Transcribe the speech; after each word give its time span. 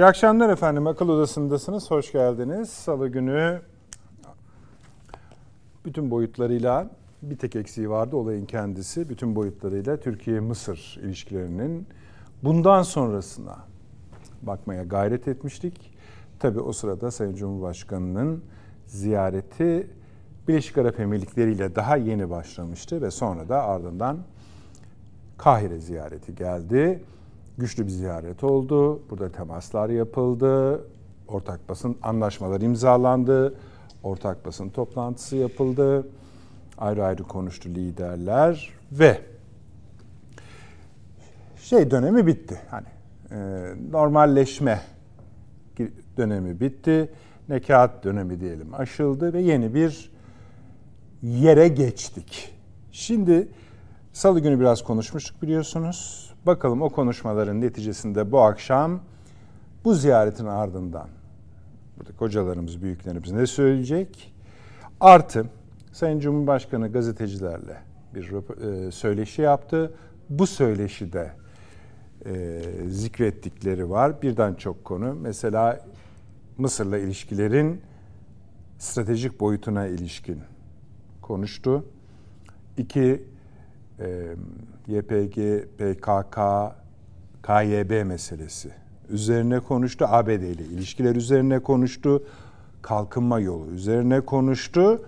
İyi 0.00 0.04
akşamlar 0.04 0.48
efendim. 0.48 0.86
Akıl 0.86 1.08
Odası'ndasınız. 1.08 1.90
Hoş 1.90 2.12
geldiniz. 2.12 2.68
Salı 2.70 3.08
günü 3.08 3.60
bütün 5.84 6.10
boyutlarıyla 6.10 6.90
bir 7.22 7.38
tek 7.38 7.56
eksiği 7.56 7.90
vardı 7.90 8.16
olayın 8.16 8.46
kendisi. 8.46 9.08
Bütün 9.08 9.36
boyutlarıyla 9.36 9.96
Türkiye-Mısır 9.96 11.00
ilişkilerinin 11.02 11.86
bundan 12.44 12.82
sonrasına 12.82 13.56
bakmaya 14.42 14.84
gayret 14.84 15.28
etmiştik. 15.28 15.92
Tabii 16.38 16.60
o 16.60 16.72
sırada 16.72 17.10
Sayın 17.10 17.34
Cumhurbaşkanı'nın 17.34 18.44
ziyareti 18.86 19.90
Birleşik 20.48 20.78
Arap 20.78 21.00
Emirlikleri 21.00 21.52
ile 21.52 21.76
daha 21.76 21.96
yeni 21.96 22.30
başlamıştı 22.30 23.02
ve 23.02 23.10
sonra 23.10 23.48
da 23.48 23.62
ardından 23.62 24.18
Kahire 25.38 25.78
ziyareti 25.78 26.34
geldi 26.34 27.02
güçlü 27.60 27.86
bir 27.86 27.90
ziyaret 27.90 28.44
oldu. 28.44 29.02
Burada 29.10 29.32
temaslar 29.32 29.88
yapıldı. 29.88 30.84
Ortak 31.28 31.68
basın 31.68 31.96
anlaşmaları 32.02 32.64
imzalandı. 32.64 33.54
Ortak 34.02 34.46
basın 34.46 34.68
toplantısı 34.68 35.36
yapıldı. 35.36 36.08
Ayrı 36.78 37.04
ayrı 37.04 37.22
konuştu 37.22 37.68
liderler 37.68 38.70
ve 38.92 39.20
şey 41.62 41.90
dönemi 41.90 42.26
bitti. 42.26 42.60
Hani 42.70 42.86
e, 43.30 43.36
normalleşme 43.90 44.80
dönemi 46.16 46.60
bitti. 46.60 47.10
Nekat 47.48 48.04
dönemi 48.04 48.40
diyelim 48.40 48.74
aşıldı 48.74 49.32
ve 49.32 49.40
yeni 49.40 49.74
bir 49.74 50.10
yere 51.22 51.68
geçtik. 51.68 52.54
Şimdi 52.92 53.48
salı 54.12 54.40
günü 54.40 54.60
biraz 54.60 54.84
konuşmuştuk 54.84 55.42
biliyorsunuz. 55.42 56.29
Bakalım 56.46 56.82
o 56.82 56.88
konuşmaların 56.88 57.60
neticesinde 57.60 58.32
bu 58.32 58.40
akşam 58.40 59.00
bu 59.84 59.94
ziyaretin 59.94 60.46
ardından 60.46 61.08
burada 61.98 62.16
kocalarımız, 62.16 62.82
büyüklerimiz 62.82 63.32
ne 63.32 63.46
söyleyecek? 63.46 64.32
Artı 65.00 65.46
Sayın 65.92 66.20
Cumhurbaşkanı 66.20 66.92
gazetecilerle 66.92 67.76
bir 68.14 68.32
e, 68.32 68.90
söyleşi 68.90 69.42
yaptı. 69.42 69.94
Bu 70.28 70.46
söyleşide 70.46 71.32
e, 72.26 72.62
zikrettikleri 72.88 73.90
var. 73.90 74.22
Birden 74.22 74.54
çok 74.54 74.84
konu. 74.84 75.14
Mesela 75.14 75.86
Mısır'la 76.58 76.98
ilişkilerin 76.98 77.80
stratejik 78.78 79.40
boyutuna 79.40 79.86
ilişkin 79.86 80.40
konuştu. 81.22 81.84
İki, 82.76 83.24
e, 84.00 84.26
YPG, 84.86 85.36
PKK, 85.78 86.38
KYB 87.42 88.06
meselesi 88.06 88.70
üzerine 89.08 89.60
konuştu. 89.60 90.04
ABD 90.08 90.28
ile 90.28 90.64
ilişkiler 90.64 91.16
üzerine 91.16 91.58
konuştu. 91.58 92.22
Kalkınma 92.82 93.40
yolu 93.40 93.66
üzerine 93.66 94.20
konuştu. 94.20 95.02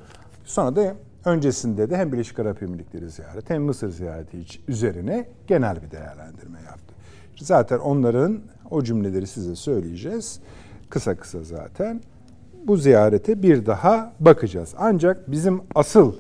Sonra 0.45 0.77
da 0.77 0.95
öncesinde 1.25 1.91
de 1.91 1.97
hem 1.97 2.13
Birleşik 2.13 2.39
Arap 2.39 2.63
Emirlikleri 2.63 3.11
ziyareti 3.11 3.55
hem 3.55 3.63
Mısır 3.63 3.91
ziyareti 3.91 4.39
üzerine 4.69 5.27
genel 5.47 5.83
bir 5.83 5.91
değerlendirme 5.91 6.59
yaptı. 6.67 6.95
Zaten 7.37 7.79
onların 7.79 8.41
o 8.71 8.83
cümleleri 8.83 9.27
size 9.27 9.57
söyleyeceğiz. 9.57 10.41
Kısa 10.91 11.17
kısa 11.17 11.43
zaten. 11.43 12.01
Bu 12.67 12.77
ziyarete 12.77 13.43
bir 13.43 13.67
daha 13.67 14.13
bakacağız. 14.21 14.75
Ancak 14.79 15.31
bizim 15.31 15.61
asıl 15.75 16.15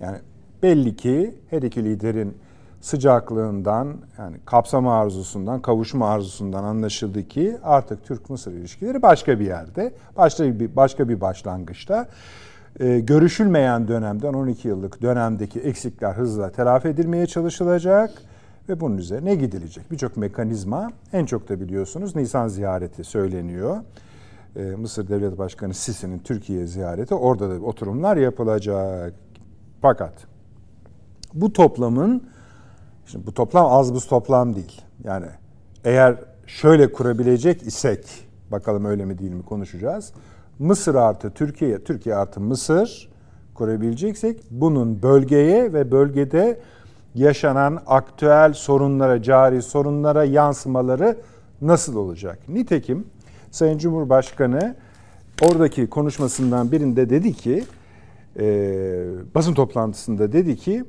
yani 0.00 0.18
belli 0.62 0.96
ki 0.96 1.34
her 1.50 1.62
iki 1.62 1.84
liderin 1.84 2.36
sıcaklığından 2.80 3.96
yani 4.18 4.36
kapsama 4.46 5.00
arzusundan, 5.00 5.62
kavuşma 5.62 6.10
arzusundan 6.10 6.64
anlaşıldı 6.64 7.28
ki 7.28 7.56
artık 7.62 8.04
Türk-Mısır 8.04 8.52
ilişkileri 8.52 9.02
başka 9.02 9.40
bir 9.40 9.46
yerde, 9.46 9.92
başka 10.16 10.60
bir 10.60 10.76
başka 10.76 11.08
bir 11.08 11.20
başlangıçta. 11.20 12.08
Ee, 12.80 13.00
görüşülmeyen 13.00 13.88
dönemden 13.88 14.32
12 14.32 14.68
yıllık 14.68 15.02
dönemdeki 15.02 15.60
eksikler 15.60 16.12
hızla 16.12 16.50
telafi 16.50 16.88
edilmeye 16.88 17.26
çalışılacak 17.26 18.10
ve 18.68 18.80
bunun 18.80 18.98
üzerine 18.98 19.34
gidilecek. 19.34 19.90
Birçok 19.90 20.16
mekanizma 20.16 20.90
en 21.12 21.24
çok 21.24 21.48
da 21.48 21.60
biliyorsunuz 21.60 22.16
Nisan 22.16 22.48
ziyareti 22.48 23.04
söyleniyor. 23.04 23.76
Ee, 24.56 24.60
Mısır 24.62 25.08
Devlet 25.08 25.38
Başkanı 25.38 25.74
Sisi'nin 25.74 26.18
Türkiye 26.18 26.66
ziyareti 26.66 27.14
orada 27.14 27.50
da 27.50 27.64
oturumlar 27.64 28.16
yapılacak. 28.16 29.14
Fakat 29.82 30.12
bu 31.34 31.52
toplamın 31.52 32.22
Şimdi 33.10 33.26
bu 33.26 33.34
toplam 33.34 33.66
az 33.66 33.94
buz 33.94 34.06
toplam 34.06 34.54
değil. 34.54 34.82
Yani 35.04 35.26
eğer 35.84 36.16
şöyle 36.46 36.92
kurabilecek 36.92 37.62
isek, 37.62 38.04
bakalım 38.50 38.84
öyle 38.84 39.04
mi 39.04 39.18
değil 39.18 39.32
mi 39.32 39.42
konuşacağız. 39.42 40.12
Mısır 40.58 40.94
artı 40.94 41.30
Türkiye, 41.30 41.84
Türkiye 41.84 42.14
artı 42.14 42.40
Mısır 42.40 43.08
kurabileceksek 43.54 44.40
bunun 44.50 45.02
bölgeye 45.02 45.72
ve 45.72 45.90
bölgede 45.90 46.60
yaşanan 47.14 47.82
aktüel 47.86 48.52
sorunlara, 48.52 49.22
cari 49.22 49.62
sorunlara 49.62 50.24
yansımaları 50.24 51.16
nasıl 51.60 51.96
olacak? 51.96 52.38
Nitekim 52.48 53.06
Sayın 53.50 53.78
Cumhurbaşkanı 53.78 54.76
oradaki 55.42 55.86
konuşmasından 55.86 56.72
birinde 56.72 57.10
dedi 57.10 57.32
ki, 57.32 57.64
e, 58.40 58.44
basın 59.34 59.54
toplantısında 59.54 60.32
dedi 60.32 60.56
ki, 60.56 60.84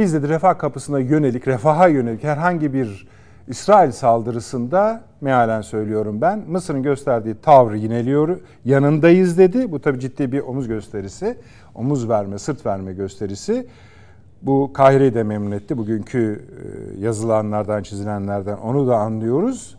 biz 0.00 0.14
de 0.14 0.28
refah 0.28 0.58
kapısına 0.58 0.98
yönelik, 0.98 1.48
refaha 1.48 1.88
yönelik 1.88 2.24
herhangi 2.24 2.72
bir 2.72 3.08
İsrail 3.48 3.90
saldırısında 3.90 5.00
mealen 5.20 5.60
söylüyorum 5.60 6.20
ben 6.20 6.44
Mısır'ın 6.48 6.82
gösterdiği 6.82 7.34
tavrı 7.34 7.76
yineliyor, 7.76 8.38
yanındayız 8.64 9.38
dedi. 9.38 9.72
Bu 9.72 9.80
tabi 9.80 10.00
ciddi 10.00 10.32
bir 10.32 10.40
omuz 10.40 10.68
gösterisi, 10.68 11.38
omuz 11.74 12.08
verme, 12.08 12.38
sırt 12.38 12.66
verme 12.66 12.92
gösterisi. 12.92 13.66
Bu 14.42 14.70
Kahire'yi 14.72 15.14
de 15.14 15.22
memnun 15.22 15.50
etti. 15.50 15.78
Bugünkü 15.78 16.44
e, 16.98 17.00
yazılanlardan, 17.00 17.82
çizilenlerden 17.82 18.56
onu 18.56 18.88
da 18.88 18.96
anlıyoruz. 18.96 19.76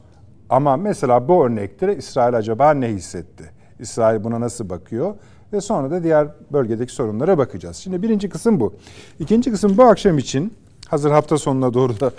Ama 0.49 0.77
mesela 0.77 1.27
bu 1.27 1.45
örnekte 1.45 1.97
İsrail 1.97 2.35
acaba 2.35 2.73
ne 2.73 2.87
hissetti? 2.87 3.51
İsrail 3.79 4.23
buna 4.23 4.39
nasıl 4.39 4.69
bakıyor? 4.69 5.15
Ve 5.53 5.61
sonra 5.61 5.91
da 5.91 6.03
diğer 6.03 6.27
bölgedeki 6.51 6.93
sorunlara 6.93 7.37
bakacağız. 7.37 7.77
Şimdi 7.77 8.01
birinci 8.01 8.29
kısım 8.29 8.59
bu. 8.59 8.73
İkinci 9.19 9.51
kısım 9.51 9.77
bu 9.77 9.83
akşam 9.83 10.17
için 10.17 10.53
hazır 10.87 11.11
hafta 11.11 11.37
sonuna 11.37 11.73
doğru 11.73 11.99
da 11.99 12.11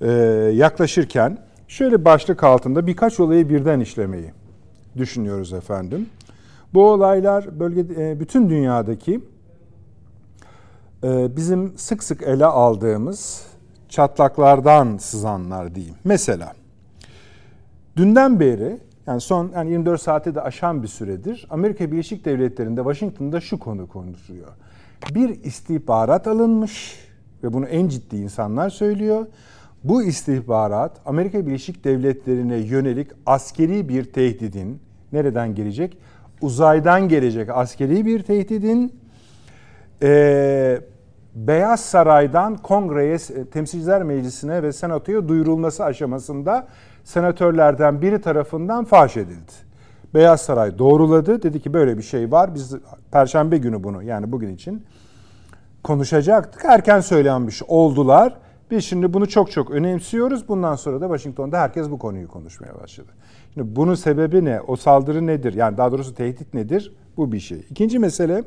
e, 0.00 0.10
yaklaşırken 0.54 1.38
şöyle 1.68 2.04
başlık 2.04 2.44
altında 2.44 2.86
birkaç 2.86 3.20
olayı 3.20 3.48
birden 3.48 3.80
işlemeyi 3.80 4.32
düşünüyoruz 4.96 5.52
efendim. 5.52 6.06
Bu 6.74 6.90
olaylar 6.90 7.60
bölge 7.60 8.02
e, 8.02 8.20
bütün 8.20 8.50
dünyadaki 8.50 9.20
e, 11.04 11.36
bizim 11.36 11.78
sık 11.78 12.02
sık 12.02 12.22
ele 12.22 12.46
aldığımız 12.46 13.42
çatlaklardan 13.88 14.96
sızanlar 14.98 15.74
diyeyim. 15.74 15.94
Mesela 16.04 16.52
dünden 17.96 18.40
beri 18.40 18.78
yani 19.06 19.20
son 19.20 19.50
yani 19.54 19.70
24 19.70 20.00
saati 20.00 20.34
de 20.34 20.40
aşan 20.40 20.82
bir 20.82 20.88
süredir 20.88 21.46
Amerika 21.50 21.92
Birleşik 21.92 22.24
Devletleri'nde 22.24 22.80
Washington'da 22.80 23.40
şu 23.40 23.58
konu 23.58 23.88
konuşuluyor. 23.88 24.48
Bir 25.14 25.44
istihbarat 25.44 26.26
alınmış 26.26 27.06
ve 27.42 27.52
bunu 27.52 27.66
en 27.66 27.88
ciddi 27.88 28.16
insanlar 28.16 28.70
söylüyor. 28.70 29.26
Bu 29.84 30.02
istihbarat 30.02 31.00
Amerika 31.06 31.46
Birleşik 31.46 31.84
Devletleri'ne 31.84 32.56
yönelik 32.56 33.10
askeri 33.26 33.88
bir 33.88 34.12
tehdidin 34.12 34.80
nereden 35.12 35.54
gelecek? 35.54 35.98
Uzaydan 36.40 37.08
gelecek 37.08 37.50
askeri 37.50 38.06
bir 38.06 38.22
tehdidin 38.22 38.92
e, 40.02 40.80
Beyaz 41.34 41.80
Saray'dan 41.80 42.56
Kongreye, 42.56 43.18
Temsilciler 43.52 44.02
Meclisi'ne 44.02 44.62
ve 44.62 44.72
Senato'ya 44.72 45.28
duyurulması 45.28 45.84
aşamasında 45.84 46.66
senatörlerden 47.06 48.02
biri 48.02 48.20
tarafından 48.20 48.84
faş 48.84 49.16
edildi. 49.16 49.52
Beyaz 50.14 50.40
Saray 50.40 50.78
doğruladı. 50.78 51.42
Dedi 51.42 51.60
ki 51.60 51.72
böyle 51.72 51.98
bir 51.98 52.02
şey 52.02 52.32
var. 52.32 52.54
Biz 52.54 52.74
perşembe 53.12 53.58
günü 53.58 53.84
bunu 53.84 54.02
yani 54.02 54.32
bugün 54.32 54.54
için 54.54 54.86
konuşacaktık. 55.84 56.64
Erken 56.64 57.00
söylenmiş 57.00 57.62
oldular. 57.62 58.36
Biz 58.70 58.84
şimdi 58.84 59.14
bunu 59.14 59.28
çok 59.28 59.50
çok 59.50 59.70
önemsiyoruz. 59.70 60.48
Bundan 60.48 60.76
sonra 60.76 61.00
da 61.00 61.04
Washington'da 61.04 61.60
herkes 61.60 61.90
bu 61.90 61.98
konuyu 61.98 62.28
konuşmaya 62.28 62.80
başladı. 62.82 63.12
Şimdi 63.54 63.76
bunun 63.76 63.94
sebebi 63.94 64.44
ne? 64.44 64.60
O 64.60 64.76
saldırı 64.76 65.26
nedir? 65.26 65.54
Yani 65.54 65.76
daha 65.76 65.92
doğrusu 65.92 66.14
tehdit 66.14 66.54
nedir? 66.54 66.96
Bu 67.16 67.32
bir 67.32 67.40
şey. 67.40 67.66
İkinci 67.70 67.98
mesele 67.98 68.44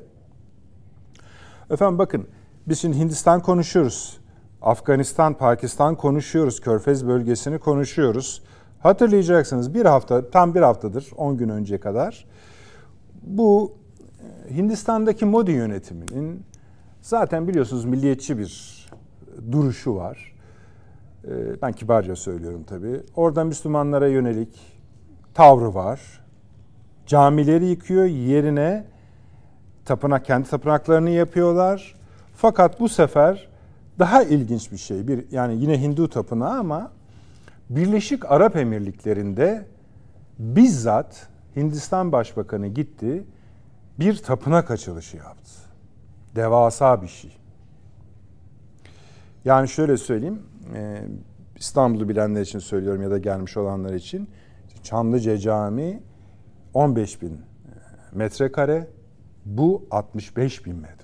efendim 1.70 2.00
bakın 2.00 2.28
biz 2.68 2.80
şimdi 2.80 2.98
Hindistan 2.98 3.42
konuşuyoruz. 3.42 4.19
Afganistan, 4.62 5.34
Pakistan 5.34 5.96
konuşuyoruz. 5.96 6.62
Körfez 6.62 7.08
bölgesini 7.08 7.60
konuşuyoruz. 7.60 8.42
Hatırlayacaksınız 8.80 9.74
bir 9.74 9.86
hafta, 9.86 10.30
tam 10.30 10.56
bir 10.56 10.62
haftadır, 10.62 11.12
10 11.18 11.38
gün 11.38 11.50
önce 11.50 11.78
kadar 11.78 12.26
bu 13.24 13.74
e, 14.50 14.56
Hindistan'daki 14.56 15.26
Modi 15.26 15.52
yönetiminin 15.52 16.44
zaten 17.02 17.48
biliyorsunuz 17.48 17.86
milliyetçi 17.86 18.38
bir 18.38 18.80
duruşu 19.52 19.96
var. 19.96 20.34
e, 21.24 21.62
ben 21.62 21.72
kibarca 21.72 22.16
söylüyorum 22.16 22.64
tabii. 22.64 23.02
Orada 23.16 23.44
Müslümanlara 23.44 24.08
yönelik 24.08 24.60
tavrı 25.34 25.74
var. 25.74 26.00
Camileri 27.08 27.66
yıkıyor, 27.66 28.06
yerine 28.06 28.86
tapınak 29.86 30.26
kendi 30.26 30.50
tapınaklarını 30.50 31.10
yapıyorlar. 31.10 31.96
Fakat 32.36 32.80
bu 32.80 32.90
sefer 32.90 33.50
daha 34.00 34.24
ilginç 34.24 34.72
bir 34.72 34.78
şey. 34.78 35.08
Bir 35.08 35.32
yani 35.32 35.62
yine 35.62 35.82
Hindu 35.82 36.10
tapınağı 36.10 36.60
ama 36.60 36.92
Birleşik 37.70 38.32
Arap 38.32 38.56
Emirlikleri'nde 38.56 39.66
bizzat 40.40 41.28
Hindistan 41.56 42.12
Başbakanı 42.12 42.68
gitti 42.68 43.24
bir 44.00 44.18
tapınak 44.18 44.72
açılışı 44.72 45.18
yaptı. 45.18 45.52
Devasa 46.36 47.02
bir 47.02 47.08
şey. 47.08 47.38
Yani 49.46 49.70
şöyle 49.70 49.98
söyleyeyim, 49.98 50.42
e, 50.76 51.02
İstanbul'u 51.56 52.10
bilenler 52.10 52.42
için 52.42 52.60
söylüyorum 52.60 53.02
ya 53.02 53.12
da 53.12 53.18
gelmiş 53.18 53.58
olanlar 53.58 53.94
için. 53.94 54.30
Çamlıca 54.84 55.38
Camii 55.38 56.04
15 56.74 57.22
bin 57.22 57.34
e, 57.34 57.40
metrekare, 58.12 58.88
bu 59.46 59.88
65 59.92 60.66
bin 60.66 60.76
metrekare. 60.76 60.99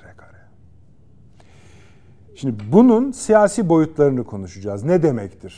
Şimdi 2.35 2.55
bunun 2.71 3.11
siyasi 3.11 3.69
boyutlarını 3.69 4.23
konuşacağız. 4.23 4.83
Ne 4.83 5.03
demektir? 5.03 5.55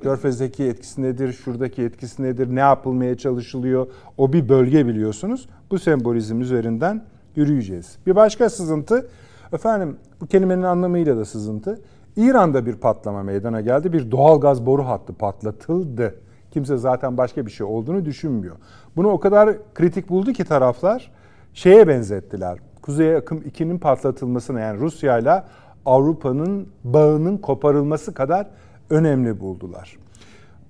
Körfez'deki 0.00 0.64
etkisi 0.64 1.02
nedir? 1.02 1.32
Şuradaki 1.32 1.82
etkisi 1.82 2.22
nedir? 2.22 2.54
Ne 2.54 2.60
yapılmaya 2.60 3.16
çalışılıyor? 3.16 3.86
O 4.18 4.32
bir 4.32 4.48
bölge 4.48 4.86
biliyorsunuz. 4.86 5.48
Bu 5.70 5.78
sembolizm 5.78 6.40
üzerinden 6.40 7.04
yürüyeceğiz. 7.36 7.98
Bir 8.06 8.16
başka 8.16 8.50
sızıntı, 8.50 9.08
efendim 9.52 9.96
bu 10.20 10.26
kelimenin 10.26 10.62
anlamıyla 10.62 11.16
da 11.16 11.24
sızıntı. 11.24 11.80
İran'da 12.16 12.66
bir 12.66 12.74
patlama 12.74 13.22
meydana 13.22 13.60
geldi. 13.60 13.92
Bir 13.92 14.10
doğal 14.10 14.40
gaz 14.40 14.66
boru 14.66 14.86
hattı 14.86 15.12
patlatıldı. 15.12 16.14
Kimse 16.50 16.76
zaten 16.76 17.16
başka 17.16 17.46
bir 17.46 17.50
şey 17.50 17.66
olduğunu 17.66 18.04
düşünmüyor. 18.04 18.56
Bunu 18.96 19.08
o 19.08 19.20
kadar 19.20 19.56
kritik 19.74 20.08
buldu 20.08 20.32
ki 20.32 20.44
taraflar 20.44 21.12
şeye 21.54 21.88
benzettiler. 21.88 22.58
Kuzey 22.82 23.16
akım 23.16 23.38
2'nin 23.38 23.78
patlatılmasına 23.78 24.60
yani 24.60 24.80
Rusya 24.80 25.18
ile 25.18 25.42
Avrupa'nın 25.86 26.68
bağının 26.84 27.38
koparılması 27.38 28.14
kadar 28.14 28.46
önemli 28.90 29.40
buldular. 29.40 29.96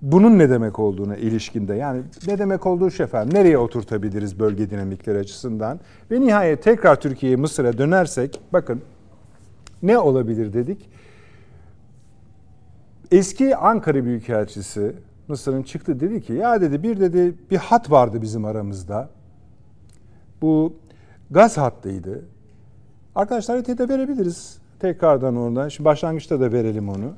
Bunun 0.03 0.39
ne 0.39 0.51
demek 0.51 0.79
olduğuna 0.79 1.17
ilişkinde 1.17 1.75
yani 1.75 2.03
ne 2.27 2.39
demek 2.39 2.67
olduğu 2.67 2.91
şu 2.91 3.03
efendim 3.03 3.35
nereye 3.35 3.59
oturtabiliriz 3.59 4.39
bölge 4.39 4.71
dinamikleri 4.71 5.19
açısından 5.19 5.81
ve 6.11 6.21
nihayet 6.21 6.62
tekrar 6.62 7.01
Türkiye'ye 7.01 7.37
Mısır'a 7.37 7.79
dönersek 7.79 8.41
bakın 8.53 8.83
ne 9.83 9.99
olabilir 9.99 10.53
dedik. 10.53 10.89
Eski 13.11 13.57
Ankara 13.57 14.05
Büyükelçisi 14.05 14.93
Mısır'ın 15.29 15.62
çıktı 15.62 16.01
dedi 16.01 16.23
ki 16.23 16.33
ya 16.33 16.61
dedi 16.61 16.83
bir 16.83 17.01
dedi 17.01 17.35
bir 17.51 17.57
hat 17.57 17.91
vardı 17.91 18.23
bizim 18.23 18.45
aramızda. 18.45 19.09
Bu 20.43 20.75
gaz 21.31 21.57
hattıydı. 21.57 22.25
Arkadaşlar 23.15 23.57
ET'de 23.57 23.89
verebiliriz. 23.89 24.60
Tekrardan 24.81 25.37
oradan. 25.37 25.69
Şimdi 25.69 25.85
başlangıçta 25.85 26.41
da 26.41 26.53
verelim 26.53 26.88
onu. 26.88 27.12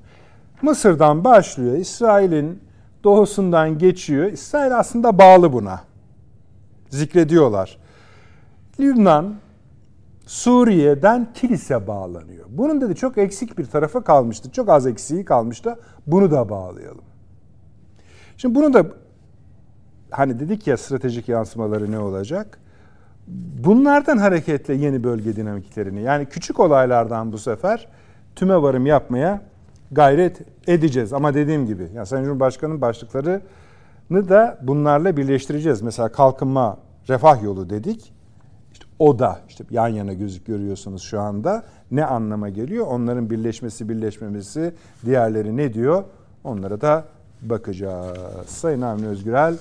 Mısır'dan 0.63 1.25
başlıyor. 1.25 1.77
İsrail'in 1.77 2.63
doğusundan 3.05 3.79
geçiyor. 3.79 4.33
İsrail 4.33 4.79
aslında 4.79 5.19
bağlı 5.19 5.53
buna. 5.53 5.81
Zikrediyorlar. 6.91 7.79
Lübnan, 8.81 9.35
Suriye'den 10.27 11.29
Kilis'e 11.35 11.87
bağlanıyor. 11.87 12.45
Bunun 12.49 12.81
dedi 12.81 12.95
çok 12.95 13.19
eksik 13.19 13.59
bir 13.59 13.65
tarafı 13.65 14.05
kalmıştı. 14.05 14.51
Çok 14.51 14.69
az 14.69 14.87
eksiği 14.87 15.25
kalmıştı. 15.25 15.79
Bunu 16.07 16.31
da 16.31 16.49
bağlayalım. 16.49 17.05
Şimdi 18.37 18.55
bunu 18.55 18.75
da 18.75 18.87
hani 20.11 20.41
dedik 20.41 20.67
ya 20.67 20.77
stratejik 20.77 21.29
yansımaları 21.29 21.93
ne 21.93 21.99
olacak? 21.99 22.59
Bunlardan 23.65 24.19
hareketle 24.19 24.75
yeni 24.75 25.05
bölge 25.05 25.37
dinamiklerini 25.37 26.03
yani 26.03 26.27
küçük 26.27 26.61
olaylardan 26.61 27.33
bu 27.33 27.39
sefer 27.39 27.89
tüme 28.37 28.63
varım 28.63 28.87
yapmaya 28.87 29.41
gayret 29.93 30.41
edeceğiz. 30.67 31.13
Ama 31.13 31.35
dediğim 31.35 31.67
gibi 31.67 31.89
yani 31.95 32.07
Sayın 32.07 32.25
Cumhurbaşkanı'nın 32.25 32.81
başlıklarını 32.81 33.41
da 34.11 34.59
bunlarla 34.63 35.17
birleştireceğiz. 35.17 35.83
Mesela 35.83 36.09
kalkınma, 36.09 36.79
refah 37.09 37.43
yolu 37.43 37.71
dedik. 37.71 38.13
İşte 38.73 38.87
o 38.99 39.19
da 39.19 39.41
işte 39.49 39.65
yan 39.71 39.89
yana 39.89 40.13
gözük 40.13 40.47
görüyorsunuz 40.47 41.03
şu 41.03 41.21
anda. 41.21 41.65
Ne 41.91 42.05
anlama 42.05 42.49
geliyor? 42.49 42.87
Onların 42.87 43.31
birleşmesi, 43.31 43.89
birleşmemesi, 43.89 44.75
diğerleri 45.05 45.57
ne 45.57 45.75
diyor? 45.75 46.05
Onlara 46.45 46.81
da 46.81 47.05
bakacağız. 47.43 48.19
Sayın 48.47 48.81
Avni 48.81 49.07
Özgürel, 49.07 49.59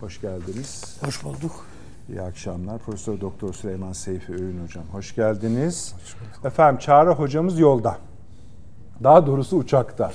hoş 0.00 0.20
geldiniz. 0.20 0.98
Hoş 1.04 1.24
bulduk. 1.24 1.67
İyi 2.08 2.22
akşamlar. 2.22 2.78
Profesör 2.78 3.20
Doktor 3.20 3.54
Süleyman 3.54 3.92
Seyfi 3.92 4.32
Öğün 4.32 4.62
hocam. 4.64 4.84
Hoş 4.92 5.14
geldiniz. 5.14 5.94
Hoş. 5.94 6.44
Efendim 6.44 6.78
Çağrı 6.78 7.10
hocamız 7.10 7.58
yolda. 7.58 7.96
Daha 9.04 9.26
doğrusu 9.26 9.56
uçakta. 9.56 10.12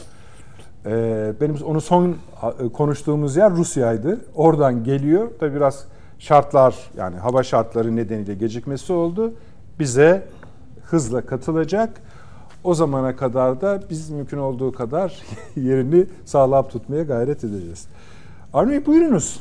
Ee, 0.86 1.34
benim 1.42 1.56
onu 1.66 1.82
son 1.82 2.16
konuştuğumuz 2.74 3.36
yer 3.36 3.52
Rusya'ydı. 3.52 4.26
Oradan 4.36 4.84
geliyor. 4.84 5.30
Tabi 5.40 5.56
biraz 5.56 5.86
şartlar 6.20 6.76
yani 6.98 7.16
hava 7.16 7.44
şartları 7.44 7.96
nedeniyle 7.96 8.34
gecikmesi 8.34 8.94
oldu. 8.94 9.34
Bize 9.80 10.28
hızla 10.84 11.26
katılacak. 11.26 12.02
O 12.64 12.74
zamana 12.74 13.16
kadar 13.16 13.62
da 13.62 13.82
biz 13.90 14.10
mümkün 14.10 14.38
olduğu 14.38 14.72
kadar 14.72 15.22
yerini 15.56 16.06
sağlam 16.26 16.68
tutmaya 16.68 17.04
gayret 17.04 17.44
edeceğiz. 17.44 17.88
Armi 18.54 18.86
buyurunuz. 18.86 19.40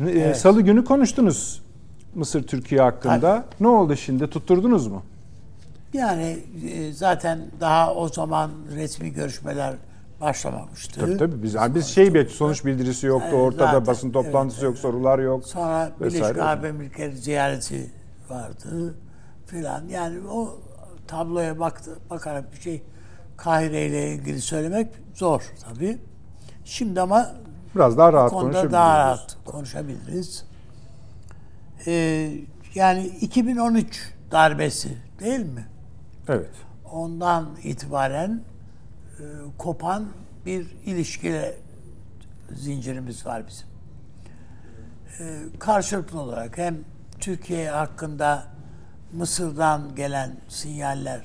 Evet. 0.00 0.36
Salı 0.36 0.60
günü 0.60 0.84
konuştunuz 0.84 1.63
Mısır 2.14 2.42
Türkiye 2.42 2.80
hakkında. 2.80 3.20
Tabii. 3.20 3.44
Ne 3.60 3.68
oldu 3.68 3.96
şimdi? 3.96 4.30
Tutturdunuz 4.30 4.86
mu? 4.86 5.02
Yani 5.92 6.38
e, 6.70 6.92
zaten 6.92 7.40
daha 7.60 7.94
o 7.94 8.08
zaman 8.08 8.50
resmi 8.74 9.12
görüşmeler 9.12 9.74
başlamamıştı. 10.20 11.00
Tabii 11.00 11.16
tabii 11.16 11.42
biz 11.42 11.54
yani 11.54 11.74
biz 11.74 11.86
şey 11.86 12.14
bir 12.14 12.28
sonuç 12.28 12.64
bildirisi 12.64 13.06
yoktu 13.06 13.28
yani 13.32 13.42
ortada 13.42 13.66
zaten, 13.66 13.86
basın 13.86 14.10
toplantısı 14.10 14.60
evet, 14.60 14.70
yok 14.70 14.78
sorular 14.78 15.18
yok. 15.18 15.44
Sonra 15.44 15.92
Birleşik 16.00 16.38
Arap 16.38 16.64
Emirlikleri 16.64 17.16
ziyareti 17.16 17.90
vardı 18.30 18.94
filan. 19.46 19.88
Yani 19.88 20.28
o 20.28 20.58
tabloya 21.06 21.58
baktı, 21.58 21.98
bakarak 22.10 22.52
bir 22.52 22.60
şey 22.60 22.82
Kahire 23.36 23.86
ile 23.86 24.10
ilgili 24.14 24.40
söylemek 24.40 24.88
zor 25.14 25.42
tabii. 25.68 25.98
Şimdi 26.64 27.00
ama 27.00 27.30
biraz 27.74 27.98
daha 27.98 28.12
rahat 28.12 28.30
konuşabiliriz. 28.30 28.72
daha 28.72 28.98
rahat 28.98 29.36
konuşabiliriz. 29.44 30.44
Ee, 31.86 32.32
yani 32.74 33.06
2013 33.06 34.12
darbesi 34.30 34.98
değil 35.20 35.40
mi? 35.40 35.66
Evet. 36.28 36.50
Ondan 36.92 37.56
itibaren 37.62 38.40
e, 39.18 39.22
kopan 39.58 40.08
bir 40.46 40.66
ilişki 40.84 41.54
zincirimiz 42.52 43.26
var 43.26 43.42
bizim. 43.48 43.66
E, 45.20 45.42
karşılıklı 45.58 46.20
olarak 46.20 46.58
hem 46.58 46.78
Türkiye 47.20 47.70
hakkında 47.70 48.46
Mısır'dan 49.12 49.94
gelen 49.94 50.36
sinyaller 50.48 51.20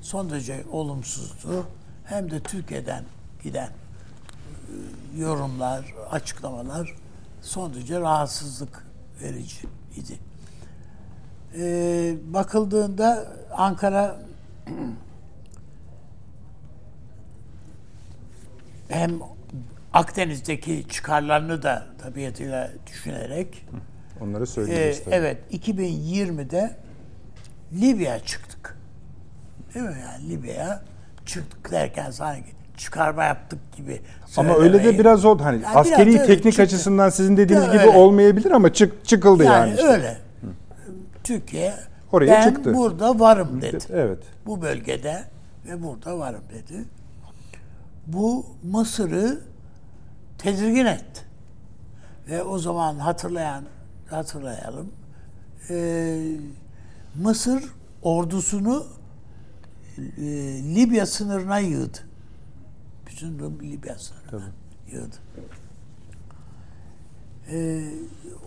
son 0.00 0.30
derece 0.30 0.64
olumsuzdu. 0.72 1.66
Hem 2.04 2.30
de 2.30 2.40
Türkiye'den 2.40 3.04
giden 3.42 3.68
e, 3.68 3.72
yorumlar, 5.20 5.94
açıklamalar 6.10 6.94
son 7.42 7.74
derece 7.74 8.00
rahatsızlık 8.00 8.86
verici 9.22 9.75
idi. 9.96 10.18
Ee, 11.58 12.14
bakıldığında 12.32 13.26
Ankara 13.52 14.16
hem 18.88 19.20
Akdeniz'deki 19.92 20.86
çıkarlarını 20.88 21.62
da 21.62 21.86
tabiatıyla 21.98 22.70
düşünerek 22.86 23.66
onları 24.20 24.46
söyleyeceğiz 24.46 24.98
e. 24.98 25.16
Evet, 25.16 25.38
2020'de 25.52 26.76
Libya 27.72 28.18
çıktık. 28.18 28.78
Değil 29.74 29.86
mi 29.86 29.96
yani 30.00 30.28
Libya'ya 30.30 30.82
çıktık 31.26 31.70
derken 31.70 32.10
sanki 32.10 32.55
çıkarma 32.76 33.24
yaptık 33.24 33.58
gibi. 33.76 34.00
Ama 34.36 34.56
öyle 34.56 34.84
de 34.84 34.98
biraz 34.98 35.24
oldu 35.24 35.44
hani 35.44 35.62
yani 35.62 35.76
askeri 35.76 36.10
biraz 36.10 36.26
teknik 36.26 36.52
çıktı. 36.52 36.62
açısından 36.62 37.08
sizin 37.10 37.36
dediğiniz 37.36 37.72
gibi 37.72 37.88
olmayabilir 37.88 38.50
ama 38.50 38.72
çık 38.72 39.04
çıkıldı 39.04 39.44
yani. 39.44 39.68
Yani 39.68 39.74
işte. 39.74 39.86
öyle. 39.86 40.18
Türkiye 41.24 41.74
Oraya 42.12 42.32
ben 42.32 42.48
çıktı. 42.48 42.74
burada 42.74 43.20
varım 43.20 43.62
dedi. 43.62 43.78
Evet. 43.92 44.18
Bu 44.46 44.62
bölgede 44.62 45.24
ve 45.66 45.82
burada 45.82 46.18
varım 46.18 46.42
dedi. 46.54 46.84
Bu 48.06 48.46
Mısır'ı 48.62 49.40
tedirgin 50.38 50.86
etti. 50.86 51.20
Ve 52.30 52.42
o 52.42 52.58
zaman 52.58 52.98
hatırlayan 52.98 53.64
hatırlayalım. 54.10 54.92
Ee, 55.70 56.18
Mısır 57.14 57.64
ordusunu 58.02 58.86
e, 59.98 60.22
Libya 60.74 61.06
sınırına 61.06 61.58
yığdı. 61.58 61.98
Bütün 63.16 63.38
Rum 63.38 63.58
Libya 63.62 63.96
sınırına 63.98 64.48
yığdı. 64.92 65.16
Ee, 67.50 67.84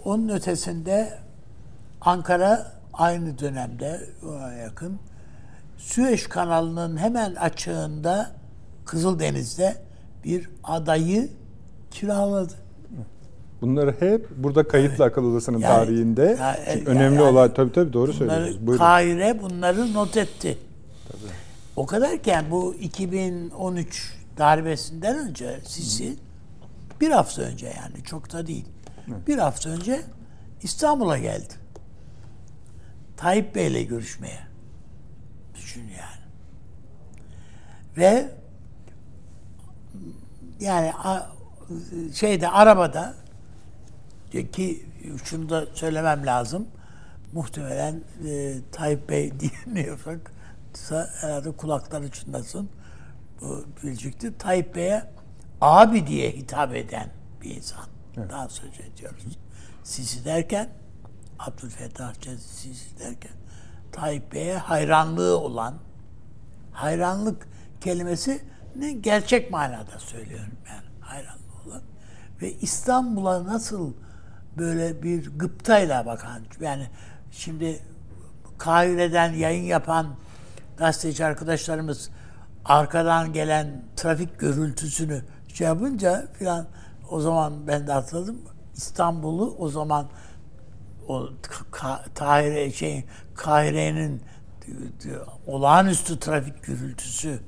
onun 0.05 0.29
ötesinde 0.29 1.13
Ankara 2.01 2.71
aynı 2.93 3.39
dönemde 3.39 4.01
ona 4.27 4.53
yakın 4.53 4.99
Süveyş 5.77 6.27
kanalının 6.27 6.97
hemen 6.97 7.35
açığında 7.35 8.31
Kızıldeniz'de 8.85 9.75
bir 10.23 10.49
adayı 10.63 11.29
kiraladı. 11.91 12.53
Bunları 13.61 13.95
hep 13.99 14.29
burada 14.37 14.67
kayıtlı 14.67 15.03
akıl 15.05 15.23
odasının 15.31 15.59
Yani- 15.59 15.75
tarihinde 15.75 16.37
Ya- 16.39 16.59
Çünkü 16.73 16.79
ya- 16.79 16.95
önemli 16.95 17.15
yani 17.15 17.21
olay 17.33 17.53
tabii 17.53 17.71
tabii 17.71 17.93
doğru 17.93 18.13
söylüyorsunuz. 18.13 18.67
Buyurun. 18.67 18.77
Kahire 18.83 19.41
bunları 19.41 19.93
not 19.93 20.17
etti. 20.17 20.57
O 21.75 21.85
kadarken 21.85 22.45
bu 22.51 22.75
2013 22.75 24.18
darbesinden 24.39 25.17
önce 25.17 25.59
Sisi 25.65 26.15
bir 27.01 27.11
hafta 27.11 27.41
önce 27.41 27.67
yani 27.67 28.03
çok 28.03 28.33
da 28.33 28.47
değil. 28.47 28.65
Bir 29.27 29.37
hafta 29.37 29.69
önce 29.69 30.01
İstanbul'a 30.63 31.17
geldi. 31.17 31.53
Tayyip 33.17 33.55
Bey'le 33.55 33.87
görüşmeye. 33.87 34.39
Düşün 35.55 35.81
yani. 35.81 36.19
Ve 37.97 38.31
yani 40.59 40.91
şeyde 42.13 42.49
arabada 42.49 43.15
ki 44.53 44.85
şunu 45.23 45.49
da 45.49 45.65
söylemem 45.73 46.25
lazım. 46.25 46.67
Muhtemelen 47.33 48.01
e, 48.27 48.55
Tayyip 48.71 49.09
Bey 49.09 49.33
dinliyorsak 49.65 50.31
herhalde 50.91 51.51
kulakları 51.51 52.11
çınlasın. 52.11 52.69
Bilecektir. 53.83 54.39
Tayyip 54.39 54.75
Bey'e 54.75 55.11
abi 55.61 56.07
diye 56.07 56.31
hitap 56.31 56.75
eden 56.75 57.09
bir 57.41 57.55
insan. 57.55 57.85
Daha 58.29 58.49
söz 58.49 58.79
ediyoruz. 58.79 59.37
Sisi 59.83 60.25
derken 60.25 60.69
Abdülfettah 61.39 62.13
Sisi 62.37 62.99
derken 62.99 63.31
Tayyip 63.91 64.33
Bey'e 64.33 64.57
hayranlığı 64.57 65.37
olan 65.37 65.73
hayranlık 66.71 67.47
kelimesi 67.81 68.41
ne 68.75 68.91
gerçek 68.91 69.51
manada 69.51 69.99
söylüyorum 69.99 70.53
yani 70.67 70.87
hayranlığı 71.01 71.67
olan 71.67 71.81
ve 72.41 72.53
İstanbul'a 72.53 73.45
nasıl 73.45 73.93
böyle 74.57 75.03
bir 75.03 75.37
gıptayla 75.37 76.05
bakan 76.05 76.41
yani 76.61 76.87
şimdi 77.31 77.79
Kahire'den 78.57 79.33
yayın 79.33 79.63
yapan 79.63 80.15
gazeteci 80.77 81.25
arkadaşlarımız 81.25 82.09
arkadan 82.69 83.33
gelen 83.33 83.83
trafik 83.95 84.39
gürültüsünü 84.39 85.21
şey 85.53 85.67
yapınca 85.67 86.27
filan 86.33 86.67
o 87.09 87.21
zaman 87.21 87.67
ben 87.67 87.87
de 87.87 87.91
hatırladım 87.91 88.37
İstanbul'u 88.75 89.55
o 89.59 89.69
zaman 89.69 90.07
o 91.07 91.29
Ka- 91.71 92.13
Tahire 92.15 92.71
şey 92.71 93.03
Kahire'nin 93.35 94.21
olağanüstü 95.47 96.19
trafik 96.19 96.63
gürültüsü 96.63 97.39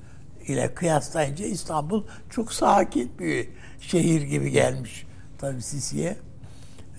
ile 0.48 0.74
kıyaslayınca 0.74 1.46
İstanbul 1.46 2.04
çok 2.30 2.54
sakin 2.54 3.12
bir 3.20 3.50
şehir 3.80 4.22
gibi 4.22 4.52
gelmiş 4.52 5.06
tabii 5.38 5.62
Sisi'ye. 5.62 6.18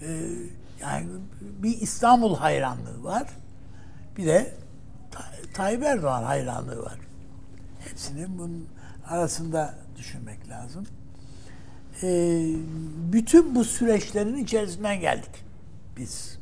Ee, 0.02 0.06
yani 0.80 1.06
bir 1.40 1.80
İstanbul 1.80 2.36
hayranlığı 2.36 3.04
var. 3.04 3.28
Bir 4.16 4.26
de 4.26 4.54
Tay- 5.10 5.52
Tayyip 5.54 5.82
Erdoğan 5.82 6.22
hayranlığı 6.22 6.82
var. 6.82 6.98
Hepsinin 7.88 8.38
bunun 8.38 8.68
arasında 9.06 9.74
düşünmek 9.96 10.48
lazım. 10.48 10.86
Ee, 12.02 12.46
bütün 13.12 13.54
bu 13.54 13.64
süreçlerin 13.64 14.36
içerisinden 14.36 15.00
geldik 15.00 15.44
biz. 15.96 16.38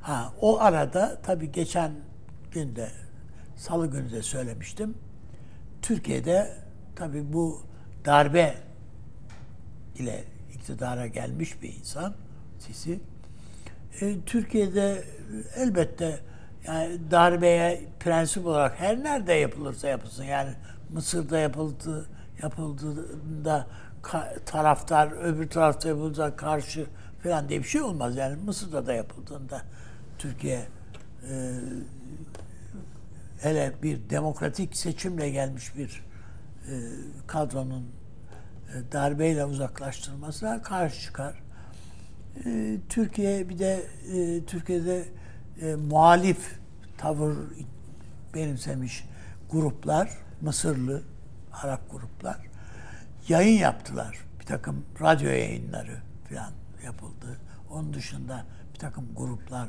Ha, 0.00 0.32
o 0.40 0.60
arada 0.60 1.18
tabii 1.22 1.52
geçen 1.52 1.92
günde, 2.52 2.90
salı 3.56 3.86
günü 3.90 4.12
de 4.12 4.22
söylemiştim. 4.22 4.94
Türkiye'de 5.82 6.56
tabii 6.96 7.32
bu 7.32 7.62
darbe 8.04 8.54
ile 9.98 10.24
iktidara 10.54 11.06
gelmiş 11.06 11.62
bir 11.62 11.74
insan 11.74 12.14
Sisi. 12.58 13.00
E, 14.00 14.20
Türkiye'de 14.26 15.04
elbette 15.56 16.20
yani 16.68 16.98
darbeye 17.10 17.84
prensip 18.00 18.46
olarak 18.46 18.80
her 18.80 19.04
nerede 19.04 19.32
yapılırsa 19.32 19.88
yapılsın 19.88 20.24
yani 20.24 20.50
Mısır'da 20.90 21.38
yapıldı 21.38 22.06
yapıldığında 22.42 23.66
taraftar 24.46 25.12
öbür 25.22 25.48
tarafta 25.50 25.88
yapıldığında 25.88 26.36
karşı 26.36 26.86
falan 27.22 27.48
diye 27.48 27.58
bir 27.58 27.68
şey 27.68 27.82
olmaz 27.82 28.16
yani 28.16 28.36
Mısır'da 28.44 28.86
da 28.86 28.92
yapıldığında 28.92 29.62
Türkiye 30.18 30.66
e, 31.30 31.52
hele 33.40 33.72
bir 33.82 34.10
demokratik 34.10 34.76
seçimle 34.76 35.30
gelmiş 35.30 35.76
bir 35.76 36.04
e, 36.70 36.74
kadronun 37.26 37.82
e, 37.82 38.92
darbeyle 38.92 39.44
uzaklaştırılmasına 39.44 40.62
karşı 40.62 41.00
çıkar. 41.00 41.42
E, 42.46 42.76
Türkiye 42.88 43.48
bir 43.48 43.58
de 43.58 43.82
e, 44.14 44.44
Türkiye'de 44.44 45.04
e, 45.62 45.74
muhalif 45.74 46.58
tavır 46.98 47.36
benimsemiş 48.34 49.04
gruplar, 49.50 50.18
Mısırlı, 50.40 51.02
Arap 51.52 51.90
gruplar 51.90 52.48
yayın 53.28 53.58
yaptılar. 53.58 54.18
Bir 54.40 54.46
takım 54.46 54.84
radyo 55.00 55.28
yayınları 55.28 55.96
falan 56.28 56.52
yapıldı. 56.84 57.38
Onun 57.70 57.94
dışında 57.94 58.44
bir 58.74 58.78
takım 58.78 59.04
gruplar 59.16 59.68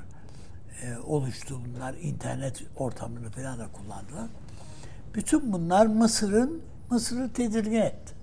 e, 0.83 0.97
oluştu. 0.97 1.61
Bunlar 1.65 1.93
internet 1.93 2.63
ortamını 2.75 3.31
falan 3.31 3.59
da 3.59 3.67
kullandılar. 3.71 4.29
Bütün 5.15 5.53
bunlar 5.53 5.85
Mısır'ın 5.85 6.61
Mısır'ı 6.89 7.33
tedirgin 7.33 7.81
etti. 7.81 8.13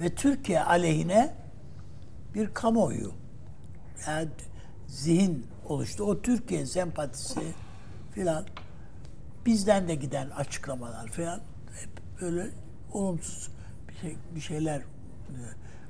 Ve 0.00 0.14
Türkiye 0.14 0.62
aleyhine 0.62 1.34
bir 2.34 2.54
kamuoyu 2.54 3.12
yani 4.06 4.28
zihin 4.86 5.46
oluştu. 5.68 6.04
O 6.04 6.22
Türkiye 6.22 6.66
sempatisi 6.66 7.40
filan 8.14 8.44
bizden 9.46 9.88
de 9.88 9.94
giden 9.94 10.30
açıklamalar 10.30 11.08
filan 11.08 11.40
hep 11.80 12.20
böyle 12.20 12.50
olumsuz 12.92 13.50
bir, 13.88 13.94
şey, 13.94 14.16
bir 14.34 14.40
şeyler 14.40 14.78
e, 14.78 14.84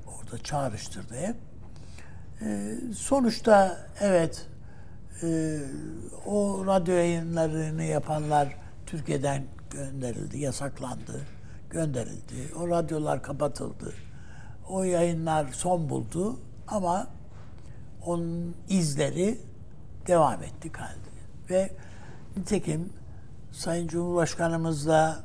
orada 0.07 0.43
çağrıştırdı 0.43 1.15
hep. 1.15 1.37
E, 2.43 2.75
sonuçta 2.97 3.87
evet 4.01 4.47
e, 5.23 5.59
o 6.27 6.67
radyo 6.67 6.95
yayınlarını 6.95 7.83
yapanlar 7.83 8.57
Türkiye'den 8.87 9.45
gönderildi, 9.71 10.39
yasaklandı, 10.39 11.21
gönderildi. 11.71 12.55
O 12.61 12.69
radyolar 12.69 13.23
kapatıldı. 13.23 13.95
O 14.69 14.83
yayınlar 14.83 15.47
son 15.53 15.89
buldu 15.89 16.41
ama 16.69 17.07
onun 18.07 18.57
izleri 18.69 19.39
devam 20.07 20.43
etti 20.43 20.73
kaldı. 20.73 20.89
Ve 21.51 21.71
nitekim 22.37 22.93
Sayın 23.53 23.89
Cumhurbaşkanımızla 23.89 25.25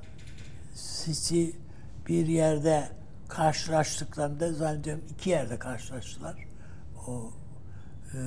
Sisi 0.75 1.55
bir 2.07 2.27
yerde 2.27 2.89
karşılaştıklarında 3.29 4.53
zannediyorum 4.53 5.03
iki 5.09 5.29
yerde 5.29 5.59
karşılaştılar. 5.59 6.35
O 7.07 7.31
e, 8.13 8.17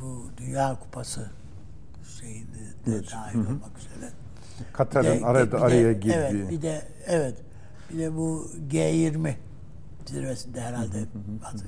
bu 0.00 0.24
Dünya 0.36 0.78
Kupası 0.80 1.30
şeyinde 2.20 2.58
de 2.86 3.10
dahil 3.10 3.38
olmak 3.38 3.78
üzere. 3.78 4.10
Katar'ın 4.72 5.14
Bir 5.16 5.20
de- 5.20 5.26
arada 5.26 5.46
bir 5.46 5.52
de- 5.52 5.56
araya 5.64 5.92
girdiği. 5.92 6.12
Evet, 6.14 6.50
bir 6.50 6.62
de 6.62 6.82
evet. 7.06 7.34
Bir 7.92 7.98
de 7.98 8.16
bu 8.16 8.50
G20 8.70 9.34
zirvesinde 10.06 10.60
herhalde 10.60 10.96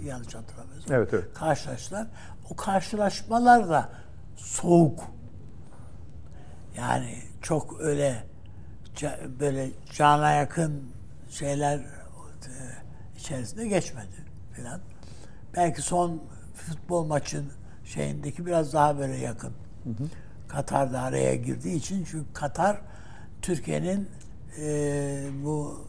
yanlış 0.05 0.35
hatırlamıyorsam. 0.35 0.97
Evet, 0.97 1.09
evet. 1.15 1.25
Karşılaştılar. 1.35 2.07
O 2.51 2.57
karşılaşmalar 2.57 3.69
da 3.69 3.89
soğuk. 4.37 5.01
Yani 6.77 7.19
çok 7.43 7.81
öyle 7.81 8.25
böyle 9.41 9.71
cana 9.93 10.31
yakın 10.31 10.91
şeyler 11.31 11.79
e, 11.79 11.85
içerisinde 13.17 13.69
geçmedi 13.69 14.25
filan. 14.53 14.81
Belki 15.57 15.83
son 15.83 16.23
futbol 16.55 17.05
maçın 17.05 17.53
şeyindeki 17.85 18.47
biraz 18.47 18.73
daha 18.73 18.99
böyle 18.99 19.17
yakın. 19.17 19.53
Katar 20.49 20.93
da 20.93 21.01
araya 21.01 21.35
girdiği 21.35 21.77
için 21.77 22.05
çünkü 22.05 22.33
Katar 22.33 22.81
Türkiye'nin 23.43 24.09
e, 24.61 25.29
bu 25.45 25.87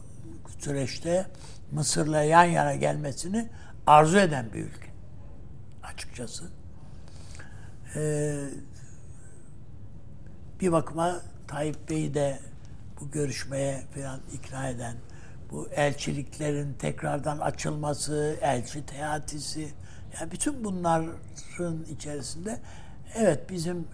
süreçte 0.58 1.26
Mısır'la 1.72 2.22
yan 2.22 2.44
yana 2.44 2.74
gelmesini 2.74 3.48
arzu 3.86 4.18
eden 4.18 4.52
bir 4.52 4.64
ülke. 4.64 4.88
Açıkçası. 5.82 6.57
E, 7.96 8.34
bir 10.60 10.72
bakıma 10.72 11.20
Tayyip 11.48 11.90
Bey'i 11.90 12.14
de 12.14 12.38
bu 13.00 13.10
görüşmeye 13.10 13.82
falan 13.94 14.20
ikna 14.32 14.68
eden, 14.68 14.96
bu 15.50 15.68
elçiliklerin 15.68 16.72
tekrardan 16.74 17.38
açılması, 17.38 18.36
elçi 18.40 18.86
teatisi, 18.86 19.68
yani 20.20 20.30
bütün 20.30 20.64
bunların 20.64 21.84
içerisinde 21.90 22.60
evet 23.14 23.50
bizim 23.50 23.88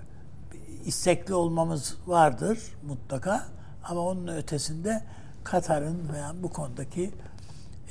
istekli 0.85 1.35
olmamız 1.35 1.97
vardır 2.07 2.59
mutlaka 2.87 3.47
ama 3.85 4.01
onun 4.01 4.27
ötesinde 4.27 5.03
Katar'ın 5.45 6.13
veya 6.13 6.35
bu 6.43 6.53
konudaki 6.53 7.11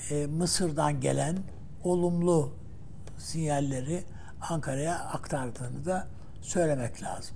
e, 0.09 0.25
Mısır'dan 0.25 1.01
gelen 1.01 1.37
olumlu 1.83 2.53
sinyalleri 3.17 4.03
Ankara'ya 4.49 4.99
aktardığını 4.99 5.85
da 5.85 6.07
söylemek 6.41 7.03
lazım. 7.03 7.35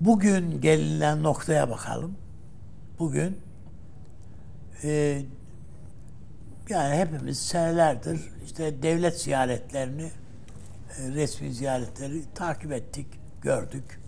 Bugün 0.00 0.60
gelinen 0.60 1.22
noktaya 1.22 1.70
bakalım. 1.70 2.16
Bugün 2.98 3.40
e, 4.82 5.22
yani 6.68 6.94
hepimiz 6.94 7.38
senelerdir 7.38 8.20
işte 8.44 8.82
devlet 8.82 9.20
ziyaretlerini, 9.20 10.10
e, 10.98 11.08
resmi 11.08 11.54
ziyaretleri 11.54 12.22
takip 12.34 12.72
ettik, 12.72 13.06
gördük. 13.42 14.00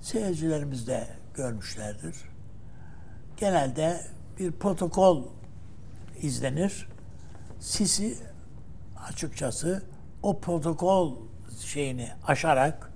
Seyircilerimiz 0.00 0.86
de 0.86 1.08
görmüşlerdir. 1.34 2.16
Genelde 3.36 4.00
bir 4.38 4.52
protokol 4.52 5.22
izlenir. 6.22 6.93
Sisi 7.64 8.18
açıkçası 9.08 9.82
o 10.22 10.40
protokol 10.40 11.16
şeyini 11.60 12.10
aşarak 12.26 12.92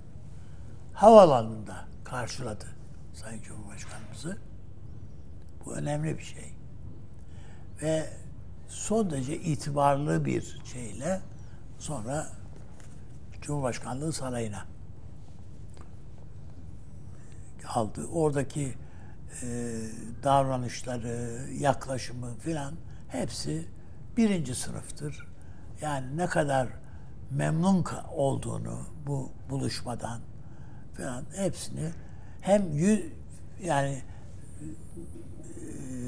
havaalanında 0.93 1.85
karşıladı 2.03 2.65
Sayın 3.13 3.41
Cumhurbaşkanımızı. 3.41 4.37
Bu 5.65 5.75
önemli 5.75 6.17
bir 6.17 6.23
şey. 6.23 6.53
Ve 7.81 8.09
son 8.67 9.11
derece 9.11 9.37
itibarlı 9.37 10.25
bir 10.25 10.61
şeyle 10.65 11.21
sonra 11.77 12.27
Cumhurbaşkanlığı 13.41 14.13
sarayına 14.13 14.65
aldı. 17.67 18.07
Oradaki 18.07 18.73
e, 19.41 19.47
davranışları, 20.23 21.47
yaklaşımı 21.53 22.37
filan 22.37 22.73
hepsi 23.07 23.78
birinci 24.19 24.55
sınıftır. 24.55 25.27
Yani 25.81 26.17
ne 26.17 26.25
kadar 26.25 26.67
memnun 27.31 27.85
olduğunu 28.15 28.79
bu 29.07 29.29
buluşmadan 29.49 30.19
falan 30.97 31.23
hepsini 31.35 31.89
hem 32.41 32.71
yüz, 32.71 33.05
yani 33.63 34.01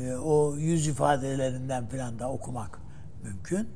e, 0.02 0.14
o 0.14 0.56
yüz 0.56 0.88
ifadelerinden 0.88 1.88
falan 1.88 2.20
da 2.20 2.32
okumak 2.32 2.80
mümkün. 3.24 3.70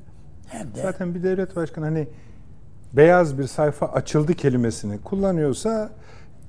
Hem 0.46 0.74
de 0.74 0.82
zaten 0.82 1.14
bir 1.14 1.22
devlet 1.22 1.56
başkanı 1.56 1.84
hani 1.84 2.08
beyaz 2.92 3.38
bir 3.38 3.46
sayfa 3.46 3.86
açıldı 3.86 4.34
kelimesini 4.34 5.02
kullanıyorsa 5.02 5.90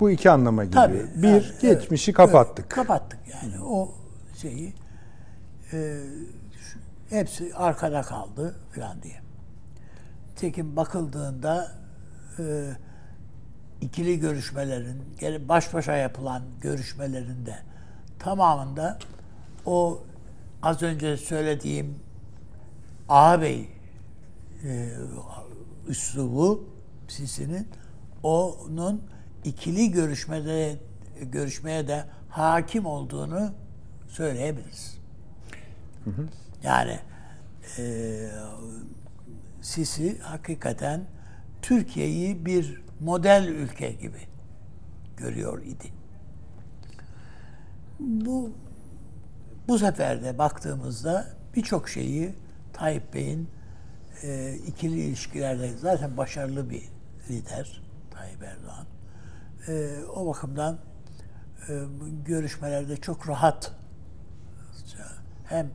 bu 0.00 0.10
iki 0.10 0.30
anlama 0.30 0.64
geliyor. 0.64 0.84
Tabii, 0.84 1.22
bir 1.22 1.28
yani, 1.28 1.44
geçmişi 1.60 2.10
evet, 2.10 2.16
kapattık. 2.16 2.64
Evet, 2.64 2.74
kapattık 2.74 3.20
yani 3.32 3.64
o 3.64 3.94
şeyi 4.36 4.74
e, 5.72 6.00
hepsi 7.10 7.54
arkada 7.54 8.02
kaldı 8.02 8.56
falan 8.74 9.02
diye. 9.02 9.20
Tekin 10.36 10.76
bakıldığında 10.76 11.72
e, 12.38 12.70
ikili 13.80 14.20
görüşmelerin, 14.20 15.02
baş 15.48 15.74
başa 15.74 15.96
yapılan 15.96 16.42
görüşmelerinde 16.60 17.58
tamamında 18.18 18.98
o 19.66 20.02
az 20.62 20.82
önce 20.82 21.16
söylediğim 21.16 21.94
ağabey 23.08 23.68
e, 24.64 24.90
üslubu 25.88 26.64
Sisi'nin 27.08 27.68
onun 28.22 29.02
ikili 29.44 29.90
görüşmede 29.90 30.78
görüşmeye 31.22 31.88
de 31.88 32.04
hakim 32.28 32.86
olduğunu 32.86 33.52
söyleyebiliriz. 34.08 34.98
Hı 36.04 36.10
hı. 36.10 36.28
Yani 36.62 36.98
e, 37.78 38.28
Sisi 39.62 40.18
hakikaten 40.18 41.04
Türkiye'yi 41.62 42.46
bir 42.46 42.82
model 43.00 43.48
ülke 43.48 43.90
gibi 43.92 44.20
görüyor 45.16 45.62
idi. 45.62 45.92
Bu 48.00 48.52
bu 49.68 49.78
sefer 49.78 50.22
de 50.22 50.38
baktığımızda 50.38 51.26
birçok 51.56 51.88
şeyi 51.88 52.34
Tayyip 52.72 53.14
Bey'in 53.14 53.48
e, 54.22 54.54
ikili 54.54 55.00
ilişkilerde 55.00 55.76
zaten 55.76 56.16
başarılı 56.16 56.70
bir 56.70 56.82
lider 57.28 57.82
Tayyip 58.10 58.42
Erdoğan. 58.42 58.86
E, 59.68 60.04
o 60.04 60.26
bakımdan 60.26 60.78
e, 61.68 61.82
görüşmelerde 62.26 62.96
çok 62.96 63.28
rahat 63.28 63.72
hem 65.44 65.70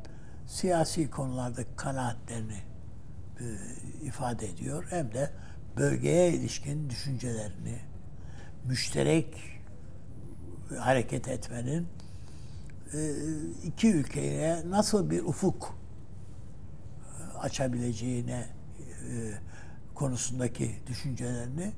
siyasi 0.53 1.09
konularda 1.09 1.61
kanaatlerini 1.75 2.61
e, 3.39 3.45
ifade 4.05 4.47
ediyor 4.47 4.85
hem 4.89 5.13
de 5.13 5.29
bölgeye 5.77 6.33
ilişkin 6.33 6.89
düşüncelerini 6.89 7.79
müşterek 8.65 9.59
hareket 10.79 11.27
etmenin 11.27 11.87
e, 12.93 13.11
iki 13.63 13.91
ülkeye 13.91 14.69
nasıl 14.69 15.09
bir 15.09 15.23
ufuk 15.23 15.75
e, 17.19 17.37
açabileceğine 17.37 18.45
e, 19.09 19.33
konusundaki 19.95 20.71
düşüncelerini 20.87 21.71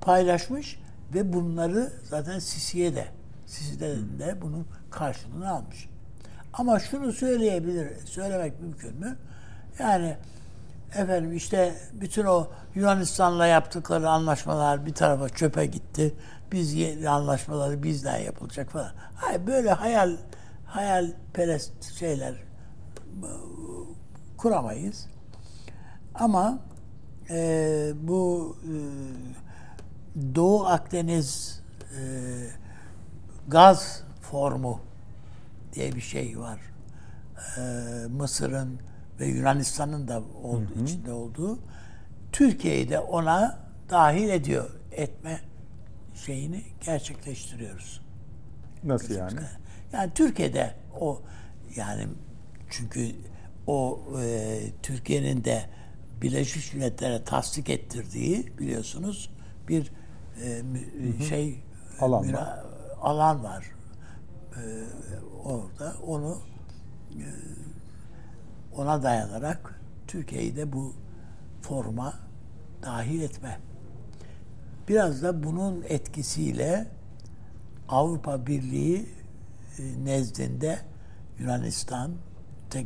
paylaşmış 0.00 0.78
ve 1.14 1.32
bunları 1.32 1.92
zaten 2.04 2.38
Sisi'ye 2.38 2.94
de 2.94 3.08
Sisi'den 3.46 4.18
de 4.18 4.42
bunun 4.42 4.66
karşılığını 4.90 5.50
almış. 5.50 5.88
Ama 6.52 6.78
şunu 6.78 7.12
söyleyebilir, 7.12 8.06
söylemek 8.06 8.60
mümkün 8.60 8.96
mü? 8.96 9.16
Yani 9.78 10.16
efendim 10.94 11.32
işte 11.32 11.74
bütün 11.92 12.24
o 12.24 12.46
Yunanistan'la 12.74 13.46
yaptıkları 13.46 14.08
anlaşmalar 14.08 14.86
bir 14.86 14.94
tarafa 14.94 15.28
çöpe 15.28 15.66
gitti. 15.66 16.14
Biz 16.52 17.06
anlaşmaları 17.06 17.82
bizden 17.82 18.18
yapılacak 18.18 18.70
falan. 18.70 18.92
Hayır 19.14 19.46
böyle 19.46 19.72
hayal 19.72 20.16
hayalperest 20.66 21.92
şeyler 21.98 22.34
kuramayız. 24.36 25.06
Ama 26.14 26.58
e, 27.30 27.92
bu 28.02 28.56
e, 28.64 28.74
Doğu 30.34 30.66
Akdeniz 30.66 31.60
e, 31.98 32.02
gaz 33.48 34.02
formu 34.20 34.80
diye 35.72 35.92
bir 35.92 36.00
şey 36.00 36.38
var. 36.38 36.60
E, 37.56 37.60
Mısır'ın 38.06 38.80
ve 39.20 39.26
Yunanistan'ın 39.26 40.08
da 40.08 40.22
oldu, 40.42 40.66
hı 40.74 40.80
hı. 40.80 40.84
içinde 40.84 41.12
olduğu 41.12 41.58
Türkiye'yi 42.32 42.88
de 42.88 42.98
ona 42.98 43.58
dahil 43.90 44.28
ediyor. 44.28 44.70
Etme 44.92 45.40
şeyini 46.14 46.62
gerçekleştiriyoruz. 46.80 48.00
Nasıl 48.84 49.14
yani? 49.14 49.40
Yani 49.92 50.10
Türkiye'de 50.14 50.74
o 51.00 51.22
yani 51.76 52.06
çünkü 52.70 53.10
o 53.66 54.00
e, 54.22 54.58
Türkiye'nin 54.82 55.44
de 55.44 55.64
Birleşmiş 56.22 56.74
Milletler'e 56.74 57.24
tasdik 57.24 57.70
ettirdiği 57.70 58.58
biliyorsunuz 58.58 59.30
bir 59.68 59.92
e, 60.44 60.48
hı 60.48 61.18
hı. 61.18 61.22
şey 61.22 61.62
alan 62.00 62.26
müra, 62.26 62.38
var. 62.38 62.64
alan 63.00 63.44
var. 63.44 63.64
E, 64.60 64.64
orada 65.44 65.94
onu 66.06 66.38
e, 67.10 67.26
ona 68.76 69.02
dayanarak 69.02 69.80
Türkiye'yi 70.06 70.56
de 70.56 70.72
bu 70.72 70.94
forma 71.62 72.14
dahil 72.82 73.20
etme. 73.20 73.58
Biraz 74.88 75.22
da 75.22 75.42
bunun 75.42 75.84
etkisiyle 75.88 76.86
Avrupa 77.88 78.46
Birliği 78.46 79.06
e, 79.78 80.04
nezdinde 80.04 80.78
Yunanistan 81.38 82.12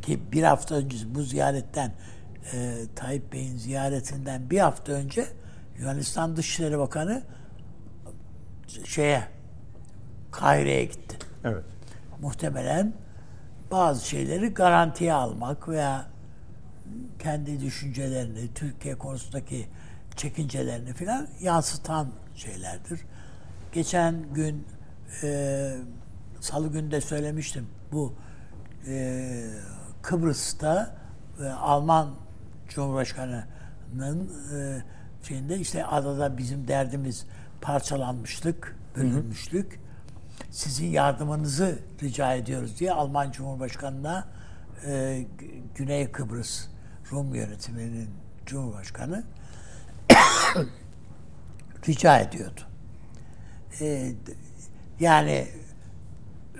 ki 0.03 0.33
bir 0.33 0.43
hafta 0.43 0.75
önce 0.75 1.15
bu 1.15 1.23
ziyaretten 1.23 1.93
e, 2.53 2.75
Tayyip 2.95 3.33
Bey'in 3.33 3.57
ziyaretinden 3.57 4.51
bir 4.51 4.59
hafta 4.59 4.93
önce 4.93 5.27
Yunanistan 5.79 6.37
Dışişleri 6.37 6.79
Bakanı 6.79 7.23
şeye 8.85 9.25
Kahire'ye 10.31 10.85
gitti. 10.85 11.24
Evet. 11.45 11.65
Muhtemelen 12.21 12.93
bazı 13.71 14.09
şeyleri 14.09 14.49
garantiye 14.49 15.13
almak 15.13 15.69
veya 15.69 16.07
kendi 17.19 17.61
düşüncelerini, 17.61 18.55
Türkiye 18.55 18.95
konusundaki 18.95 19.67
çekincelerini 20.17 20.93
falan 20.93 21.29
yansıtan 21.41 22.09
şeylerdir. 22.35 23.01
Geçen 23.73 24.35
gün 24.35 24.67
e, 25.23 25.77
Salı 26.41 26.73
günde 26.73 27.01
söylemiştim. 27.01 27.67
Bu 27.93 28.15
e, 28.89 29.31
Kıbrıs'ta 30.03 30.97
e, 31.41 31.45
Alman 31.49 32.11
Cumhurbaşkanı'nın 32.69 34.33
e, 34.55 34.83
şeyinde 35.23 35.59
işte 35.59 35.85
adada 35.85 36.39
bizim 36.39 36.69
derdimiz 36.69 37.27
parçalanmışlık, 37.61 38.77
bölünmüşlük. 38.97 39.84
Sizin 40.55 40.87
yardımınızı 40.87 41.79
rica 42.03 42.35
ediyoruz 42.35 42.81
diye 42.81 42.93
Alman 42.93 43.31
Cumhurbaşkanı'na 43.31 44.29
e, 44.87 45.25
Güney 45.75 46.13
Kıbrıs 46.13 46.67
Rum 47.13 47.35
yönetiminin 47.35 48.11
Cumhurbaşkanı 48.47 49.25
rica 51.89 52.19
ediyordu. 52.19 52.61
E, 53.81 54.13
yani 55.01 55.49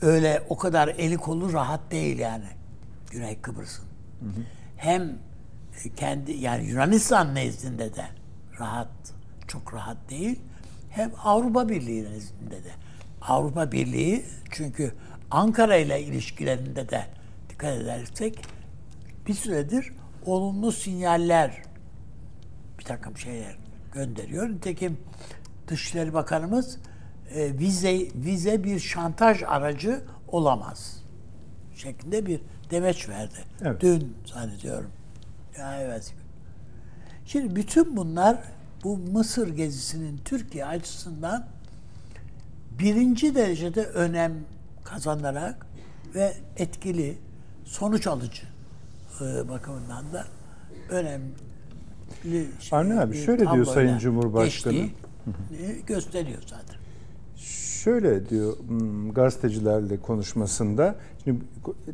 öyle 0.03 0.43
o 0.49 0.57
kadar 0.59 0.89
eli 0.89 1.17
kolu 1.17 1.53
rahat 1.53 1.81
değil 1.91 2.19
yani 2.19 2.49
Güney 3.11 3.41
Kıbrıs'ın. 3.41 3.85
Hem 4.77 5.19
kendi 5.97 6.33
yani 6.33 6.65
Yunanistan 6.65 7.35
nezdinde 7.35 7.97
de 7.97 8.07
rahat, 8.61 8.89
çok 9.49 9.75
rahat 9.75 9.97
değil. 10.11 10.41
Hem 10.91 11.13
Avrupa 11.25 11.69
Birliği 11.69 12.05
nezdinde 12.05 12.65
de. 12.65 12.84
Avrupa 13.29 13.73
Birliği 13.73 14.25
çünkü 14.51 14.93
Ankara 15.31 15.77
ile 15.77 16.03
ilişkilerinde 16.03 16.89
de 16.89 17.07
dikkat 17.51 17.77
edersek 17.77 18.39
bir 19.27 19.35
süredir 19.35 19.93
olumlu 20.27 20.73
sinyaller 20.73 21.63
bir 22.79 22.85
takım 22.85 23.19
şeyler 23.19 23.57
gönderiyor. 23.93 24.49
Nitekim 24.49 24.99
Dışişleri 25.69 26.15
Bakanımız 26.15 26.79
e, 27.35 27.59
vize 27.59 27.99
vize 28.15 28.65
bir 28.65 28.79
şantaj 28.79 29.43
aracı 29.43 30.03
olamaz 30.29 31.05
şeklinde 31.77 32.27
bir 32.27 32.41
demeç 32.71 33.09
verdi. 33.09 33.39
Evet. 33.63 33.81
Dün 33.81 34.17
zannediyorum. 34.27 34.91
Ya 35.59 35.81
evet. 35.83 36.15
Şimdi 37.27 37.57
bütün 37.57 37.97
bunlar 37.97 38.39
bu 38.85 38.97
Mısır 38.97 39.49
gezisinin 39.49 40.19
Türkiye 40.25 40.67
açısından 40.67 41.54
birinci 42.79 43.35
derecede 43.35 43.85
önem 43.85 44.33
kazanarak 44.85 45.67
ve 46.15 46.33
etkili, 46.57 47.17
sonuç 47.65 48.07
alıcı 48.07 48.43
e, 49.21 49.49
bakımından 49.49 50.05
da 50.13 50.25
önemli 50.91 52.47
şey, 52.61 52.79
Avni 52.79 53.01
abi 53.01 53.17
şöyle 53.17 53.51
diyor 53.53 53.65
Sayın 53.65 53.99
Cumhurbaşkanı. 53.99 54.87
gösteriyor 55.87 56.43
zaten. 56.47 56.77
Şöyle 57.85 58.29
diyor 58.29 58.57
hmm, 58.69 59.13
gazetecilerle 59.13 60.01
konuşmasında. 60.01 60.97
Şimdi 61.25 61.41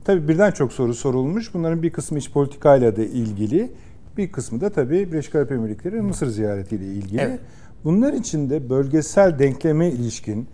tabii 0.05 0.29
birden 0.29 0.51
çok 0.51 0.73
soru 0.73 0.95
sorulmuş. 0.95 1.55
Bunların 1.55 1.83
bir 1.83 1.91
kısmı 1.91 2.19
iç 2.19 2.31
politikayla 2.31 2.97
da 2.97 3.03
ilgili. 3.03 3.73
Bir 4.17 4.33
kısmı 4.33 4.61
da 4.61 4.71
tabii 4.71 5.13
Birleşik 5.13 5.35
Arap 5.35 5.53
Emirlikleri 5.53 6.03
Mısır 6.03 6.27
ziyaretiyle 6.27 6.87
ilgili. 6.87 7.21
Evet. 7.21 7.41
Bunlar 7.85 8.13
içinde 8.13 8.71
bölgesel 8.71 9.39
denkleme 9.39 9.89
ilişkin 9.89 10.49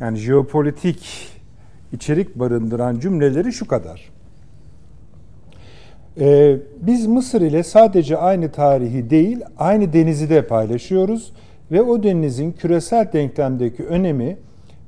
yani 0.00 0.18
jeopolitik 0.18 1.28
içerik 1.92 2.34
barındıran 2.34 2.98
cümleleri 2.98 3.52
şu 3.52 3.68
kadar. 3.68 4.10
Ee, 6.20 6.56
biz 6.80 7.06
Mısır 7.06 7.40
ile 7.40 7.62
sadece 7.62 8.16
aynı 8.16 8.52
tarihi 8.52 9.10
değil, 9.10 9.40
aynı 9.58 9.92
denizi 9.92 10.30
de 10.30 10.46
paylaşıyoruz 10.46 11.32
ve 11.72 11.82
o 11.82 12.02
denizin 12.02 12.52
küresel 12.52 13.12
denklemdeki 13.12 13.84
önemi 13.84 14.36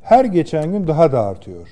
her 0.03 0.25
geçen 0.25 0.73
gün 0.73 0.87
daha 0.87 1.13
da 1.13 1.27
artıyor. 1.27 1.69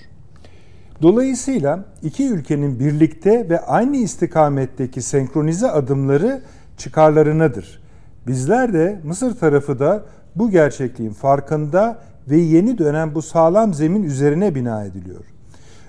Dolayısıyla 1.02 1.84
iki 2.02 2.28
ülkenin 2.28 2.80
birlikte 2.80 3.50
ve 3.50 3.60
aynı 3.60 3.96
istikametteki 3.96 5.02
senkronize 5.02 5.70
adımları 5.70 6.42
çıkarlarınadır. 6.76 7.82
Bizler 8.26 8.72
de 8.72 9.00
Mısır 9.04 9.38
tarafı 9.38 9.78
da 9.78 10.02
bu 10.36 10.50
gerçekliğin 10.50 11.12
farkında 11.12 11.98
ve 12.30 12.36
yeni 12.36 12.78
dönem 12.78 13.14
bu 13.14 13.22
sağlam 13.22 13.74
zemin 13.74 14.02
üzerine 14.02 14.54
bina 14.54 14.84
ediliyor. 14.84 15.24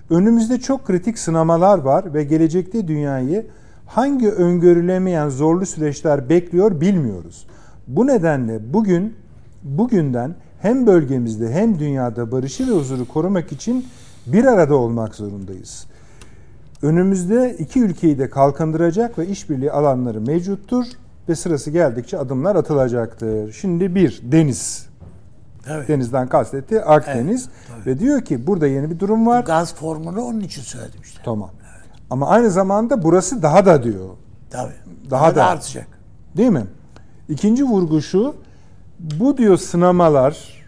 Önümüzde 0.10 0.60
çok 0.60 0.86
kritik 0.86 1.20
sınamalar 1.20 1.78
var 1.78 2.14
ve 2.14 2.24
gelecekte 2.24 2.88
dünyayı 2.88 3.46
hangi 3.86 4.32
öngörülemeyen 4.32 5.30
zorlu 5.30 5.66
süreçler 5.66 6.30
bekliyor 6.30 6.82
bilmiyoruz. 6.82 7.48
Bu 7.88 8.08
nedenle 8.08 8.74
bugün 8.74 9.16
bugünden 9.64 10.36
hem 10.62 10.88
bölgemizde 10.88 11.54
hem 11.54 11.80
dünyada 11.80 12.32
barışı 12.32 12.68
ve 12.68 12.72
huzuru 12.72 13.08
korumak 13.08 13.52
için 13.52 13.86
bir 14.28 14.46
arada 14.46 14.76
olmak 14.76 15.16
zorundayız. 15.16 15.86
Önümüzde 16.82 17.56
iki 17.60 17.80
ülkeyi 17.80 18.20
de 18.20 18.30
kalkındıracak 18.30 19.20
ve 19.20 19.28
işbirliği 19.28 19.72
alanları 19.72 20.22
mevcuttur 20.22 20.86
ve 21.30 21.36
sırası 21.36 21.72
geldikçe 21.72 22.18
adımlar 22.18 22.56
atılacaktır. 22.56 23.52
Şimdi 23.52 23.96
bir 23.96 24.22
deniz. 24.24 24.91
Evet. 25.68 25.88
Denizden 25.88 26.28
kastetti 26.28 26.82
Akdeniz 26.82 27.50
evet, 27.76 27.88
ve 27.88 28.00
diyor 28.00 28.22
ki 28.22 28.48
burada 28.48 28.68
yeni 28.68 28.90
bir 28.90 29.00
durum 29.00 29.28
var. 29.28 29.44
Gaz 29.44 29.76
formunu 29.76 30.22
onun 30.22 30.40
için 30.40 30.62
söyledim 30.62 31.00
işte. 31.04 31.22
Tamam. 31.26 31.50
Evet. 31.62 31.90
Ama 32.10 32.28
aynı 32.28 32.52
zamanda 32.52 33.04
burası 33.04 33.42
daha 33.42 33.66
da 33.66 33.84
diyor. 33.84 34.10
Tabii. 34.50 34.74
Daha, 35.10 35.22
daha 35.22 35.32
da, 35.32 35.36
da 35.36 35.46
artacak. 35.46 35.88
Değil 36.38 36.50
mi? 36.50 36.66
İkinci 37.30 37.64
vurgu 37.64 38.02
şu. 38.02 38.36
Bu 39.00 39.38
diyor 39.38 39.58
sınamalar 39.58 40.62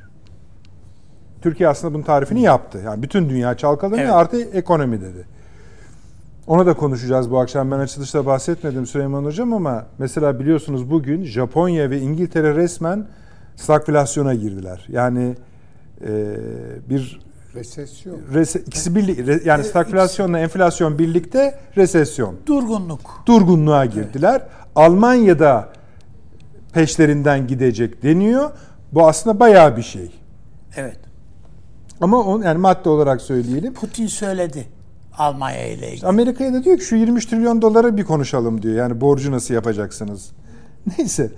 Türkiye 1.42 1.70
aslında 1.70 1.94
bunun 1.94 2.04
tarifini 2.04 2.42
yaptı. 2.42 2.82
Yani 2.86 3.04
bütün 3.04 3.30
dünya 3.30 3.58
çalkalanıyor 3.58 4.06
evet. 4.06 4.14
artı 4.14 4.42
ekonomi 4.42 5.02
dedi. 5.02 5.26
Ona 6.48 6.66
da 6.66 6.74
konuşacağız 6.74 7.32
bu 7.32 7.40
akşam. 7.40 7.72
Ben 7.72 7.80
açılışta 7.80 8.26
bahsetmedim 8.26 8.86
Süleyman 8.86 9.26
Hocam 9.26 9.54
ama 9.54 9.86
mesela 9.98 10.40
biliyorsunuz 10.40 10.92
bugün 10.92 11.24
Japonya 11.24 11.90
ve 11.90 12.00
İngiltere 12.00 12.56
resmen 12.56 13.08
stagflasyona 13.56 14.34
girdiler. 14.34 14.86
Yani 14.90 15.36
e, 16.02 16.10
bir 16.90 17.20
resesyon. 17.56 18.20
Rese, 18.34 18.60
ikisi 18.60 18.96
birlik 18.96 19.46
yani 19.46 19.64
stagflasyonla 19.64 20.40
enflasyon 20.40 21.00
birlikte 21.00 21.60
resesyon. 21.78 22.36
Durgunluk. 22.46 23.24
Durgunluğa 23.26 23.86
girdiler. 23.86 24.42
Evet. 24.42 24.52
Almanya'da 24.76 25.70
peşlerinden 26.74 27.48
gidecek 27.48 28.04
deniyor. 28.04 28.52
Bu 28.92 29.08
aslında 29.08 29.40
bayağı 29.40 29.78
bir 29.78 29.82
şey. 29.82 30.12
Evet. 30.76 31.00
Ama 32.02 32.18
on, 32.18 32.42
yani 32.42 32.58
madde 32.58 32.90
olarak 32.90 33.22
söyleyelim. 33.22 33.74
Putin 33.74 34.08
söyledi 34.08 34.66
Almanya 35.18 35.68
ile 35.68 35.92
ilgili. 35.92 36.08
Amerika'ya 36.08 36.54
da 36.54 36.64
diyor 36.64 36.78
ki 36.78 36.86
şu 36.86 36.96
23 36.96 37.26
trilyon 37.26 37.62
dolara 37.62 37.98
bir 37.98 38.04
konuşalım 38.04 38.62
diyor. 38.62 38.76
Yani 38.76 39.02
borcu 39.02 39.32
nasıl 39.32 39.54
yapacaksınız? 39.54 40.32
Neyse. 40.98 41.32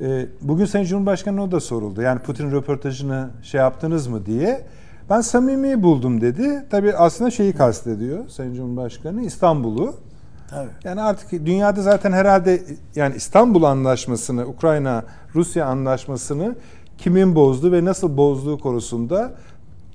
E, 0.00 0.26
bugün 0.40 0.64
Sayın 0.64 0.86
Cumhurbaşkanı 0.86 1.42
o 1.42 1.50
da 1.50 1.60
soruldu. 1.60 2.02
Yani 2.02 2.18
Putin 2.18 2.50
röportajını 2.50 3.30
şey 3.42 3.60
yaptınız 3.60 4.06
mı 4.06 4.26
diye. 4.26 4.66
Ben 5.10 5.20
samimi 5.20 5.82
buldum 5.82 6.20
dedi. 6.20 6.64
Tabii 6.70 6.94
aslında 6.96 7.30
şeyi 7.30 7.52
kastediyor 7.52 8.28
Sayın 8.28 8.54
Cumhurbaşkanı 8.54 9.22
İstanbul'u. 9.22 9.94
Tabii. 10.50 10.68
Yani 10.84 11.00
artık 11.00 11.30
dünyada 11.32 11.82
zaten 11.82 12.12
herhalde 12.12 12.62
yani 12.94 13.16
İstanbul 13.16 13.62
Anlaşması'nı, 13.62 14.46
Ukrayna 14.46 15.04
Rusya 15.34 15.66
Anlaşması'nı 15.66 16.54
kimin 16.98 17.34
bozdu 17.34 17.72
ve 17.72 17.84
nasıl 17.84 18.16
bozduğu 18.16 18.58
konusunda 18.58 19.32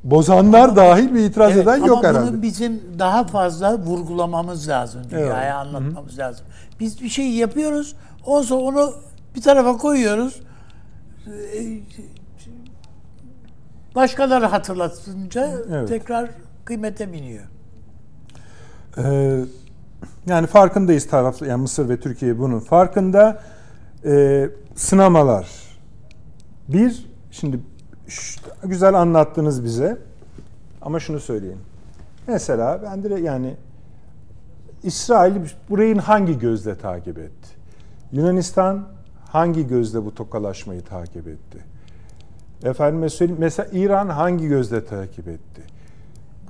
bozanlar 0.03 0.63
ama, 0.63 0.75
dahil 0.75 1.15
bir 1.15 1.19
itiraz 1.19 1.51
evet, 1.51 1.63
eden 1.63 1.85
yok 1.85 2.03
herhalde. 2.03 2.19
Ama 2.19 2.31
bunu 2.31 2.41
bizim 2.41 2.81
daha 2.99 3.23
fazla 3.23 3.79
vurgulamamız 3.79 4.67
lazım. 4.67 5.01
Dünyaya 5.09 5.43
evet. 5.43 5.53
anlatmamız 5.53 6.11
Hı-hı. 6.11 6.19
lazım. 6.19 6.45
Biz 6.79 7.01
bir 7.01 7.09
şey 7.09 7.29
yapıyoruz. 7.31 7.95
Sonra 8.25 8.61
onu 8.61 8.93
bir 9.35 9.41
tarafa 9.41 9.77
koyuyoruz. 9.77 10.41
Başkaları 13.95 14.45
hatırlatınca 14.45 15.51
evet. 15.71 15.87
tekrar 15.89 16.29
kıymete 16.65 17.13
biniyor. 17.13 17.43
Ee, 18.97 19.39
yani 20.25 20.47
farkındayız 20.47 21.07
taraflı 21.07 21.47
yani 21.47 21.61
Mısır 21.61 21.89
ve 21.89 21.99
Türkiye 21.99 22.39
bunun 22.39 22.59
farkında. 22.59 23.41
Ee, 24.05 24.49
sınamalar. 24.75 25.47
Bir, 26.67 27.05
şimdi 27.31 27.59
güzel 28.63 28.93
anlattınız 28.93 29.63
bize. 29.63 29.97
Ama 30.81 30.99
şunu 30.99 31.19
söyleyeyim. 31.19 31.59
Mesela 32.27 32.81
ben 32.83 33.03
de 33.03 33.19
yani 33.19 33.55
İsrail 34.83 35.35
burayı 35.69 35.99
hangi 35.99 36.39
gözle 36.39 36.77
takip 36.77 37.17
etti? 37.17 37.49
Yunanistan 38.11 38.87
hangi 39.31 39.67
gözle 39.67 40.05
bu 40.05 40.15
tokalaşmayı 40.15 40.81
takip 40.81 41.27
etti? 41.27 41.57
Efendim 42.63 43.09
söyleyeyim 43.09 43.39
mesela 43.39 43.69
İran 43.71 44.09
hangi 44.09 44.47
gözle 44.47 44.85
takip 44.85 45.27
etti? 45.27 45.61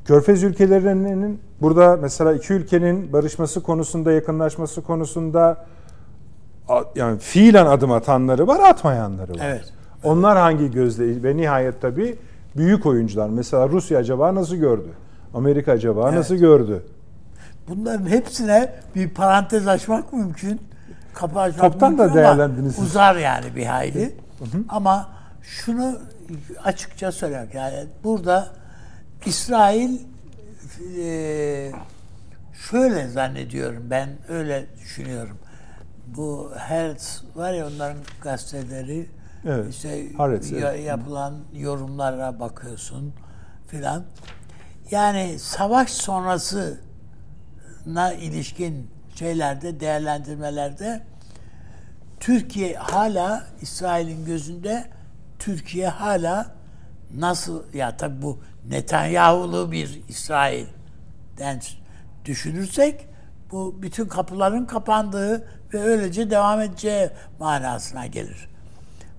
Körfez 0.06 0.44
ülkelerinin 0.44 1.40
burada 1.62 1.98
mesela 2.02 2.34
iki 2.34 2.54
ülkenin 2.54 3.14
barışması 3.14 3.64
konusunda, 3.64 4.12
yakınlaşması 4.12 4.82
konusunda 4.82 5.66
yani 6.96 7.20
fiilen 7.20 7.66
adım 7.66 7.92
atanları 7.92 8.48
var, 8.48 8.60
atmayanları 8.60 9.32
var. 9.32 9.40
Evet. 9.44 9.74
Onlar 10.04 10.38
hangi 10.38 10.72
gözle 10.72 11.24
ve 11.24 11.38
nihayet 11.38 11.82
tabii 11.82 12.16
büyük 12.58 12.86
oyuncular. 12.86 13.30
Mesela 13.30 13.70
Rusya 13.70 14.00
acaba 14.00 14.36
nasıl 14.36 14.56
gördü? 14.56 14.90
Amerika 15.34 15.72
acaba 15.72 16.16
nasıl 16.16 16.36
gördü? 16.36 16.84
Bunların 17.68 18.06
hepsine 18.08 18.74
bir 18.96 19.10
parantez 19.10 19.68
açmak 19.68 20.14
mümkün. 20.14 20.62
Açmak 21.16 21.58
Toptan 21.72 21.98
da 21.98 22.10
siz. 22.72 22.80
Uzar 22.84 23.16
yani 23.16 23.56
bir 23.56 23.66
hayli. 23.66 24.16
ama 24.70 25.10
şunu 25.42 26.00
açıkça 26.64 27.12
söylemek 27.12 27.54
yani 27.56 27.88
burada 28.04 28.48
İsrail 29.26 30.00
e, 30.98 31.72
şöyle 32.70 33.08
zannediyorum 33.08 33.84
ben 33.90 34.10
öyle 34.30 34.66
düşünüyorum. 34.82 35.38
Bu 36.08 36.52
Hertz 36.58 37.24
var 37.36 37.54
ya 37.54 37.68
onların 37.68 37.98
gazeteleri 38.22 39.10
Evet, 39.46 39.66
işte 39.70 40.14
Haaretz, 40.18 40.52
ya- 40.52 40.72
evet. 40.74 40.86
yapılan 40.86 41.34
yorumlara 41.54 42.40
bakıyorsun 42.40 43.14
filan. 43.68 44.04
Yani 44.92 45.40
savaş 45.40 45.90
sonrasına 45.90 48.14
ilişkin 48.20 48.88
şeylerde, 49.20 49.80
değerlendirmelerde 49.80 51.02
Türkiye 52.20 52.76
hala 52.78 53.44
İsrail'in 53.62 54.26
gözünde 54.26 54.86
Türkiye 55.40 55.88
hala 55.88 56.52
nasıl 57.16 57.74
ya 57.74 57.98
tabi 57.98 58.22
bu 58.22 58.40
Netanyahu'lu 58.70 59.72
bir 59.72 60.02
İsrail'den 60.08 61.62
düşünürsek 62.26 63.08
bu 63.52 63.82
bütün 63.82 64.08
kapıların 64.08 64.66
kapandığı 64.66 65.48
ve 65.74 65.80
öylece 65.80 66.32
devam 66.32 66.62
edeceği 66.62 67.10
manasına 67.40 68.06
gelir. 68.06 68.50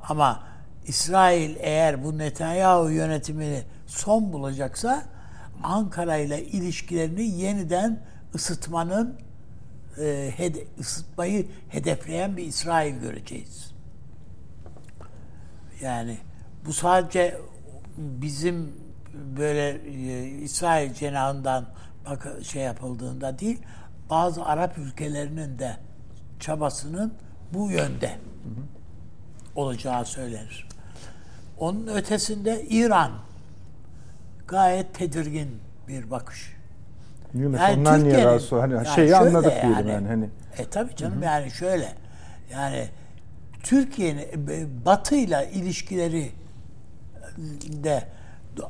Ama 0.09 0.43
İsrail 0.87 1.57
eğer 1.59 2.05
bu 2.05 2.19
Netanyahu 2.19 2.91
yönetimini 2.91 3.63
son 3.87 4.33
bulacaksa 4.33 5.03
Ankara 5.63 6.17
ile 6.17 6.45
ilişkilerini 6.45 7.23
yeniden 7.23 8.01
ısıtmanın 8.35 9.30
e, 10.01 10.31
hede- 10.37 10.65
ısıtmayı 10.81 11.47
hedefleyen 11.69 12.37
bir 12.37 12.45
İsrail 12.45 12.95
göreceğiz. 12.95 13.71
Yani 15.83 16.19
bu 16.67 16.73
sadece 16.73 17.41
bizim 17.97 18.73
böyle 19.39 19.69
e, 19.71 20.25
İsrail 20.29 20.95
cenahından 20.95 21.67
bak 22.07 22.29
şey 22.43 22.63
yapıldığında 22.63 23.39
değil, 23.39 23.59
bazı 24.11 24.45
Arap 24.45 24.79
ülkelerinin 24.79 25.59
de 25.59 25.77
çabasının 26.41 27.15
bu 27.55 27.71
yönde 27.71 28.19
olacağı 29.55 30.05
söylenir. 30.05 30.69
Onun 31.59 31.87
ötesinde 31.87 32.65
İran 32.69 33.13
gayet 34.49 34.95
tedirgin 34.95 35.61
bir 35.89 36.11
bakış. 36.11 36.57
Yunus 37.35 37.61
Yani 37.61 37.79
ondan 37.79 38.05
niye 38.05 38.25
rahatsız 38.25 38.53
Hani 38.53 38.75
yani 38.75 38.87
şeyi 38.87 38.95
şöyle 38.97 39.17
anladık 39.17 39.53
diyelim 39.63 39.89
yani. 39.89 40.09
Hani 40.09 40.29
E 40.59 40.65
tabii 40.65 40.97
canım 40.97 41.23
yani 41.23 41.51
şöyle. 41.51 41.89
Yani 42.53 42.89
Türkiye'nin 43.63 44.49
e, 44.49 44.85
Batı'yla 44.85 45.45
ilişkileri 45.45 46.31
de 47.83 48.05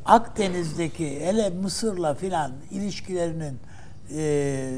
Akdeniz'deki 0.05 1.21
hele 1.21 1.51
Mısır'la 1.51 2.15
filan 2.15 2.53
ilişkilerinin 2.71 3.59
e, 4.17 4.69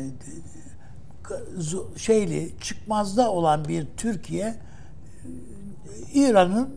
şeyli 1.96 2.52
çıkmazda 2.60 3.30
olan 3.30 3.64
bir 3.64 3.86
Türkiye 3.96 4.46
e, 4.46 4.56
İran'ın 6.14 6.68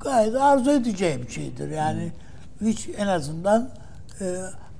gayet 0.00 0.34
arzu 0.34 0.70
edeceği 0.70 1.22
bir 1.22 1.28
şeydir. 1.28 1.70
Yani 1.70 2.12
hiç 2.60 2.88
en 2.96 3.06
azından 3.06 3.70
e, 4.20 4.24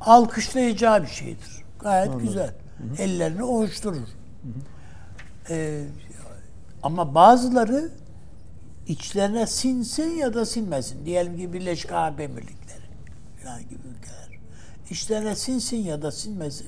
alkışlayacağı 0.07 1.03
bir 1.03 1.09
şeydir. 1.09 1.64
Gayet 1.81 2.21
güzel. 2.21 2.55
Ellerini 2.99 3.45
ovuşturur. 3.45 4.09
E, 5.51 5.85
ama 6.83 7.14
bazıları 7.14 7.90
içlerine 8.87 9.47
sinsin 9.47 10.11
ya 10.11 10.35
da 10.35 10.47
sinmesin. 10.47 11.07
Diyelim 11.07 11.37
ki 11.37 11.53
Birleşik 11.53 11.93
Arap 11.93 12.21
Emirlikleri 12.21 12.85
falan 13.45 13.61
gibi 13.62 13.75
ülkeler. 13.99 14.38
İçlerine 14.90 15.37
sinsin 15.37 15.77
ya 15.77 16.03
da 16.03 16.12
sinmesin. 16.12 16.67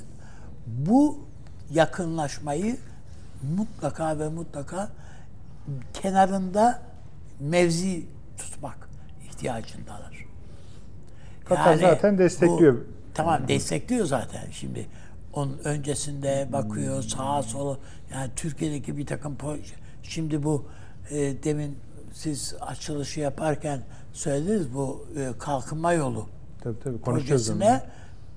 Bu 0.67 1.19
yakınlaşmayı 1.71 2.77
mutlaka 3.57 4.19
ve 4.19 4.29
mutlaka 4.29 4.89
kenarında 5.95 6.83
mevzi 7.41 8.07
tutmak 8.39 8.89
ihtiyacındalar. 9.25 10.27
Katar 11.45 11.77
zaten 11.77 12.19
destekliyor. 12.19 12.75
bu- 12.75 12.96
tamam 13.17 13.49
destekliyor 13.49 14.07
zaten 14.07 14.51
şimdi. 14.51 14.87
Onun 15.33 15.59
öncesinde 15.65 16.49
bakıyor 16.53 17.03
sağa 17.03 17.43
sola. 17.43 17.79
Yani 18.13 18.31
Türkiye'deki 18.37 18.97
bir 18.97 19.07
takım. 19.07 19.37
Şimdi 20.03 20.43
bu 20.43 20.67
e, 21.11 21.43
demin 21.43 21.79
siz 22.13 22.55
açılışı 22.61 23.21
yaparken 23.21 23.81
söylediniz 24.13 24.75
bu 24.75 25.07
e, 25.17 25.39
kalkınma 25.39 25.93
yolu 25.93 26.27
tabii 26.63 26.79
tabii 26.79 26.99
projesine 26.99 27.83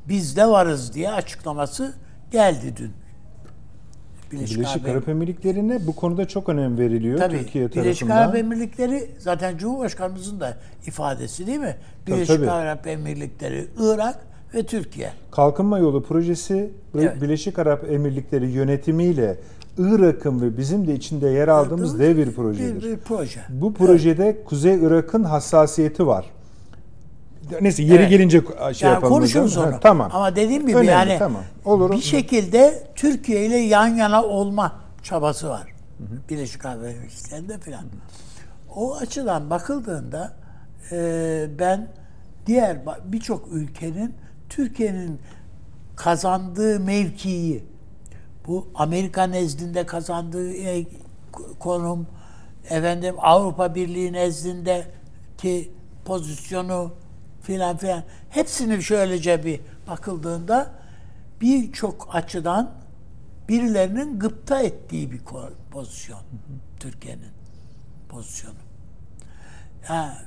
biz 0.07 0.37
de 0.37 0.47
varız 0.47 0.93
diye 0.93 1.11
açıklaması 1.11 1.93
geldi 2.31 2.73
dün. 2.77 2.91
Birleşik 4.31 4.87
Arap 4.87 5.09
Emirlikleri'ne 5.09 5.87
bu 5.87 5.95
konuda 5.95 6.27
çok 6.27 6.49
önem 6.49 6.77
veriliyor 6.77 7.17
Tabii, 7.17 7.37
Türkiye 7.37 7.71
Birleşik 7.71 8.07
tarafından. 8.07 8.17
Arap 8.17 8.35
Emirlikleri 8.35 9.11
zaten 9.19 9.57
Cumhurbaşkanımızın 9.57 10.39
da 10.39 10.57
ifadesi 10.85 11.47
değil 11.47 11.59
mi? 11.59 11.75
Tabii, 12.05 12.15
Birleşik 12.15 12.35
tabii. 12.35 12.51
Arap 12.51 12.87
Emirlikleri, 12.87 13.67
Irak 13.79 14.28
ve 14.53 14.63
Türkiye. 14.63 15.11
Kalkınma 15.31 15.79
Yolu 15.79 16.03
projesi 16.03 16.71
Evet. 16.95 17.21
Birleşik 17.21 17.59
Arap 17.59 17.91
Emirlikleri 17.91 18.49
yönetimiyle 18.49 19.37
Irak'ın 19.77 20.41
ve 20.41 20.57
bizim 20.57 20.87
de 20.87 20.95
içinde 20.95 21.27
yer 21.29 21.47
aldığımız 21.47 21.99
dev 21.99 22.17
bir 22.17 22.31
projedir. 22.31 22.83
Bir, 22.83 22.91
bir 22.91 22.97
proje. 22.97 23.39
Bu 23.49 23.73
projede 23.73 24.43
Kuzey 24.45 24.75
Irak'ın 24.75 25.23
hassasiyeti 25.23 26.07
var. 26.07 26.25
Neyse 27.61 27.83
yeri 27.83 27.95
Evet. 27.95 28.09
gelince 28.09 28.41
şey 28.41 28.87
yani 28.87 28.93
yapalım. 28.93 29.13
konuşuruz 29.13 29.57
onu. 29.57 29.65
Ha, 29.65 29.79
tamam. 29.81 30.09
Ama 30.13 30.35
dediğim 30.35 30.67
gibi 30.67 30.77
Önemli, 30.77 30.91
yani 30.91 31.15
tamam. 31.19 31.43
Olur. 31.65 31.91
bir 31.91 32.01
şekilde 32.01 32.83
Türkiye 32.95 33.45
ile 33.45 33.57
yan 33.57 33.87
yana 33.87 34.23
olma 34.23 34.75
çabası 35.03 35.49
var. 35.49 35.73
Birleşik 36.29 36.65
Arap 36.65 36.83
Emirlikleri'nde 36.83 37.57
falan. 37.57 37.83
O 38.75 38.95
açıdan 38.95 39.49
bakıldığında 39.49 40.33
e, 40.91 41.47
ben 41.59 41.87
diğer 42.47 42.77
birçok 43.05 43.47
ülkenin 43.53 44.13
Türkiye'nin 44.49 45.19
kazandığı 45.95 46.79
mevkiyi 46.79 47.63
bu 48.47 48.67
Amerika 48.75 49.23
nezdinde 49.23 49.85
kazandığı 49.85 50.53
e, 50.53 50.85
konum 51.59 52.07
efendim 52.69 53.15
Avrupa 53.17 53.75
Birliği 53.75 54.13
nezdindeki 54.13 55.71
pozisyonu 56.05 56.93
filan 57.41 57.77
filan 57.77 58.03
hepsini 58.29 58.83
şöylece 58.83 59.45
bir 59.45 59.59
bakıldığında 59.87 60.71
birçok 61.41 62.09
açıdan 62.15 62.71
birilerinin 63.49 64.19
gıpta 64.19 64.61
ettiği 64.61 65.11
bir 65.11 65.21
pozisyon 65.71 66.21
Türkiye'nin 66.79 67.31
pozisyonu. 68.09 68.55
Ha, 69.83 70.17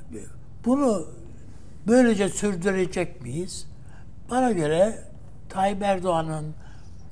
bunu 0.65 1.07
böylece 1.87 2.29
sürdürecek 2.29 3.21
miyiz? 3.21 3.67
Bana 4.33 4.51
göre 4.51 4.99
Tayyip 5.49 5.83
Erdoğan'ın 5.83 6.55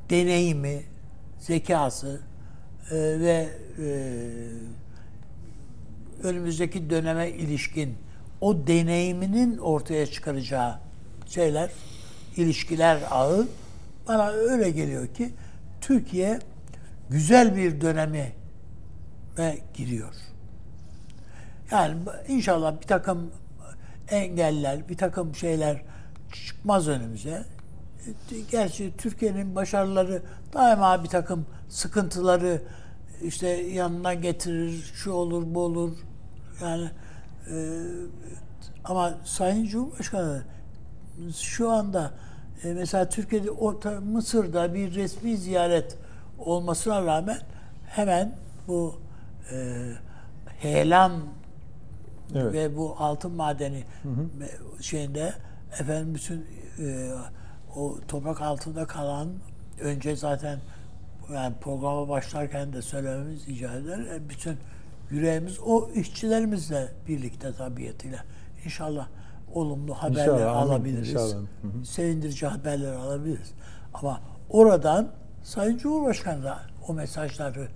deneyimi, 0.10 0.84
zekası 1.40 2.22
e, 2.92 2.96
ve 2.96 3.50
e, 3.80 3.88
önümüzdeki 6.24 6.90
döneme 6.90 7.30
ilişkin 7.30 7.98
o 8.42 8.68
deneyiminin 8.68 9.58
ortaya 9.58 10.06
çıkaracağı 10.06 10.80
şeyler, 11.26 11.70
ilişkiler 12.36 13.00
ağı 13.12 13.48
bana 14.08 14.30
öyle 14.30 14.72
geliyor 14.72 15.08
ki 15.08 15.34
Türkiye 15.82 16.40
güzel 17.10 17.56
bir 17.56 17.82
döneme 17.82 18.32
giriyor. 19.74 20.16
Yani 21.72 21.98
inşallah 22.28 22.82
bir 22.82 22.88
takım 22.88 23.32
engeller, 24.10 24.90
bir 24.90 24.98
takım 24.98 25.36
şeyler 25.36 25.82
çıkmaz 26.34 26.88
önümüze. 26.88 27.46
Gerçi 28.52 28.94
Türkiye'nin 28.98 29.56
başarıları 29.56 30.22
daima 30.54 31.04
bir 31.04 31.10
takım 31.10 31.46
sıkıntıları 31.70 32.62
işte 33.24 33.48
yanına 33.48 34.14
getirir, 34.14 34.92
şu 34.94 35.12
olur, 35.12 35.44
bu 35.46 35.60
olur. 35.60 35.92
Yani 36.62 36.90
e, 37.52 37.56
ama 38.84 39.14
Sayın 39.24 39.66
Cumhurbaşkanı 39.66 40.44
şu 41.40 41.70
anda 41.70 42.12
e, 42.64 42.74
mesela 42.74 43.10
Türkiye'de 43.10 43.52
orta 43.52 44.02
Mısır'da 44.02 44.74
bir 44.74 44.96
resmi 44.96 45.38
ziyaret 45.38 45.98
olmasına 46.40 47.06
rağmen 47.06 47.40
hemen 47.86 48.36
bu 48.68 48.96
e, 49.52 49.78
heyelan 50.60 51.12
Evet. 52.36 52.54
ve 52.54 52.78
bu 52.78 52.96
altın 53.00 53.32
madeni 53.32 53.84
şeyinde 54.82 55.34
efendim 55.80 56.16
bütün 56.16 56.46
e, 56.80 57.12
o 57.76 57.98
toprak 58.08 58.42
altında 58.42 58.86
kalan 58.88 59.30
önce 59.82 60.16
zaten 60.16 60.60
yani 61.34 61.56
programa 61.62 62.10
başlarken 62.10 62.74
de 62.74 62.82
söylememiz 62.82 63.48
icap 63.48 63.76
eder. 63.76 64.00
E, 64.00 64.30
Bütün 64.30 64.58
yüreğimiz 65.10 65.60
o 65.60 65.90
işçilerimizle 65.96 66.92
birlikte 67.08 67.54
tabiatıyla. 67.54 68.20
İnşallah 68.66 69.08
olumlu 69.54 69.94
haberler 69.94 70.22
İnşallah, 70.22 70.56
alabiliriz. 70.56 71.10
İnşallah. 71.10 71.36
Hı 71.36 71.86
Sevindirici 71.86 72.48
haberler 72.48 72.94
alabiliriz. 72.94 73.54
Ama 73.94 74.22
oradan 74.50 75.12
Sayın 75.44 75.78
Cumhurbaşkanı 75.78 76.44
da 76.44 76.60
o 76.88 76.94
mesajları 76.94 77.68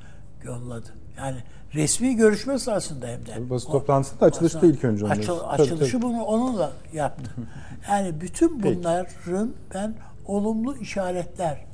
yolladı. 0.43 0.89
Yani 1.17 1.37
resmi 1.75 2.15
görüşme 2.15 2.59
sırasında 2.59 3.07
hem 3.07 3.25
de. 3.25 3.31
Tabii 3.35 3.49
basın 3.49 3.69
O- 3.69 3.71
toplantısında 3.71 4.25
açılışta 4.25 4.57
basın- 4.59 4.69
ilk 4.73 4.83
önce 4.83 5.05
onu 5.05 5.11
açıl- 5.11 5.23
diyorsun. 5.23 5.43
Tabii, 5.51 5.61
açılışı 5.61 5.91
tabii. 5.91 6.01
bunu 6.01 6.23
onunla 6.23 6.71
yaptı. 6.93 7.31
Yani 7.89 8.21
bütün 8.21 8.59
Peki. 8.61 8.77
bunların 8.79 9.53
ben 9.73 9.95
olumlu 10.25 10.77
işaretler 10.77 11.65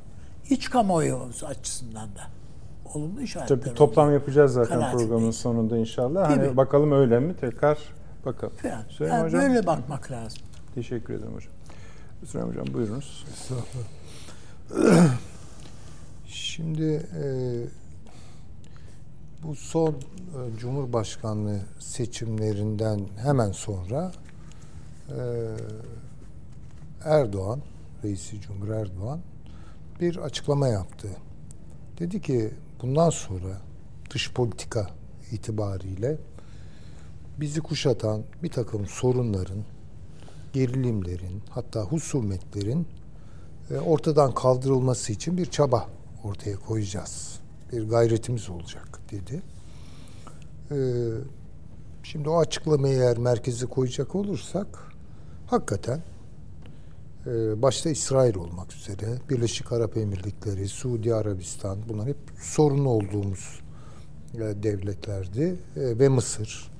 iç 0.49 0.69
kamuoyu 0.69 1.19
açısından 1.47 2.07
da 2.15 2.21
olumlu 2.93 3.21
işaretler. 3.21 3.61
Tabii 3.61 3.75
toplam 3.75 4.05
olduğunu 4.05 4.13
yapacağız 4.13 4.53
zaten 4.53 4.69
kanaatindeyim. 4.69 5.09
programın 5.09 5.31
sonunda 5.31 5.77
inşallah. 5.77 6.29
Hani 6.29 6.43
Gibi. 6.43 6.57
bakalım 6.57 6.91
öyle 6.91 7.19
mi? 7.19 7.35
Tekrar 7.41 7.77
bakalım. 8.25 8.53
Yani, 8.63 8.83
Süleyman 8.89 9.17
yani 9.17 9.27
Hocam. 9.27 9.41
böyle 9.41 9.65
bakmak 9.65 10.11
lazım. 10.11 10.39
Teşekkür 10.75 11.13
ederim 11.13 11.33
hocam. 11.35 11.51
Süleyman 12.25 12.51
Hocam 12.51 12.73
buyurunuz. 12.73 13.25
Şimdi 16.27 17.07
e, 17.23 17.23
bu 19.43 19.55
son 19.55 19.89
e, 19.89 20.57
Cumhurbaşkanlığı 20.57 21.59
seçimlerinden 21.79 23.01
hemen 23.17 23.51
sonra 23.51 24.11
e, 25.09 25.19
Erdoğan, 27.03 27.61
Reisi 28.03 28.41
Cumhur 28.41 28.69
Erdoğan 28.69 29.19
bir 30.01 30.17
açıklama 30.17 30.67
yaptı. 30.67 31.09
Dedi 31.99 32.21
ki 32.21 32.51
bundan 32.81 33.09
sonra 33.09 33.61
dış 34.09 34.33
politika 34.33 34.87
itibariyle 35.31 36.17
bizi 37.39 37.61
kuşatan 37.61 38.23
bir 38.43 38.49
takım 38.49 38.85
sorunların, 38.85 39.63
gerilimlerin, 40.53 41.41
hatta 41.49 41.81
husumetlerin 41.81 42.87
e, 43.71 43.77
ortadan 43.77 44.33
kaldırılması 44.33 45.11
için 45.11 45.37
bir 45.37 45.45
çaba 45.45 45.87
ortaya 46.23 46.55
koyacağız. 46.55 47.40
Bir 47.71 47.89
gayretimiz 47.89 48.49
olacak 48.49 48.99
dedi. 49.11 49.41
E, 50.71 50.77
Şimdi 52.03 52.29
o 52.29 52.37
açıklamayı 52.37 52.97
eğer 52.97 53.17
merkeze 53.17 53.65
koyacak 53.65 54.15
olursak 54.15 54.67
hakikaten 55.47 56.01
e, 57.25 57.61
başta 57.61 57.89
İsrail 57.89 58.35
olmak 58.35 58.73
üzere 58.73 59.17
Birleşik 59.29 59.71
Arap 59.71 59.97
Emirlikleri, 59.97 60.67
Suudi 60.67 61.15
Arabistan 61.15 61.77
bunlar 61.89 62.07
hep 62.07 62.17
sorunlu 62.41 62.89
olduğumuz 62.89 63.59
e, 64.33 64.39
devletlerdi 64.39 65.55
E, 65.75 65.99
ve 65.99 66.09
Mısır. 66.09 66.70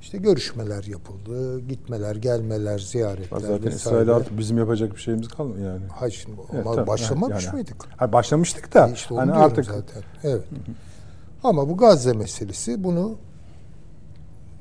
İşte 0.00 0.18
görüşmeler 0.18 0.84
yapıldı, 0.84 1.60
gitmeler, 1.60 2.16
gelmeler, 2.16 2.78
ziyaretler 2.78 3.40
Zaten 3.40 3.54
vesaire. 3.56 3.74
İsrail 3.74 4.10
artık 4.10 4.38
bizim 4.38 4.58
yapacak 4.58 4.96
bir 4.96 5.00
şeyimiz 5.00 5.28
kalmıyor 5.28 5.72
yani. 5.74 5.86
Hayır 5.92 6.12
şimdi 6.12 6.36
Evet, 6.54 6.66
ama 6.66 6.74
tabii. 6.74 6.86
başlamamış 6.86 7.44
Yani- 7.44 7.54
mıydık? 7.54 7.76
Ha, 7.96 8.12
başlamıştık 8.12 8.74
da. 8.74 8.88
İşte 8.88 9.14
onu 9.14 9.20
hani 9.20 9.32
artık 9.32 9.64
zaten. 9.64 10.02
Evet. 10.24 10.44
Ama 11.44 11.68
bu 11.68 11.76
Gazze 11.76 12.12
meselesi 12.12 12.84
bunu 12.84 13.18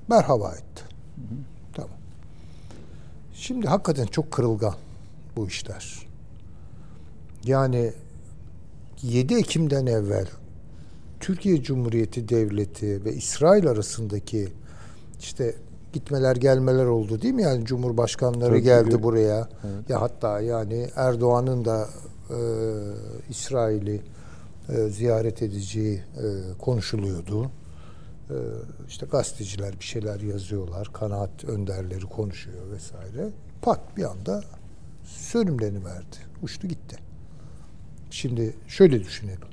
merhaba 0.08 0.52
etti. 0.52 0.84
Tamam. 1.74 1.92
Şimdi 3.34 3.68
hakikaten 3.68 4.06
çok 4.06 4.32
kırılgan 4.32 4.76
bu 5.36 5.48
işler. 5.48 6.08
Yani 7.46 7.94
7 9.02 9.36
Ekim'den 9.36 9.86
evvel 9.86 10.28
Türkiye 11.20 11.64
Cumhuriyeti 11.64 12.30
Devleti 12.30 13.06
ve 13.06 13.14
İsrail 13.14 13.68
arasındaki 13.68 14.50
işte 15.20 15.56
gitmeler 15.94 16.36
gelmeler 16.36 16.86
oldu 16.86 17.22
değil 17.22 17.34
mi? 17.34 17.42
Yani 17.42 17.66
Cumhurbaşkanları 17.66 18.50
Tabii, 18.50 18.62
geldi 18.62 19.04
buraya. 19.04 19.50
Evet. 19.64 19.90
Ya 19.90 20.02
hatta 20.02 20.42
yani 20.42 20.90
Erdoğan'ın 20.96 21.66
da 21.66 21.88
e, 22.30 22.40
İsrail'i 23.30 24.02
e, 24.70 24.90
ziyaret 24.90 25.42
edeceği 25.42 25.96
e, 25.96 26.04
konuşuluyordu. 26.60 27.52
E, 28.30 28.36
işte 28.88 29.06
gazeteciler 29.06 29.80
bir 29.80 29.86
şeyler 29.86 30.20
yazıyorlar. 30.20 30.90
Kanaat 30.94 31.44
önderleri 31.44 32.06
konuşuyor 32.06 32.72
vesaire. 32.72 33.30
Pat 33.62 33.98
bir 33.98 34.04
anda 34.04 34.44
sönümlerini 35.04 35.86
verdi. 35.86 36.18
Uçtu 36.42 36.68
gitti. 36.68 36.96
Şimdi 38.12 38.54
şöyle 38.68 39.04
düşünelim. 39.04 39.48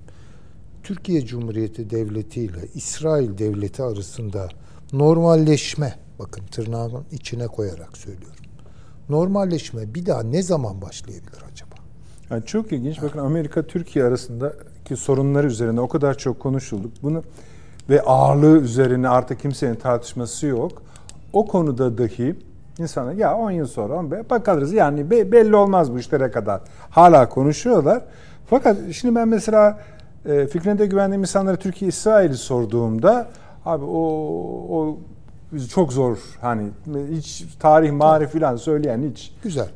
Türkiye 0.83 1.27
Cumhuriyeti 1.27 1.91
Devleti 1.91 2.41
ile 2.41 2.69
İsrail 2.75 3.39
Devleti 3.39 3.83
arasında 3.83 4.49
normalleşme, 4.93 5.95
bakın 6.19 6.43
tırnağın 6.51 7.05
içine 7.13 7.47
koyarak 7.47 7.97
söylüyorum. 7.97 8.37
Normalleşme 9.09 9.95
bir 9.95 10.07
daha 10.07 10.23
ne 10.23 10.43
zaman 10.43 10.83
başlayabilir 10.83 11.43
acaba? 11.53 11.75
Yani 12.31 12.45
çok 12.45 12.73
ilginç. 12.73 13.03
Bakın 13.03 13.19
Amerika 13.19 13.63
Türkiye 13.63 14.05
arasındaki 14.05 14.97
sorunları 14.97 15.47
üzerine 15.47 15.81
o 15.81 15.89
kadar 15.89 16.19
çok 16.19 16.41
konuşulduk. 16.41 16.93
Bunu 17.03 17.23
ve 17.91 18.03
ağırlığı 18.03 18.59
üzerine 18.59 19.09
artık 19.09 19.41
kimsenin 19.41 19.75
tartışması 19.75 20.47
yok. 20.47 20.83
O 21.33 21.47
konuda 21.47 21.99
dahi 21.99 22.37
insana 22.79 23.13
ya 23.13 23.37
10 23.37 23.51
yıl 23.51 23.67
sonra 23.67 23.95
15 23.95 24.31
bakarız 24.31 24.73
yani 24.73 25.11
be- 25.11 25.33
belli 25.33 25.57
olmaz 25.57 25.93
bu 25.93 25.99
işlere 25.99 26.31
kadar. 26.31 26.61
Hala 26.91 27.29
konuşuyorlar. 27.29 28.03
Fakat 28.51 28.77
şimdi 28.93 29.15
ben 29.15 29.29
mesela 29.29 29.79
e, 30.27 30.47
fikrinde 30.47 30.87
güvendiğim 30.87 31.21
insanlara 31.21 31.57
Türkiye 31.57 31.89
İsrail'i 31.89 32.37
sorduğumda 32.37 33.29
abi 33.67 33.85
o 33.85 34.01
o 34.71 34.99
çok 35.69 35.93
zor 35.93 36.19
hani 36.41 36.71
hiç 37.11 37.45
tarih 37.61 37.93
marif 37.93 38.31
filan 38.31 38.57
söyleyen 38.57 39.11
hiç 39.11 39.33
Güzel. 39.43 39.69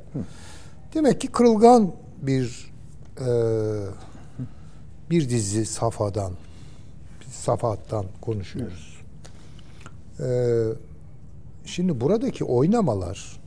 Demek 0.94 1.20
ki 1.20 1.28
kırılgan 1.28 1.92
bir 2.22 2.72
e, 3.20 3.30
bir 5.10 5.28
dizi 5.28 5.66
safadan, 5.66 6.32
bir 7.20 7.26
safattan 7.26 8.06
konuşuyoruz. 8.20 9.00
E, 10.20 10.28
şimdi 11.64 12.00
buradaki 12.00 12.44
oynamalar 12.44 13.40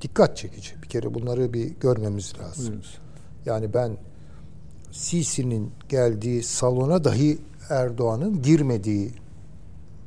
dikkat 0.00 0.36
çekici. 0.36 0.82
Bir 0.82 0.88
kere 0.88 1.14
bunları 1.14 1.52
bir 1.52 1.66
görmemiz 1.80 2.32
lazım. 2.38 2.80
Yani 3.46 3.74
ben 3.74 3.96
Sisi'nin 4.92 5.72
geldiği 5.88 6.42
salona 6.42 7.04
dahi 7.04 7.38
Erdoğan'ın 7.70 8.42
girmediği 8.42 9.10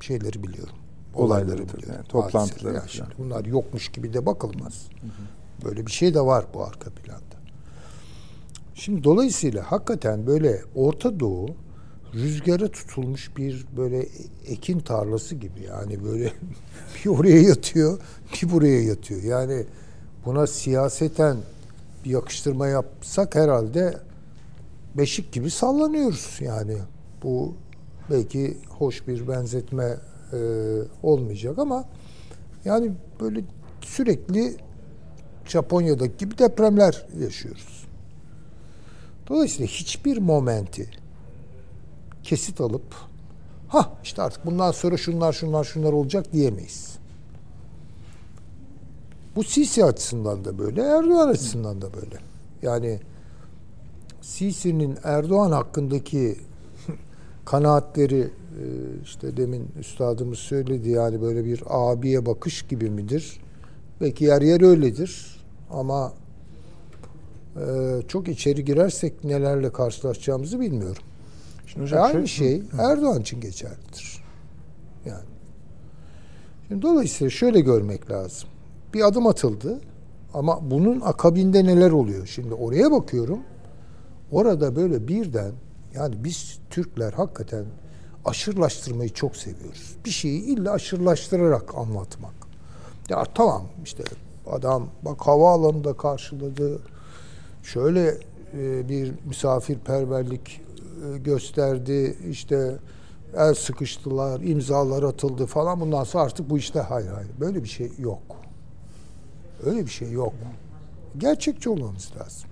şeyleri 0.04 0.44
biliyorum. 0.44 0.76
Olayları 1.16 1.46
Olayları 1.46 1.68
biliyorum. 1.68 1.96
yani 1.98 2.08
toplantıları. 2.08 2.76
Yani 2.76 2.89
şimdi 2.89 3.10
bunlar 3.18 3.45
yokmuş 3.45 3.89
gibi 3.91 4.14
de 4.14 4.26
bakılmaz. 4.26 4.88
Böyle 5.66 5.86
bir 5.86 5.91
şey 5.91 6.14
de 6.14 6.22
var 6.22 6.45
bu 6.54 6.64
arka 6.64 6.89
planda. 6.89 7.36
Şimdi 8.76 9.04
dolayısıyla 9.04 9.72
hakikaten 9.72 10.28
böyle 10.28 10.62
Orta 10.76 11.20
Doğu 11.20 11.47
rüzgara 12.14 12.68
tutulmuş 12.68 13.38
bir 13.38 13.66
böyle 13.78 14.08
ekin 14.47 14.80
tarlası 14.80 15.36
gibi 15.36 15.62
yani 15.68 16.04
böyle 16.04 16.34
bir 17.06 17.10
oraya 17.10 17.41
yatıyor 17.41 17.99
bir 18.34 18.51
buraya 18.51 18.82
yatıyor. 18.82 19.24
Yani 19.24 19.66
buna 20.26 20.47
siyaseten 20.47 21.38
bir 22.06 22.10
yakıştırma 22.10 22.68
yapsak 22.68 23.36
herhalde 23.36 23.97
beşik 24.97 25.32
gibi 25.32 25.51
sallanıyoruz 25.51 26.38
yani. 26.41 26.78
Bu 27.24 27.54
belki 28.10 28.58
hoş 28.70 29.08
bir 29.08 29.28
benzetme 29.28 29.97
e, 30.34 30.38
olmayacak 31.04 31.60
ama 31.60 31.86
yani 32.66 32.91
böyle 33.20 33.41
sürekli 33.82 34.58
Japonya'daki 35.45 36.18
gibi 36.18 36.38
depremler 36.38 37.06
yaşıyoruz. 37.20 37.88
Dolayısıyla 39.28 39.68
hiçbir 39.68 40.18
momenti 40.18 40.89
kesit 42.24 42.62
alıp 42.62 42.95
ha 43.68 43.93
işte 44.04 44.22
artık 44.22 44.45
bundan 44.45 44.72
sonra 44.72 44.97
şunlar 44.97 45.34
şunlar 45.34 45.64
şunlar 45.64 45.93
olacak 45.93 46.34
diyemeyiz. 46.34 46.97
Bu 49.36 49.43
Sisi 49.43 49.86
açısından 49.86 50.45
da 50.45 50.58
böyle, 50.58 50.82
Erdoğan 50.82 51.28
açısından 51.28 51.82
da 51.82 51.93
böyle. 51.93 52.18
Yani 52.62 52.99
Sisi'nin 54.22 54.97
Erdoğan 55.04 55.51
hakkındaki 55.51 56.38
kanaatleri 57.46 58.20
e, 58.20 58.64
işte 59.04 59.38
demin 59.38 59.68
üstadımız 59.80 60.39
söyledi 60.39 60.89
yani 60.89 61.22
böyle 61.22 61.46
bir 61.46 61.64
abiye 61.68 62.26
bakış 62.26 62.62
gibi 62.62 62.89
midir? 62.89 63.39
Belki 64.02 64.26
yer 64.26 64.41
yer 64.41 64.62
öyledir 64.62 65.39
ama 65.70 66.14
e, 67.56 68.02
çok 68.08 68.28
içeri 68.28 68.66
girersek 68.66 69.24
nelerle 69.24 69.72
karşılaşacağımızı 69.72 70.60
bilmiyorum. 70.60 71.04
Şimdi 71.68 71.84
hocam, 71.84 72.04
aynı 72.04 72.28
şöyle, 72.28 72.28
şey 72.28 72.64
Erdoğan 72.80 73.22
için 73.22 73.41
geçerlidir. 73.41 74.24
Yani. 75.06 75.26
Şimdi 76.68 76.82
dolayısıyla 76.82 77.30
şöyle 77.30 77.60
görmek 77.60 78.12
lazım. 78.12 78.50
Bir 78.94 79.08
adım 79.08 79.28
atıldı 79.28 79.80
ama 80.34 80.72
bunun 80.72 81.02
akabinde 81.02 81.66
neler 81.66 81.91
oluyor? 81.91 82.28
Şimdi 82.28 82.54
oraya 82.54 82.91
bakıyorum. 82.91 83.39
Orada 84.32 84.76
böyle 84.76 85.08
birden 85.08 85.52
yani 85.96 86.16
biz 86.24 86.60
Türkler 86.70 87.14
hakikaten 87.14 87.66
aşırılaştırmayı 88.26 89.10
çok 89.14 89.36
seviyoruz. 89.36 89.96
Bir 90.06 90.10
şeyi 90.10 90.41
illa 90.41 90.72
aşırılaştırarak 90.72 91.76
anlatmak. 91.76 92.34
Ya 93.10 93.24
tamam 93.36 93.64
işte 93.84 94.04
adam 94.48 94.89
bak 95.02 95.22
havaalanında 95.22 95.94
karşıladı. 95.98 96.80
Şöyle 97.64 98.18
e, 98.58 98.89
bir 98.89 99.14
misafirperverlik 99.26 100.62
e, 101.14 101.18
gösterdi. 101.18 102.18
İşte 102.30 102.78
el 103.38 103.54
sıkıştılar, 103.54 104.41
imzalar 104.41 105.04
atıldı 105.04 105.46
falan. 105.46 105.80
Bundan 105.80 106.04
sonra 106.04 106.24
artık 106.24 106.50
bu 106.50 106.58
işte 106.58 106.80
hayır 106.80 107.12
hayır. 107.12 107.32
Böyle 107.39 107.64
bir 107.64 107.70
şey 107.70 107.91
yok. 108.00 108.22
Öyle 109.66 109.86
bir 109.86 109.91
şey 109.91 110.12
yok. 110.12 110.34
Gerçekçi 111.18 111.70
olmamız 111.70 112.12
lazım. 112.20 112.50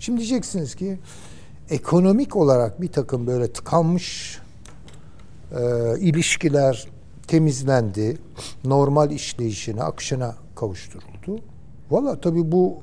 Şimdi 0.00 0.18
diyeceksiniz 0.18 0.74
ki 0.74 0.98
ekonomik 1.70 2.36
olarak 2.36 2.80
bir 2.80 2.88
takım 2.88 3.26
böyle 3.26 3.52
tıkanmış 3.52 4.38
e, 5.52 5.60
ilişkiler 5.98 6.88
temizlendi. 7.26 8.18
Normal 8.64 9.10
işleyişine, 9.10 9.82
akışına 9.82 10.34
kavuşturuldu. 10.56 11.42
Valla 11.90 12.20
tabii 12.20 12.52
bu 12.52 12.78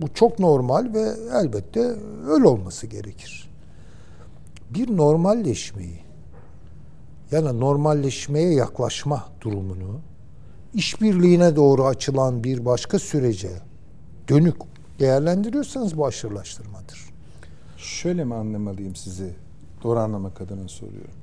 bu 0.00 0.08
çok 0.14 0.38
normal 0.38 0.94
ve 0.94 1.12
elbette 1.32 1.80
öyle 2.28 2.48
olması 2.48 2.86
gerekir. 2.86 3.50
Bir 4.70 4.96
normalleşmeyi 4.96 6.00
yani 7.30 7.60
normalleşmeye 7.60 8.54
yaklaşma 8.54 9.24
durumunu 9.40 10.00
işbirliğine 10.74 11.56
doğru 11.56 11.86
açılan 11.86 12.44
bir 12.44 12.64
başka 12.64 12.98
sürece 12.98 13.50
dönük 14.28 14.56
değerlendiriyorsanız 14.98 15.96
bu 15.96 16.06
aşırılaştırmadır. 16.06 17.05
Şöyle 17.86 18.24
mi 18.24 18.34
anlamalıyım 18.34 18.96
sizi? 18.96 19.30
Doğru 19.82 19.98
anlamak 19.98 20.40
adına 20.40 20.68
soruyorum. 20.68 21.14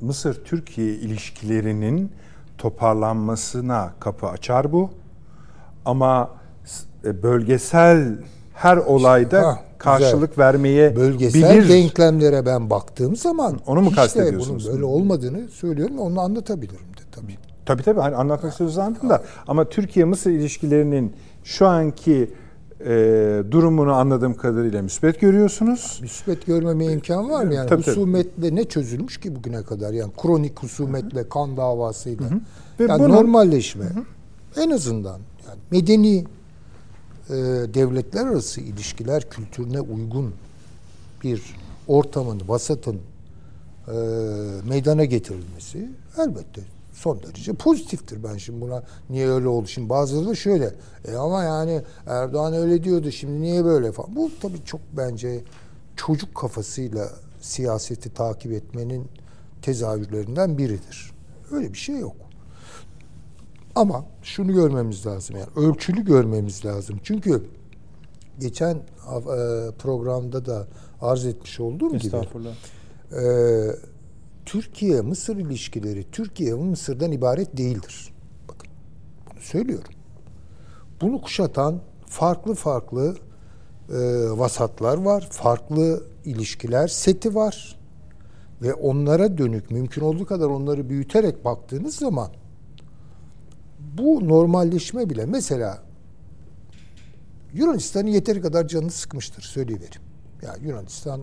Mısır-Türkiye 0.00 0.94
ilişkilerinin 0.94 2.12
toparlanmasına 2.58 3.92
kapı 4.00 4.26
açar 4.26 4.72
bu. 4.72 4.90
Ama 5.84 6.30
e, 7.04 7.22
bölgesel 7.22 8.18
her 8.54 8.76
olayda 8.76 9.42
ha, 9.42 9.62
karşılık 9.78 10.30
güzel. 10.30 10.44
vermeye 10.44 10.96
bölgesel 10.96 11.58
bilir. 11.58 11.68
denklemlere 11.68 12.46
ben 12.46 12.70
baktığım 12.70 13.16
zaman 13.16 13.60
onu 13.66 13.80
mu 13.80 13.92
kastediyorsunuz? 13.92 14.64
Bunun 14.64 14.74
böyle 14.74 14.84
olmadığını 14.84 15.48
söylüyorum 15.48 15.98
onu 15.98 16.20
anlatabilirim 16.20 16.78
de 16.78 17.02
tabii. 17.12 17.36
Tabii 17.66 17.82
tabii 17.82 18.00
hani 18.00 18.16
anlatmak 18.16 18.60
anlatın 18.60 19.10
da 19.10 19.22
ama 19.46 19.68
Türkiye-Mısır 19.68 20.30
ilişkilerinin 20.30 21.12
şu 21.44 21.66
anki 21.66 22.30
e, 22.86 23.42
durumunu 23.50 23.92
anladığım 23.92 24.34
kadarıyla 24.34 24.82
müspet 24.82 25.20
görüyorsunuz. 25.20 25.98
Müspet 26.02 26.46
görmeme 26.46 26.84
imkan 26.84 27.30
var 27.30 27.44
mı? 27.44 27.54
Yani 27.54 27.68
tabii, 27.68 27.82
husumetle 27.82 28.30
tabii. 28.40 28.56
ne 28.56 28.64
çözülmüş 28.64 29.20
ki 29.20 29.36
bugüne 29.36 29.62
kadar? 29.62 29.92
Yani 29.92 30.12
kronik 30.22 30.62
husumetle, 30.62 31.28
kan 31.28 31.56
davasıyla. 31.56 32.26
Ve 32.80 32.84
yani 32.84 33.02
bunun, 33.02 33.12
normalleşme. 33.12 33.84
Hı 33.84 33.88
hı. 33.88 34.04
En 34.60 34.70
azından 34.70 35.20
yani 35.48 35.58
medeni 35.70 36.24
e, 37.28 37.34
devletler 37.74 38.26
arası 38.26 38.60
ilişkiler 38.60 39.30
kültürüne 39.30 39.80
uygun 39.80 40.34
bir 41.22 41.42
ortamın, 41.88 42.40
vasatın 42.48 43.00
e, 43.88 43.94
meydana 44.68 45.04
getirilmesi 45.04 45.88
elbette 46.18 46.73
son 46.94 47.22
derece 47.22 47.52
pozitiftir. 47.52 48.24
Ben 48.24 48.36
şimdi 48.36 48.60
buna 48.60 48.82
niye 49.10 49.28
öyle 49.28 49.48
oldu? 49.48 49.66
Şimdi 49.66 49.88
bazıları 49.88 50.28
da 50.28 50.34
şöyle. 50.34 50.74
E 51.08 51.14
ama 51.14 51.42
yani 51.42 51.82
Erdoğan 52.06 52.54
öyle 52.54 52.84
diyordu 52.84 53.10
şimdi 53.10 53.42
niye 53.42 53.64
böyle 53.64 53.92
falan. 53.92 54.16
Bu 54.16 54.30
tabii 54.42 54.64
çok 54.64 54.80
bence 54.92 55.44
çocuk 55.96 56.34
kafasıyla 56.34 57.10
siyaseti 57.40 58.14
takip 58.14 58.52
etmenin 58.52 59.08
tezahürlerinden 59.62 60.58
biridir. 60.58 61.12
Öyle 61.52 61.72
bir 61.72 61.78
şey 61.78 61.98
yok. 61.98 62.16
Ama 63.74 64.04
şunu 64.22 64.52
görmemiz 64.52 65.06
lazım 65.06 65.36
yani 65.36 65.68
ölçülü 65.68 66.04
görmemiz 66.04 66.64
lazım. 66.64 67.00
Çünkü 67.02 67.44
geçen 68.40 68.74
e, 68.74 68.80
programda 69.78 70.46
da 70.46 70.66
arz 71.00 71.26
etmiş 71.26 71.60
olduğum 71.60 71.98
gibi 71.98 72.16
e, 72.16 73.22
Türkiye-Mısır 74.46 75.36
ilişkileri 75.36 76.10
Türkiye 76.12 76.54
ve 76.54 76.62
Mısır'dan 76.62 77.12
ibaret 77.12 77.56
değildir. 77.56 78.14
Bakın 78.48 78.68
bunu 79.30 79.40
söylüyorum. 79.40 79.92
Bunu 81.00 81.20
kuşatan 81.20 81.80
farklı 82.06 82.54
farklı 82.54 83.16
e, 83.88 83.94
vasatlar 84.30 84.96
var, 84.96 85.28
farklı 85.30 86.04
ilişkiler 86.24 86.88
seti 86.88 87.34
var 87.34 87.78
ve 88.62 88.74
onlara 88.74 89.38
dönük 89.38 89.70
mümkün 89.70 90.02
olduğu 90.02 90.26
kadar 90.26 90.46
onları 90.46 90.88
büyüterek 90.88 91.44
baktığınız 91.44 91.96
zaman 91.96 92.30
bu 93.98 94.28
normalleşme 94.28 95.10
bile 95.10 95.26
mesela 95.26 95.82
Yunanistan'ın 97.54 98.06
yeteri 98.06 98.40
kadar 98.40 98.68
canını 98.68 98.90
sıkmıştır 98.90 99.42
söyleyiverim. 99.42 100.02
Ya 100.42 100.48
yani 100.48 100.68
Yunanistan 100.68 101.20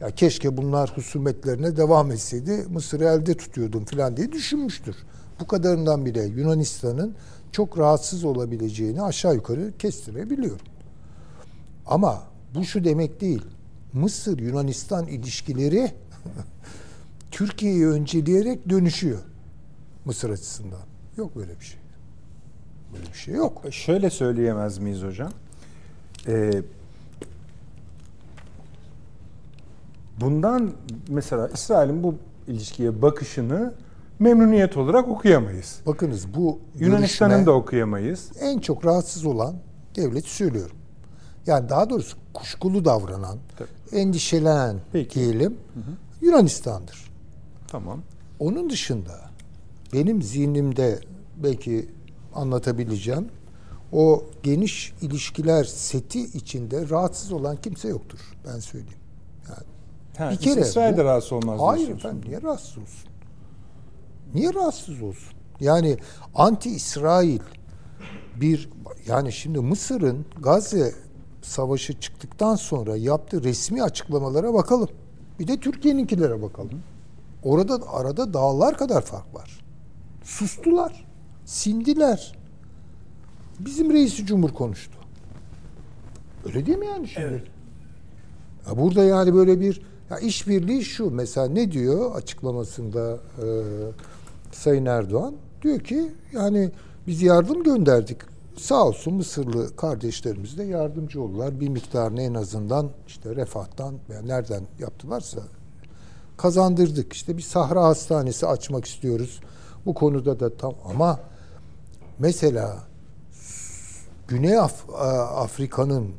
ya 0.00 0.10
keşke 0.10 0.56
bunlar 0.56 0.96
husumetlerine 0.96 1.76
devam 1.76 2.12
etseydi 2.12 2.66
Mısır'ı 2.70 3.04
elde 3.04 3.36
tutuyordum 3.36 3.84
falan 3.84 4.16
diye 4.16 4.32
düşünmüştür. 4.32 4.96
Bu 5.40 5.46
kadarından 5.46 6.06
bile 6.06 6.24
Yunanistan'ın 6.24 7.14
çok 7.52 7.78
rahatsız 7.78 8.24
olabileceğini 8.24 9.02
aşağı 9.02 9.34
yukarı 9.34 9.72
kestirebiliyorum. 9.78 10.66
Ama 11.86 12.22
bu 12.54 12.64
şu 12.64 12.84
demek 12.84 13.20
değil. 13.20 13.42
Mısır 13.92 14.38
Yunanistan 14.38 15.06
ilişkileri 15.06 15.92
Türkiye'yi 17.30 17.86
önceleyerek 17.86 18.68
dönüşüyor 18.68 19.18
Mısır 20.04 20.30
açısından. 20.30 20.80
Yok 21.16 21.36
böyle 21.36 21.60
bir 21.60 21.64
şey. 21.64 21.80
Böyle 22.92 23.12
bir 23.12 23.18
şey 23.18 23.34
yok. 23.34 23.62
Şöyle 23.70 24.10
söyleyemez 24.10 24.78
miyiz 24.78 25.02
hocam? 25.02 25.32
Ee, 26.26 26.62
bundan 30.20 30.70
mesela 31.08 31.48
İsrail'in 31.48 32.02
bu 32.02 32.14
ilişkiye 32.48 33.02
bakışını 33.02 33.74
memnuniyet 34.18 34.76
olarak 34.76 35.08
okuyamayız. 35.08 35.80
Bakınız 35.86 36.34
bu 36.34 36.58
Yunanistan'ın 36.78 37.46
da 37.46 37.52
okuyamayız. 37.52 38.30
En 38.40 38.58
çok 38.58 38.86
rahatsız 38.86 39.26
olan 39.26 39.54
devlet 39.96 40.24
söylüyorum. 40.24 40.76
Yani 41.46 41.68
daha 41.68 41.90
doğrusu 41.90 42.16
kuşkulu 42.34 42.84
davranan, 42.84 43.38
Tabii. 43.58 44.00
endişelenen 44.00 44.76
Peki. 44.92 45.20
diyelim 45.20 45.52
hı 45.74 45.80
hı. 45.80 45.94
Yunanistan'dır. 46.26 47.10
Tamam. 47.68 48.00
Onun 48.38 48.70
dışında 48.70 49.20
benim 49.92 50.22
zihnimde 50.22 50.98
belki 51.36 51.88
anlatabileceğim 52.34 53.28
o 53.92 54.24
geniş 54.42 54.92
ilişkiler 55.02 55.64
seti 55.64 56.20
içinde 56.20 56.88
rahatsız 56.88 57.32
olan 57.32 57.56
kimse 57.56 57.88
yoktur 57.88 58.18
ben 58.46 58.58
söyleyeyim. 58.58 58.98
Ha, 60.18 60.30
bir 60.30 60.36
kere 60.36 60.60
İsrail 60.60 60.96
de 60.96 61.04
rahatsız 61.04 61.32
olmaz. 61.32 61.60
Hayır 61.62 61.88
efendim 61.88 62.22
niye 62.26 62.42
rahatsız 62.42 62.78
olsun? 62.78 63.10
Niye 64.34 64.54
rahatsız 64.54 65.02
olsun? 65.02 65.32
Yani 65.60 65.96
anti 66.34 66.70
İsrail 66.70 67.40
bir 68.36 68.70
yani 69.06 69.32
şimdi 69.32 69.58
Mısır'ın 69.58 70.26
Gazze 70.42 70.92
savaşı 71.42 72.00
çıktıktan 72.00 72.54
sonra 72.56 72.96
yaptığı 72.96 73.44
resmi 73.44 73.82
açıklamalara 73.82 74.54
bakalım. 74.54 74.88
Bir 75.38 75.48
de 75.48 75.60
Türkiye'ninkilere 75.60 76.42
bakalım. 76.42 76.82
Orada 77.42 77.78
arada 77.92 78.34
dağlar 78.34 78.76
kadar 78.76 79.02
fark 79.02 79.34
var. 79.34 79.60
Sustular. 80.22 81.06
Sindiler. 81.44 82.38
Bizim 83.58 83.92
reisi 83.92 84.26
cumhur 84.26 84.50
konuştu. 84.50 84.98
Öyle 86.46 86.66
değil 86.66 86.78
mi 86.78 86.86
yani 86.86 87.08
şimdi? 87.08 87.26
Evet. 87.26 87.42
Ya 88.68 88.78
burada 88.78 89.04
yani 89.04 89.34
böyle 89.34 89.60
bir 89.60 89.82
ya 90.14 90.20
işbirliği 90.20 90.84
şu 90.84 91.10
mesela 91.10 91.48
ne 91.48 91.72
diyor 91.72 92.14
açıklamasında 92.14 93.18
e, 93.38 93.46
Sayın 94.52 94.86
Erdoğan? 94.86 95.34
Diyor 95.62 95.80
ki 95.80 96.12
yani 96.32 96.70
biz 97.06 97.22
yardım 97.22 97.62
gönderdik. 97.62 98.18
Sağ 98.56 98.84
olsun 98.86 99.14
Mısırlı 99.14 99.76
kardeşlerimiz 99.76 100.58
de 100.58 100.64
yardımcı 100.64 101.22
oldular. 101.22 101.60
Bir 101.60 101.68
miktarını 101.68 102.22
en 102.22 102.34
azından 102.34 102.90
işte 103.06 103.36
refahtan 103.36 103.94
veya 104.10 104.22
nereden 104.22 104.62
yaptılarsa 104.78 105.40
kazandırdık. 106.36 107.12
İşte 107.12 107.36
bir 107.36 107.42
sahra 107.42 107.82
hastanesi 107.84 108.46
açmak 108.46 108.84
istiyoruz. 108.84 109.40
Bu 109.86 109.94
konuda 109.94 110.40
da 110.40 110.56
tam 110.56 110.74
ama 110.84 111.20
mesela 112.18 112.78
Güney 114.28 114.58
Af 114.58 114.90
Afrika'nın 115.36 116.10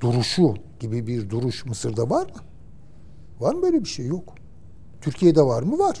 duruşu 0.00 0.54
gibi 0.80 1.06
bir 1.06 1.30
duruş 1.30 1.66
Mısır'da 1.66 2.10
var 2.10 2.22
mı? 2.22 2.45
Var 3.40 3.54
mı 3.54 3.62
böyle 3.62 3.80
bir 3.80 3.88
şey? 3.88 4.06
Yok. 4.06 4.34
Türkiye'de 5.00 5.42
var 5.42 5.62
mı? 5.62 5.78
Var. 5.78 6.00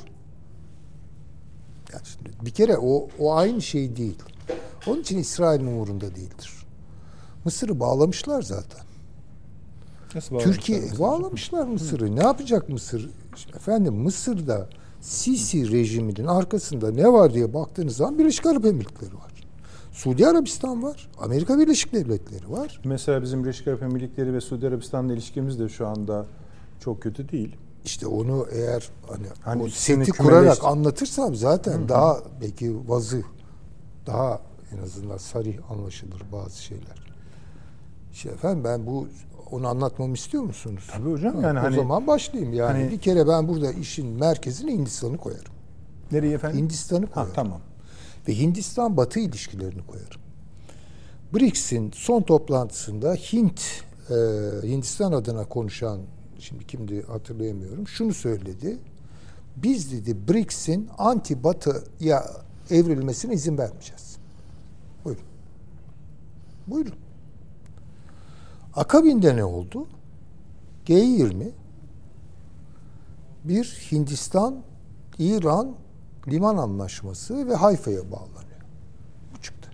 Yani 1.92 2.02
şimdi 2.04 2.46
bir 2.46 2.50
kere 2.50 2.76
o, 2.78 3.08
o 3.18 3.34
aynı 3.34 3.62
şey 3.62 3.96
değil. 3.96 4.18
Onun 4.86 5.00
için 5.00 5.18
İsrail'in 5.18 5.66
umurunda 5.66 6.14
değildir. 6.14 6.52
Mısır'ı 7.44 7.80
bağlamışlar 7.80 8.42
zaten. 8.42 8.80
Nasıl 10.14 10.38
Türkiye 10.38 10.82
bağlamışlar 10.98 11.66
Mısır'ı. 11.66 12.16
Ne 12.16 12.22
yapacak 12.22 12.68
Mısır? 12.68 13.10
Şimdi 13.36 13.56
efendim 13.56 13.94
Mısır'da 13.94 14.68
Sisi 15.00 15.72
rejiminin 15.72 16.26
arkasında 16.26 16.90
ne 16.90 17.12
var 17.12 17.34
diye 17.34 17.54
baktığınız 17.54 17.96
zaman 17.96 18.18
Birleşik 18.18 18.46
Arap 18.46 18.64
Emirlikleri 18.64 19.14
var. 19.14 19.32
Suudi 19.92 20.26
Arabistan 20.26 20.82
var. 20.82 21.08
Amerika 21.18 21.58
Birleşik 21.58 21.92
Devletleri 21.92 22.50
var. 22.50 22.80
Mesela 22.84 23.22
bizim 23.22 23.44
Birleşik 23.44 23.68
Arap 23.68 23.82
Emirlikleri 23.82 24.34
ve 24.34 24.40
Suudi 24.40 24.66
Arabistan'la 24.66 25.12
ilişkimiz 25.12 25.58
de 25.58 25.68
şu 25.68 25.86
anda 25.86 26.26
çok 26.80 27.02
kötü 27.02 27.28
değil. 27.28 27.56
İşte 27.84 28.06
onu 28.06 28.46
eğer 28.52 28.88
hani, 29.08 29.26
Hani 29.40 29.62
o 29.62 29.68
seti 29.68 30.12
kurarak 30.12 30.64
anlatırsam 30.64 31.34
zaten 31.34 31.88
daha 31.88 32.18
belki 32.40 32.88
vazı 32.88 33.22
daha 34.06 34.40
en 34.72 34.82
azından 34.82 35.16
sarih 35.16 35.70
anlaşılır 35.70 36.22
bazı 36.32 36.62
şeyler. 36.62 37.06
İşte 38.12 38.28
efendim 38.28 38.64
ben 38.64 38.86
bu 38.86 39.08
onu 39.50 39.68
anlatmamı 39.68 40.14
istiyor 40.14 40.42
musunuz? 40.42 40.84
Tabii 40.92 41.10
hocam, 41.10 41.34
Ha, 41.36 41.42
yani 41.42 41.58
o 41.58 41.62
hani- 41.62 41.76
zaman 41.76 42.06
başlayayım 42.06 42.54
yani 42.54 42.72
hani- 42.78 42.90
bir 42.90 42.98
kere 42.98 43.28
ben 43.28 43.48
burada 43.48 43.72
işin 43.72 44.06
merkezine 44.06 44.72
Hindistan'ı 44.72 45.18
koyarım. 45.18 45.52
Nereye 46.12 46.34
efendim? 46.34 46.58
Hindistan'ı 46.58 47.06
Ha, 47.06 47.12
koyarım. 47.14 47.32
tamam. 47.34 47.60
Ve 48.28 48.38
Hindistan 48.38 48.96
Batı 48.96 49.20
ilişkilerini 49.20 49.86
koyarım. 49.86 50.20
BRICS'in 51.34 51.90
son 51.94 52.22
toplantısında 52.22 53.14
Hint, 53.14 53.60
e, 54.10 54.14
Hindistan 54.68 55.12
adına 55.12 55.44
konuşan, 55.44 56.00
şimdi 56.38 56.66
kimdi 56.66 57.06
hatırlayamıyorum, 57.06 57.88
şunu 57.88 58.14
söyledi. 58.14 58.78
Biz 59.56 59.92
dedi 59.92 60.28
BRICS'in 60.28 60.88
anti-Batı'ya 60.98 62.26
evrilmesine 62.70 63.34
izin 63.34 63.58
vermeyeceğiz. 63.58 64.16
Buyurun. 65.04 65.24
Buyurun. 66.66 66.94
Akabinde 68.74 69.36
ne 69.36 69.44
oldu? 69.44 69.86
G20 70.86 71.50
bir 73.44 73.64
Hindistan, 73.92 74.62
İran 75.18 75.76
liman 76.28 76.56
anlaşması 76.56 77.48
ve 77.48 77.54
Hayfa'ya 77.54 78.10
bağlanıyor. 78.12 78.60
Bu 79.34 79.42
çıktı. 79.42 79.70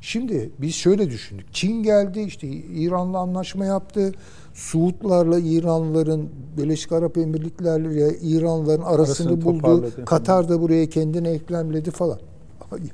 Şimdi 0.00 0.50
biz 0.58 0.74
şöyle 0.74 1.10
düşündük. 1.10 1.54
Çin 1.54 1.82
geldi 1.82 2.20
işte 2.20 2.48
İran'la 2.48 3.18
anlaşma 3.18 3.64
yaptı. 3.64 4.12
Suudlarla 4.54 5.38
İranlıların 5.38 6.28
Birleşik 6.56 6.92
Arap 6.92 7.18
Emirlikleri'yle 7.18 8.18
İranlıların 8.18 8.82
arasını, 8.82 8.96
Arasını 8.96 9.44
buldu. 9.44 9.58
toparladı. 9.58 10.04
Katar 10.04 10.48
da 10.48 10.60
buraya 10.60 10.88
kendini 10.88 11.28
eklemledi 11.28 11.90
falan. 11.90 12.18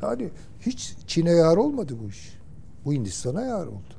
Yani 0.02 0.28
hiç 0.60 0.94
Çin'e 1.06 1.30
yar 1.30 1.56
olmadı 1.56 1.94
bu 2.04 2.08
iş. 2.08 2.38
Bu 2.84 2.92
Hindistan'a 2.92 3.42
yar 3.42 3.66
oldu. 3.66 3.94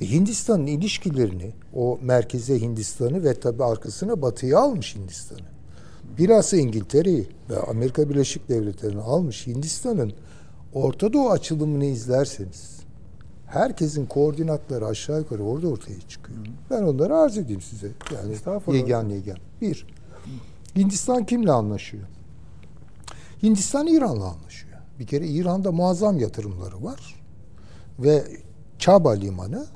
Ve 0.00 0.10
Hindistan'ın 0.10 0.66
ilişkilerini, 0.66 1.52
o 1.74 1.98
merkeze 2.02 2.60
Hindistan'ı 2.60 3.24
ve 3.24 3.34
tabi 3.34 3.64
arkasına 3.64 4.22
batıya 4.22 4.58
almış 4.58 4.96
Hindistan'ı. 4.96 5.48
Bilhassa 6.18 6.56
İngiltere'yi 6.56 7.26
ve 7.50 7.56
Amerika 7.60 8.10
Birleşik 8.10 8.48
Devletleri'ni 8.48 9.00
almış 9.00 9.46
Hindistan'ın 9.46 10.12
Orta 10.74 11.12
Doğu 11.12 11.30
açılımını 11.30 11.84
izlerseniz 11.84 12.78
herkesin 13.46 14.06
koordinatları 14.06 14.86
aşağı 14.86 15.18
yukarı 15.18 15.42
orada 15.42 15.68
ortaya 15.68 16.00
çıkıyor. 16.08 16.38
Ben 16.70 16.82
onları 16.82 17.16
arz 17.16 17.38
edeyim 17.38 17.60
size. 17.60 17.90
Yani 18.14 18.36
yegan 18.76 19.08
yegan. 19.08 19.38
Bir, 19.60 19.86
Hindistan 20.76 21.26
kimle 21.26 21.52
anlaşıyor? 21.52 22.04
Hindistan 23.42 23.86
İran'la 23.86 24.24
anlaşıyor. 24.24 24.78
Bir 24.98 25.06
kere 25.06 25.26
İran'da 25.28 25.72
muazzam 25.72 26.18
yatırımları 26.18 26.84
var. 26.84 27.14
Ve 27.98 28.24
Çaba 28.78 29.10
Limanı 29.10 29.66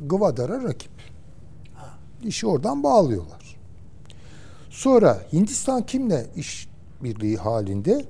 Gwadar'a 0.00 0.62
rakip. 0.62 0.90
İşi 2.22 2.46
oradan 2.46 2.82
bağlıyorlar. 2.82 3.56
Sonra 4.70 5.22
Hindistan 5.32 5.86
kimle 5.86 6.26
iş 6.36 6.68
birliği 7.02 7.36
halinde? 7.36 8.04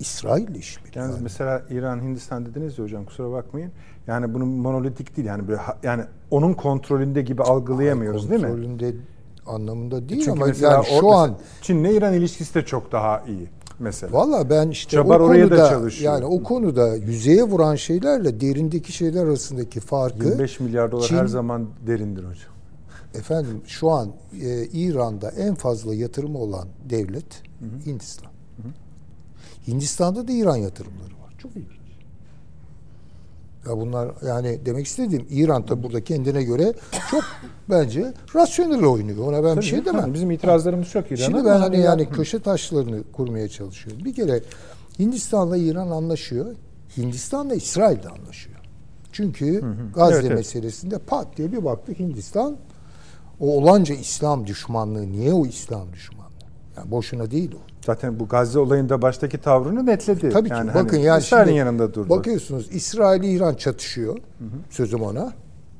İsrail'le 0.00 0.54
işbirliği. 0.54 0.98
Yalnız 0.98 1.10
halinde. 1.10 1.22
mesela 1.22 1.62
İran, 1.70 2.00
Hindistan 2.02 2.46
dediniz 2.46 2.78
ya 2.78 2.84
hocam 2.84 3.04
kusura 3.04 3.32
bakmayın. 3.32 3.72
Yani 4.06 4.34
bunun 4.34 4.48
monolitik 4.48 5.16
değil 5.16 5.28
yani 5.28 5.48
böyle 5.48 5.60
yani 5.82 6.04
onun 6.30 6.54
kontrolünde 6.54 7.22
gibi 7.22 7.42
algılayamıyoruz 7.42 8.30
değil 8.30 8.40
mi? 8.40 8.46
Kontrolünde 8.46 8.94
anlamında 9.46 10.08
değil 10.08 10.20
Çünkü 10.24 10.30
ama 10.40 10.46
mesela 10.46 10.72
yani 10.72 10.86
şu 11.00 11.10
an 11.10 11.36
Çin'le 11.62 11.84
İran 11.84 12.14
ilişkisi 12.14 12.54
de 12.54 12.64
çok 12.64 12.92
daha 12.92 13.20
iyi 13.28 13.48
mesela. 13.78 14.12
Valla 14.12 14.50
ben 14.50 14.68
işte 14.68 14.90
Çabar 14.90 15.20
o 15.20 15.24
oraya 15.24 15.44
da 15.44 15.48
konuda 15.56 15.68
çalışıyor. 15.68 16.12
yani 16.12 16.24
o 16.24 16.42
konuda 16.42 16.96
yüzeye 16.96 17.42
vuran 17.42 17.74
şeylerle 17.74 18.40
derindeki 18.40 18.92
şeyler 18.92 19.24
arasındaki 19.26 19.80
farkı 19.80 20.24
25 20.26 20.60
milyar 20.60 20.92
dolar 20.92 21.04
Çin- 21.08 21.16
her 21.16 21.26
zaman 21.26 21.68
derindir 21.86 22.22
hocam. 22.24 22.52
efendim 23.14 23.60
şu 23.66 23.90
an 23.90 24.08
e, 24.42 24.64
İran'da 24.66 25.30
en 25.30 25.54
fazla 25.54 25.94
yatırımı 25.94 26.38
olan 26.38 26.68
devlet 26.90 27.42
Hindistan. 27.86 28.30
Hindistan'da 29.68 30.28
da 30.28 30.32
İran 30.32 30.56
yatırımları 30.56 31.10
var. 31.22 31.34
Çok 31.38 31.50
ilginç. 31.56 31.80
Ya 33.68 33.76
bunlar 33.76 34.10
yani 34.26 34.60
demek 34.66 34.86
istediğim 34.86 35.26
İran 35.30 35.68
da 35.68 35.82
burada 35.82 36.04
kendine 36.04 36.42
göre 36.42 36.74
çok 37.10 37.24
bence 37.70 38.14
rasyonel 38.34 38.84
oynuyor. 38.84 39.26
Ona 39.26 39.44
ben 39.44 39.56
bir 39.56 39.62
şey 39.62 39.78
Tabii, 39.78 39.88
demem. 39.88 40.00
tabii. 40.02 40.14
Bizim 40.14 40.30
itirazlarımız 40.30 40.88
çok 40.88 41.06
İran'a. 41.10 41.24
Şimdi 41.24 41.44
ben 41.44 41.58
hani 41.60 41.80
yani 41.80 42.06
Hı. 42.06 42.10
köşe 42.10 42.38
taşlarını 42.38 43.02
kurmaya 43.12 43.48
çalışıyorum. 43.48 44.04
Bir 44.04 44.14
kere 44.14 44.40
Hindistan'la 44.98 45.56
İran 45.56 45.90
anlaşıyor. 45.90 46.54
Hindistan'la 46.96 47.54
İsrail 47.54 48.02
de 48.02 48.08
anlaşıyor. 48.08 48.56
Çünkü 49.12 49.64
Gazze 49.94 50.14
Evet, 50.14 50.24
evet. 50.24 50.36
meselesinde 50.36 50.98
pat 50.98 51.36
diye 51.36 51.52
bir 51.52 51.64
baktık 51.64 51.98
Hindistan 52.00 52.56
o 53.40 53.56
olanca 53.56 53.94
İslam 53.94 54.46
düşmanlığı 54.46 55.12
niye 55.12 55.32
o 55.32 55.46
İslam 55.46 55.92
düşmanlığı? 55.92 56.30
Yani 56.76 56.90
boşuna 56.90 57.30
değil 57.30 57.52
o. 57.54 57.69
Zaten 57.86 58.20
bu 58.20 58.28
Gazze 58.28 58.58
olayında 58.58 59.02
baştaki 59.02 59.38
tavrını 59.38 59.86
netledi. 59.86 60.30
Tabii 60.30 60.48
ki 60.48 60.54
Yani 60.54 60.74
bakın 60.74 60.96
hani 60.96 61.06
yani 61.06 61.20
İsrail'in 61.20 61.46
şimdi 61.46 61.58
yanında 61.58 61.94
durdu. 61.94 62.08
Bakıyorsunuz 62.08 62.68
İsrail 62.72 63.22
İran 63.22 63.54
çatışıyor. 63.54 64.18
Sözüm 64.70 65.02
ona. 65.02 65.32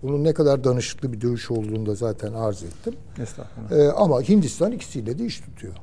Bunun 0.02 0.24
ne 0.24 0.34
kadar 0.34 0.64
danışıklı 0.64 1.12
bir 1.12 1.20
dövüş 1.20 1.50
olduğunu 1.50 1.86
da 1.86 1.94
zaten 1.94 2.32
arz 2.32 2.62
ettim. 2.62 2.94
Estağfurullah. 3.18 3.70
Ee, 3.70 3.92
ama 3.92 4.20
Hindistan 4.22 4.72
ikisiyle 4.72 5.18
de 5.18 5.24
iş 5.24 5.40
tutuyor. 5.40 5.74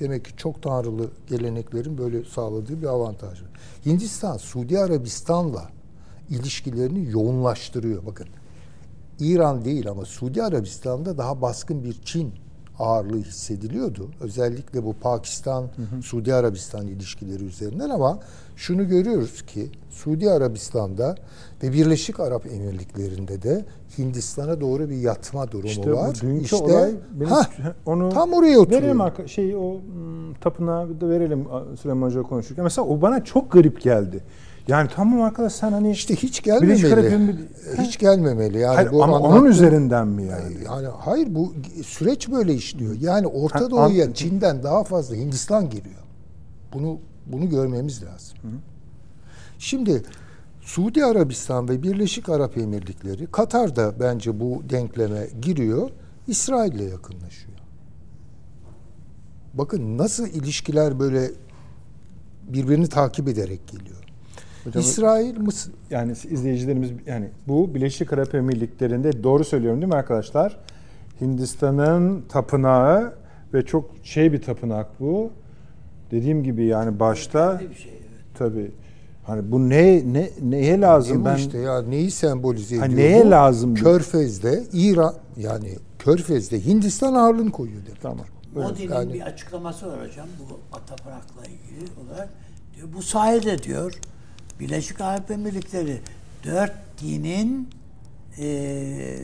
Demek 0.00 0.24
ki 0.24 0.30
çok 0.36 0.62
tanrılı 0.62 1.10
geleneklerin 1.26 1.98
böyle 1.98 2.24
sağladığı 2.24 2.82
bir 2.82 2.86
avantaj 2.86 3.42
var. 3.42 3.50
Hindistan, 3.86 4.36
Suudi 4.36 4.78
Arabistan'la 4.78 5.70
ilişkilerini 6.30 7.10
yoğunlaştırıyor. 7.10 8.06
Bakın 8.06 8.26
İran 9.20 9.64
değil 9.64 9.90
ama 9.90 10.04
Suudi 10.04 10.42
Arabistan'da 10.42 11.18
daha 11.18 11.42
baskın 11.42 11.84
bir 11.84 12.02
Çin 12.04 12.32
ağırlığı 12.80 13.22
hissediliyordu. 13.22 14.08
Özellikle 14.20 14.84
bu 14.84 14.92
Pakistan, 14.92 15.64
Suudi 16.02 16.34
Arabistan 16.34 16.86
ilişkileri 16.86 17.44
üzerinden 17.44 17.90
ama 17.90 18.18
şunu 18.56 18.88
görüyoruz 18.88 19.42
ki 19.42 19.70
Suudi 19.90 20.30
Arabistan'da 20.30 21.14
ve 21.62 21.72
Birleşik 21.72 22.20
Arap 22.20 22.46
Emirlikleri'nde 22.46 23.42
de 23.42 23.64
Hindistan'a 23.98 24.60
doğru 24.60 24.90
bir 24.90 24.96
yatma 24.96 25.50
durumu 25.52 25.68
İşte 25.68 25.92
bu 25.92 25.96
var. 25.96 26.20
dünkü 26.22 26.44
işte 26.44 26.56
olay 26.56 26.94
benim 27.12 27.30
hah, 27.30 27.44
onu 27.86 28.08
tam 28.08 28.32
oraya 28.32 28.58
oturuyor. 28.58 28.82
Verelim 28.82 29.00
arka, 29.00 29.28
şey 29.28 29.56
o 29.56 29.76
tapınağı 30.40 31.00
da 31.00 31.08
verelim 31.08 31.46
Süleyman 31.82 32.06
Hoca 32.06 32.22
konuşurken. 32.22 32.64
Mesela 32.64 32.88
o 32.88 33.02
bana 33.02 33.24
çok 33.24 33.52
garip 33.52 33.80
geldi. 33.82 34.20
Yani 34.68 34.88
tamam 34.94 35.20
arkadaş 35.22 35.52
sen 35.52 35.72
hani 35.72 35.90
İşte 35.90 36.16
hiç 36.16 36.42
gelmemeli. 36.42 36.86
Emirlikleri- 36.86 37.82
Hiç 37.82 37.98
gelmemeli. 37.98 38.58
Yani 38.58 38.74
Hayır, 38.74 38.92
bu 38.92 39.04
ama 39.04 39.16
anlattığım- 39.16 39.38
onun 39.40 39.50
üzerinden 39.50 40.08
mi 40.08 40.24
yani? 40.24 40.54
Yani 40.64 40.86
hayır 40.98 41.34
bu 41.34 41.54
süreç 41.84 42.30
böyle 42.30 42.54
işliyor. 42.54 42.94
Yani 43.00 43.26
Orta 43.26 43.60
Ha, 43.60 43.70
Doğu'ya 43.70 44.06
an- 44.06 44.12
Çin'den 44.12 44.62
daha 44.62 44.84
fazla 44.84 45.16
Hindistan 45.16 45.70
giriyor. 45.70 46.02
Bunu 46.72 46.98
bunu 47.26 47.48
görmemiz 47.50 48.02
lazım. 48.02 48.38
Şimdi 49.58 50.02
Suudi 50.60 51.04
Arabistan 51.04 51.68
ve 51.68 51.82
Birleşik 51.82 52.28
Arap 52.28 52.58
Emirlikleri 52.58 53.26
Katar 53.26 53.76
da 53.76 54.00
bence 54.00 54.40
bu 54.40 54.62
denkleme 54.70 55.26
giriyor. 55.42 55.90
İsrail'le 56.28 56.90
yakınlaşıyor. 56.90 57.58
Bakın 59.54 59.98
nasıl 59.98 60.26
ilişkiler 60.26 60.98
böyle 61.00 61.30
birbirini 62.48 62.88
takip 62.88 63.28
ederek 63.28 63.68
geliyor. 63.68 63.96
Hocam- 64.64 64.80
İsrail, 64.82 65.36
Mısır, 65.38 65.72
Yani 65.90 66.12
izleyicilerimiz 66.12 66.90
yani 67.06 67.28
bu 67.48 67.74
Birleşik 67.74 68.12
Arap 68.12 68.34
Emirlikleri'nde 68.34 69.22
doğru 69.22 69.44
söylüyorum 69.44 69.80
değil 69.80 69.92
mi 69.92 69.98
arkadaşlar? 69.98 70.56
Hindistan'ın 71.20 72.22
tapınağı 72.28 73.14
ve 73.54 73.62
çok 73.66 73.90
şey 74.02 74.32
bir 74.32 74.42
tapınak 74.42 75.00
bu. 75.00 75.30
Dediğim 76.10 76.42
gibi 76.44 76.64
yani 76.64 77.00
başta 77.00 77.60
Bir 77.70 77.74
şey, 77.74 77.92
evet. 77.92 78.24
tabii 78.38 78.70
Hani 79.24 79.52
bu 79.52 79.68
ne 79.68 80.12
ne 80.12 80.30
neye 80.42 80.80
lazım 80.80 81.16
Ne 81.16 81.20
bu 81.20 81.24
ben 81.24 81.36
işte 81.36 81.58
ya 81.58 81.82
neyi 81.82 82.10
sembolize 82.10 82.76
Ha, 82.76 82.86
ediyor? 82.86 82.98
neye 83.00 83.24
bu? 83.26 83.30
lazım? 83.30 83.74
Körfez'de 83.74 84.64
İran 84.72 85.14
yani 85.36 85.76
Körfez'de 85.98 86.64
Hindistan 86.64 87.14
ağırlığını 87.14 87.50
koyuyor 87.52 87.82
demek. 87.86 88.00
Tamam. 88.02 88.24
Modi'nin 88.54 88.92
Yani- 88.92 89.14
bir 89.14 89.20
açıklaması 89.20 89.86
var 89.86 89.98
hocam 90.08 90.26
bu 90.50 90.76
Ataprak'la 90.76 91.42
ilgili 91.44 91.90
olarak. 92.06 92.28
Diyor, 92.76 92.88
bu 92.96 93.02
sayede 93.02 93.58
diyor 93.62 93.98
Birleşik 94.60 95.00
Arap 95.00 95.30
Emirlikleri 95.30 96.00
dört 96.44 96.72
dinin 97.02 97.68
eee, 98.38 99.18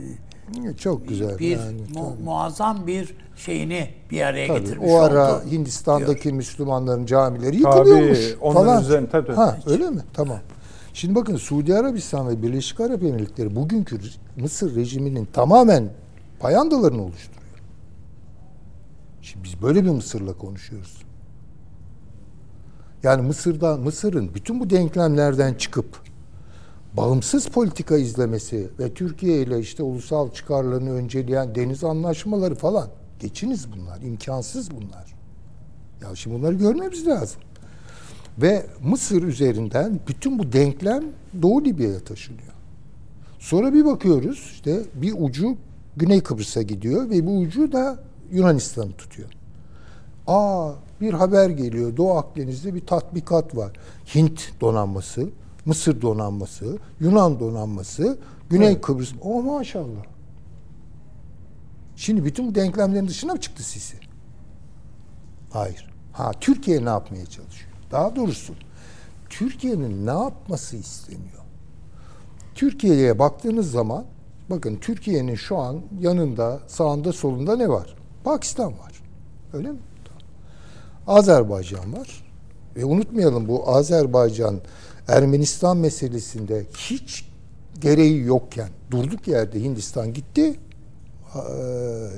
Çok 0.78 1.08
güzel. 1.08 1.38
bir 1.38 1.56
yani, 1.58 1.80
mu- 1.80 1.86
tabii. 1.94 2.22
muazzam 2.24 2.86
bir 2.86 3.14
şeyini 3.36 3.90
bir 4.10 4.20
araya 4.20 4.46
Tabii, 4.48 4.60
getirmiş 4.60 4.90
o 4.90 4.98
ara 5.00 5.36
oldu. 5.36 5.50
Hindistan'daki 5.50 6.32
Müslümanların 6.32 7.06
camileri 7.06 7.62
Tabii, 7.62 7.78
yıkılıyormuş 7.78 8.34
onun 8.40 8.54
falan. 8.54 8.82
üzerine- 8.82 9.08
tabii, 9.08 9.26
tabii. 9.26 9.36
Ha, 9.36 9.58
öyle 9.66 9.90
mi? 9.90 10.00
Tamam. 10.14 10.38
Şimdi 10.94 11.14
bakın 11.14 11.36
Suudi 11.36 11.74
Arabistan 11.74 12.28
ve 12.28 12.42
Birleşik 12.42 12.80
Arap 12.80 13.02
Emirlikleri 13.02 13.56
bugünkü 13.56 13.98
Mısır 14.36 14.74
rejiminin 14.76 15.24
tamamen 15.32 15.88
payandalarını 16.40 17.02
oluşturuyor. 17.02 17.42
Şimdi 19.22 19.44
biz 19.44 19.62
böyle 19.62 19.84
bir 19.84 19.90
Mısır'la 19.90 20.32
konuşuyoruz. 20.32 20.96
Yani 23.06 23.22
Mısır'da 23.22 23.76
Mısır'ın 23.76 24.34
bütün 24.34 24.60
bu 24.60 24.70
denklemlerden 24.70 25.54
çıkıp 25.54 25.86
bağımsız 26.96 27.48
politika 27.48 27.96
izlemesi 27.96 28.68
ve 28.78 28.94
Türkiye 28.94 29.42
ile 29.42 29.60
işte 29.60 29.82
ulusal 29.82 30.30
çıkarlarını 30.30 30.90
önceleyen 30.90 31.54
deniz 31.54 31.84
anlaşmaları 31.84 32.54
falan 32.54 32.88
geçiniz 33.20 33.66
bunlar. 33.72 34.00
imkansız 34.00 34.70
bunlar. 34.70 35.14
Ya 36.02 36.16
şimdi 36.16 36.36
bunları 36.36 36.54
görmemiz 36.54 37.06
lazım. 37.06 37.40
Ve 38.38 38.66
Mısır 38.84 39.22
üzerinden 39.22 40.00
bütün 40.08 40.38
bu 40.38 40.52
denklem 40.52 41.04
Doğu 41.42 41.64
Libya'ya 41.64 42.00
taşınıyor. 42.00 42.52
Sonra 43.38 43.74
bir 43.74 43.84
bakıyoruz 43.84 44.50
işte 44.52 44.82
bir 44.94 45.14
ucu 45.18 45.56
Güney 45.96 46.20
Kıbrıs'a 46.20 46.62
gidiyor 46.62 47.10
ve 47.10 47.26
bu 47.26 47.38
ucu 47.38 47.72
da 47.72 47.98
Yunanistan'ı 48.32 48.92
tutuyor. 48.92 49.28
Aa 50.26 50.72
bir 51.00 51.12
haber 51.12 51.50
geliyor. 51.50 51.96
Doğu 51.96 52.16
Akdeniz'de 52.16 52.74
bir 52.74 52.86
tatbikat 52.86 53.56
var. 53.56 53.72
Hint 54.14 54.60
donanması, 54.60 55.28
Mısır 55.64 56.02
donanması, 56.02 56.78
Yunan 57.00 57.40
donanması, 57.40 58.18
Güney 58.50 58.80
Kıbrıs. 58.80 59.12
O 59.22 59.42
maşallah. 59.42 60.04
Şimdi 61.96 62.24
bütün 62.24 62.48
bu 62.48 62.54
denklemlerin 62.54 63.08
dışına 63.08 63.32
mı 63.32 63.40
çıktı 63.40 63.62
Sisi? 63.62 63.96
Hayır. 65.50 65.90
Ha 66.12 66.32
Türkiye 66.40 66.84
ne 66.84 66.88
yapmaya 66.88 67.26
çalışıyor? 67.26 67.72
Daha 67.90 68.16
doğrusu 68.16 68.54
Türkiye'nin 69.30 70.06
ne 70.06 70.10
yapması 70.10 70.76
isteniyor? 70.76 71.44
Türkiye'ye 72.54 73.18
baktığınız 73.18 73.70
zaman 73.70 74.04
bakın 74.50 74.76
Türkiye'nin 74.76 75.34
şu 75.34 75.58
an 75.58 75.80
yanında, 76.00 76.60
sağında, 76.66 77.12
solunda 77.12 77.56
ne 77.56 77.68
var? 77.68 77.96
Pakistan 78.24 78.72
var. 78.78 79.02
Öyle 79.52 79.72
mi? 79.72 79.78
Azerbaycan 81.06 81.92
var. 81.92 82.24
Ve 82.76 82.84
unutmayalım 82.84 83.48
bu 83.48 83.68
Azerbaycan 83.76 84.60
Ermenistan 85.08 85.76
meselesinde 85.76 86.66
hiç 86.76 87.28
gereği 87.80 88.20
yokken 88.24 88.68
durduk 88.90 89.28
yerde 89.28 89.62
Hindistan 89.62 90.12
gitti. 90.14 90.58
eee, 91.34 91.42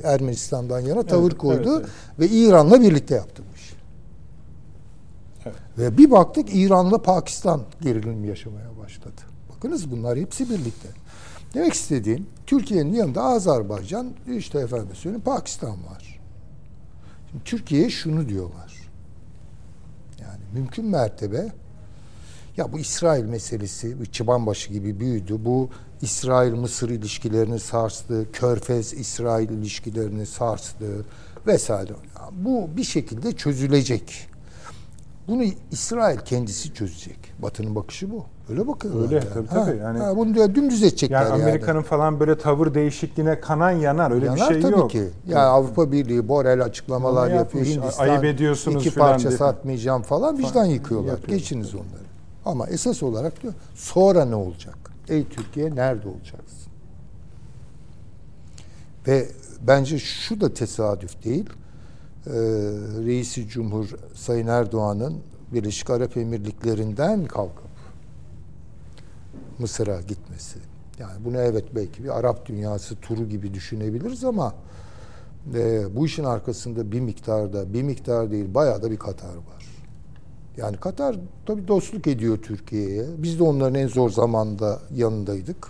Ermenistan'dan 0.05 0.80
yana 0.80 1.03
tavır 1.03 1.30
Evet, 1.30 1.39
koydu 1.39 1.78
evet, 1.80 1.89
ve 2.18 2.28
İran'la 2.28 2.80
birlikte 2.80 3.14
yaptı 3.14 3.43
bu 3.53 3.57
işi. 3.57 3.74
Evet. 5.45 5.57
Ve 5.78 5.99
bir 5.99 6.11
baktık 6.11 6.49
İran'la 6.53 7.03
Pakistan 7.03 7.62
gerilim 7.80 8.24
yaşamaya 8.24 8.78
başladı. 8.78 9.20
Bakınız 9.57 9.91
bunlar 9.91 10.18
hepsi 10.18 10.51
birlikte. 10.51 10.89
Demek 11.55 11.72
istediğim 11.72 12.26
Türkiye'nin 12.47 12.93
yanında 12.95 13.22
Azerbaycan, 13.22 14.11
işte 14.36 14.59
efendim 14.59 14.89
söyleyeyim 14.95 15.24
Pakistan 15.24 15.70
var. 15.70 16.20
Şimdi 17.30 17.45
Türkiye'ye 17.45 17.91
şunu 17.91 18.28
diyorlar. 18.28 18.68
Mümkün 20.59 20.87
mertebe 20.87 21.53
ya 22.57 22.73
bu 22.73 22.79
İsrail 22.79 23.25
meselesi 23.25 24.01
bir 24.01 24.07
çıbanbaşı 24.07 24.73
gibi 24.73 25.01
büyüdü. 25.01 25.37
Bu 25.45 25.71
İsrail-Mısır 26.03 26.91
ilişkilerini 26.91 27.59
sarstı. 27.61 28.27
Körfez-İsrail 28.33 29.51
ilişkilerini 29.51 30.27
sarstı 30.27 31.05
vesaire. 31.47 31.93
Bu 32.33 32.69
bir 32.77 32.85
şekilde 32.85 33.33
çözülecek. 33.33 34.28
Bunu 35.29 35.45
İsrail 35.70 36.18
kendisi 36.18 36.74
çözecek. 36.74 37.18
Batı'nın 37.39 37.74
bakışı 37.74 38.11
bu. 38.11 38.24
Öyle 38.51 38.66
bakıyorlar. 38.68 39.03
Öyle, 39.05 39.14
yani. 39.14 39.26
tabii, 39.35 39.47
tabii. 39.49 39.76
Yani- 39.76 39.99
ha, 39.99 40.16
bunu 40.16 40.35
da 40.37 40.55
dümdüz 40.55 40.83
edecekler 40.83 41.22
yani 41.22 41.31
yani. 41.31 41.43
Amerika'nın 41.43 41.83
falan 41.83 42.20
böyle 42.20 42.39
tavır 42.39 42.74
değişikliğine 42.74 43.41
kanan 43.41 43.70
yanar 43.70 44.11
öyle 44.11 44.26
Yanar 44.26 44.49
bir 44.49 44.55
şey 44.55 44.62
tabii 44.62 44.72
yok. 44.79 44.91
ki. 44.91 45.09
Ya 45.26 45.47
Avrupa 45.47 45.93
Birliği 45.93 46.29
Borel 46.29 46.64
açıklamalar 46.64 47.31
yapıyor. 47.31 47.64
yapmış, 47.66 47.68
Hindistan 47.85 48.09
ayıp 48.09 48.24
ediyorsunuz 48.24 48.83
iki 48.87 48.91
filan 48.95 49.11
parça 49.11 49.29
diye. 49.29 49.39
satmayacağım 49.39 50.03
falan 50.03 50.39
vicdan 50.39 50.64
yıkıyorlar. 50.64 51.11
yapıyor. 51.12 51.39
Geçiniz 51.39 51.74
onları. 51.74 52.09
Ama 52.45 52.66
esas 52.66 53.03
olarak 53.03 53.43
diyor 53.43 53.55
sonra 53.74 54.24
ne 54.24 54.35
olacak? 54.35 54.79
Ey 55.09 55.29
Türkiye 55.29 55.74
nerede 55.74 56.09
olacaksın? 56.09 56.72
Ve 59.07 59.29
bence 59.66 59.99
şu 59.99 60.41
da 60.41 60.55
tesadüf 60.55 61.24
değil. 61.24 61.51
Ee, 62.27 62.31
Reisi 63.07 63.49
Cumhur 63.49 63.89
Sayın 64.14 64.47
Erdoğan'ın 64.47 65.14
Birleşik 65.53 65.91
Arap 65.91 66.16
Emirlikleri'nden 66.16 67.25
kalkıp 67.25 67.69
Mısır'a 69.59 70.01
gitmesi. 70.01 70.59
Yani 70.99 71.25
bunu 71.25 71.37
evet 71.37 71.64
belki 71.75 72.05
bir 72.05 72.19
Arap 72.19 72.47
dünyası 72.47 72.97
turu 72.97 73.29
gibi 73.29 73.55
düşünebiliriz 73.55 74.25
ama 74.25 74.55
e, 75.55 75.97
bu 75.97 76.07
işin 76.07 76.25
arkasında 76.25 76.93
bir 76.93 77.01
miktarda, 77.01 77.73
bir 77.73 77.83
miktar 77.83 78.31
değil 78.31 78.55
bayağı 78.55 78.83
da 78.83 78.91
bir 78.91 78.99
Katar 78.99 79.37
var. 79.37 79.66
Yani 80.57 80.77
Katar 80.77 81.16
tabii 81.47 81.69
dostluk 81.69 82.07
ediyor 82.07 82.39
Türkiye'ye. 82.43 83.07
Biz 83.19 83.39
de 83.39 83.43
onların 83.43 83.75
en 83.75 83.89
zor 83.89 84.11
zamanda 84.11 84.79
yanındaydık. 84.95 85.69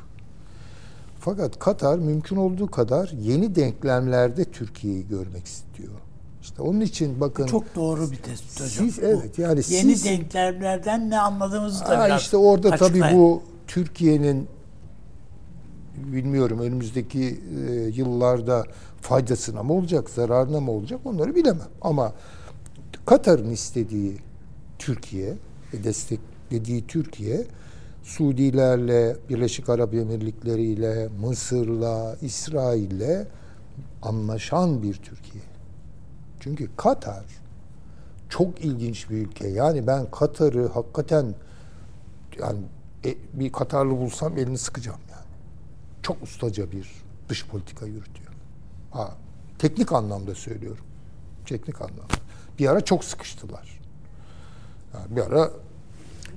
Fakat 1.21 1.59
Katar 1.59 1.99
mümkün 1.99 2.37
olduğu 2.37 2.71
kadar 2.71 3.13
yeni 3.21 3.55
denklemlerde 3.55 4.45
Türkiye'yi 4.45 5.09
görmek 5.09 5.47
istiyor. 5.47 6.08
İşte 6.49 6.63
onun 6.63 6.81
için 6.81 7.21
bakın 7.21 7.47
Çok 7.47 7.75
doğru 7.75 8.11
bir 8.11 8.17
tespit 8.17 8.61
hocam. 8.61 8.69
Siz- 8.69 8.99
evet, 8.99 9.39
yani 9.39 9.61
yeni 9.69 9.97
siz- 9.97 10.05
denklemlerden 10.05 11.11
ne 11.11 11.21
anladığımızı 11.21 11.85
da 11.85 12.05
biraz 12.07 12.21
işte 12.23 12.37
orada 12.37 12.71
tabii 12.71 12.85
açıklayın. 12.85 13.19
bu 13.19 13.43
Türkiye'nin 13.67 14.49
bilmiyorum 15.97 16.59
önümüzdeki 16.61 17.41
e, 17.69 17.73
yıllarda 17.73 18.65
faydasına 19.01 19.63
mı 19.63 19.73
olacak, 19.73 20.11
zararına 20.11 20.61
mı 20.61 20.71
olacak 20.71 21.01
onları 21.05 21.35
bilemem. 21.35 21.69
Ama 21.83 22.13
Katar'ın 23.07 23.51
istediği 23.51 24.17
Türkiye 24.79 25.35
ve 25.75 25.85
desteklediği 25.85 26.87
Türkiye 26.87 27.45
Suudilerle, 28.03 29.17
Birleşik 29.29 29.69
Arap 29.69 29.95
Emirlikleri 29.95 30.63
ile, 30.63 31.09
Mısır'la, 31.21 32.17
İsrail'le 32.23 33.27
anlaşan 34.03 34.83
bir 34.83 34.95
Türkiye. 34.95 35.48
Çünkü 36.49 36.77
Katar 36.77 37.25
çok 38.29 38.61
ilginç 38.61 39.11
bir 39.11 39.17
ülke. 39.17 39.49
Yani 39.49 39.87
ben 39.87 40.11
Katar'ı 40.11 40.69
hakikaten 40.69 41.35
yani 42.41 42.59
e, 43.05 43.15
bir 43.33 43.53
Katarlı 43.53 43.91
bulsam 43.91 44.39
elini 44.39 44.59
sıkacağım 44.59 45.01
yani. 45.11 45.27
Çok 46.03 46.23
ustaca 46.23 46.73
bir 46.73 46.91
dış 47.29 47.47
politika 47.47 47.87
yürütüyor. 47.87 48.33
Ha, 48.91 49.15
teknik 49.59 49.93
anlamda 49.93 50.35
söylüyorum. 50.35 50.85
Teknik 51.47 51.81
anlamda. 51.83 52.15
Bir 52.59 52.69
ara 52.69 52.81
çok 52.81 53.05
sıkıştılar. 53.05 53.81
Yani 54.95 55.17
bir 55.17 55.21
ara 55.21 55.51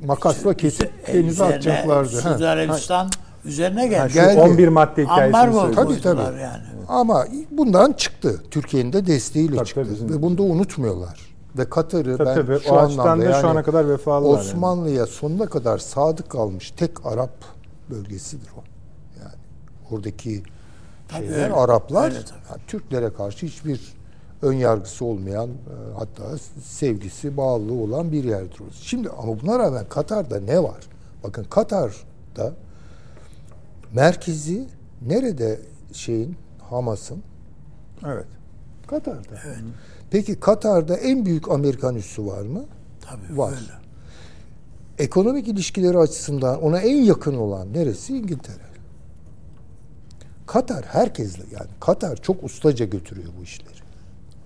makasla 0.05 0.53
kesip 0.53 0.93
E, 1.07 1.14
denize 1.14 1.43
atacaklardı. 1.43 2.22
Ha. 2.22 2.32
Suudi 2.34 2.47
Arabistan 2.47 3.09
üzerine 3.45 3.87
geldi. 3.87 4.13
Geldi. 4.13 4.39
11 4.41 4.67
madde 4.67 5.03
hikayesini 5.03 5.41
söylüyorsun. 5.41 5.73
Tabii, 5.73 6.01
tabii. 6.01 6.41
yani. 6.41 6.63
Ama 6.87 7.25
bundan 7.51 7.93
çıktı. 7.93 8.43
Türkiye'nin 8.51 8.93
de 8.93 9.07
desteğiyle 9.07 9.55
Tabii, 9.55 9.65
çıktı. 9.67 9.87
tabii, 9.99 10.13
Ve 10.13 10.21
bunu 10.21 10.37
da 10.37 10.43
unutmuyorlar. 10.43 11.31
Ve 11.57 11.69
Katar'ı 11.69 12.17
Tabii, 12.17 12.27
ben 12.29 12.35
tabii. 12.35 12.59
şu 12.59 12.73
anlamda 12.79 13.25
da 13.25 13.33
şu 13.33 13.37
yani 13.37 13.47
ana 13.47 13.63
kadar 13.63 13.85
yani. 13.85 14.07
Osmanlı'ya 14.07 15.05
sonuna 15.05 15.45
kadar 15.45 15.77
sadık 15.77 16.29
kalmış 16.29 16.71
tek 16.71 17.05
Arap 17.05 17.33
bölgesidir 17.89 18.49
o. 18.57 18.63
Yani 19.19 19.33
oradaki 19.91 20.43
Tabii 21.07 21.27
şeyler, 21.27 21.43
öyle. 21.43 21.53
Araplar 21.53 22.05
Öyle 22.05 22.19
tabii. 22.25 22.39
yani 22.49 22.61
Türklere 22.67 23.13
karşı 23.13 23.45
hiçbir 23.45 23.93
ön 24.41 24.53
yargısı 24.53 25.05
olmayan 25.05 25.47
e, 25.49 25.53
hatta 25.97 26.37
sevgisi, 26.63 27.37
bağlılığı 27.37 27.83
olan 27.83 28.11
bir 28.11 28.23
yerdir. 28.23 28.61
Şimdi 28.81 29.09
ama 29.09 29.41
buna 29.41 29.59
rağmen 29.59 29.85
Katar'da 29.89 30.39
ne 30.39 30.63
var? 30.63 30.79
Bakın 31.23 31.43
Katar'da 31.43 32.51
merkezi 33.93 34.67
nerede 35.01 35.59
şeyin 35.93 36.35
Hamas'ın 36.69 37.23
Evet. 38.05 38.25
Katar'da. 38.87 39.43
Hmm. 39.43 39.71
Peki 40.11 40.39
Katar'da 40.39 40.97
en 40.97 41.25
büyük 41.25 41.49
Amerikan 41.51 41.95
üssü 41.95 42.25
var 42.25 42.41
mı? 42.41 42.65
Tabii 43.01 43.37
Var. 43.37 43.51
öyle. 43.53 43.71
ekonomik 44.99 45.47
ilişkileri 45.47 45.97
açısından 45.97 46.61
ona 46.63 46.79
en 46.79 46.97
yakın 47.03 47.37
olan 47.37 47.73
neresi? 47.73 48.17
İngiltere. 48.17 48.71
Katar 50.47 50.85
herkesle 50.85 51.43
yani 51.51 51.69
Katar 51.79 52.15
çok 52.17 52.43
ustaca 52.43 52.85
götürüyor 52.85 53.29
bu 53.39 53.43
işleri. 53.43 53.77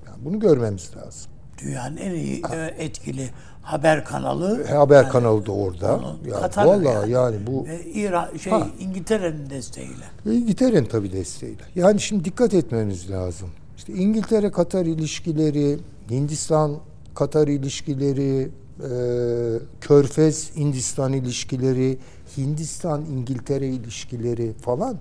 Yani 0.08 0.26
bunu 0.26 0.40
görmemiz 0.40 0.92
lazım. 0.98 1.32
Dünyanın 1.58 1.98
en 1.98 2.12
iyi 2.14 2.42
e, 2.54 2.76
etkili 2.78 3.30
haber 3.66 4.06
kanalı. 4.06 4.64
Haber 4.64 5.04
yani, 5.04 5.12
kanalı 5.12 5.46
da 5.46 5.52
orada. 5.52 6.00
Ya 6.28 6.66
vallahi 6.66 6.86
yani. 6.86 7.12
yani 7.12 7.48
bu 7.48 7.66
Ve 7.66 7.86
İran 7.86 8.38
şey 8.38 8.54
ha. 8.54 8.68
İngiltere'nin 8.80 9.50
desteğiyle. 9.50 10.06
İngiltere'nin 10.26 10.86
tabii 10.86 11.12
desteğiyle. 11.12 11.64
Yani 11.76 12.02
şimdi 12.02 12.26
dikkat 12.26 12.54
etmeniz 12.54 13.12
lazım. 13.12 13.50
İşte 13.78 13.94
İngiltere 13.94 14.52
Katar 14.52 14.86
ilişkileri, 14.86 15.80
Hindistan 16.10 16.76
Katar 17.16 17.48
ilişkileri, 17.48 18.50
e, 18.80 18.90
Körfez 19.82 20.56
Hindistan 20.56 21.14
ilişkileri, 21.14 21.98
Hindistan 22.38 23.06
İngiltere 23.06 23.68
ilişkileri 23.68 24.54
falan 24.54 24.98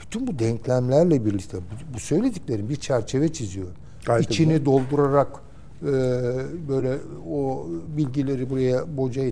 bütün 0.00 0.26
bu 0.26 0.38
denklemlerle 0.38 1.24
birlikte 1.24 1.56
bu, 1.58 1.94
bu 1.94 1.98
söylediklerim 1.98 2.68
bir 2.68 2.76
çerçeve 2.76 3.32
çiziyor. 3.32 3.68
Gayet 4.06 4.30
İçini 4.30 4.60
bu. 4.60 4.64
doldurarak 4.64 5.43
e, 5.84 5.92
böyle 6.68 6.98
o 7.30 7.66
bilgileri 7.96 8.50
buraya 8.50 8.96
boca 8.96 9.22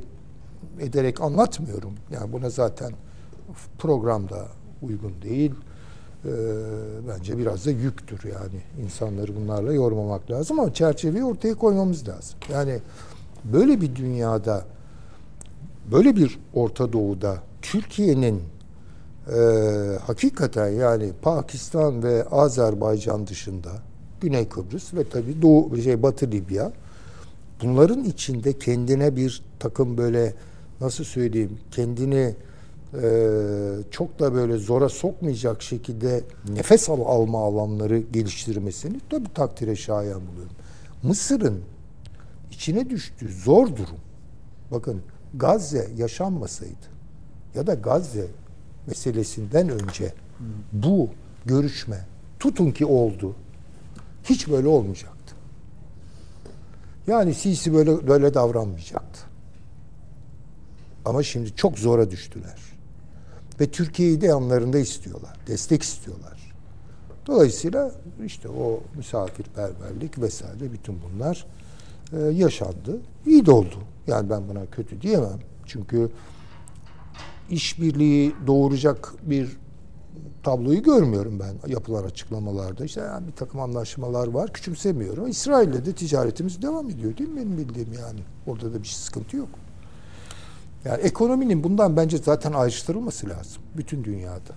ederek 0.81 1.21
anlatmıyorum. 1.21 1.93
Yani 2.11 2.33
buna 2.33 2.51
zaten 2.51 2.93
programda 3.79 4.47
uygun 4.83 5.13
değil. 5.23 5.53
E, 6.25 6.31
bence 7.09 7.39
biraz 7.39 7.67
da 7.67 7.71
yüktür 7.71 8.21
yani. 8.25 8.85
insanları 8.85 9.37
bunlarla 9.37 9.73
yormamak 9.73 10.31
lazım 10.31 10.61
ama 10.61 10.75
çerçeveyi 10.75 11.25
ortaya 11.25 11.55
koymamız 11.55 12.09
lazım. 12.09 12.39
Yani 12.53 12.79
böyle 13.45 13.81
bir 13.81 13.97
dünyada 13.97 14.65
böyle 15.93 16.17
bir 16.17 16.39
Orta 16.55 16.93
Doğu'da 16.93 17.37
Türkiye'nin 17.63 18.43
e, 19.29 19.39
hakikaten 20.07 20.69
yani 20.69 21.13
Pakistan 21.23 22.03
ve 22.03 22.25
Azerbaycan 22.25 23.27
dışında 23.27 23.71
Güney 24.23 24.49
Kıbrıs 24.49 24.95
ve 24.95 25.09
tabii 25.09 25.43
Doğu 25.43 25.77
şey 25.77 26.03
Batı 26.03 26.31
Libya 26.31 26.73
bunların 27.63 28.05
içinde 28.05 28.59
kendine 28.59 29.17
bir 29.17 29.43
takım 29.59 29.99
böyle 29.99 30.35
nasıl 30.81 31.05
söyleyeyim 31.05 31.59
kendini 31.71 32.35
e, 33.03 33.05
çok 33.91 34.19
da 34.19 34.35
böyle 34.35 34.57
zora 34.57 34.89
sokmayacak 34.89 35.63
şekilde 35.63 36.25
nefes 36.55 36.91
al 36.91 37.01
alma 37.01 37.45
alanları 37.45 37.99
geliştirmesini 37.99 39.01
tabii 39.11 39.35
takdire 39.35 39.77
şayan 39.77 40.21
buluyorum. 40.27 40.57
Mısır'ın 41.03 41.61
içine 42.51 42.91
düştüğü 42.91 43.33
zor 43.33 43.67
durum 43.67 44.01
bakın 44.71 45.03
Gazze 45.35 45.89
yaşanmasaydı 45.97 46.93
ya 47.55 47.67
da 47.67 47.75
Gazze 47.75 48.27
meselesinden 48.87 49.69
önce 49.69 50.15
bu 50.73 51.09
görüşme 51.47 52.07
tutun 52.41 52.71
ki 52.71 52.87
oldu. 52.87 53.35
Hiç 54.25 54.49
böyle 54.49 54.69
olmayacaktı. 54.69 55.35
Yani 57.07 57.35
Sisi 57.35 57.75
böyle 57.75 58.09
böyle 58.09 58.35
davranmayacaktı. 58.35 59.21
Ama 61.05 61.23
şimdi 61.23 61.57
çok 61.57 61.79
zora 61.79 62.11
düştüler. 62.11 62.59
Ve 63.61 63.71
Türkiye'yi 63.71 64.21
de 64.21 64.27
yanlarında 64.27 64.79
istiyorlar. 64.79 65.37
Destek 65.47 65.83
istiyorlar. 65.83 66.53
Dolayısıyla 67.27 67.93
işte 68.27 68.49
o 68.49 68.81
misafirperverlik 68.97 70.19
vesaire 70.19 70.73
bütün 70.73 70.99
bunlar 71.03 71.47
e, 72.13 72.19
yaşandı. 72.19 73.01
İyi 73.27 73.47
de 73.47 73.51
oldu. 73.51 73.77
Yani 74.07 74.31
ben 74.31 74.49
buna 74.49 74.67
kötü 74.67 75.03
diyemem. 75.03 75.39
Çünkü 75.67 76.11
işbirliği 77.51 78.35
doğuracak 78.47 79.15
bir 79.23 79.57
tabloyu 80.43 80.83
görmüyorum 80.83 81.41
ben 81.41 81.71
yapılan 81.71 82.05
açıklamalarda. 82.05 82.85
İşte 82.85 83.01
yani 83.01 83.27
bir 83.27 83.33
takım 83.33 83.61
anlaşmalar 83.61 84.29
var. 84.29 84.53
Küçümsemiyorum. 84.53 85.29
İsrail'le 85.29 85.87
de 85.87 85.93
ticaretimiz 85.93 86.63
devam 86.63 86.91
ediyor 86.91 87.19
değil 87.19 87.31
mi 87.31 87.37
benim 87.37 87.59
bildiğim 87.59 87.93
yani. 87.93 88.21
Orada 88.47 88.75
da 88.75 88.83
bir 88.83 88.89
sıkıntı 88.89 89.37
yok. 89.37 89.49
Yani 90.85 91.01
ekonominin 91.03 91.65
bundan 91.65 91.97
bence 91.97 92.19
zaten 92.19 92.53
ayrıştırılması 92.53 93.29
lazım. 93.29 93.63
Bütün 93.77 94.05
dünyada. 94.05 94.55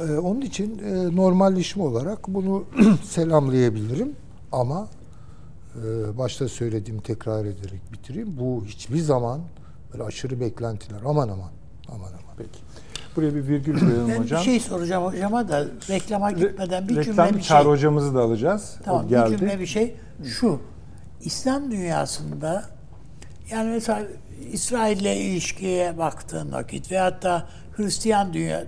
Ee, 0.00 0.18
onun 0.18 0.40
için 0.40 0.78
e, 0.78 1.16
normalleşme 1.16 1.82
olarak 1.82 2.28
bunu 2.28 2.64
selamlayabilirim. 3.04 4.12
Ama 4.52 4.88
e, 5.76 6.18
başta 6.18 6.48
söylediğim 6.48 7.00
tekrar 7.00 7.44
ederek 7.44 7.92
bitireyim. 7.92 8.36
Bu 8.40 8.64
hiçbir 8.66 9.00
zaman 9.00 9.40
Böyle 9.92 10.04
aşırı 10.04 10.40
beklentiler. 10.40 11.00
Aman 11.06 11.28
aman. 11.28 11.50
Aman 11.88 12.08
aman. 12.08 12.36
Peki. 12.36 12.58
Buraya 13.16 13.34
bir 13.34 13.46
virgül 13.48 13.80
koyalım 13.80 14.08
ben 14.08 14.18
hocam. 14.18 14.40
bir 14.40 14.44
şey 14.44 14.60
soracağım 14.60 15.04
hocama 15.04 15.48
da 15.48 15.64
reklama 15.88 16.30
gitmeden 16.30 16.88
bir 16.88 16.96
Reklam 16.96 17.26
cümle 17.26 17.38
bir 17.38 17.42
Çağrı 17.42 17.62
şey. 17.62 17.72
hocamızı 17.72 18.14
da 18.14 18.20
alacağız. 18.20 18.76
Tamam 18.84 19.06
bir 19.10 19.38
cümle 19.38 19.60
bir 19.60 19.66
şey. 19.66 19.94
Şu. 20.24 20.60
İslam 21.20 21.70
dünyasında 21.70 22.64
yani 23.50 23.70
mesela 23.70 24.02
İsrail 24.52 25.00
ile 25.00 25.16
ilişkiye 25.16 25.98
baktığın 25.98 26.52
vakit 26.52 26.92
ve 26.92 26.98
hatta 26.98 27.48
Hristiyan 27.76 28.32
dünya, 28.32 28.64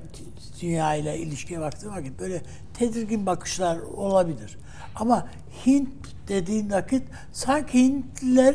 dünya 0.62 0.94
ile 0.94 1.18
ilişkiye 1.18 1.60
baktığın 1.60 1.90
vakit 1.90 2.20
böyle 2.20 2.42
tedirgin 2.74 3.26
bakışlar 3.26 3.78
olabilir. 3.78 4.58
Ama 4.94 5.26
Hint 5.66 5.88
dediğin 6.28 6.70
vakit 6.70 7.02
sanki 7.32 7.78
Hintliler 7.78 8.54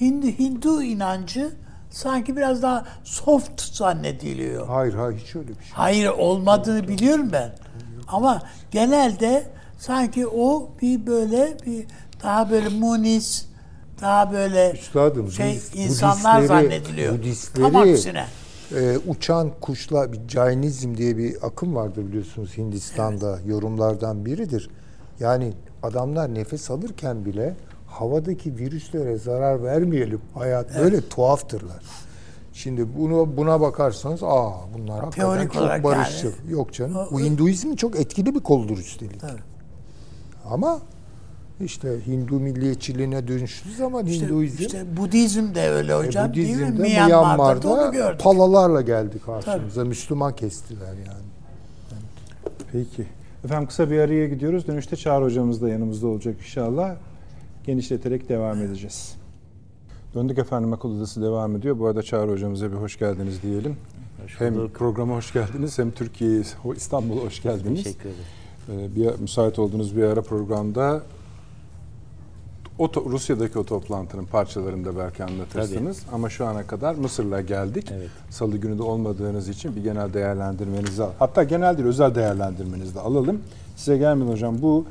Hindu, 0.00 0.26
Hindu 0.26 0.82
inancı 0.82 1.50
sanki 1.96 2.36
biraz 2.36 2.62
daha 2.62 2.84
soft 3.04 3.62
zannediliyor. 3.62 4.66
Hayır 4.66 4.94
hayır 4.94 5.18
hiç 5.18 5.36
öyle 5.36 5.48
bir 5.48 5.54
şey. 5.64 5.72
Hayır 5.72 6.08
olmadığını 6.08 6.88
biliyorum 6.88 7.28
ben. 7.32 7.52
Ama 8.08 8.42
genelde 8.70 9.46
sanki 9.78 10.26
o 10.26 10.68
bir 10.82 11.06
böyle 11.06 11.56
bir 11.66 11.86
daha 12.22 12.50
böyle 12.50 12.68
munis, 12.68 13.46
daha 14.00 14.32
böyle 14.32 14.72
Üstadım, 14.72 15.30
şey 15.30 15.50
Budist, 15.50 15.76
insanlar 15.76 16.42
zannediliyor. 16.42 17.18
Budistleri, 17.18 17.72
Tam 17.72 17.76
aksine. 17.76 18.26
E, 18.74 18.98
uçan 19.06 19.50
kuşla 19.60 20.12
bir 20.12 20.28
Jainizm 20.28 20.96
diye 20.96 21.16
bir 21.16 21.46
akım 21.46 21.74
vardır 21.74 22.06
biliyorsunuz 22.06 22.56
Hindistan'da 22.56 23.36
evet. 23.36 23.46
yorumlardan 23.46 24.24
biridir. 24.24 24.70
Yani 25.20 25.52
adamlar 25.82 26.34
nefes 26.34 26.70
alırken 26.70 27.24
bile 27.24 27.56
havadaki 28.00 28.58
virüslere 28.58 29.16
zarar 29.16 29.64
vermeyelim. 29.64 30.20
Hayat 30.34 30.66
evet. 30.70 30.84
böyle 30.84 31.08
tuhaftırlar. 31.08 31.82
Şimdi 32.52 32.86
bunu 32.98 33.36
buna 33.36 33.60
bakarsanız 33.60 34.22
aa 34.22 34.52
bunlar 34.74 35.04
hakikaten 35.04 35.48
Teorik 35.48 35.52
çok 35.52 35.84
barışçıl. 35.84 36.28
Yani. 36.28 36.52
Yok 36.52 36.72
canım. 36.72 36.96
O, 36.96 37.08
Bu 37.10 37.20
Hinduizmin 37.20 37.76
çok 37.76 38.00
etkili 38.00 38.34
bir 38.34 38.40
koludur 38.40 38.78
üstelik. 38.78 39.20
Evet. 39.24 39.40
Ama 40.50 40.78
işte 41.60 42.06
Hindu 42.06 42.40
milliyetçiliğine 42.40 43.28
dönüştüğü 43.28 43.74
zaman 43.74 44.06
işte, 44.06 44.26
Hinduizm 44.26 44.62
işte 44.62 44.96
Budizm 44.96 45.54
de 45.54 45.70
öyle 45.70 45.92
e, 45.92 45.96
hocam 45.96 46.26
e, 46.26 46.30
Budizm 46.30 46.58
değil 46.58 46.72
mi? 46.72 46.78
Myanmar'da, 46.78 47.76
Myanmar'da 47.76 48.18
palalarla 48.18 48.80
geldi 48.80 49.18
karşımıza. 49.26 49.74
Tabii. 49.74 49.88
Müslüman 49.88 50.36
kestiler 50.36 50.94
yani. 51.06 51.26
Peki. 52.72 53.06
Efendim 53.44 53.68
kısa 53.68 53.90
bir 53.90 53.98
araya 53.98 54.26
gidiyoruz. 54.26 54.66
Dönüşte 54.66 54.96
Çağrı 54.96 55.24
hocamız 55.24 55.62
da 55.62 55.68
yanımızda 55.68 56.06
olacak 56.06 56.36
inşallah 56.38 56.96
genişleterek 57.66 58.28
devam 58.28 58.62
edeceğiz. 58.62 59.16
Döndük 60.14 60.38
efendim 60.38 60.72
akıl 60.72 60.96
odası 60.96 61.22
devam 61.22 61.56
ediyor. 61.56 61.78
Bu 61.78 61.86
arada 61.86 62.02
Çağrı 62.02 62.30
hocamıza 62.30 62.72
bir 62.72 62.76
hoş 62.76 62.98
geldiniz 62.98 63.42
diyelim. 63.42 63.76
Hoş 64.22 64.40
hem 64.40 64.68
programa 64.68 65.16
hoş 65.16 65.32
geldiniz 65.32 65.78
hem 65.78 65.90
Türkiye'ye, 65.90 66.42
İstanbul'a 66.76 67.20
hoş 67.20 67.42
geldiniz. 67.42 67.84
Teşekkür 67.84 68.08
ederim. 68.08 68.90
Ee, 68.92 68.96
bir, 68.96 69.20
müsait 69.20 69.58
olduğunuz 69.58 69.96
bir 69.96 70.02
ara 70.02 70.22
programda 70.22 71.02
o 72.78 72.90
to, 72.90 73.04
Rusya'daki 73.10 73.58
o 73.58 73.64
toplantının 73.64 74.24
parçalarını 74.24 74.84
da 74.84 74.98
belki 74.98 75.24
anlatırsınız. 75.24 76.00
Tabii. 76.00 76.14
Ama 76.14 76.30
şu 76.30 76.46
ana 76.46 76.66
kadar 76.66 76.94
Mısır'la 76.94 77.40
geldik. 77.40 77.92
Evet. 77.92 78.08
Salı 78.30 78.56
günü 78.56 78.78
de 78.78 78.82
olmadığınız 78.82 79.48
için 79.48 79.76
bir 79.76 79.82
genel 79.82 80.14
değerlendirmenizi 80.14 81.02
al. 81.02 81.10
Hatta 81.18 81.44
genel 81.44 81.76
değil 81.76 81.88
özel 81.88 82.14
değerlendirmenizi 82.14 82.94
de 82.94 83.00
alalım. 83.00 83.40
Size 83.76 83.98
gelmedi 83.98 84.30
hocam. 84.30 84.62
Bu 84.62 84.84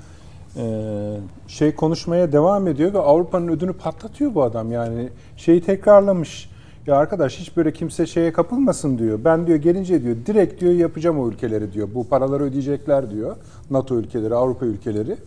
şey 1.48 1.76
konuşmaya 1.76 2.32
devam 2.32 2.68
ediyor 2.68 2.94
ve 2.94 3.00
Avrupa'nın 3.00 3.48
ödünü 3.48 3.74
patlatıyor 3.74 4.36
bu 4.36 4.44
adam. 4.44 4.72
Yani 4.72 5.10
şeyi 5.38 5.62
tekrarlamış. 5.62 6.50
Ya 6.88 6.96
arkadaş 6.96 7.40
hiç 7.40 7.58
böyle 7.58 7.74
kimse 7.74 8.06
şeye 8.06 8.34
kapılmasın 8.34 8.98
diyor. 8.98 9.20
Ben 9.26 9.48
diyor 9.48 9.58
gelince 9.58 10.04
diyor 10.04 10.16
direkt 10.26 10.62
diyor 10.62 10.74
yapacağım 10.74 11.20
o 11.20 11.30
ülkeleri 11.30 11.74
diyor. 11.74 11.88
Bu 11.94 12.08
paraları 12.08 12.44
ödeyecekler 12.44 13.12
diyor. 13.12 13.36
NATO 13.70 13.96
ülkeleri, 13.96 14.36
Avrupa 14.36 14.66
ülkeleri. 14.66 15.18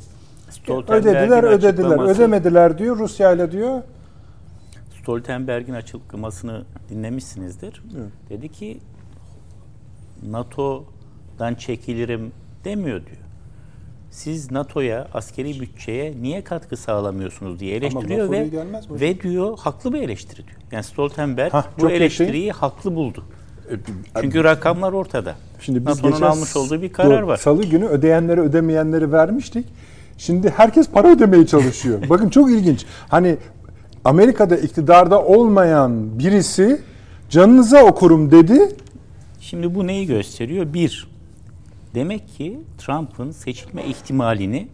Ödediler, 0.88 1.44
ödediler, 1.44 1.98
ödemediler 1.98 2.78
diyor 2.78 2.98
Rusya 2.98 3.32
ile 3.32 3.52
diyor. 3.52 3.82
Stoltenberg'in 5.02 5.74
açıklamasını 5.74 6.64
dinlemişsinizdir. 6.90 7.82
Evet. 7.96 8.12
Dedi 8.30 8.48
ki 8.48 8.78
NATO'dan 10.30 11.54
çekilirim 11.54 12.32
demiyor 12.64 13.06
diyor. 13.06 13.27
Siz 14.18 14.50
NATO'ya, 14.50 15.08
askeri 15.14 15.60
bütçeye 15.60 16.14
niye 16.22 16.44
katkı 16.44 16.76
sağlamıyorsunuz 16.76 17.60
diye 17.60 17.76
eleştiriyor 17.76 18.30
ve 18.30 18.48
ve 18.90 19.20
diyor 19.20 19.58
haklı 19.58 19.92
bir 19.92 20.02
eleştiri 20.02 20.36
diyor. 20.36 20.58
Yani 20.72 20.84
Stoltenberg 20.84 21.52
Hah, 21.52 21.66
bu 21.76 21.80
çok 21.80 21.90
iyi 21.90 21.96
şey. 21.96 21.96
eleştiriyi 21.96 22.52
haklı 22.52 22.94
buldu. 22.94 23.24
Çünkü 24.20 24.44
rakamlar 24.44 24.92
ortada. 24.92 25.34
Şimdi 25.60 25.86
biz 25.86 25.96
NATO'nun 25.96 26.12
geçen 26.12 26.26
almış 26.26 26.56
olduğu 26.56 26.82
bir 26.82 26.92
karar 26.92 27.20
doğru, 27.20 27.26
var. 27.26 27.36
Salı 27.36 27.64
günü 27.64 27.86
ödeyenlere 27.86 28.40
ödemeyenleri 28.40 29.12
vermiştik. 29.12 29.66
Şimdi 30.18 30.50
herkes 30.50 30.88
para 30.90 31.08
ödemeye 31.08 31.46
çalışıyor. 31.46 32.02
Bakın 32.10 32.28
çok 32.28 32.50
ilginç. 32.50 32.86
Hani 33.08 33.36
Amerika'da 34.04 34.56
iktidarda 34.56 35.24
olmayan 35.24 36.18
birisi 36.18 36.80
canınıza 37.30 37.84
okurum 37.84 38.30
dedi. 38.30 38.76
Şimdi 39.40 39.74
bu 39.74 39.86
neyi 39.86 40.06
gösteriyor? 40.06 40.72
Bir, 40.74 41.08
demek 41.94 42.28
ki 42.28 42.60
Trump'ın 42.78 43.30
seçilme 43.30 43.84
ihtimalini 43.84 44.68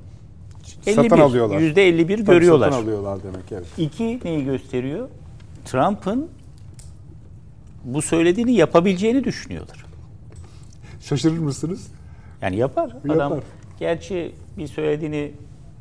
Satın 0.84 1.02
51, 1.02 1.18
alıyorlar. 1.18 1.60
%51 1.60 1.74
Tabii 1.74 2.24
görüyorlar. 2.24 2.70
Satın 2.70 2.84
alıyorlar 2.84 3.22
demek 3.22 3.52
evet. 3.52 3.66
İki 3.78 4.20
neyi 4.24 4.44
gösteriyor? 4.44 5.08
Trump'ın 5.64 6.28
bu 7.84 8.02
söylediğini 8.02 8.52
yapabileceğini 8.52 9.24
düşünüyorlar. 9.24 9.84
Şaşırır 11.00 11.38
mısınız? 11.38 11.86
Yani 12.42 12.56
yapar. 12.56 12.88
Yapar. 13.04 13.16
Adam 13.16 13.40
gerçi 13.78 14.32
bir 14.58 14.66
söylediğini 14.66 15.32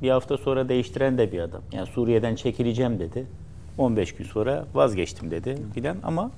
bir 0.01 0.09
hafta 0.09 0.38
sonra 0.38 0.69
değiştiren 0.69 1.17
de 1.17 1.31
bir 1.31 1.39
adam. 1.39 1.61
Yani 1.71 1.88
Suriye'den 1.88 2.36
çekileceğim 2.36 2.99
dedi. 2.99 3.25
15 3.77 4.15
gün 4.15 4.25
sonra 4.25 4.65
vazgeçtim 4.73 5.31
dedi 5.31 5.57
filan 5.73 5.97
ama 6.03 6.31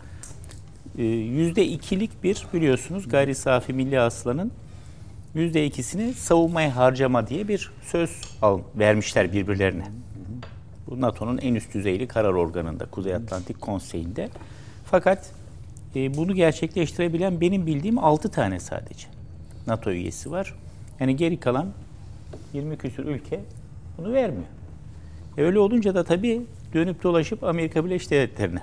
e, 0.97 1.03
yüzde 1.03 1.65
ikilik 1.65 2.23
bir 2.23 2.47
biliyorsunuz 2.53 3.09
gayri 3.09 3.35
safi 3.35 3.73
milli 3.73 3.97
hasılanın 3.97 4.51
yüzde 5.35 5.65
ikisini 5.65 6.13
savunmaya 6.13 6.75
harcama 6.75 7.27
diye 7.27 7.47
bir 7.47 7.71
söz 7.81 8.21
al, 8.41 8.59
vermişler 8.75 9.33
birbirlerine. 9.33 9.85
Bu 10.87 11.01
NATO'nun 11.01 11.37
en 11.37 11.55
üst 11.55 11.73
düzeyli 11.73 12.07
karar 12.07 12.33
organında, 12.33 12.85
Kuzey 12.85 13.15
Atlantik 13.15 13.61
Konseyi'nde. 13.61 14.29
Fakat 14.85 15.31
e, 15.95 16.17
bunu 16.17 16.35
gerçekleştirebilen 16.35 17.41
benim 17.41 17.65
bildiğim 17.65 17.97
6 17.97 18.31
tane 18.31 18.59
sadece 18.59 19.07
NATO 19.67 19.91
üyesi 19.91 20.31
var. 20.31 20.53
Yani 20.99 21.15
geri 21.15 21.39
kalan 21.39 21.67
20 22.53 22.77
küsur 22.77 23.05
ülke 23.05 23.39
bunu 23.97 24.13
vermiyor. 24.13 24.45
E 25.37 25.41
öyle 25.41 25.59
olunca 25.59 25.95
da 25.95 26.03
tabii 26.03 26.41
dönüp 26.73 27.03
dolaşıp 27.03 27.43
Amerika 27.43 27.85
Birleşik 27.85 28.11
Devletleri'ne 28.11 28.61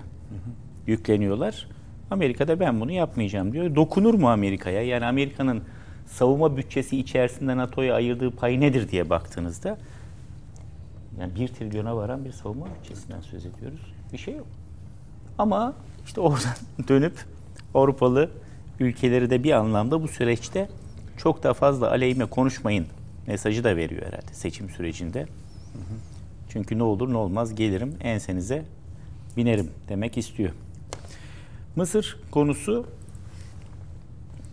yükleniyorlar. 0.86 1.68
Amerika'da 2.10 2.60
ben 2.60 2.80
bunu 2.80 2.92
yapmayacağım 2.92 3.52
diyor. 3.52 3.74
Dokunur 3.74 4.14
mu 4.14 4.30
Amerika'ya? 4.30 4.82
Yani 4.82 5.06
Amerika'nın 5.06 5.62
savunma 6.06 6.56
bütçesi 6.56 6.98
içerisinde 6.98 7.56
NATO'ya 7.56 7.94
ayırdığı 7.94 8.30
pay 8.30 8.60
nedir 8.60 8.88
diye 8.88 9.10
baktığınızda 9.10 9.78
yani 11.20 11.34
1 11.34 11.48
trilyona 11.48 11.96
varan 11.96 12.24
bir 12.24 12.32
savunma 12.32 12.66
bütçesinden 12.74 13.20
söz 13.20 13.46
ediyoruz. 13.46 13.80
Bir 14.12 14.18
şey 14.18 14.34
yok. 14.34 14.46
Ama 15.38 15.74
işte 16.04 16.20
oradan 16.20 16.54
dönüp 16.88 17.24
Avrupalı 17.74 18.30
ülkeleri 18.80 19.30
de 19.30 19.44
bir 19.44 19.52
anlamda 19.52 20.02
bu 20.02 20.08
süreçte 20.08 20.68
çok 21.16 21.42
da 21.42 21.54
fazla 21.54 21.90
aleyhime 21.90 22.26
konuşmayın 22.26 22.86
mesajı 23.26 23.64
da 23.64 23.76
veriyor 23.76 24.02
herhalde 24.02 24.32
seçim 24.32 24.70
sürecinde. 24.70 25.26
Çünkü 26.48 26.78
ne 26.78 26.82
olur 26.82 27.12
ne 27.12 27.16
olmaz 27.16 27.54
gelirim 27.54 27.94
ensenize 28.00 28.64
binerim 29.36 29.70
demek 29.88 30.18
istiyor. 30.18 30.50
Mısır 31.76 32.18
konusu 32.30 32.86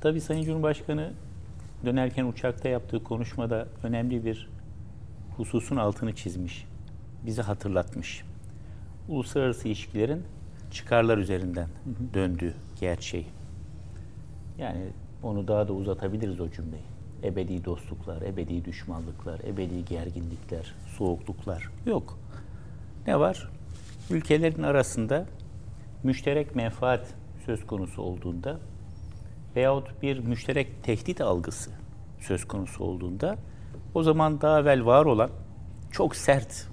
tabii 0.01 0.21
Sayın 0.21 0.43
Cumhurbaşkanı 0.43 1.13
dönerken 1.85 2.25
uçakta 2.25 2.69
yaptığı 2.69 3.03
konuşmada 3.03 3.67
önemli 3.83 4.25
bir 4.25 4.49
hususun 5.37 5.75
altını 5.75 6.15
çizmiş. 6.15 6.65
Bizi 7.25 7.41
hatırlatmış. 7.41 8.23
Uluslararası 9.07 9.67
ilişkilerin 9.67 10.23
çıkarlar 10.71 11.17
üzerinden 11.17 11.67
döndüğü 12.13 12.53
gerçeği. 12.79 13.27
Yani 14.57 14.81
onu 15.23 15.47
daha 15.47 15.67
da 15.67 15.73
uzatabiliriz 15.73 16.39
o 16.39 16.49
cümleyi. 16.49 16.83
Ebedi 17.23 17.65
dostluklar, 17.65 18.21
ebedi 18.21 18.65
düşmanlıklar, 18.65 19.39
ebedi 19.39 19.85
gerginlikler, 19.85 20.75
soğukluklar 20.97 21.71
yok. 21.85 22.19
Ne 23.07 23.19
var? 23.19 23.49
Ülkelerin 24.09 24.63
arasında 24.63 25.25
müşterek 26.03 26.55
menfaat 26.55 27.13
söz 27.45 27.67
konusu 27.67 28.01
olduğunda 28.01 28.59
veyahut 29.59 30.01
bir 30.01 30.19
müşterek 30.19 30.83
tehdit 30.83 31.21
algısı 31.21 31.71
söz 32.19 32.45
konusu 32.45 32.83
olduğunda 32.83 33.37
o 33.93 34.03
zaman 34.03 34.41
daha 34.41 34.59
evvel 34.59 34.85
var 34.85 35.05
olan 35.05 35.29
çok 35.91 36.15
sert 36.15 36.67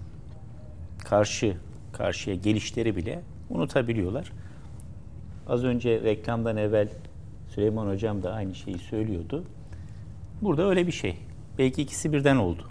karşı 0.99 1.57
karşıya 1.93 2.37
gelişleri 2.37 2.97
bile 2.97 3.23
unutabiliyorlar. 3.51 4.33
Az 5.49 5.65
önce 5.65 6.01
reklamdan 6.01 6.57
evvel 6.57 6.89
Süleyman 7.49 7.87
Hocam 7.87 8.23
da 8.23 8.33
aynı 8.33 8.55
şeyi 8.55 8.79
söylüyordu. 8.79 9.45
Burada 10.43 10.69
öyle 10.69 10.87
bir 10.87 10.93
şey. 10.93 11.17
Belki 11.59 11.83
ikisi 11.83 12.13
birden 12.13 12.37
oldu. 12.37 12.63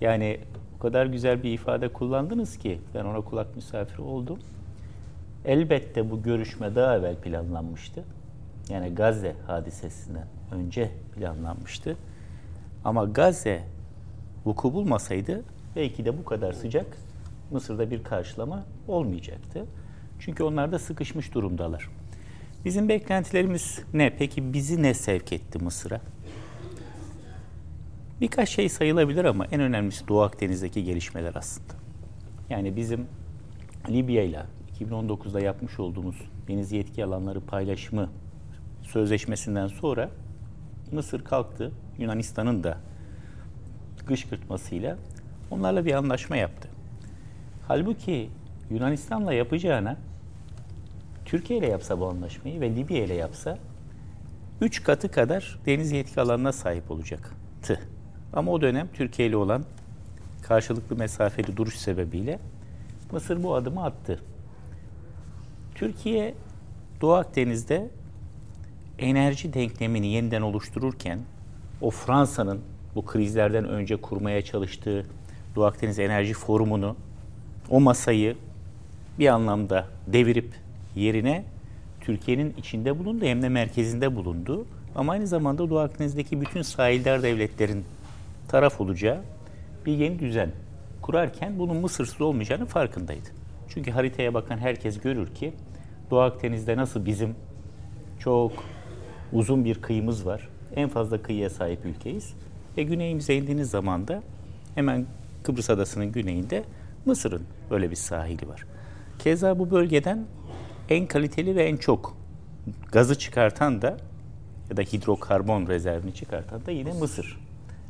Yani 0.00 0.40
o 0.76 0.82
kadar 0.82 1.06
güzel 1.06 1.42
bir 1.42 1.52
ifade 1.52 1.88
kullandınız 1.88 2.58
ki 2.58 2.80
ben 2.94 3.04
ona 3.04 3.20
kulak 3.20 3.56
misafiri 3.56 4.02
oldum. 4.02 4.38
Elbette 5.44 6.10
bu 6.10 6.22
görüşme 6.22 6.74
daha 6.74 6.96
evvel 6.96 7.16
planlanmıştı. 7.16 8.04
Yani 8.68 8.94
Gazze 8.94 9.36
hadisesinden 9.46 10.26
önce 10.52 10.90
planlanmıştı. 11.14 11.96
Ama 12.84 13.04
Gazze 13.04 13.62
vuku 14.44 14.72
bulmasaydı 14.72 15.42
belki 15.76 16.04
de 16.04 16.18
bu 16.18 16.24
kadar 16.24 16.52
sıcak 16.52 16.86
Mısır'da 17.50 17.90
bir 17.90 18.04
karşılama 18.04 18.64
olmayacaktı. 18.88 19.66
Çünkü 20.18 20.42
onlar 20.42 20.72
da 20.72 20.78
sıkışmış 20.78 21.34
durumdalar. 21.34 21.88
Bizim 22.64 22.88
beklentilerimiz 22.88 23.80
ne? 23.94 24.16
Peki 24.16 24.52
bizi 24.52 24.82
ne 24.82 24.94
sevk 24.94 25.32
etti 25.32 25.58
Mısır'a? 25.58 26.00
Birkaç 28.20 28.48
şey 28.48 28.68
sayılabilir 28.68 29.24
ama 29.24 29.46
en 29.46 29.60
önemlisi 29.60 30.08
Doğu 30.08 30.22
Akdeniz'deki 30.22 30.84
gelişmeler 30.84 31.34
aslında. 31.34 31.74
Yani 32.50 32.76
bizim 32.76 33.06
Libya 33.88 34.22
ile 34.22 34.42
2019'da 34.80 35.40
yapmış 35.40 35.80
olduğumuz 35.80 36.16
deniz 36.48 36.72
yetki 36.72 37.04
alanları 37.04 37.40
paylaşımı 37.40 38.08
sözleşmesinden 38.94 39.66
sonra 39.66 40.10
Mısır 40.92 41.24
kalktı. 41.24 41.72
Yunanistan'ın 41.98 42.64
da 42.64 42.78
kışkırtmasıyla 44.06 44.98
onlarla 45.50 45.84
bir 45.84 45.92
anlaşma 45.92 46.36
yaptı. 46.36 46.68
Halbuki 47.68 48.30
Yunanistan'la 48.70 49.32
yapacağına 49.32 49.96
Türkiye 51.24 51.58
ile 51.58 51.66
yapsa 51.66 52.00
bu 52.00 52.08
anlaşmayı 52.08 52.60
ve 52.60 52.76
Libya 52.76 53.04
ile 53.04 53.14
yapsa 53.14 53.58
üç 54.60 54.82
katı 54.82 55.10
kadar 55.10 55.58
deniz 55.66 55.92
yetki 55.92 56.20
alanına 56.20 56.52
sahip 56.52 56.90
olacaktı. 56.90 57.80
Ama 58.32 58.52
o 58.52 58.60
dönem 58.60 58.88
Türkiye 58.94 59.28
ile 59.28 59.36
olan 59.36 59.64
karşılıklı 60.42 60.96
mesafeli 60.96 61.56
duruş 61.56 61.76
sebebiyle 61.76 62.38
Mısır 63.12 63.42
bu 63.42 63.54
adımı 63.54 63.84
attı. 63.84 64.20
Türkiye 65.74 66.34
Doğu 67.00 67.12
Akdeniz'de 67.12 67.90
enerji 68.98 69.54
denklemini 69.54 70.06
yeniden 70.06 70.42
oluştururken 70.42 71.18
o 71.80 71.90
Fransa'nın 71.90 72.60
bu 72.94 73.04
krizlerden 73.04 73.64
önce 73.64 73.96
kurmaya 73.96 74.42
çalıştığı 74.42 75.06
Doğu 75.56 75.64
Akdeniz 75.64 75.98
Enerji 75.98 76.34
Forumu'nu 76.34 76.96
o 77.70 77.80
masayı 77.80 78.36
bir 79.18 79.28
anlamda 79.28 79.86
devirip 80.06 80.54
yerine 80.96 81.44
Türkiye'nin 82.00 82.54
içinde 82.58 82.98
bulundu 82.98 83.24
hem 83.24 83.42
de 83.42 83.48
merkezinde 83.48 84.16
bulundu. 84.16 84.66
Ama 84.94 85.12
aynı 85.12 85.26
zamanda 85.26 85.70
Doğu 85.70 85.78
Akdeniz'deki 85.78 86.40
bütün 86.40 86.62
sahildar 86.62 87.22
devletlerin 87.22 87.84
taraf 88.48 88.80
olacağı 88.80 89.20
bir 89.86 89.92
yeni 89.92 90.18
düzen 90.18 90.50
kurarken 91.02 91.58
bunun 91.58 91.76
Mısırsız 91.76 92.20
olmayacağını 92.20 92.66
farkındaydı. 92.66 93.28
Çünkü 93.68 93.90
haritaya 93.90 94.34
bakan 94.34 94.58
herkes 94.58 95.00
görür 95.00 95.34
ki 95.34 95.52
Doğu 96.10 96.20
Akdeniz'de 96.20 96.76
nasıl 96.76 97.06
bizim 97.06 97.34
çok 98.18 98.52
uzun 99.34 99.64
bir 99.64 99.82
kıyımız 99.82 100.26
var. 100.26 100.48
En 100.76 100.88
fazla 100.88 101.22
kıyıya 101.22 101.50
sahip 101.50 101.84
ülkeyiz. 101.84 102.34
Ve 102.76 102.82
güneyimize 102.82 103.34
indiğiniz 103.34 103.70
zaman 103.70 104.08
da 104.08 104.22
hemen 104.74 105.06
Kıbrıs 105.42 105.70
Adası'nın 105.70 106.12
güneyinde 106.12 106.64
Mısır'ın 107.06 107.42
böyle 107.70 107.90
bir 107.90 107.96
sahili 107.96 108.48
var. 108.48 108.64
Keza 109.18 109.58
bu 109.58 109.70
bölgeden 109.70 110.26
en 110.88 111.06
kaliteli 111.06 111.56
ve 111.56 111.64
en 111.64 111.76
çok 111.76 112.16
gazı 112.92 113.18
çıkartan 113.18 113.82
da 113.82 113.96
ya 114.70 114.76
da 114.76 114.82
hidrokarbon 114.82 115.66
rezervini 115.66 116.14
çıkartan 116.14 116.66
da 116.66 116.70
yine 116.70 116.92
Mısır. 116.92 117.40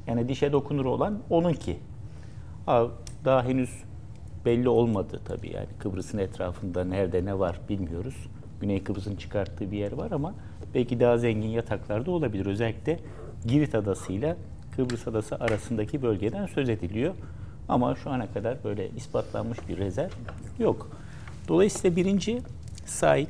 Yani 0.06 0.28
dişe 0.28 0.52
dokunur 0.52 0.84
olan 0.84 1.18
onunki. 1.30 1.76
Ha, 2.66 2.86
Daha 3.24 3.44
henüz 3.44 3.70
belli 4.44 4.68
olmadı 4.68 5.20
tabii 5.24 5.52
yani 5.52 5.68
Kıbrıs'ın 5.78 6.18
etrafında 6.18 6.84
nerede 6.84 7.24
ne 7.24 7.38
var 7.38 7.60
bilmiyoruz. 7.68 8.14
Güney 8.60 8.84
Kıbrıs'ın 8.84 9.16
çıkarttığı 9.16 9.70
bir 9.70 9.78
yer 9.78 9.92
var 9.92 10.10
ama 10.10 10.34
belki 10.74 11.00
daha 11.00 11.18
zengin 11.18 11.48
yataklarda 11.48 12.10
olabilir. 12.10 12.46
Özellikle 12.46 12.98
Girit 13.46 13.74
Adası 13.74 14.12
ile 14.12 14.36
Kıbrıs 14.76 15.08
Adası 15.08 15.36
arasındaki 15.36 16.02
bölgeden 16.02 16.46
söz 16.46 16.68
ediliyor. 16.68 17.14
Ama 17.68 17.96
şu 17.96 18.10
ana 18.10 18.26
kadar 18.26 18.64
böyle 18.64 18.90
ispatlanmış 18.90 19.58
bir 19.68 19.78
rezerv 19.78 20.10
yok. 20.58 20.90
Dolayısıyla 21.48 21.96
birinci 21.96 22.42
SAIK 22.86 23.28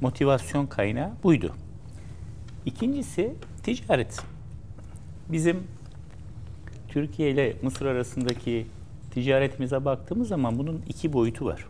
motivasyon 0.00 0.66
kaynağı 0.66 1.10
buydu. 1.22 1.52
İkincisi 2.66 3.34
ticaret. 3.62 4.20
Bizim 5.28 5.62
Türkiye 6.88 7.30
ile 7.30 7.56
Mısır 7.62 7.86
arasındaki 7.86 8.66
ticaretimize 9.10 9.84
baktığımız 9.84 10.28
zaman 10.28 10.58
bunun 10.58 10.82
iki 10.88 11.12
boyutu 11.12 11.44
var. 11.44 11.66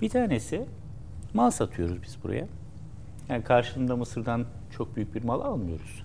Bir 0.00 0.08
tanesi 0.08 0.64
mal 1.34 1.50
satıyoruz 1.50 2.02
biz 2.02 2.16
buraya. 2.24 2.46
Yani 3.28 3.44
karşılığında 3.44 3.96
Mısır'dan 3.96 4.46
çok 4.70 4.96
büyük 4.96 5.14
bir 5.14 5.24
mal 5.24 5.40
almıyoruz. 5.40 6.02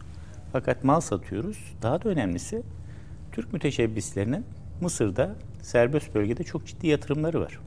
Fakat 0.51 0.84
mal 0.84 0.99
satıyoruz. 0.99 1.57
Daha 1.82 2.03
da 2.03 2.09
önemlisi 2.09 2.63
Türk 3.32 3.53
müteşebbislerinin 3.53 4.45
Mısır'da 4.82 5.36
serbest 5.61 6.15
bölgede 6.15 6.43
çok 6.43 6.65
ciddi 6.65 6.88
yatırımları 6.88 7.41
var. 7.41 7.59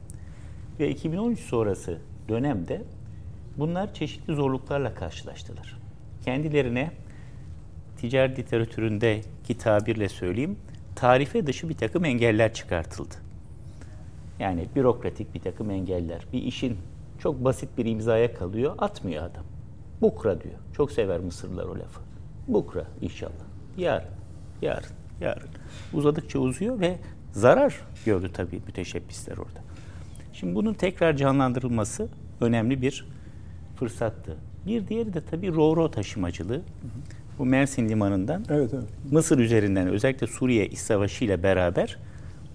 Ve 0.79 0.89
2013 0.89 1.39
sonrası 1.39 1.97
dönemde 2.29 2.81
bunlar 3.57 3.93
çeşitli 3.93 4.35
zorluklarla 4.35 4.93
karşılaştılar. 4.93 5.77
Kendilerine 6.25 6.91
ticaret 7.97 8.39
literatüründeki 8.39 9.57
tabirle 9.57 10.09
söyleyeyim, 10.09 10.57
tarife 10.95 11.47
dışı 11.47 11.69
bir 11.69 11.77
takım 11.77 12.05
engeller 12.05 12.53
çıkartıldı. 12.53 13.15
Yani 14.39 14.65
bürokratik 14.75 15.35
bir 15.35 15.39
takım 15.39 15.71
engeller. 15.71 16.25
Bir 16.33 16.43
işin 16.43 16.77
çok 17.23 17.43
basit 17.43 17.77
bir 17.77 17.85
imzaya 17.85 18.33
kalıyor, 18.33 18.75
atmıyor 18.77 19.23
adam. 19.23 19.43
Bukra 20.01 20.41
diyor. 20.41 20.55
Çok 20.73 20.91
sever 20.91 21.19
Mısırlılar 21.19 21.65
o 21.65 21.75
lafı. 21.75 22.01
Bukra 22.47 22.85
inşallah. 23.01 23.31
Yarın, 23.77 24.07
yarın, 24.61 24.89
yarın. 25.21 25.49
Uzadıkça 25.93 26.39
uzuyor 26.39 26.79
ve 26.79 26.97
zarar 27.31 27.81
gördü 28.05 28.31
tabii 28.33 28.61
müteşebbisler 28.67 29.37
orada. 29.37 29.59
Şimdi 30.33 30.55
bunun 30.55 30.73
tekrar 30.73 31.17
canlandırılması 31.17 32.07
önemli 32.41 32.81
bir 32.81 33.05
fırsattı. 33.75 34.37
Bir 34.65 34.87
diğeri 34.87 35.13
de 35.13 35.21
tabii 35.21 35.47
ro-ro 35.47 35.91
taşımacılığı. 35.91 36.61
Bu 37.39 37.45
Mersin 37.45 37.89
limanından 37.89 38.45
Evet, 38.49 38.73
evet. 38.73 38.89
Mısır 39.11 39.39
üzerinden 39.39 39.87
özellikle 39.87 40.27
Suriye 40.27 40.67
İç 40.67 40.79
Savaşı 40.79 41.25
ile 41.25 41.43
beraber 41.43 41.97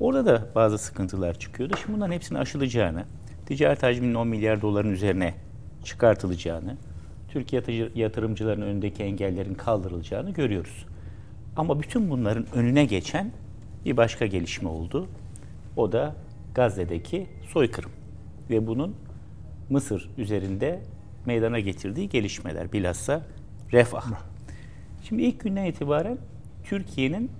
orada 0.00 0.26
da 0.26 0.46
bazı 0.54 0.78
sıkıntılar 0.78 1.38
çıkıyordu. 1.38 1.76
Şimdi 1.82 1.96
bunların 1.96 2.12
hepsinin 2.12 2.38
aşılacağını, 2.38 3.04
ticaret 3.46 3.82
hacminin 3.82 4.14
10 4.14 4.28
milyar 4.28 4.62
doların 4.62 4.92
üzerine 4.92 5.34
çıkartılacağını, 5.84 6.76
Türkiye 7.28 7.60
yatırı- 7.60 7.98
yatırımcılarının 7.98 8.66
önündeki 8.66 9.02
engellerin 9.02 9.54
kaldırılacağını 9.54 10.30
görüyoruz. 10.30 10.86
Ama 11.56 11.80
bütün 11.80 12.10
bunların 12.10 12.46
önüne 12.54 12.84
geçen 12.84 13.32
bir 13.84 13.96
başka 13.96 14.26
gelişme 14.26 14.68
oldu. 14.68 15.08
O 15.76 15.92
da 15.92 16.14
Gazze'deki 16.54 17.26
soykırım 17.52 17.90
ve 18.50 18.66
bunun 18.66 18.94
Mısır 19.70 20.10
üzerinde 20.18 20.80
meydana 21.26 21.60
getirdiği 21.60 22.08
gelişmeler 22.08 22.72
bilhassa 22.72 23.22
refah. 23.72 24.04
Şimdi 25.02 25.22
ilk 25.22 25.40
günden 25.40 25.64
itibaren 25.64 26.18
Türkiye'nin 26.64 27.30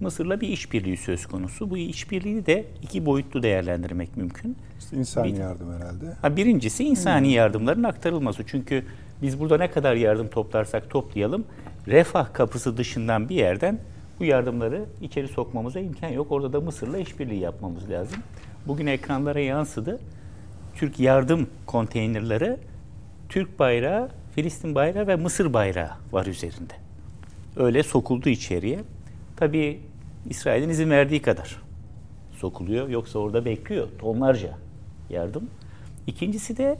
Mısır'la 0.00 0.40
bir 0.40 0.48
işbirliği 0.48 0.96
söz 0.96 1.26
konusu. 1.26 1.70
Bu 1.70 1.76
işbirliğini 1.78 2.46
de 2.46 2.64
iki 2.82 3.06
boyutlu 3.06 3.42
değerlendirmek 3.42 4.16
mümkün. 4.16 4.56
İşte 4.78 4.96
insani 4.96 5.32
Bir- 5.32 5.38
yardım 5.38 5.74
herhalde. 5.74 6.06
Ha, 6.22 6.36
birincisi 6.36 6.84
insani 6.84 7.32
yardımların 7.32 7.82
aktarılması. 7.82 8.42
Çünkü 8.46 8.84
biz 9.22 9.40
burada 9.40 9.56
ne 9.58 9.70
kadar 9.70 9.94
yardım 9.94 10.28
toplarsak 10.28 10.90
toplayalım, 10.90 11.44
refah 11.86 12.32
kapısı 12.32 12.76
dışından 12.76 13.28
bir 13.28 13.34
yerden 13.36 13.78
bu 14.20 14.24
yardımları 14.24 14.84
içeri 15.02 15.28
sokmamıza 15.28 15.80
imkan 15.80 16.08
yok. 16.08 16.32
Orada 16.32 16.52
da 16.52 16.60
Mısır'la 16.60 16.98
işbirliği 16.98 17.40
yapmamız 17.40 17.90
lazım. 17.90 18.18
Bugün 18.66 18.86
ekranlara 18.86 19.40
yansıdı. 19.40 20.00
Türk 20.74 21.00
yardım 21.00 21.46
konteynerleri 21.66 22.56
Türk 23.28 23.58
bayrağı, 23.58 24.08
Filistin 24.34 24.74
bayrağı 24.74 25.06
ve 25.06 25.16
Mısır 25.16 25.52
bayrağı 25.52 25.90
var 26.12 26.26
üzerinde. 26.26 26.74
Öyle 27.56 27.82
sokuldu 27.82 28.28
içeriye. 28.28 28.78
Tabii 29.36 29.80
İsrail'in 30.30 30.68
izin 30.68 30.90
verdiği 30.90 31.22
kadar 31.22 31.62
sokuluyor. 32.32 32.88
Yoksa 32.88 33.18
orada 33.18 33.44
bekliyor 33.44 33.88
tonlarca 33.98 34.58
yardım. 35.10 35.50
İkincisi 36.06 36.56
de 36.56 36.78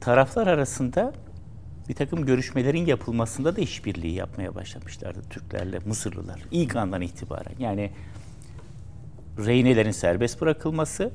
taraflar 0.00 0.46
arasında 0.46 1.12
bir 1.88 1.94
takım 1.94 2.26
görüşmelerin 2.26 2.86
yapılmasında 2.86 3.56
da 3.56 3.60
işbirliği 3.60 4.14
yapmaya 4.14 4.54
başlamışlardı 4.54 5.22
Türklerle 5.30 5.78
Mısırlılar 5.86 6.44
ilk 6.50 6.76
andan 6.76 7.02
itibaren. 7.02 7.54
Yani 7.58 7.90
rehinelerin 9.38 9.90
serbest 9.90 10.40
bırakılması 10.40 11.10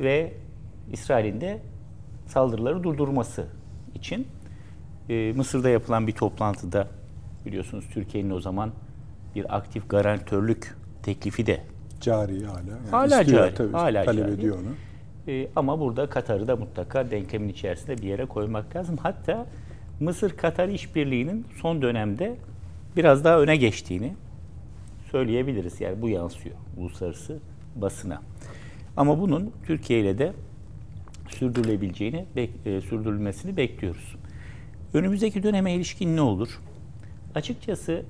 ve 0.00 0.34
İsrail'in 0.92 1.40
de 1.40 1.62
saldırıları 2.26 2.82
durdurması 2.82 3.46
için 3.94 4.28
e, 5.08 5.32
Mısır'da 5.36 5.68
yapılan 5.68 6.06
bir 6.06 6.12
toplantıda 6.12 6.88
biliyorsunuz 7.46 7.84
Türkiye'nin 7.92 8.30
o 8.30 8.40
zaman 8.40 8.72
bir 9.34 9.56
aktif 9.56 9.88
garantörlük 9.90 10.76
teklifi 11.02 11.46
de 11.46 11.60
Cari 12.00 12.44
hala. 12.44 12.58
Yani 12.58 12.90
Hala 12.90 13.20
istiyor 13.20 13.44
cari, 13.44 13.54
Tabii, 13.54 13.72
hala 13.72 14.04
talep 14.04 14.24
cari. 14.24 14.34
ediyor 14.34 14.56
onu. 14.56 14.74
E, 15.34 15.48
ama 15.56 15.80
burada 15.80 16.10
Katar'ı 16.10 16.48
da 16.48 16.56
mutlaka 16.56 17.10
denklemin 17.10 17.48
içerisinde 17.48 17.98
bir 17.98 18.02
yere 18.02 18.24
koymak 18.26 18.76
lazım. 18.76 18.96
Hatta 19.02 19.46
Mısır-Katar 20.00 20.68
işbirliğinin 20.68 21.46
son 21.60 21.82
dönemde 21.82 22.36
biraz 22.96 23.24
daha 23.24 23.40
öne 23.40 23.56
geçtiğini 23.56 24.14
söyleyebiliriz. 25.10 25.80
Yani 25.80 26.02
bu 26.02 26.08
yansıyor 26.08 26.54
uluslararası 26.76 27.38
basına. 27.76 28.22
Ama 28.96 29.20
bunun 29.20 29.52
Türkiye 29.66 30.00
ile 30.00 30.18
de 30.18 30.32
sürdürülebileceğini, 31.28 32.24
bek- 32.36 32.76
e, 32.76 32.80
sürdürülmesini 32.80 33.56
bekliyoruz. 33.56 34.16
Önümüzdeki 34.94 35.42
döneme 35.42 35.72
ilişkin 35.72 36.16
ne 36.16 36.20
olur? 36.20 36.60
Açıkçası 37.34 38.02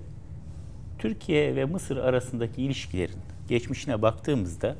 Türkiye 0.99 1.57
ve 1.57 1.65
Mısır 1.65 1.97
arasındaki 1.97 2.63
ilişkilerin 2.63 3.19
geçmişine 3.49 4.03
baktığımızda 4.03 4.77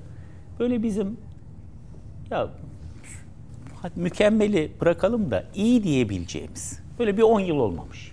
böyle 0.59 0.83
bizim 0.83 1.17
ya 2.31 2.49
mükemmeli 3.97 4.73
bırakalım 4.81 5.31
da 5.31 5.45
iyi 5.55 5.83
diyebileceğimiz 5.83 6.81
böyle 6.99 7.17
bir 7.17 7.23
10 7.23 7.41
yıl 7.41 7.57
olmamış. 7.57 8.13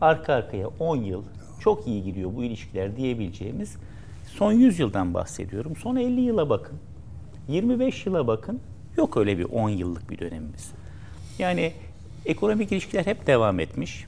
Arka 0.00 0.34
arkaya 0.34 0.68
10 0.68 0.96
yıl 0.96 1.22
çok 1.60 1.86
iyi 1.86 2.04
gidiyor 2.04 2.30
bu 2.36 2.44
ilişkiler 2.44 2.96
diyebileceğimiz 2.96 3.76
son 4.26 4.52
100 4.52 4.78
yıldan 4.78 5.14
bahsediyorum. 5.14 5.76
Son 5.76 5.96
50 5.96 6.20
yıla 6.20 6.50
bakın. 6.50 6.78
25 7.48 8.06
yıla 8.06 8.26
bakın. 8.26 8.60
Yok 8.96 9.16
öyle 9.16 9.38
bir 9.38 9.44
10 9.44 9.68
yıllık 9.68 10.10
bir 10.10 10.18
dönemimiz. 10.18 10.72
Yani 11.38 11.72
ekonomik 12.26 12.72
ilişkiler 12.72 13.06
hep 13.06 13.26
devam 13.26 13.60
etmiş. 13.60 14.06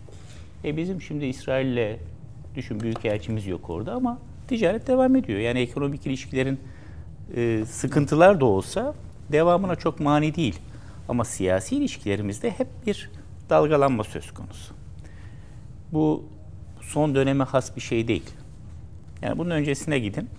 E 0.64 0.76
bizim 0.76 1.02
şimdi 1.02 1.24
İsrail'le 1.24 1.96
düşün 2.56 2.80
büyükelçimiz 2.80 3.46
yok 3.46 3.70
orada 3.70 3.92
ama 3.92 4.18
ticaret 4.48 4.86
devam 4.86 5.16
ediyor. 5.16 5.38
Yani 5.38 5.58
ekonomik 5.58 6.06
ilişkilerin 6.06 6.60
e, 7.36 7.64
sıkıntılar 7.66 8.40
da 8.40 8.44
olsa 8.44 8.94
devamına 9.32 9.76
çok 9.76 10.00
mani 10.00 10.34
değil. 10.34 10.58
Ama 11.08 11.24
siyasi 11.24 11.76
ilişkilerimizde 11.76 12.50
hep 12.50 12.68
bir 12.86 13.10
dalgalanma 13.50 14.04
söz 14.04 14.34
konusu. 14.34 14.74
Bu 15.92 16.24
son 16.80 17.14
döneme 17.14 17.44
has 17.44 17.76
bir 17.76 17.80
şey 17.80 18.08
değil. 18.08 18.30
Yani 19.22 19.38
bunun 19.38 19.50
öncesine 19.50 19.98
gidin. 19.98 20.30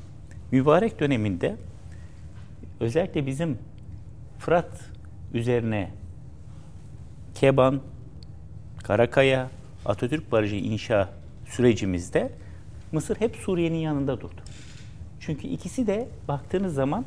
Mübarek 0.52 1.00
döneminde 1.00 1.56
özellikle 2.80 3.26
bizim 3.26 3.58
Fırat 4.40 4.90
üzerine 5.34 5.92
Keban, 7.36 7.82
Karakaya, 8.84 9.50
Atatürk 9.86 10.32
Barajı 10.32 10.56
inşa 10.56 11.10
sürecimizde 11.56 12.32
Mısır 12.92 13.16
hep 13.16 13.36
Suriye'nin 13.36 13.78
yanında 13.78 14.22
durdu. 14.22 14.42
Çünkü 15.20 15.48
ikisi 15.48 15.88
de 15.88 16.08
baktığınız 16.28 16.74
zaman 16.74 17.06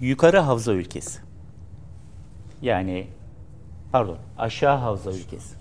yukarı 0.00 0.38
havza 0.38 0.72
ülkesi. 0.72 1.20
Yani 2.62 3.06
pardon 3.92 4.18
aşağı 4.38 4.76
havza 4.76 5.10
ülkesi. 5.10 5.54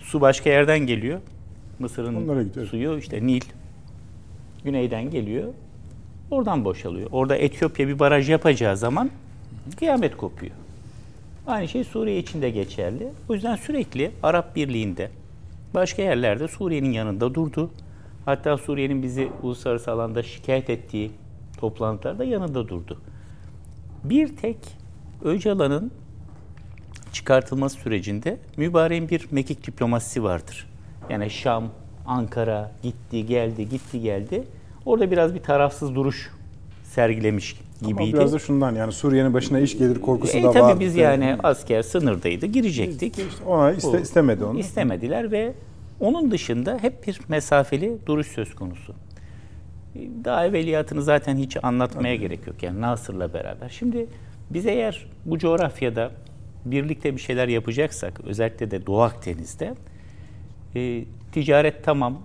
Su 0.00 0.20
başka 0.20 0.50
yerden 0.50 0.78
geliyor. 0.78 1.20
Mısır'ın 1.78 2.52
suyu 2.64 2.98
işte 2.98 3.26
Nil 3.26 3.42
güneyden 4.64 5.10
geliyor. 5.10 5.54
Oradan 6.30 6.64
boşalıyor. 6.64 7.08
Orada 7.12 7.36
Etiyopya 7.36 7.88
bir 7.88 7.98
baraj 7.98 8.30
yapacağı 8.30 8.76
zaman 8.76 9.10
kıyamet 9.78 10.16
kopuyor. 10.16 10.52
Aynı 11.48 11.68
şey 11.68 11.84
Suriye 11.84 12.18
için 12.18 12.42
de 12.42 12.50
geçerli. 12.50 13.08
O 13.28 13.34
yüzden 13.34 13.56
sürekli 13.56 14.10
Arap 14.22 14.56
Birliği'nde 14.56 15.10
başka 15.74 16.02
yerlerde 16.02 16.48
Suriye'nin 16.48 16.92
yanında 16.92 17.34
durdu. 17.34 17.70
Hatta 18.24 18.58
Suriye'nin 18.58 19.02
bizi 19.02 19.28
uluslararası 19.42 19.92
alanda 19.92 20.22
şikayet 20.22 20.70
ettiği 20.70 21.10
toplantılarda 21.58 22.24
yanında 22.24 22.68
durdu. 22.68 23.00
Bir 24.04 24.36
tek 24.36 24.56
Öcalan'ın 25.24 25.90
çıkartılması 27.12 27.76
sürecinde 27.76 28.38
mübareğin 28.56 29.08
bir 29.08 29.26
mekik 29.30 29.66
diplomasisi 29.66 30.22
vardır. 30.22 30.66
Yani 31.10 31.30
Şam, 31.30 31.68
Ankara 32.06 32.72
gitti 32.82 33.26
geldi 33.26 33.68
gitti 33.68 34.00
geldi. 34.00 34.44
Orada 34.86 35.10
biraz 35.10 35.34
bir 35.34 35.42
tarafsız 35.42 35.94
duruş 35.94 36.30
sergilemiş 36.84 37.56
gibiydi. 37.80 38.02
Ama 38.02 38.12
biraz 38.12 38.32
da 38.32 38.38
şundan 38.38 38.74
yani 38.74 38.92
Suriye'nin 38.92 39.34
başına 39.34 39.60
iş 39.60 39.78
gelir 39.78 40.00
korkusu 40.00 40.38
e, 40.38 40.42
da 40.42 40.50
tabii 40.50 40.62
vardı. 40.62 40.80
biz 40.80 40.96
yani 40.96 41.36
asker 41.42 41.82
sınırdaydı 41.82 42.46
girecektik. 42.46 43.18
İşte 43.18 43.44
ona 43.46 43.72
iste, 43.72 44.00
istemedi 44.00 44.44
onu. 44.44 44.58
İstemediler 44.58 45.32
ve 45.32 45.52
onun 46.00 46.30
dışında 46.30 46.78
hep 46.80 47.06
bir 47.06 47.20
mesafeli 47.28 47.98
duruş 48.06 48.26
söz 48.26 48.54
konusu. 48.54 48.94
Daha 50.24 50.46
evveliyatını 50.46 51.02
zaten 51.02 51.36
hiç 51.36 51.56
anlatmaya 51.62 52.16
gerek 52.16 52.46
yok 52.46 52.62
yani 52.62 52.80
Nasır'la 52.80 53.32
beraber. 53.32 53.68
Şimdi 53.68 54.06
biz 54.50 54.66
eğer 54.66 55.06
bu 55.24 55.38
coğrafyada 55.38 56.10
birlikte 56.64 57.16
bir 57.16 57.20
şeyler 57.20 57.48
yapacaksak 57.48 58.20
özellikle 58.20 58.70
de 58.70 58.86
Doğu 58.86 59.00
Akdeniz'de 59.00 59.74
e, 60.76 61.04
ticaret 61.32 61.84
tamam, 61.84 62.18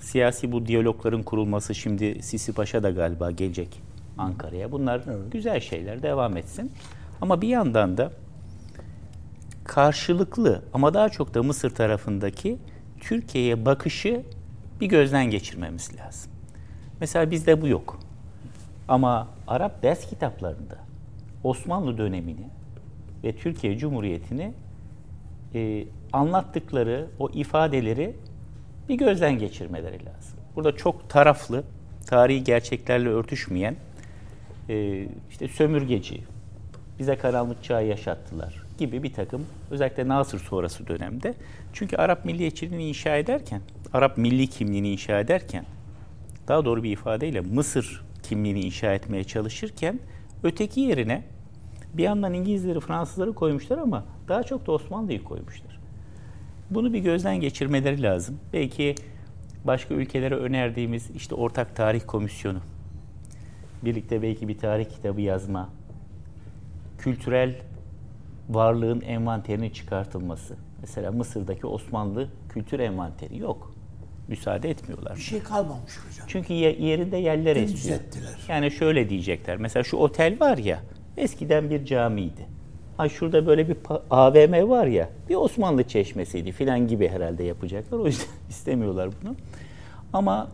siyasi 0.00 0.52
bu 0.52 0.66
diyalogların 0.66 1.22
kurulması 1.22 1.74
şimdi 1.74 2.22
Sisi 2.22 2.52
Paşa 2.52 2.82
da 2.82 2.90
galiba 2.90 3.30
gelecek 3.30 3.68
Ankara'ya. 4.18 4.72
Bunlar 4.72 5.02
güzel 5.30 5.60
şeyler 5.60 6.02
devam 6.02 6.36
etsin. 6.36 6.72
Ama 7.20 7.42
bir 7.42 7.48
yandan 7.48 7.96
da 7.96 8.12
karşılıklı 9.64 10.62
ama 10.74 10.94
daha 10.94 11.08
çok 11.08 11.34
da 11.34 11.42
Mısır 11.42 11.70
tarafındaki 11.70 12.58
Türkiye'ye 13.00 13.64
bakışı 13.64 14.22
bir 14.80 14.86
gözden 14.86 15.30
geçirmemiz 15.30 15.90
lazım. 15.96 16.32
Mesela 17.00 17.30
bizde 17.30 17.62
bu 17.62 17.68
yok. 17.68 17.98
Ama 18.88 19.28
Arap 19.48 19.82
ders 19.82 20.06
kitaplarında 20.06 20.76
Osmanlı 21.44 21.98
dönemini 21.98 22.48
ve 23.24 23.36
Türkiye 23.36 23.78
Cumhuriyeti'ni 23.78 24.52
e, 25.54 25.84
anlattıkları 26.12 27.06
o 27.18 27.30
ifadeleri 27.30 28.16
bir 28.88 28.94
gözden 28.94 29.38
geçirmeleri 29.38 30.06
lazım. 30.06 30.38
Burada 30.56 30.76
çok 30.76 31.10
taraflı, 31.10 31.64
tarihi 32.06 32.44
gerçeklerle 32.44 33.08
örtüşmeyen 33.08 33.76
e, 34.68 35.06
işte 35.30 35.48
sömürgeci, 35.48 36.20
bize 36.98 37.16
karanlık 37.16 37.64
çağı 37.64 37.86
yaşattılar 37.86 38.62
gibi 38.78 39.02
bir 39.02 39.12
takım 39.12 39.46
özellikle 39.70 40.08
Nasır 40.08 40.38
sonrası 40.38 40.86
dönemde. 40.86 41.34
Çünkü 41.72 41.96
Arap 41.96 42.24
milliyetçiliğini 42.24 42.88
inşa 42.88 43.16
ederken, 43.16 43.60
Arap 43.92 44.18
milli 44.18 44.46
kimliğini 44.46 44.92
inşa 44.92 45.20
ederken, 45.20 45.64
daha 46.48 46.64
doğru 46.64 46.82
bir 46.82 46.90
ifadeyle 46.90 47.40
Mısır 47.40 48.04
kimliğini 48.22 48.60
inşa 48.60 48.92
etmeye 48.92 49.24
çalışırken 49.24 50.00
öteki 50.42 50.80
yerine 50.80 51.24
bir 51.94 52.02
yandan 52.02 52.34
İngilizleri, 52.34 52.80
Fransızları 52.80 53.32
koymuşlar 53.32 53.78
ama 53.78 54.04
daha 54.28 54.42
çok 54.42 54.66
da 54.66 54.72
Osmanlı'yı 54.72 55.24
koymuşlar. 55.24 55.80
Bunu 56.70 56.92
bir 56.92 56.98
gözden 56.98 57.40
geçirmeleri 57.40 58.02
lazım. 58.02 58.38
Belki 58.52 58.94
başka 59.64 59.94
ülkelere 59.94 60.34
önerdiğimiz 60.34 61.10
işte 61.10 61.34
ortak 61.34 61.76
tarih 61.76 62.02
komisyonu, 62.06 62.58
birlikte 63.84 64.22
belki 64.22 64.48
bir 64.48 64.58
tarih 64.58 64.84
kitabı 64.90 65.20
yazma, 65.20 65.68
kültürel 66.98 67.54
varlığın 68.50 69.00
envanterinin 69.00 69.70
çıkartılması. 69.70 70.56
Mesela 70.80 71.12
Mısır'daki 71.12 71.66
Osmanlı 71.66 72.28
kültür 72.48 72.80
envanteri 72.80 73.38
yok. 73.38 73.72
Müsaade 74.28 74.70
etmiyorlar. 74.70 75.16
Bir 75.16 75.20
şey 75.20 75.42
kalmamış 75.42 75.92
hocam. 75.98 76.26
Çünkü 76.28 76.52
ye- 76.52 76.80
yerinde 76.80 77.16
yerler 77.16 77.56
esiyor. 77.56 77.96
ettiler. 78.00 78.30
Yani 78.48 78.70
şöyle 78.70 79.10
diyecekler. 79.10 79.56
Mesela 79.56 79.84
şu 79.84 79.96
otel 79.96 80.40
var 80.40 80.58
ya 80.58 80.80
eskiden 81.16 81.70
bir 81.70 81.84
camiydi. 81.84 82.46
Ha 82.96 83.08
şurada 83.08 83.46
böyle 83.46 83.68
bir 83.68 83.76
AVM 84.10 84.68
var 84.68 84.86
ya 84.86 85.08
bir 85.28 85.34
Osmanlı 85.34 85.84
çeşmesiydi 85.84 86.52
filan 86.52 86.86
gibi 86.88 87.08
herhalde 87.08 87.44
yapacaklar. 87.44 87.98
O 87.98 88.06
yüzden 88.06 88.26
istemiyorlar 88.48 89.10
bunu. 89.22 89.34
Ama 90.12 90.48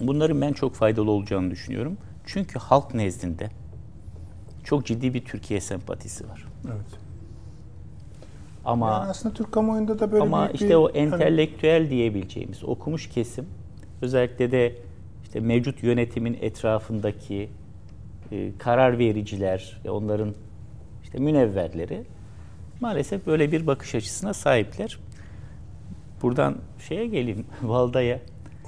bunların 0.00 0.40
ben 0.40 0.52
çok 0.52 0.74
faydalı 0.74 1.10
olacağını 1.10 1.50
düşünüyorum. 1.50 1.96
Çünkü 2.26 2.58
halk 2.58 2.94
nezdinde 2.94 3.50
çok 4.64 4.86
ciddi 4.86 5.14
bir 5.14 5.24
Türkiye 5.24 5.60
sempatisi 5.60 6.28
var. 6.28 6.44
Evet. 6.66 6.86
Ama 8.64 8.90
Yani 8.92 9.10
aslında 9.10 9.34
Türk 9.34 9.52
kamuoyunda 9.52 9.98
da 9.98 10.12
böyle 10.12 10.22
ama 10.22 10.48
işte 10.48 10.68
bir, 10.68 10.74
o 10.74 10.84
hani- 10.88 10.98
entelektüel 10.98 11.90
diyebileceğimiz 11.90 12.64
okumuş 12.64 13.08
kesim 13.08 13.46
özellikle 14.02 14.52
de 14.52 14.74
işte 15.22 15.40
mevcut 15.40 15.82
yönetimin 15.82 16.38
etrafındaki 16.40 17.50
e, 18.32 18.52
karar 18.58 18.98
vericiler 18.98 19.80
ve 19.84 19.90
onların 19.90 20.34
işte 21.02 21.18
münevverleri 21.18 22.04
maalesef 22.80 23.26
böyle 23.26 23.52
bir 23.52 23.66
bakış 23.66 23.94
açısına 23.94 24.34
sahipler. 24.34 24.98
Buradan 26.22 26.56
şeye 26.88 27.06
geleyim 27.06 27.46
Valda'ya. 27.62 28.18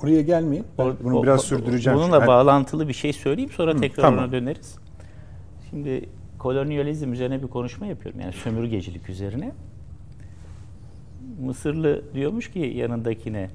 Oraya 0.03 0.23
gelmeyin. 0.23 0.65
Ben 0.79 0.85
Or- 0.85 0.95
bunu 1.05 1.19
o- 1.19 1.23
biraz 1.23 1.41
o- 1.41 1.43
sürdüreceğim. 1.43 1.99
Bununla 1.99 2.17
Çünkü- 2.17 2.27
bağlantılı 2.29 2.89
bir 2.89 2.93
şey 2.93 3.13
söyleyeyim 3.13 3.51
sonra 3.51 3.77
tekrar 3.77 4.03
tamam. 4.03 4.25
ona 4.25 4.33
döneriz. 4.33 4.75
Şimdi 5.71 6.09
kolonyalizm 6.39 7.13
üzerine 7.13 7.43
bir 7.43 7.47
konuşma 7.49 7.87
yapıyorum. 7.87 8.21
Yani 8.21 8.33
sömürgecilik 8.33 9.09
üzerine. 9.09 9.53
Mısırlı 11.41 12.03
diyormuş 12.15 12.51
ki 12.51 12.59
yanındakine 12.59 13.51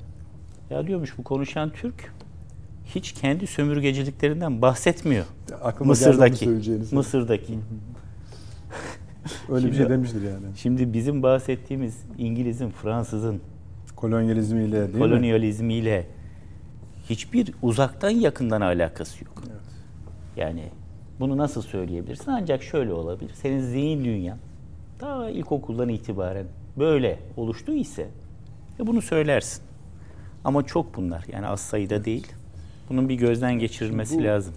ya 0.69 0.87
diyormuş 0.87 1.17
bu 1.17 1.23
konuşan 1.23 1.69
Türk 1.69 2.13
hiç 2.85 3.11
kendi 3.11 3.47
sömürgeciliklerinden 3.47 4.61
bahsetmiyor. 4.61 5.25
Aklıma 5.63 5.89
Mısır'daki. 5.89 6.49
Mısır'daki. 6.91 7.53
Öyle 9.49 9.55
bir 9.67 9.71
Şimdi- 9.71 9.77
şey 9.77 9.89
demiştir 9.89 10.21
yani. 10.21 10.45
Şimdi 10.57 10.93
bizim 10.93 11.23
bahsettiğimiz 11.23 11.97
İngiliz'in, 12.17 12.69
Fransız'ın 12.69 13.41
Kolonyalizmiyle 13.95 14.71
değil 14.93 14.93
mi? 14.93 14.99
Hiçbir 17.09 17.53
uzaktan 17.61 18.09
yakından 18.09 18.61
alakası 18.61 19.25
yok. 19.25 19.43
Yani 20.37 20.63
bunu 21.19 21.37
nasıl 21.37 21.61
söyleyebilirsin? 21.61 22.31
Ancak 22.31 22.63
şöyle 22.63 22.93
olabilir. 22.93 23.31
Senin 23.33 23.61
zihin 23.61 24.05
dünyan 24.05 24.37
daha 24.99 25.29
ilkokuldan 25.29 25.89
itibaren 25.89 26.45
böyle 26.77 27.19
oluştu 27.37 27.73
ise 27.73 28.07
e 28.79 28.87
bunu 28.87 29.01
söylersin. 29.01 29.63
Ama 30.43 30.65
çok 30.65 30.95
bunlar. 30.95 31.25
Yani 31.31 31.47
az 31.47 31.59
sayıda 31.59 32.05
değil. 32.05 32.27
Bunun 32.89 33.09
bir 33.09 33.15
gözden 33.15 33.53
geçirilmesi 33.59 34.19
Bu- 34.19 34.23
lazım. 34.23 34.53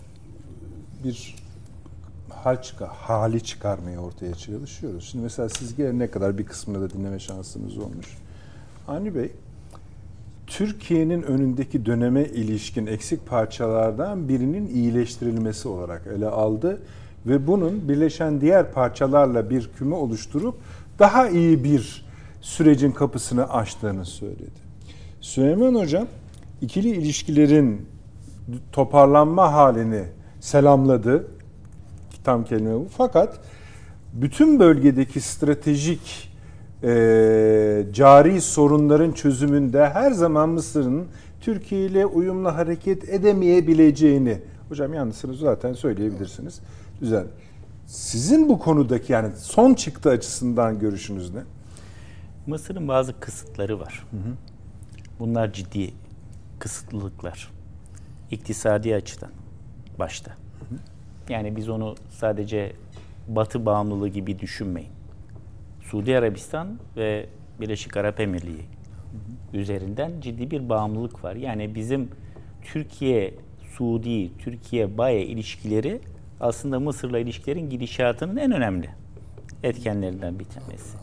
bir 1.05 1.35
hal 2.31 2.63
çıkar, 2.63 2.89
hali 2.89 3.43
çıkarmaya 3.45 4.01
ortaya 4.01 4.35
çalışıyoruz. 4.35 5.05
Şimdi 5.05 5.23
mesela 5.25 5.49
siz 5.49 5.77
gelene 5.77 6.11
kadar 6.11 6.39
bir 6.39 6.47
kısmını 6.47 6.81
da 6.81 6.91
dinleme 6.91 7.19
şansınız 7.19 7.79
olmuş. 7.79 8.19
Avni 8.89 9.15
Bey, 9.15 9.33
Türkiye'nin 10.53 11.23
önündeki 11.23 11.87
döneme 11.87 12.25
ilişkin 12.25 12.87
eksik 12.87 13.27
parçalardan 13.27 14.29
birinin 14.29 14.67
iyileştirilmesi 14.67 15.69
olarak 15.69 16.07
ele 16.17 16.27
aldı 16.27 16.83
ve 17.27 17.47
bunun 17.47 17.89
birleşen 17.89 18.41
diğer 18.41 18.73
parçalarla 18.73 19.51
bir 19.51 19.71
küme 19.79 19.95
oluşturup 19.95 20.55
daha 20.99 21.29
iyi 21.29 21.65
bir 21.65 22.05
sürecin 22.41 22.93
kapısını 22.93 23.53
açtığını 23.53 24.05
söyledi. 24.05 24.63
Süleyman 25.21 25.75
Hocam 25.75 26.07
ikili 26.61 26.89
ilişkilerin 26.89 27.87
toparlanma 28.73 29.53
halini 29.53 30.05
selamladı. 30.41 31.27
Tam 32.25 32.45
kelime 32.45 32.75
bu. 32.75 32.87
Fakat 32.97 33.41
bütün 34.13 34.61
bölgedeki 34.61 35.21
stratejik 35.21 36.32
e, 36.85 37.87
cari 37.93 38.41
sorunların 38.41 39.13
çözümünde 39.13 39.89
her 39.89 40.11
zaman 40.11 40.49
Mısır'ın 40.49 41.07
Türkiye 41.41 41.87
ile 41.87 42.07
uyumlu 42.07 42.55
hareket 42.55 43.09
edemeyebileceğini 43.09 44.39
hocam 44.69 44.95
yanlısınız 44.95 45.39
zaten 45.39 45.73
söyleyebilirsiniz. 45.73 46.61
Güzel. 47.01 47.25
Sizin 47.87 48.49
bu 48.49 48.59
konudaki 48.59 49.13
yani 49.13 49.37
son 49.37 49.75
çıktı 49.75 50.11
açısından 50.11 50.79
görüşünüz 50.79 51.35
ne? 51.35 51.41
Mısır'ın 52.47 52.89
bazı 52.89 53.21
kısıtları 53.21 53.81
var. 53.81 54.07
Bunlar 55.19 55.53
ciddi 55.53 55.91
kısıtlılıklar. 56.59 57.51
İktisadi 58.31 58.95
açıdan 58.95 59.31
başta. 59.99 60.37
Yani 61.29 61.57
biz 61.57 61.69
onu 61.69 61.95
sadece 62.11 62.73
Batı 63.29 63.67
bağımlılığı 63.67 64.09
gibi 64.09 64.39
düşünmeyin. 64.39 64.91
Suudi 65.93 66.19
Arabistan 66.19 66.79
ve 66.97 67.27
Birleşik 67.61 67.97
Arap 67.97 68.21
Emirliği 68.21 68.63
üzerinden 69.53 70.21
ciddi 70.21 70.51
bir 70.51 70.69
bağımlılık 70.69 71.25
var. 71.25 71.37
Yani 71.37 71.75
bizim 71.75 72.09
Türkiye 72.63 73.35
Suudi, 73.77 74.39
Türkiye 74.39 74.99
Baye 74.99 75.27
ilişkileri 75.27 76.01
aslında 76.41 76.81
Mısır'la 76.81 77.19
ilişkilerin 77.19 77.71
gidişatının 77.71 78.37
en 78.37 78.53
önemli 78.53 78.91
etkenlerinden 79.63 80.39
bir 80.39 80.45
tanesi. 80.45 80.97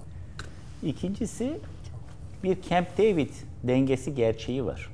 İkincisi 0.84 1.60
bir 2.44 2.62
Camp 2.70 2.98
David 2.98 3.32
dengesi 3.64 4.16
gerçeği 4.16 4.66
var. 4.66 4.90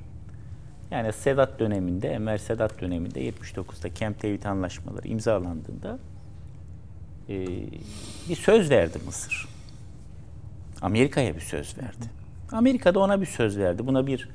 Yani 0.90 1.12
Sedat 1.12 1.60
döneminde, 1.60 2.08
Enver 2.08 2.38
Sedat 2.38 2.80
döneminde 2.80 3.28
79'da 3.28 3.94
Camp 3.94 4.22
David 4.22 4.42
anlaşmaları 4.42 5.08
imzalandığında 5.08 5.98
bir 8.28 8.36
söz 8.36 8.70
verdi 8.70 8.98
Mısır. 9.06 9.55
Amerika'ya 10.82 11.34
bir 11.34 11.40
söz 11.40 11.78
verdi. 11.78 12.10
Amerika 12.52 12.94
da 12.94 13.00
ona 13.00 13.20
bir 13.20 13.26
söz 13.26 13.58
verdi. 13.58 13.86
Buna 13.86 14.06
bir 14.06 14.28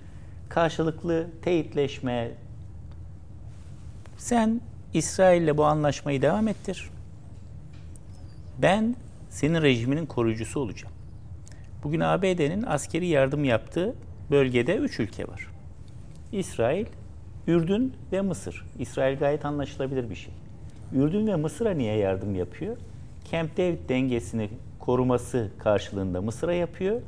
karşılıklı 0.49 1.27
teyitleşme. 1.41 2.31
Sen 4.18 4.61
İsrail'le 4.93 5.57
bu 5.57 5.65
anlaşmayı 5.65 6.22
devam 6.22 6.47
ettir. 6.47 6.89
Ben 8.61 8.95
senin 9.30 9.61
rejiminin 9.61 10.05
koruyucusu 10.05 10.59
olacağım. 10.59 10.93
Bugün 11.84 11.99
ABD'nin 11.99 12.63
askeri 12.63 13.07
yardım 13.07 13.43
yaptığı 13.43 13.95
bölgede 14.31 14.76
üç 14.76 14.99
ülke 14.99 15.27
var. 15.27 15.47
İsrail, 16.31 16.85
Ürdün 17.47 17.93
ve 18.11 18.22
Mısır. 18.22 18.65
İsrail 18.80 19.19
gayet 19.19 19.45
anlaşılabilir 19.45 20.09
bir 20.09 20.15
şey. 20.15 20.34
Ürdün 20.93 21.27
ve 21.27 21.35
Mısır'a 21.35 21.72
niye 21.72 21.97
yardım 21.97 22.35
yapıyor? 22.35 22.77
Camp 23.31 23.57
David 23.57 23.89
dengesini 23.89 24.49
koruması 24.81 25.49
karşılığında 25.59 26.21
Mısır'a 26.21 26.53
yapıyor. 26.53 27.01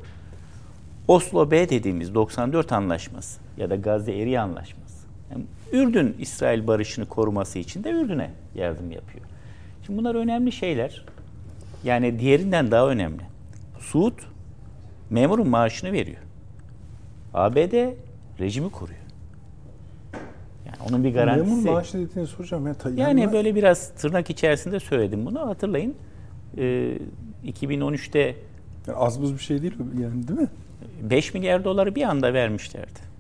Oslo 1.08 1.52
B 1.52 1.70
dediğimiz 1.70 2.16
94 2.16 2.72
anlaşması 2.72 3.40
ya 3.58 3.70
da 3.70 3.76
Gazze 3.76 4.14
Eri 4.14 4.40
anlaşması. 4.40 5.08
Yani 5.32 5.44
Ürdün 5.72 6.16
İsrail 6.20 6.68
barışını 6.68 7.06
koruması 7.06 7.60
için 7.60 7.84
de 7.84 7.92
Ürdün'e 7.92 8.32
yardım 8.56 8.92
yapıyor. 8.92 9.26
Şimdi 9.86 10.00
bunlar 10.00 10.16
önemli 10.16 10.52
şeyler. 10.52 11.06
Yani 11.84 12.20
diğerinden 12.20 12.72
daha 12.72 12.90
önemli. 12.90 13.22
Suud 13.80 14.20
memurun 15.10 15.50
maaşını 15.50 15.92
veriyor. 15.92 16.22
ABD 17.34 17.94
rejimi 18.40 18.72
koruyor. 18.72 19.00
Yani 20.66 20.78
onun 20.90 21.04
bir 21.04 21.14
garantisi. 21.14 21.56
Memur 21.56 21.72
maaşı 21.72 21.98
dediğini 21.98 22.28
soracağım. 22.28 22.68
Ya, 22.68 22.74
yani 22.96 23.32
böyle 23.34 23.56
biraz 23.56 23.90
tırnak 23.90 24.30
içerisinde 24.30 24.80
söyledim 24.80 25.26
bunu. 25.26 25.40
Hatırlayın. 25.40 25.96
E, 26.58 26.98
2013'te 27.46 28.36
yani 28.88 28.98
az 28.98 29.22
buz 29.22 29.34
bir 29.34 29.40
şey 29.40 29.62
değil 29.62 29.74
yani 30.02 30.28
değil 30.28 30.40
mi? 30.40 30.48
5 31.02 31.34
milyar 31.34 31.64
doları 31.64 31.96
bir 31.96 32.04
anda 32.04 32.34
vermişlerdi. 32.34 33.14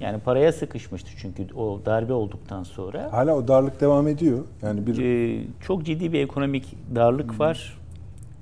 Yani 0.00 0.20
paraya 0.20 0.52
sıkışmıştı 0.52 1.10
çünkü 1.16 1.54
o 1.54 1.80
darbe 1.86 2.12
olduktan 2.12 2.62
sonra. 2.62 3.12
Hala 3.12 3.36
o 3.36 3.48
darlık 3.48 3.80
devam 3.80 4.08
ediyor. 4.08 4.44
Yani 4.62 4.86
bir 4.86 4.98
ee, 4.98 5.44
çok 5.60 5.84
ciddi 5.84 6.12
bir 6.12 6.20
ekonomik 6.20 6.76
darlık 6.94 7.32
hmm. 7.32 7.38
var. 7.38 7.78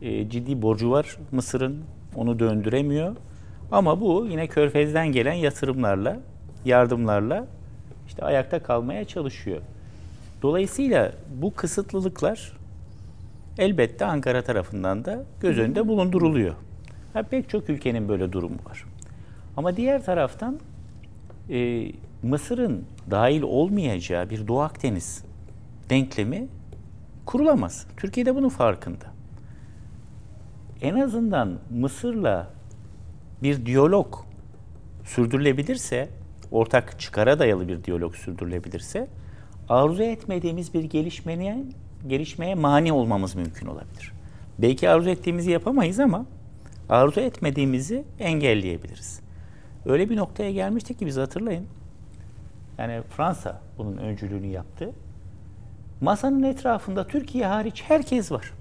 Ee, 0.03 0.31
ciddi 0.31 0.63
borcu 0.63 0.91
var 0.91 1.17
Mısır'ın. 1.33 1.83
Onu 2.17 2.39
döndüremiyor. 2.39 3.17
Ama 3.73 4.01
bu 4.01 4.27
yine 4.31 4.47
Körfez'den 4.47 5.13
gelen 5.13 5.33
yatırımlarla, 5.33 6.21
yardımlarla 6.65 7.47
işte 8.07 8.23
ayakta 8.23 8.63
kalmaya 8.63 9.05
çalışıyor. 9.05 9.61
Dolayısıyla 10.43 11.13
bu 11.43 11.55
kısıtlılıklar 11.55 12.53
elbette 13.59 14.05
Ankara 14.05 14.43
tarafından 14.43 15.05
da 15.05 15.25
göz 15.41 15.59
önünde 15.59 15.89
bulunduruluyor. 15.89 16.55
Ha, 17.13 17.23
pek 17.23 17.49
çok 17.49 17.71
ülkenin 17.71 18.09
böyle 18.09 18.33
durumu 18.33 18.57
var. 18.71 18.85
Ama 19.57 19.77
diğer 19.77 20.05
taraftan 20.05 20.61
e, 21.51 21.91
Mısır'ın 22.23 22.85
dahil 23.11 23.43
olmayacağı 23.43 24.31
bir 24.31 24.49
Doğu 24.49 24.61
Akdeniz 24.61 25.25
denklemi 25.91 26.49
kurulamaz. 27.27 27.87
Türkiye 27.97 28.27
de 28.27 28.35
bunun 28.35 28.49
farkında. 28.49 29.05
En 30.83 30.95
azından 31.01 31.59
Mısır'la 31.71 32.51
bir 33.43 33.67
diyalog 33.67 34.15
sürdürülebilirse, 35.05 36.09
ortak 36.51 37.01
çıkara 37.01 37.39
dayalı 37.39 37.69
bir 37.69 37.85
diyalog 37.85 38.15
sürdürülebilirse, 38.15 39.09
arzu 39.69 40.03
etmediğimiz 40.03 40.75
bir 40.75 40.85
gelişmeye, 40.85 41.65
gelişmeye 42.09 42.55
mani 42.55 42.93
olmamız 42.93 43.35
mümkün 43.35 43.67
olabilir. 43.67 44.13
Belki 44.59 44.91
arzu 44.91 45.11
ettiğimizi 45.11 45.51
yapamayız 45.51 46.01
ama 46.01 46.27
arzu 46.89 47.21
etmediğimizi 47.21 48.05
engelleyebiliriz. 48.19 49.21
Öyle 49.87 50.11
bir 50.11 50.17
noktaya 50.17 50.53
gelmiştik 50.53 50.99
ki 50.99 51.07
biz 51.07 51.17
hatırlayın. 51.17 51.67
Yani 52.79 53.03
Fransa 53.17 53.61
bunun 53.79 53.97
öncülüğünü 53.97 54.47
yaptı. 54.47 54.93
Masanın 56.01 56.43
etrafında 56.43 57.07
Türkiye 57.07 57.47
hariç 57.47 57.85
herkes 57.89 58.33
var. 58.33 58.53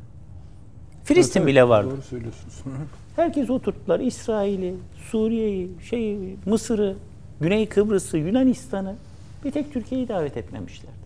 Filistin 1.04 1.40
evet, 1.40 1.48
bile 1.48 1.70
vardı. 1.70 1.92
Doğru 1.92 2.02
söylüyorsunuz. 2.02 2.64
Herkes 3.16 3.50
oturttular. 3.50 4.00
İsrail'i, 4.00 4.76
Suriye'yi, 5.12 5.70
şey, 5.90 6.36
Mısır'ı, 6.46 6.96
Güney 7.42 7.70
Kıbrıs'ı, 7.70 8.18
Yunanistan'ı. 8.18 8.96
Bir 9.46 9.52
tek 9.52 9.74
Türkiye'yi 9.74 10.08
davet 10.08 10.38
etmemişlerdi. 10.38 11.06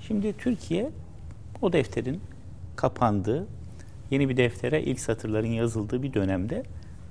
Şimdi 0.00 0.32
Türkiye 0.38 0.90
o 1.62 1.72
defterin 1.72 2.20
kapandığı, 2.76 3.46
yeni 4.10 4.28
bir 4.28 4.36
deftere 4.36 4.82
ilk 4.82 5.00
satırların 5.00 5.48
yazıldığı 5.48 6.02
bir 6.02 6.14
dönemde 6.14 6.62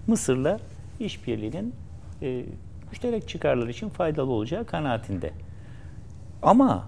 Mısır'la 0.07 0.59
işbirliğinin 0.99 1.73
e, 2.21 2.45
müşterek 2.89 3.27
çıkarlar 3.27 3.67
için 3.67 3.89
faydalı 3.89 4.31
olacağı 4.31 4.65
kanaatinde. 4.65 5.31
Ama 6.41 6.87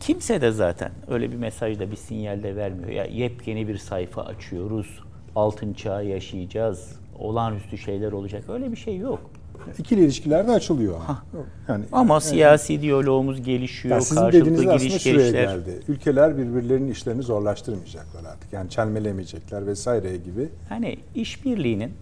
kimse 0.00 0.40
de 0.40 0.50
zaten 0.50 0.92
öyle 1.08 1.30
bir 1.30 1.36
mesajda 1.36 1.90
bir 1.90 1.96
sinyalde 1.96 2.56
vermiyor. 2.56 2.90
Ya 2.90 3.04
yepyeni 3.04 3.68
bir 3.68 3.76
sayfa 3.76 4.22
açıyoruz, 4.22 5.00
altın 5.36 5.72
çağı 5.72 6.04
yaşayacağız, 6.04 7.00
olağanüstü 7.18 7.78
şeyler 7.78 8.12
olacak. 8.12 8.44
Öyle 8.48 8.72
bir 8.72 8.76
şey 8.76 8.96
yok. 8.96 9.30
İkili 9.78 10.04
ilişkiler 10.04 10.48
de 10.48 10.52
açılıyor. 10.52 10.98
Ha. 10.98 11.22
Yani 11.68 11.84
ama 11.92 12.14
yani, 12.14 12.22
siyasi 12.22 12.82
diyalogumuz 12.82 13.42
gelişiyor, 13.42 13.94
yani 13.94 14.04
sizin 14.04 14.26
dediğiniz 14.26 14.66
aslında 14.66 14.98
şuraya 14.98 15.30
geldi. 15.30 15.80
Ülkeler 15.88 16.38
birbirlerinin 16.38 16.92
işlerini 16.92 17.22
zorlaştırmayacaklar 17.22 18.24
artık. 18.24 18.52
Yani 18.52 18.70
çelmelemeyecekler 18.70 19.66
vesaire 19.66 20.16
gibi. 20.16 20.48
Hani 20.68 20.98
işbirliğinin 21.14 21.92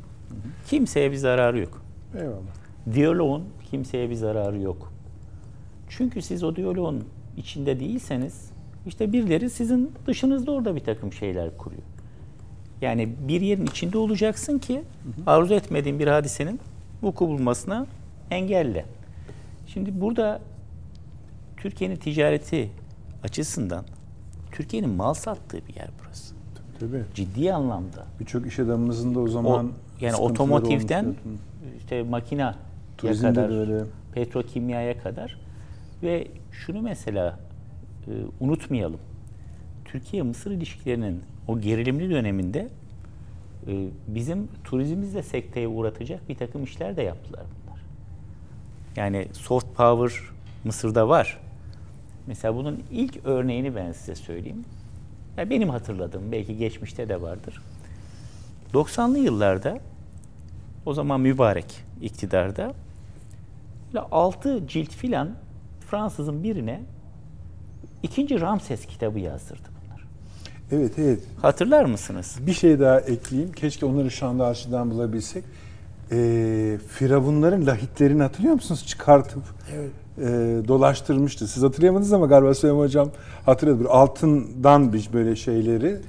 kimseye 0.67 1.11
bir 1.11 1.17
zararı 1.17 1.59
yok. 1.59 1.83
Eyvallah. 2.15 2.95
Diyaloğun 2.95 3.45
kimseye 3.71 4.11
bir 4.11 4.15
zararı 4.15 4.61
yok. 4.61 4.93
Çünkü 5.89 6.23
siz 6.23 6.45
o 6.45 6.57
diyaloğun 6.57 7.05
içinde 7.37 7.81
değilseniz 7.81 8.51
işte 8.87 9.13
birileri 9.13 9.51
sizin 9.51 9.93
dışınızda 10.07 10.53
orada 10.53 10.77
bir 10.77 10.81
takım 10.81 11.13
şeyler 11.13 11.57
kuruyor. 11.57 11.83
Yani 12.81 13.09
bir 13.29 13.41
yerin 13.41 13.67
içinde 13.67 13.99
olacaksın 13.99 14.59
ki 14.59 14.83
arzu 15.27 15.55
etmediğin 15.55 15.99
bir 15.99 16.07
hadisenin 16.07 16.61
vuku 17.03 17.29
bulmasına 17.29 17.87
engelle. 18.31 18.85
Şimdi 19.67 20.01
burada 20.01 20.41
Türkiye'nin 21.57 21.97
ticareti 21.97 22.71
açısından 23.23 23.85
Türkiye'nin 24.53 24.91
mal 24.91 25.15
sattığı 25.15 25.67
bir 25.69 25.75
yer 25.75 25.89
burası. 26.05 26.35
Tabii. 26.81 27.03
Ciddi 27.15 27.53
anlamda. 27.53 28.07
Birçok 28.21 28.47
iş 28.47 28.59
adamımızın 28.59 29.15
da 29.15 29.21
o 29.21 29.29
zaman 29.29 29.67
o, 29.67 29.71
yani 30.01 30.17
otomotivden 30.17 31.15
işte 31.79 32.03
makina 32.03 32.55
kadar, 32.97 33.61
öyle. 33.61 33.85
petrokimyaya 34.15 34.99
kadar 34.99 35.39
ve 36.03 36.29
şunu 36.53 36.83
mesela 36.83 37.39
e, 38.07 38.11
unutmayalım. 38.41 39.01
Türkiye-Mısır 39.85 40.51
ilişkilerinin 40.51 41.23
o 41.49 41.61
gerilimli 41.61 42.11
döneminde 42.11 42.69
e, 43.69 43.89
bizim 44.09 44.49
turizmimizle 44.65 45.23
sekteye 45.23 45.69
uğratacak 45.69 46.29
bir 46.29 46.35
takım 46.35 46.65
işler 46.65 46.97
de 46.97 47.03
yaptılar 47.03 47.43
bunlar. 47.43 47.81
Yani 48.97 49.29
soft 49.33 49.77
power 49.77 50.21
Mısır'da 50.65 51.09
var. 51.09 51.41
Mesela 52.27 52.55
bunun 52.55 52.83
ilk 52.91 53.27
örneğini 53.27 53.77
ben 53.77 53.93
size 53.93 54.15
söyleyeyim. 54.15 54.65
Ya 55.37 55.51
benim 55.51 55.69
hatırladığım, 55.69 56.33
belki 56.33 56.57
geçmişte 56.57 57.09
de 57.09 57.23
vardır. 57.23 57.63
90'lı 58.75 59.19
yıllarda 59.19 59.79
o 60.87 60.95
zaman 60.95 61.21
mübarek 61.21 61.85
iktidarda 62.03 62.75
böyle 63.95 64.07
6 64.11 64.67
cilt 64.67 64.91
filan 64.91 65.35
Fransızın 65.81 66.43
birine 66.43 66.81
ikinci 68.03 68.41
Ramses 68.41 68.87
kitabı 68.87 69.19
yazdırdı. 69.19 69.78
Evet 70.73 70.99
evet. 70.99 71.21
Hatırlar 71.43 71.85
mısınız? 71.85 72.37
Bir 72.41 72.53
şey 72.53 72.81
daha 72.81 73.01
ekleyeyim. 73.01 73.53
Keşke 73.53 73.87
onları 73.87 74.11
şu 74.11 74.27
anda 74.27 74.47
arşivden 74.47 74.91
bulabilsek. 74.91 75.45
Ee, 76.13 76.79
Firavunların 76.89 77.67
lahitlerini 77.67 78.23
hatırlıyor 78.23 78.55
musunuz? 78.55 78.87
Çıkartıp 78.87 79.43
evet. 79.75 79.91
e, 80.19 80.25
dolaştırmıştı. 80.69 81.49
Siz 81.49 81.63
hatırlayamadınız 81.63 82.13
ama 82.13 82.27
galiba 82.27 82.55
Süleyman 82.55 82.81
Hocam 82.81 83.11
hatırladı. 83.47 83.79
Böyle 83.79 83.89
altından 83.89 84.93
bir 84.93 85.09
böyle 85.13 85.37
şeyleri. 85.37 86.01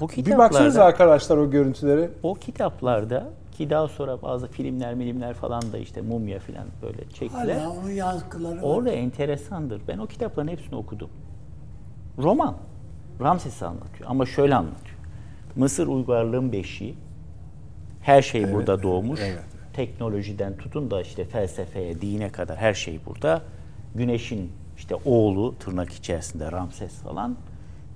O 0.00 0.08
bir 0.08 0.38
baksanıza 0.38 0.84
arkadaşlar 0.84 1.36
o 1.36 1.50
görüntülere. 1.50 2.10
O 2.22 2.34
kitaplarda 2.34 3.28
ki 3.52 3.70
daha 3.70 3.88
sonra 3.88 4.22
bazı 4.22 4.48
filmler, 4.48 4.94
milimler 4.94 5.34
falan 5.34 5.62
da 5.72 5.78
işte 5.78 6.00
mumya 6.00 6.38
falan 6.38 6.66
böyle 6.82 7.10
çektiler. 7.10 7.56
Hala 7.56 7.70
onun 7.70 7.90
yankıları 7.90 8.62
Orada 8.62 8.90
var. 8.90 8.94
enteresandır. 8.94 9.80
Ben 9.88 9.98
o 9.98 10.06
kitapların 10.06 10.48
hepsini 10.48 10.76
okudum. 10.76 11.10
Roman. 12.18 12.56
Ramses'i 13.20 13.66
anlatıyor 13.66 14.10
ama 14.10 14.26
şöyle 14.26 14.54
anlatıyor. 14.54 14.96
Mısır 15.56 15.86
uygarlığın 15.86 16.52
beşiği. 16.52 16.94
Her 18.02 18.22
şey 18.22 18.42
evet, 18.42 18.54
burada 18.54 18.82
doğmuş. 18.82 19.20
Evet, 19.20 19.32
evet. 19.34 19.44
Teknolojiden 19.72 20.56
tutun 20.56 20.90
da 20.90 21.02
işte 21.02 21.24
felsefeye, 21.24 22.00
dine 22.00 22.32
kadar 22.32 22.56
her 22.56 22.74
şey 22.74 23.00
burada. 23.06 23.42
Güneşin 23.94 24.52
işte 24.76 24.94
oğlu 25.04 25.54
tırnak 25.58 25.92
içerisinde 25.92 26.52
Ramses 26.52 26.94
falan. 26.94 27.36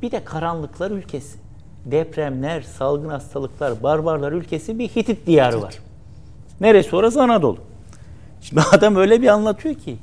Bir 0.02 0.10
de 0.10 0.24
karanlıklar 0.24 0.90
ülkesi. 0.90 1.38
depremler, 1.84 2.62
salgın 2.62 3.08
hastalıklar, 3.08 3.82
barbarlar 3.82 4.32
ülkesi 4.32 4.78
bir 4.78 4.88
Hitit 4.88 5.26
diyarı 5.26 5.62
var. 5.62 5.78
Neresi 6.60 6.96
orası 6.96 7.22
Anadolu. 7.22 7.58
Şimdi 8.40 8.60
adam 8.72 8.96
öyle 8.96 9.22
bir 9.22 9.28
anlatıyor 9.28 9.74
ki 9.74 9.96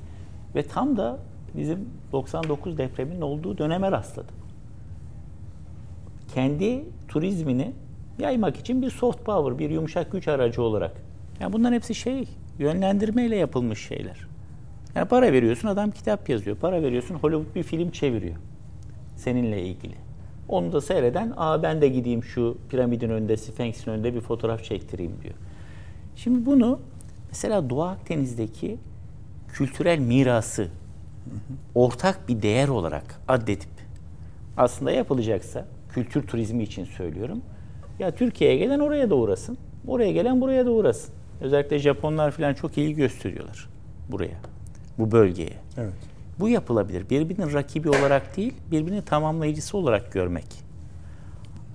ve 0.55 0.63
tam 0.63 0.97
da 0.97 1.17
bizim 1.55 1.89
99 2.11 2.77
depreminin 2.77 3.21
olduğu 3.21 3.57
döneme 3.57 3.91
rastladım. 3.91 4.35
Kendi 6.37 6.85
turizmini 7.07 7.71
yaymak 8.19 8.57
için 8.57 8.81
bir 8.81 8.89
soft 8.89 9.25
power, 9.25 9.59
bir 9.59 9.69
yumuşak 9.69 10.11
güç 10.11 10.27
aracı 10.27 10.61
olarak. 10.61 10.91
Yani 11.39 11.53
bunların 11.53 11.75
hepsi 11.75 11.95
şey, 11.95 12.27
yönlendirmeyle 12.59 13.35
yapılmış 13.35 13.87
şeyler. 13.87 14.27
Yani 14.95 15.07
para 15.07 15.31
veriyorsun 15.33 15.67
adam 15.67 15.91
kitap 15.91 16.29
yazıyor. 16.29 16.57
Para 16.57 16.81
veriyorsun 16.81 17.15
Hollywood 17.15 17.55
bir 17.55 17.63
film 17.63 17.91
çeviriyor. 17.91 18.35
Seninle 19.15 19.63
ilgili. 19.63 19.95
Onu 20.49 20.73
da 20.73 20.81
seyreden, 20.81 21.33
aa 21.37 21.63
ben 21.63 21.81
de 21.81 21.87
gideyim 21.87 22.23
şu 22.23 22.57
piramidin 22.69 23.09
önünde, 23.09 23.37
Sphinx'in 23.37 23.91
önünde 23.91 24.15
bir 24.15 24.21
fotoğraf 24.21 24.63
çektireyim 24.63 25.13
diyor. 25.23 25.35
Şimdi 26.15 26.45
bunu 26.45 26.79
mesela 27.29 27.69
Doğu 27.69 27.83
Akdeniz'deki 27.83 28.77
kültürel 29.47 29.99
mirası 29.99 30.67
ortak 31.75 32.27
bir 32.29 32.41
değer 32.41 32.67
olarak 32.67 33.21
addedip 33.27 33.69
aslında 34.57 34.91
yapılacaksa 34.91 35.76
kültür 35.97 36.27
turizmi 36.27 36.63
için 36.63 36.85
söylüyorum. 36.85 37.41
Ya 37.99 38.11
Türkiye'ye 38.11 38.57
gelen 38.57 38.79
oraya 38.79 39.09
da 39.09 39.15
uğrasın. 39.15 39.57
Oraya 39.87 40.11
gelen 40.11 40.41
buraya 40.41 40.65
da 40.65 40.71
uğrasın. 40.71 41.13
Özellikle 41.41 41.79
Japonlar 41.79 42.31
falan 42.31 42.53
çok 42.53 42.77
ilgi 42.77 42.95
gösteriyorlar 42.95 43.69
buraya. 44.11 44.37
Bu 44.97 45.11
bölgeye. 45.11 45.53
Evet. 45.77 45.93
Bu 46.39 46.49
yapılabilir. 46.49 47.09
Birbirinin 47.09 47.53
rakibi 47.53 47.89
olarak 47.89 48.37
değil, 48.37 48.53
birbirini 48.71 49.01
tamamlayıcısı 49.01 49.77
olarak 49.77 50.13
görmek. 50.13 50.45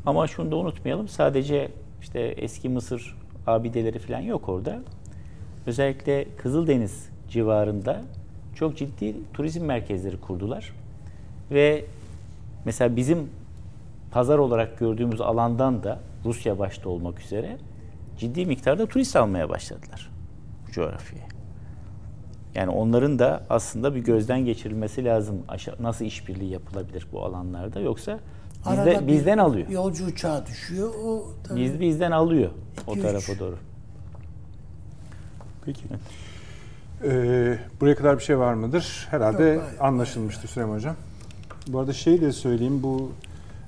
Ama 0.07 0.27
şunu 0.27 0.51
da 0.51 0.57
unutmayalım. 0.57 1.09
Sadece 1.09 1.69
işte 2.01 2.21
eski 2.21 2.69
Mısır 2.69 3.17
abideleri 3.47 3.99
falan 3.99 4.21
yok 4.21 4.49
orada. 4.49 4.81
Özellikle 5.67 6.27
Kızıldeniz 6.37 7.09
civarında 7.31 8.03
çok 8.55 8.77
ciddi 8.77 9.15
turizm 9.35 9.65
merkezleri 9.65 10.21
kurdular. 10.21 10.73
Ve 11.51 11.85
mesela 12.65 12.97
bizim 12.97 13.29
pazar 14.13 14.39
olarak 14.39 14.79
gördüğümüz 14.79 15.21
alandan 15.21 15.83
da 15.83 16.01
Rusya 16.25 16.59
başta 16.59 16.89
olmak 16.89 17.21
üzere 17.21 17.59
ciddi 18.19 18.47
miktarda 18.47 18.87
turist 18.87 19.17
almaya 19.17 19.49
başladılar 19.49 20.11
bu 20.69 20.73
coğrafyaya. 20.73 21.27
Yani 22.55 22.71
onların 22.71 23.19
da 23.19 23.43
aslında 23.51 23.95
bir 23.95 24.01
gözden 24.01 24.45
geçirilmesi 24.45 25.05
lazım. 25.05 25.43
Nasıl 25.81 26.05
işbirliği 26.05 26.51
yapılabilir 26.51 27.07
bu 27.13 27.25
alanlarda 27.25 27.81
yoksa 27.81 28.19
bizde, 28.71 29.07
bizden 29.07 29.39
alıyor. 29.39 29.69
Yolcu 29.69 30.07
uçağı 30.07 30.47
düşüyor. 30.47 30.95
O 31.05 31.25
tabii 31.45 31.61
Biz 31.61 31.81
bizden 31.81 32.11
alıyor 32.11 32.51
o 32.87 33.01
tarafa 33.01 33.39
doğru. 33.39 33.57
Peki. 35.65 35.83
Ee, 37.05 37.59
buraya 37.81 37.95
kadar 37.95 38.19
bir 38.19 38.23
şey 38.23 38.39
var 38.39 38.55
mıdır? 38.55 39.07
Herhalde 39.11 39.45
Yok, 39.45 39.63
hayır, 39.63 39.81
anlaşılmıştır 39.81 40.43
hayır. 40.43 40.53
Süleyman 40.55 40.75
Hocam. 40.75 40.97
Bu 41.69 41.79
arada 41.79 41.93
şey 41.93 42.21
de 42.21 42.33
söyleyeyim 42.33 42.83
bu 42.83 43.13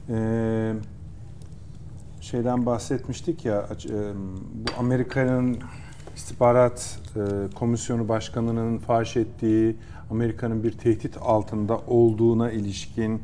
e, 0.08 0.72
şeyden 2.20 2.66
bahsetmiştik 2.66 3.44
ya 3.44 3.68
e, 3.88 3.92
bu 4.54 4.70
Amerika'nın 4.78 5.58
istihbarat 6.16 6.98
e, 7.16 7.20
komisyonu 7.54 8.08
başkanının 8.08 8.78
faş 8.78 9.16
ettiği 9.16 9.76
Amerika'nın 10.10 10.62
bir 10.64 10.72
tehdit 10.72 11.16
altında 11.20 11.78
olduğuna 11.78 12.50
ilişkin 12.50 13.22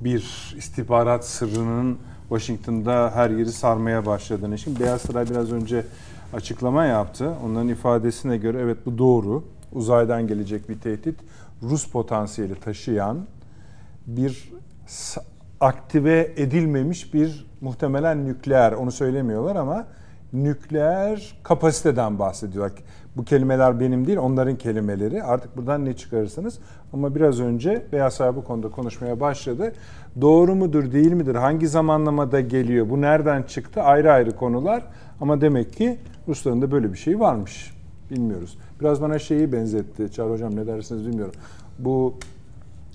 bir 0.00 0.54
istihbarat 0.58 1.26
sırrının 1.26 1.98
Washington'da 2.28 3.10
her 3.14 3.30
yeri 3.30 3.52
sarmaya 3.52 4.06
başladığını. 4.06 4.58
Şimdi 4.58 4.80
Beyaz 4.80 5.00
Saray 5.00 5.30
biraz 5.30 5.52
önce 5.52 5.86
açıklama 6.32 6.84
yaptı. 6.84 7.34
Onların 7.44 7.68
ifadesine 7.68 8.36
göre 8.36 8.60
evet 8.60 8.86
bu 8.86 8.98
doğru. 8.98 9.44
Uzaydan 9.72 10.26
gelecek 10.26 10.68
bir 10.68 10.80
tehdit. 10.80 11.20
Rus 11.62 11.90
potansiyeli 11.90 12.54
taşıyan 12.54 13.26
bir 14.06 14.52
aktive 15.62 16.32
edilmemiş 16.36 17.14
bir 17.14 17.46
muhtemelen 17.60 18.26
nükleer 18.26 18.72
onu 18.72 18.92
söylemiyorlar 18.92 19.56
ama 19.56 19.86
nükleer 20.32 21.34
kapasiteden 21.42 22.18
bahsediyorlar. 22.18 22.72
Bu 23.16 23.24
kelimeler 23.24 23.80
benim 23.80 24.06
değil 24.06 24.18
onların 24.18 24.56
kelimeleri. 24.56 25.22
Artık 25.22 25.56
buradan 25.56 25.84
ne 25.84 25.96
çıkarırsınız? 25.96 26.58
Ama 26.92 27.14
biraz 27.14 27.40
önce 27.40 27.86
Beyaz 27.92 28.14
Saray 28.14 28.36
bu 28.36 28.44
konuda 28.44 28.70
konuşmaya 28.70 29.20
başladı. 29.20 29.72
Doğru 30.20 30.54
mudur 30.54 30.92
değil 30.92 31.12
midir? 31.12 31.34
Hangi 31.34 31.68
zamanlamada 31.68 32.40
geliyor? 32.40 32.90
Bu 32.90 33.00
nereden 33.00 33.42
çıktı? 33.42 33.82
Ayrı 33.82 34.12
ayrı 34.12 34.36
konular. 34.36 34.82
Ama 35.20 35.40
demek 35.40 35.72
ki 35.72 35.98
Rusların 36.28 36.62
da 36.62 36.70
böyle 36.70 36.92
bir 36.92 36.98
şey 36.98 37.20
varmış. 37.20 37.74
Bilmiyoruz. 38.10 38.58
Biraz 38.80 39.02
bana 39.02 39.18
şeyi 39.18 39.52
benzetti. 39.52 40.12
Çağrı 40.12 40.30
Hocam 40.30 40.56
ne 40.56 40.66
dersiniz 40.66 41.06
bilmiyorum. 41.06 41.34
Bu 41.78 42.14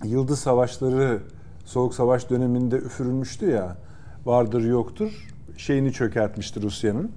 Yıldız 0.03 0.39
Savaşları 0.39 1.19
Soğuk 1.67 1.93
Savaş 1.93 2.29
döneminde 2.29 2.75
üfürülmüştü 2.75 3.49
ya. 3.49 3.77
Vardır 4.25 4.63
yoktur. 4.63 5.27
Şeyini 5.57 5.93
çökertmişti 5.93 6.61
Rusya'nın. 6.61 7.11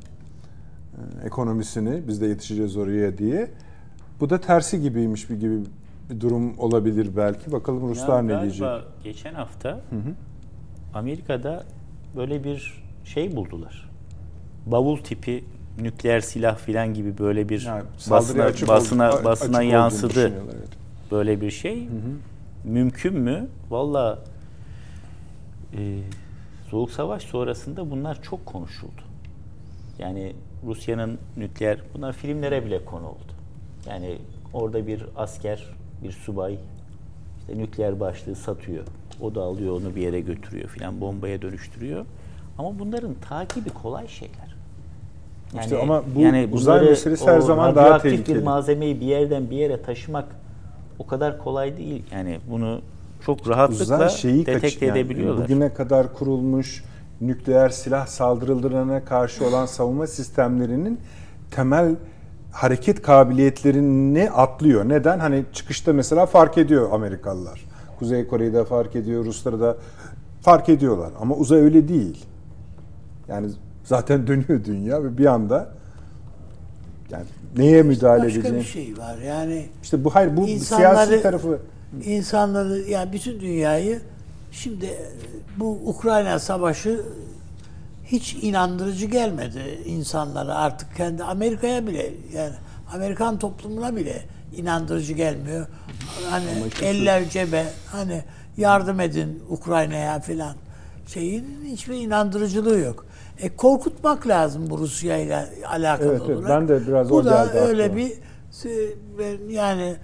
E, 1.23 1.27
ekonomisini 1.27 2.09
biz 2.09 2.21
de 2.21 2.27
yetişeceğiz 2.27 2.77
oraya 2.77 3.19
diye. 3.19 3.51
Bu 4.21 4.31
da 4.31 4.41
tersi 4.41 4.83
gibiymiş 4.83 5.31
bir 5.31 5.41
gibi 5.41 5.61
bir 6.11 6.21
durum 6.21 6.59
olabilir 6.59 7.11
belki. 7.17 7.53
Bakalım 7.53 7.89
Ruslar 7.89 8.17
ya, 8.17 8.23
ne 8.23 8.43
diyecek. 8.43 8.69
geçen 9.05 9.35
hafta 9.35 9.71
hı 9.71 9.97
hı. 9.97 10.15
Amerika'da 10.95 11.65
böyle 12.17 12.45
bir 12.45 12.85
şey 13.05 13.37
buldular. 13.37 13.91
Bavul 14.67 14.97
tipi 14.97 15.45
nükleer 15.81 16.21
silah 16.21 16.59
filan 16.59 16.95
gibi 16.95 17.19
böyle 17.19 17.49
bir 17.49 17.67
yani 17.67 17.83
basına 18.11 18.45
açık 18.45 18.69
basına 18.69 19.13
oldu, 19.13 19.25
basına 19.25 19.59
açık 19.59 19.73
yansıdı. 19.73 20.29
Evet. 20.29 20.69
Böyle 21.11 21.41
bir 21.41 21.51
şey 21.51 21.87
hı 21.87 21.91
hı. 21.91 22.69
mümkün 22.71 23.15
mü? 23.15 23.49
Valla 23.71 24.19
e, 25.79 25.99
Soğuk 26.71 26.91
Savaş 26.91 27.23
sonrasında 27.23 27.91
bunlar 27.91 28.23
çok 28.23 28.47
konuşuldu. 28.47 29.03
Yani 29.99 30.33
Rusya'nın 30.67 31.19
nükleer, 31.37 31.79
bunlar 31.95 32.13
filmlere 32.13 32.65
bile 32.65 32.85
konu 32.85 33.07
oldu. 33.07 33.33
Yani 33.89 34.19
orada 34.53 34.87
bir 34.87 35.07
asker, 35.17 35.67
bir 36.03 36.13
subay 36.13 36.59
işte 37.41 37.59
nükleer 37.59 38.01
başlığı 38.01 38.35
satıyor. 38.35 38.85
O 39.21 39.35
da 39.35 39.43
alıyor 39.43 39.77
onu 39.77 39.97
bir 39.97 40.01
yere 40.01 40.21
götürüyor 40.21 40.69
filan 40.69 41.01
bombaya 41.01 41.43
dönüştürüyor. 41.43 42.07
Ama 42.59 42.79
bunların 42.79 43.15
takibi 43.29 43.71
kolay 43.71 44.09
şeyler. 44.09 44.57
Yani, 45.55 45.65
işte 45.65 45.79
ama 45.79 46.03
bu 46.15 46.21
yani 46.21 46.49
uzay 46.53 46.81
meselesi 46.81 47.27
her 47.27 47.41
zaman 47.41 47.75
daha 47.75 47.99
tehlikeli. 47.99 48.39
bir 48.39 48.43
malzemeyi 48.43 49.01
bir 49.01 49.07
yerden 49.07 49.51
bir 49.51 49.57
yere 49.57 49.83
taşımak 49.83 50.37
o 50.99 51.07
kadar 51.07 51.39
kolay 51.39 51.77
değil. 51.77 52.03
Yani 52.13 52.39
bunu 52.51 52.81
çok 53.27 53.49
rahatlıkla 53.49 54.09
şeyi 54.09 54.47
detekte 54.47 54.87
yani 54.87 54.99
edebiliyorlar. 54.99 55.45
Bugüne 55.45 55.75
kadar 55.75 56.15
kurulmuş 56.15 56.85
nükleer 57.21 57.69
silah 57.69 58.07
saldırılarına 58.07 59.05
karşı 59.05 59.47
olan 59.47 59.67
savunma 59.67 60.07
sistemlerinin 60.07 61.01
temel 61.51 61.97
hareket 62.53 63.03
kabiliyetlerini 63.03 64.31
atlıyor. 64.31 64.89
Neden? 64.89 65.19
Hani 65.19 65.45
çıkışta 65.53 65.93
mesela 65.93 66.27
fark 66.27 66.59
ediyor 66.59 66.93
Amerikalılar. 66.93 67.65
Kuzey 67.99 68.27
Kore'yi 68.27 68.65
fark 68.65 68.97
ediyor, 68.97 69.25
Rusları 69.25 69.61
da 69.61 69.77
fark 70.41 70.69
ediyorlar. 70.69 71.13
Ama 71.21 71.35
uzay 71.35 71.61
öyle 71.61 71.89
değil. 71.89 72.25
Yani 73.29 73.51
zaten 73.85 74.27
dönüyor 74.27 74.65
dünya 74.65 75.05
ve 75.05 75.19
bir 75.19 75.27
anda 75.27 75.73
yani 77.11 77.25
neye 77.57 77.83
müdahale 77.83 78.25
Başka 78.25 78.39
edeceğim? 78.39 78.59
Başka 78.59 78.79
bir 78.79 78.85
şey 78.85 78.99
var. 78.99 79.19
Yani 79.19 79.67
işte 79.83 80.05
bu 80.05 80.15
hayır 80.15 80.37
bu 80.37 80.47
siyasi 80.47 81.23
tarafı 81.23 81.59
insanları 82.05 82.79
yani 82.79 83.13
bütün 83.13 83.41
dünyayı 83.41 84.01
şimdi 84.53 84.99
bu 85.57 85.81
Ukrayna 85.87 86.39
savaşı 86.39 87.01
hiç 88.05 88.35
inandırıcı 88.35 89.07
gelmedi 89.07 89.81
insanlara 89.87 90.55
artık 90.55 90.97
kendi 90.97 91.25
Amerika'ya 91.25 91.87
bile 91.87 92.11
yani 92.33 92.55
Amerikan 92.95 93.39
toplumuna 93.39 93.97
bile 93.97 94.23
inandırıcı 94.57 95.13
gelmiyor. 95.13 95.67
Hani 96.31 96.47
eller 96.83 97.29
cebe 97.29 97.65
hani 97.87 98.23
yardım 98.57 99.01
edin 99.01 99.43
Ukrayna'ya 99.51 100.21
filan 100.21 100.55
şeyin 101.07 101.47
hiçbir 101.65 101.95
inandırıcılığı 101.95 102.79
yok. 102.79 103.07
E, 103.39 103.57
korkutmak 103.57 104.27
lazım 104.29 104.71
bu 104.71 104.79
Rusya 104.79 105.17
ile 105.17 105.47
alakalı 105.67 106.11
evet, 106.11 106.21
olarak. 106.21 106.49
ben 106.49 106.69
de 106.69 106.87
biraz 106.87 107.11
bu 107.11 107.25
da 107.25 107.53
öyle 107.55 107.85
aklıma. 107.85 107.97
bir 107.97 108.13
yani 109.49 109.97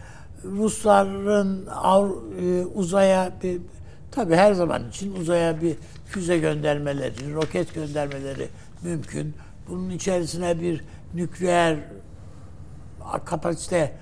Rusların 0.51 1.66
e, 2.40 2.64
uzaya 2.74 3.32
bir 3.43 3.60
tabi 4.10 4.35
her 4.35 4.52
zaman 4.52 4.89
için 4.89 5.16
uzaya 5.16 5.60
bir 5.62 5.77
füze 6.06 6.39
göndermeleri, 6.39 7.35
roket 7.35 7.74
göndermeleri 7.74 8.48
mümkün. 8.82 9.35
Bunun 9.68 9.90
içerisine 9.90 10.60
bir 10.60 10.85
nükleer 11.14 11.77
kapasite 13.24 13.93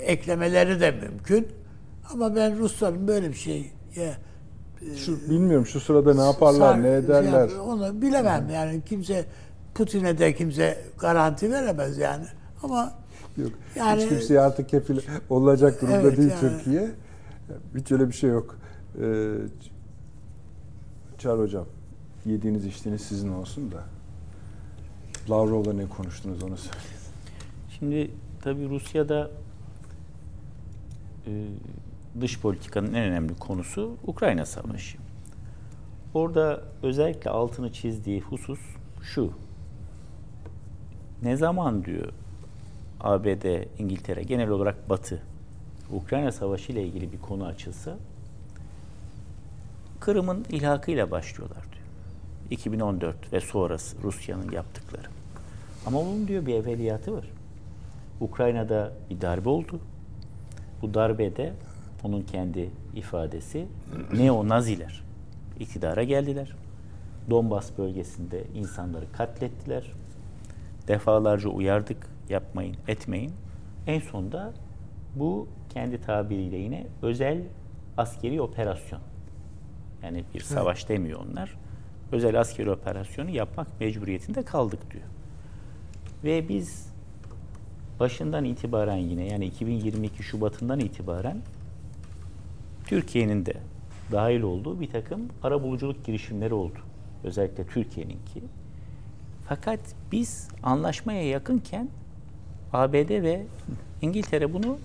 eklemeleri 0.00 0.80
de 0.80 0.90
mümkün. 0.90 1.48
Ama 2.12 2.36
ben 2.36 2.58
Rusların 2.58 3.08
böyle 3.08 3.28
bir 3.28 3.34
şeye 3.34 3.64
Şu, 4.96 5.30
bilmiyorum 5.30 5.66
şu 5.66 5.80
sırada 5.80 6.14
ne 6.14 6.22
yaparlar, 6.24 6.72
Sar- 6.72 6.82
ne 6.82 6.90
ederler. 6.90 7.48
şey 7.48 7.56
yap- 7.56 7.66
onu 7.66 8.02
bilemem 8.02 8.50
yani 8.54 8.82
kimse 8.88 9.24
Putin'e 9.74 10.18
de 10.18 10.34
kimse 10.34 10.78
garanti 10.98 11.52
veremez 11.52 11.98
yani. 11.98 12.24
Ama 12.62 12.92
Yok. 13.38 13.52
Yani- 13.76 14.02
Hiç 14.02 14.08
kimseye 14.08 14.40
artık 14.40 14.68
kefil 14.68 14.98
olacak 15.30 15.82
durumda 15.82 16.00
Evet, 16.00 16.16
değil 16.16 16.30
yani. 16.30 16.40
Türkiye. 16.40 16.90
Hiç 17.76 17.92
öyle 17.92 18.08
bir 18.08 18.12
şey 18.12 18.30
yok. 18.30 18.58
Ee, 19.02 19.32
Çağrı 21.18 21.40
Hocam, 21.40 21.66
yediğiniz 22.26 22.66
içtiğiniz 22.66 23.00
sizin 23.00 23.32
olsun 23.32 23.70
da. 23.72 23.84
Lavrov'la 25.30 25.72
ne 25.72 25.88
konuştunuz 25.88 26.42
onu 26.42 26.56
söyleyin. 26.56 26.98
Şimdi 27.78 28.10
tabii 28.42 28.68
Rusya'da 28.68 29.30
e, 31.26 31.46
dış 32.20 32.40
politikanın 32.40 32.94
en 32.94 33.04
önemli 33.04 33.34
konusu 33.36 33.96
Ukrayna 34.06 34.46
Savaşı. 34.46 34.98
Orada 36.14 36.62
özellikle 36.82 37.30
altını 37.30 37.72
çizdiği 37.72 38.20
husus 38.20 38.60
şu. 39.02 39.32
Ne 41.22 41.36
zaman 41.36 41.84
diyor 41.84 42.12
ABD, 43.00 43.64
İngiltere, 43.78 44.22
genel 44.22 44.48
olarak 44.48 44.90
Batı 44.90 45.22
Ukrayna 45.92 46.32
Savaşı 46.32 46.72
ile 46.72 46.82
ilgili 46.82 47.12
bir 47.12 47.18
konu 47.18 47.46
açılsa 47.46 47.96
Kırım'ın 50.00 50.44
ilhakıyla 50.48 51.10
başlıyorlar 51.10 51.62
diyor. 51.62 51.84
2014 52.50 53.32
ve 53.32 53.40
sonrası 53.40 53.96
Rusya'nın 54.02 54.52
yaptıkları. 54.52 55.06
Ama 55.86 56.00
bunun 56.00 56.28
diyor 56.28 56.46
bir 56.46 56.54
evveliyatı 56.54 57.16
var. 57.16 57.24
Ukrayna'da 58.20 58.92
bir 59.10 59.20
darbe 59.20 59.48
oldu. 59.48 59.80
Bu 60.82 60.94
darbede 60.94 61.52
onun 62.04 62.22
kendi 62.22 62.70
ifadesi 62.94 63.66
neo-naziler 64.12 65.02
iktidara 65.60 66.02
geldiler. 66.02 66.52
Donbas 67.30 67.70
bölgesinde 67.78 68.44
insanları 68.54 69.12
katlettiler. 69.12 69.92
Defalarca 70.88 71.48
uyardık, 71.48 72.06
yapmayın, 72.30 72.76
etmeyin. 72.88 73.32
En 73.86 74.00
sonunda 74.00 74.52
bu 75.16 75.48
kendi 75.68 76.00
tabiriyle 76.00 76.56
yine 76.56 76.86
özel 77.02 77.42
askeri 77.96 78.40
operasyon. 78.40 79.00
Yani 80.02 80.24
bir 80.34 80.40
savaş 80.40 80.88
demiyor 80.88 81.20
onlar. 81.30 81.58
Özel 82.12 82.40
askeri 82.40 82.70
operasyonu 82.70 83.30
yapmak 83.30 83.80
mecburiyetinde 83.80 84.42
kaldık 84.42 84.90
diyor. 84.90 85.04
Ve 86.24 86.48
biz 86.48 86.92
başından 88.00 88.44
itibaren 88.44 88.96
yine 88.96 89.24
yani 89.24 89.46
2022 89.46 90.22
Şubat'ından 90.22 90.80
itibaren 90.80 91.42
Türkiye'nin 92.86 93.46
de 93.46 93.54
dahil 94.12 94.42
olduğu 94.42 94.80
bir 94.80 94.90
takım 94.90 95.28
arabuluculuk 95.42 96.04
girişimleri 96.04 96.54
oldu. 96.54 96.78
Özellikle 97.24 97.66
Türkiye'ninki. 97.66 98.42
Fakat 99.48 99.80
biz 100.12 100.48
anlaşmaya 100.62 101.28
yakınken 101.28 101.88
ABD 102.72 103.22
ve 103.22 103.46
İngiltere 104.02 104.52
bunu 104.52 104.78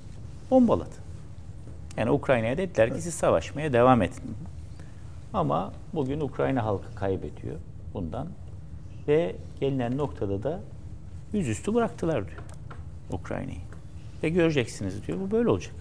bombaladı. 0.52 0.96
Yani 1.98 2.12
Ukrayna'ya 2.12 2.58
dediler 2.58 2.94
ki 2.96 3.02
siz 3.02 3.14
savaşmaya 3.14 3.74
devam 3.74 4.02
edin. 4.02 4.36
Ama 5.34 5.74
bugün 5.94 6.20
Ukrayna 6.20 6.66
halkı 6.66 6.96
kaybediyor 6.96 7.56
bundan. 7.94 8.28
Ve 9.08 9.36
gelinen 9.60 9.98
noktada 9.98 10.44
da 10.44 10.60
yüzüstü 11.34 11.74
bıraktılar 11.74 12.28
diyor 12.28 12.42
Ukrayna'yı. 13.12 13.58
Ve 14.24 14.30
göreceksiniz 14.30 15.08
diyor 15.08 15.20
bu 15.20 15.32
böyle 15.32 15.50
olacak. 15.50 15.76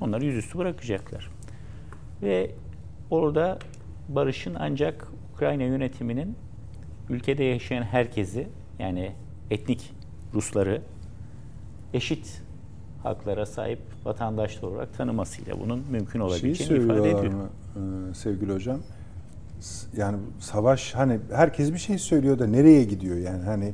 Onları 0.00 0.24
yüzüstü 0.24 0.58
bırakacaklar. 0.58 1.30
Ve 2.22 2.50
orada 3.10 3.58
barışın 4.08 4.56
ancak 4.58 5.08
Ukrayna 5.34 5.62
yönetiminin 5.62 6.36
ülkede 7.10 7.44
yaşayan 7.44 7.82
herkesi 7.82 8.48
yani 8.78 9.12
etnik 9.50 9.92
Rusları 10.34 10.82
eşit 11.94 12.42
haklara 13.02 13.46
sahip 13.46 13.78
vatandaşlar 14.04 14.68
olarak 14.68 14.94
tanımasıyla 14.96 15.60
bunun 15.60 15.82
mümkün 15.90 16.12
Şeyi 16.12 16.22
olabileceğini 16.22 16.84
ifade 16.84 16.96
söylüyorlar 16.98 17.24
ediyor. 17.24 17.32
mı 17.32 17.48
e, 18.10 18.14
sevgili 18.14 18.52
hocam? 18.54 18.78
Yani 19.96 20.16
savaş 20.38 20.94
hani 20.94 21.18
herkes 21.32 21.72
bir 21.72 21.78
şey 21.78 21.98
söylüyor 21.98 22.38
da 22.38 22.46
nereye 22.46 22.84
gidiyor 22.84 23.16
yani 23.16 23.44
hani 23.44 23.72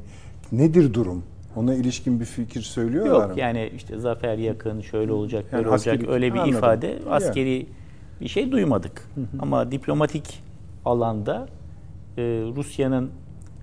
nedir 0.53 0.95
durum? 0.95 1.25
Ona 1.57 1.75
ilişkin 1.75 2.21
bir 2.21 2.25
fikir 2.25 2.61
söylüyorlar 2.63 3.13
Yok 3.29 3.35
mı? 3.35 3.41
yani 3.41 3.71
işte 3.77 3.99
zafer 3.99 4.39
yakın, 4.39 4.81
şöyle 4.81 5.13
olacak, 5.13 5.45
Yani 5.53 5.59
böyle 5.59 5.69
olacak 5.71 5.95
askeri- 6.01 6.11
öyle 6.11 6.35
bir 6.35 6.39
Anladım. 6.39 6.59
ifade 6.59 6.87
Yani. 6.87 7.01
askeri 7.11 7.67
bir 8.21 8.29
şey 8.29 8.53
duymadık. 8.53 9.09
Ama 9.39 9.73
diplomatik 9.73 10.43
alanda 10.85 11.49
e, 12.19 12.23
Rusya'nın 12.57 13.11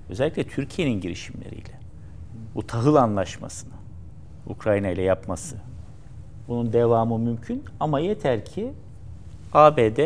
özellikle 0.10 0.44
Türkiye'nin 0.44 1.02
girişimleriyle 1.02 1.80
bu 2.56 2.68
tahıl 2.68 2.95
anlaşmasını 2.95 3.72
Ukrayna 4.47 4.89
ile 4.89 5.01
yapması 5.01 5.55
bunun 6.47 6.73
devamı 6.73 7.19
mümkün 7.19 7.63
ama 7.80 7.99
yeter 7.99 8.45
ki 8.45 8.73
ABD 9.53 9.99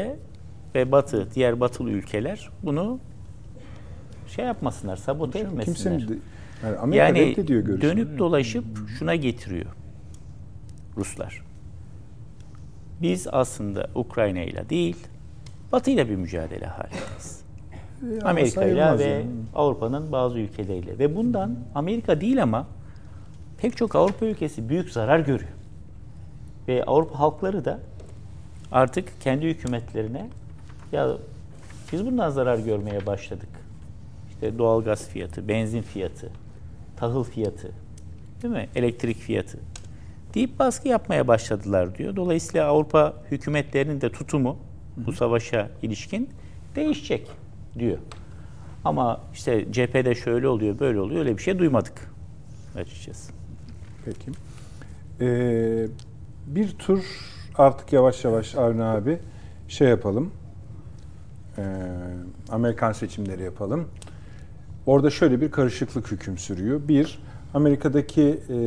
ve 0.75 0.91
Batı, 0.91 1.27
diğer 1.35 1.59
batılı 1.59 1.89
ülkeler 1.89 2.49
bunu 2.63 2.99
şey 4.27 4.45
yapmasınlar, 4.45 4.95
sabote 4.95 5.39
etmesinler. 5.39 5.65
Kimsenin 5.65 6.07
de, 6.07 6.13
yani 6.63 6.77
Amerika 6.77 7.05
Yani 7.05 7.19
reddediyor 7.19 7.61
görüşünü. 7.61 7.91
dönüp 7.91 8.19
dolaşıp 8.19 8.65
şuna 8.99 9.15
getiriyor 9.15 9.65
Ruslar. 10.97 11.41
Biz 13.01 13.27
aslında 13.31 13.87
Ukrayna 13.95 14.39
ile 14.41 14.69
değil, 14.69 14.97
Batı 15.71 15.91
ile 15.91 16.09
bir 16.09 16.15
mücadele 16.15 16.65
halindeyiz. 16.65 17.41
Ama 18.21 18.29
Amerika 18.29 18.65
ile 18.65 18.97
ve 18.97 19.03
yani. 19.03 19.25
Avrupa'nın 19.55 20.11
bazı 20.11 20.39
ülkeleriyle. 20.39 20.99
Ve 20.99 21.15
bundan 21.15 21.55
Amerika 21.75 22.21
değil 22.21 22.43
ama 22.43 22.67
pek 23.61 23.77
çok 23.77 23.95
Avrupa 23.95 24.25
ülkesi 24.25 24.69
büyük 24.69 24.89
zarar 24.89 25.19
görüyor. 25.19 25.51
Ve 26.67 26.83
Avrupa 26.83 27.19
halkları 27.19 27.65
da 27.65 27.79
artık 28.71 29.21
kendi 29.21 29.47
hükümetlerine 29.47 30.29
ya 30.91 31.17
biz 31.91 32.05
bundan 32.05 32.29
zarar 32.29 32.57
görmeye 32.57 33.05
başladık. 33.05 33.49
İşte 34.29 34.57
doğalgaz 34.57 35.07
fiyatı, 35.07 35.47
benzin 35.47 35.81
fiyatı, 35.81 36.31
tahıl 36.97 37.23
fiyatı, 37.23 37.71
değil 38.41 38.53
mi? 38.53 38.69
Elektrik 38.75 39.17
fiyatı 39.17 39.59
deyip 40.33 40.59
baskı 40.59 40.87
yapmaya 40.87 41.27
başladılar 41.27 41.97
diyor. 41.97 42.15
Dolayısıyla 42.15 42.67
Avrupa 42.67 43.13
hükümetlerinin 43.31 44.01
de 44.01 44.11
tutumu 44.11 44.57
bu 44.97 45.13
savaşa 45.13 45.69
ilişkin 45.81 46.29
değişecek 46.75 47.27
diyor. 47.79 47.97
Ama 48.85 49.21
işte 49.33 49.71
cephede 49.71 50.15
şöyle 50.15 50.47
oluyor, 50.47 50.79
böyle 50.79 50.99
oluyor. 50.99 51.19
Öyle 51.19 51.37
bir 51.37 51.43
şey 51.43 51.59
duymadık 51.59 52.11
açıkçası. 52.75 53.38
Peki. 54.05 54.31
Ee, 55.21 55.87
bir 56.47 56.71
tur 56.71 57.03
artık 57.57 57.93
yavaş 57.93 58.25
yavaş 58.25 58.55
Avni 58.55 58.83
abi 58.83 59.19
şey 59.67 59.89
yapalım. 59.89 60.31
Ee, 61.57 61.63
Amerikan 62.49 62.91
seçimleri 62.91 63.43
yapalım. 63.43 63.87
Orada 64.85 65.09
şöyle 65.09 65.41
bir 65.41 65.51
karışıklık 65.51 66.11
hüküm 66.11 66.37
sürüyor. 66.37 66.81
Bir, 66.87 67.19
Amerika'daki 67.53 68.39
e, 68.49 68.57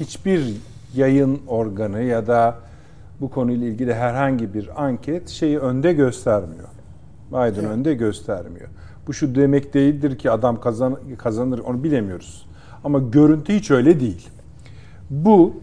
hiçbir 0.00 0.54
yayın 0.94 1.40
organı 1.46 2.02
ya 2.02 2.26
da 2.26 2.58
bu 3.20 3.30
konuyla 3.30 3.66
ilgili 3.66 3.94
herhangi 3.94 4.54
bir 4.54 4.84
anket 4.84 5.28
şeyi 5.28 5.58
önde 5.58 5.92
göstermiyor. 5.92 6.68
Biden 7.28 7.64
önde 7.64 7.94
göstermiyor. 7.94 8.68
Bu 9.06 9.12
şu 9.12 9.34
demek 9.34 9.74
değildir 9.74 10.18
ki 10.18 10.30
adam 10.30 10.60
kazan, 10.60 10.98
kazanır 11.18 11.58
onu 11.58 11.84
bilemiyoruz. 11.84 12.46
Ama 12.84 12.98
görüntü 12.98 13.54
hiç 13.54 13.70
öyle 13.70 14.00
değil. 14.00 14.28
Bu 15.10 15.54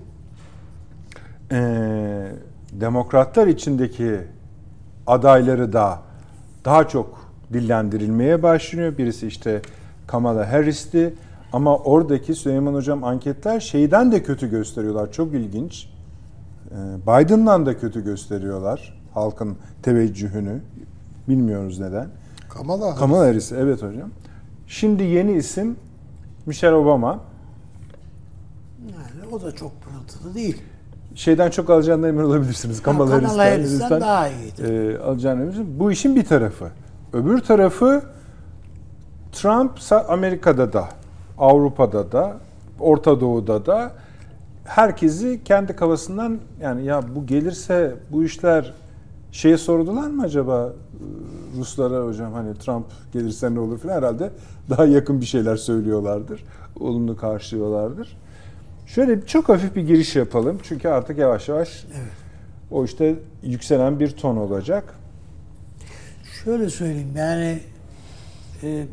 e, 1.52 1.62
demokratlar 2.72 3.48
içindeki 3.48 4.20
adayları 5.08 5.74
da 5.74 6.00
daha 6.66 6.88
çok 6.88 7.32
dillendirilmeye 7.54 8.44
başlıyor. 8.44 8.98
Birisi 8.98 9.28
işte 9.28 9.62
Kamala 10.08 10.52
Harris'ti. 10.52 11.14
Ama 11.54 11.78
oradaki 11.78 12.36
Süleyman 12.36 12.74
Hocam 12.74 13.04
anketler 13.04 13.60
şeyden 13.60 14.12
de 14.12 14.24
kötü 14.24 14.50
gösteriyorlar. 14.50 15.12
Çok 15.12 15.34
ilginç. 15.34 15.90
Ee, 16.72 16.76
Biden'dan 17.08 17.66
da 17.66 17.78
kötü 17.78 18.04
gösteriyorlar 18.04 19.00
halkın 19.14 19.58
teveccühünü. 19.84 20.62
Bilmiyoruz 21.28 21.80
neden. 21.80 22.08
Kamala 22.50 22.86
Harris. 22.86 23.00
Kamala 23.00 23.26
Harris 23.26 23.52
evet 23.52 23.84
hocam. 23.84 24.10
Şimdi 24.68 25.04
yeni 25.04 25.32
isim 25.32 25.76
Michelle 26.46 26.76
Obama. 26.76 27.20
yani 28.86 29.34
o 29.36 29.42
da 29.42 29.52
çok 29.52 29.72
pırıltılı 29.82 30.36
değil. 30.36 30.62
Şeyden 31.16 31.50
çok 31.50 31.70
alacağından 31.70 32.10
emin 32.10 32.24
olabilirsiniz. 32.24 32.82
Kamala, 32.82 33.12
Harris'ten, 33.38 34.02
daha 34.02 34.30
iyiydi. 34.30 34.62
e, 34.62 34.98
alacağını 34.98 35.42
emin 35.42 35.80
Bu 35.80 35.92
işin 35.92 36.16
bir 36.16 36.26
tarafı. 36.26 36.72
Öbür 37.14 37.40
tarafı 37.40 38.02
Trump 39.32 39.72
Amerika'da 40.10 40.74
da, 40.74 40.90
Avrupa'da 41.38 42.12
da, 42.12 42.38
Orta 42.80 43.20
Doğu'da 43.22 43.66
da 43.66 43.92
herkesi 44.66 45.42
kendi 45.46 45.76
kafasından 45.76 46.40
yani 46.62 46.86
ya 46.86 47.04
bu 47.16 47.26
gelirse 47.26 47.96
bu 48.12 48.24
işler 48.24 48.74
Şeye 49.32 49.58
sordular 49.58 50.08
mı 50.08 50.24
acaba 50.24 50.74
Ruslara 51.58 52.06
hocam 52.06 52.34
hani 52.34 52.58
Trump 52.58 52.86
gelirse 53.14 53.56
ne 53.56 53.60
olur 53.60 53.78
falan 53.78 53.94
herhalde 53.94 54.32
daha 54.70 54.86
yakın 54.86 55.22
bir 55.22 55.26
şeyler 55.26 55.56
söylüyorlardır. 55.56 56.44
Olumlu 56.80 57.18
karşılıyorlardır. 57.18 58.18
Şöyle 58.86 59.26
çok 59.26 59.50
hafif 59.50 59.76
bir 59.76 59.82
giriş 59.82 60.16
yapalım. 60.16 60.60
Çünkü 60.64 60.88
artık 60.88 61.18
yavaş 61.18 61.50
yavaş 61.50 61.86
o 62.72 62.86
işte 62.86 63.16
yükselen 63.44 64.00
bir 64.00 64.12
ton 64.12 64.38
olacak. 64.38 64.94
Şöyle 66.44 66.70
söyleyeyim 66.70 67.14
yani 67.16 67.60
e, 68.64 68.86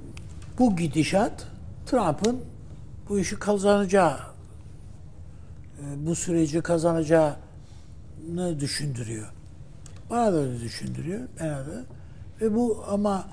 bu 0.59 0.77
gidişat 0.77 1.47
Trump'ın 1.87 2.41
bu 3.09 3.19
işi 3.19 3.39
kazanacağı 3.39 4.19
e, 5.79 6.07
bu 6.07 6.15
süreci 6.15 6.61
kazanacağını 6.61 7.41
düşündürüyor. 8.61 9.27
Bana 10.11 10.33
da 10.33 10.37
öyle 10.37 10.61
düşündürüyor. 10.61 11.21
Bana 11.41 11.51
da. 11.51 11.85
Ve 12.41 12.55
bu 12.55 12.85
ama 12.89 13.29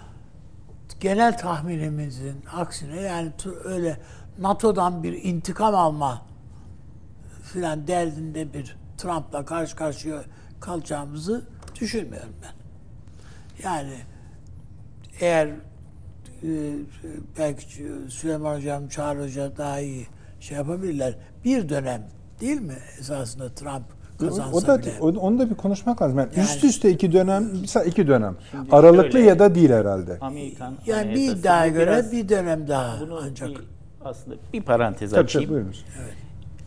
genel 0.99 1.37
tahminimizin 1.37 2.45
aksine 2.53 3.01
yani 3.01 3.31
öyle 3.63 3.99
NATO'dan 4.39 5.03
bir 5.03 5.23
intikam 5.23 5.75
alma 5.75 6.21
filan 7.43 7.87
derdinde 7.87 8.53
bir 8.53 8.77
Trump'la 8.97 9.45
karşı 9.45 9.75
karşıya 9.75 10.23
kalacağımızı 10.59 11.45
düşünmüyorum 11.81 12.33
ben. 12.43 12.53
Yani 13.63 13.95
eğer 15.19 15.47
e, 16.43 16.73
belki 17.37 17.67
Süleyman 18.09 18.55
Hocam, 18.55 18.87
Çağrı 18.87 19.23
Hoca 19.23 19.57
daha 19.57 19.79
iyi 19.79 20.07
şey 20.39 20.57
yapabilirler. 20.57 21.15
Bir 21.45 21.69
dönem 21.69 22.09
değil 22.39 22.61
mi 22.61 22.77
esasında 22.99 23.55
Trump 23.55 23.85
kazansa 24.19 24.57
O 24.57 24.67
da 24.67 24.79
bile. 24.81 24.91
o- 25.01 25.07
onu 25.19 25.39
da 25.39 25.49
bir 25.49 25.55
konuşmak 25.55 26.01
lazım. 26.01 26.17
Yani, 26.19 26.29
Yani- 26.35 26.45
üst 26.45 26.63
üste 26.63 26.91
iki 26.91 27.11
dönem, 27.11 27.49
mesela 27.61 27.85
iki 27.85 28.07
dönem. 28.07 28.35
Aralıklı 28.71 29.11
şöyle- 29.11 29.25
ya 29.27 29.39
da 29.39 29.55
değil 29.55 29.69
herhalde. 29.69 30.17
Amerikan 30.21 30.73
yani 30.85 31.13
bir 31.15 31.31
iddiaya 31.35 31.67
göre 31.67 31.91
biraz- 31.91 32.11
bir 32.11 32.29
dönem 32.29 32.67
daha 32.67 32.99
bunu 33.01 33.19
ancak. 33.23 33.49
bir, 33.49 33.57
aslında 34.05 34.35
bir 34.53 34.61
parantez 34.61 35.11
Tabii 35.11 35.21
açayım. 35.23 35.47
tabii 35.49 35.55
buyurunuz. 35.55 35.85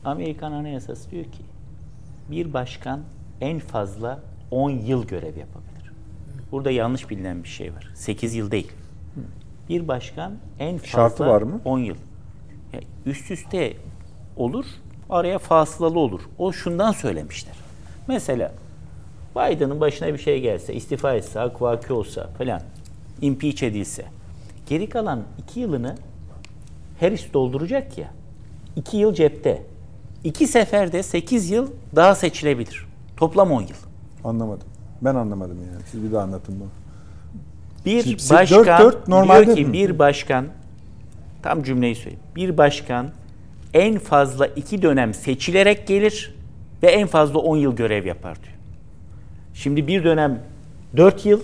Amerikan 0.05 0.53
Anayasası 0.53 1.11
diyor 1.11 1.25
ki 1.25 1.43
bir 2.31 2.53
başkan 2.53 3.01
en 3.41 3.59
fazla 3.59 4.21
10 4.51 4.71
yıl 4.71 5.07
görev 5.07 5.37
yapabilir. 5.37 5.93
Burada 6.53 6.71
yanlış 6.71 7.11
bilinen 7.11 7.43
bir 7.45 7.49
şey 7.49 7.73
var. 7.75 7.91
8 7.95 8.35
yıl 8.35 8.51
değil. 8.51 8.73
Bir 9.69 9.89
başkan 9.89 10.33
en 10.59 10.79
fazla 10.79 10.89
Şartı 10.89 11.27
var 11.27 11.43
mı? 11.43 11.61
10 11.65 11.79
yıl. 11.79 11.97
Ya 12.73 12.81
üst 13.07 13.31
üste 13.31 13.73
olur, 14.37 14.65
araya 15.11 15.39
fasılalı 15.39 15.99
olur. 15.99 16.21
O 16.39 16.53
şundan 16.53 16.93
söylemişler. 16.93 17.55
Mesela 18.09 18.53
Biden'ın 19.37 19.81
başına 19.81 20.13
bir 20.13 20.19
şey 20.19 20.41
gelse, 20.41 20.75
istifa 20.75 21.15
etse, 21.15 21.39
hak 21.39 21.63
vaki 21.63 21.93
olsa 21.93 22.31
falan, 22.39 22.63
impeach 23.21 23.63
edilse, 23.63 24.05
geri 24.69 24.89
kalan 24.89 25.23
2 25.49 25.61
yılını 25.61 25.97
Harris 27.01 27.33
dolduracak 27.33 27.99
ya. 27.99 28.11
2 28.77 28.97
yıl 28.97 29.15
cepte. 29.15 29.63
İki 30.25 30.47
seferde 30.47 31.03
8 31.03 31.51
yıl 31.51 31.71
daha 31.97 32.15
seçilebilir. 32.15 32.87
Toplam 33.17 33.53
10 33.53 33.61
yıl. 33.61 33.69
Anlamadım. 34.25 34.69
Ben 35.03 35.15
anlamadım 35.15 35.59
yani. 35.73 35.83
Siz 35.91 36.03
bir 36.03 36.13
daha 36.13 36.23
anlatın 36.23 36.61
bunu. 36.61 36.69
Bir 37.87 38.03
Şimdi 38.03 38.23
başkan 38.31 38.65
dört 38.65 38.81
dört 38.81 39.09
normalde 39.09 39.47
diyor 39.47 39.57
ki 39.57 39.65
mi? 39.65 39.73
bir 39.73 39.99
başkan 39.99 40.47
tam 41.43 41.63
cümleyi 41.63 41.95
söyleyeyim. 41.95 42.21
Bir 42.37 42.59
başkan 42.59 43.11
en 43.77 43.99
fazla 43.99 44.47
iki 44.47 44.83
dönem 44.83 45.15
seçilerek 45.15 45.87
gelir 45.87 46.35
ve 46.83 46.87
en 46.87 47.07
fazla 47.07 47.39
10 47.39 47.57
yıl 47.57 47.77
görev 47.77 48.07
yapar 48.07 48.43
diyor. 48.43 48.55
Şimdi 49.55 49.87
bir 49.87 50.05
dönem 50.05 50.41
4 50.97 51.27
yıl, 51.27 51.41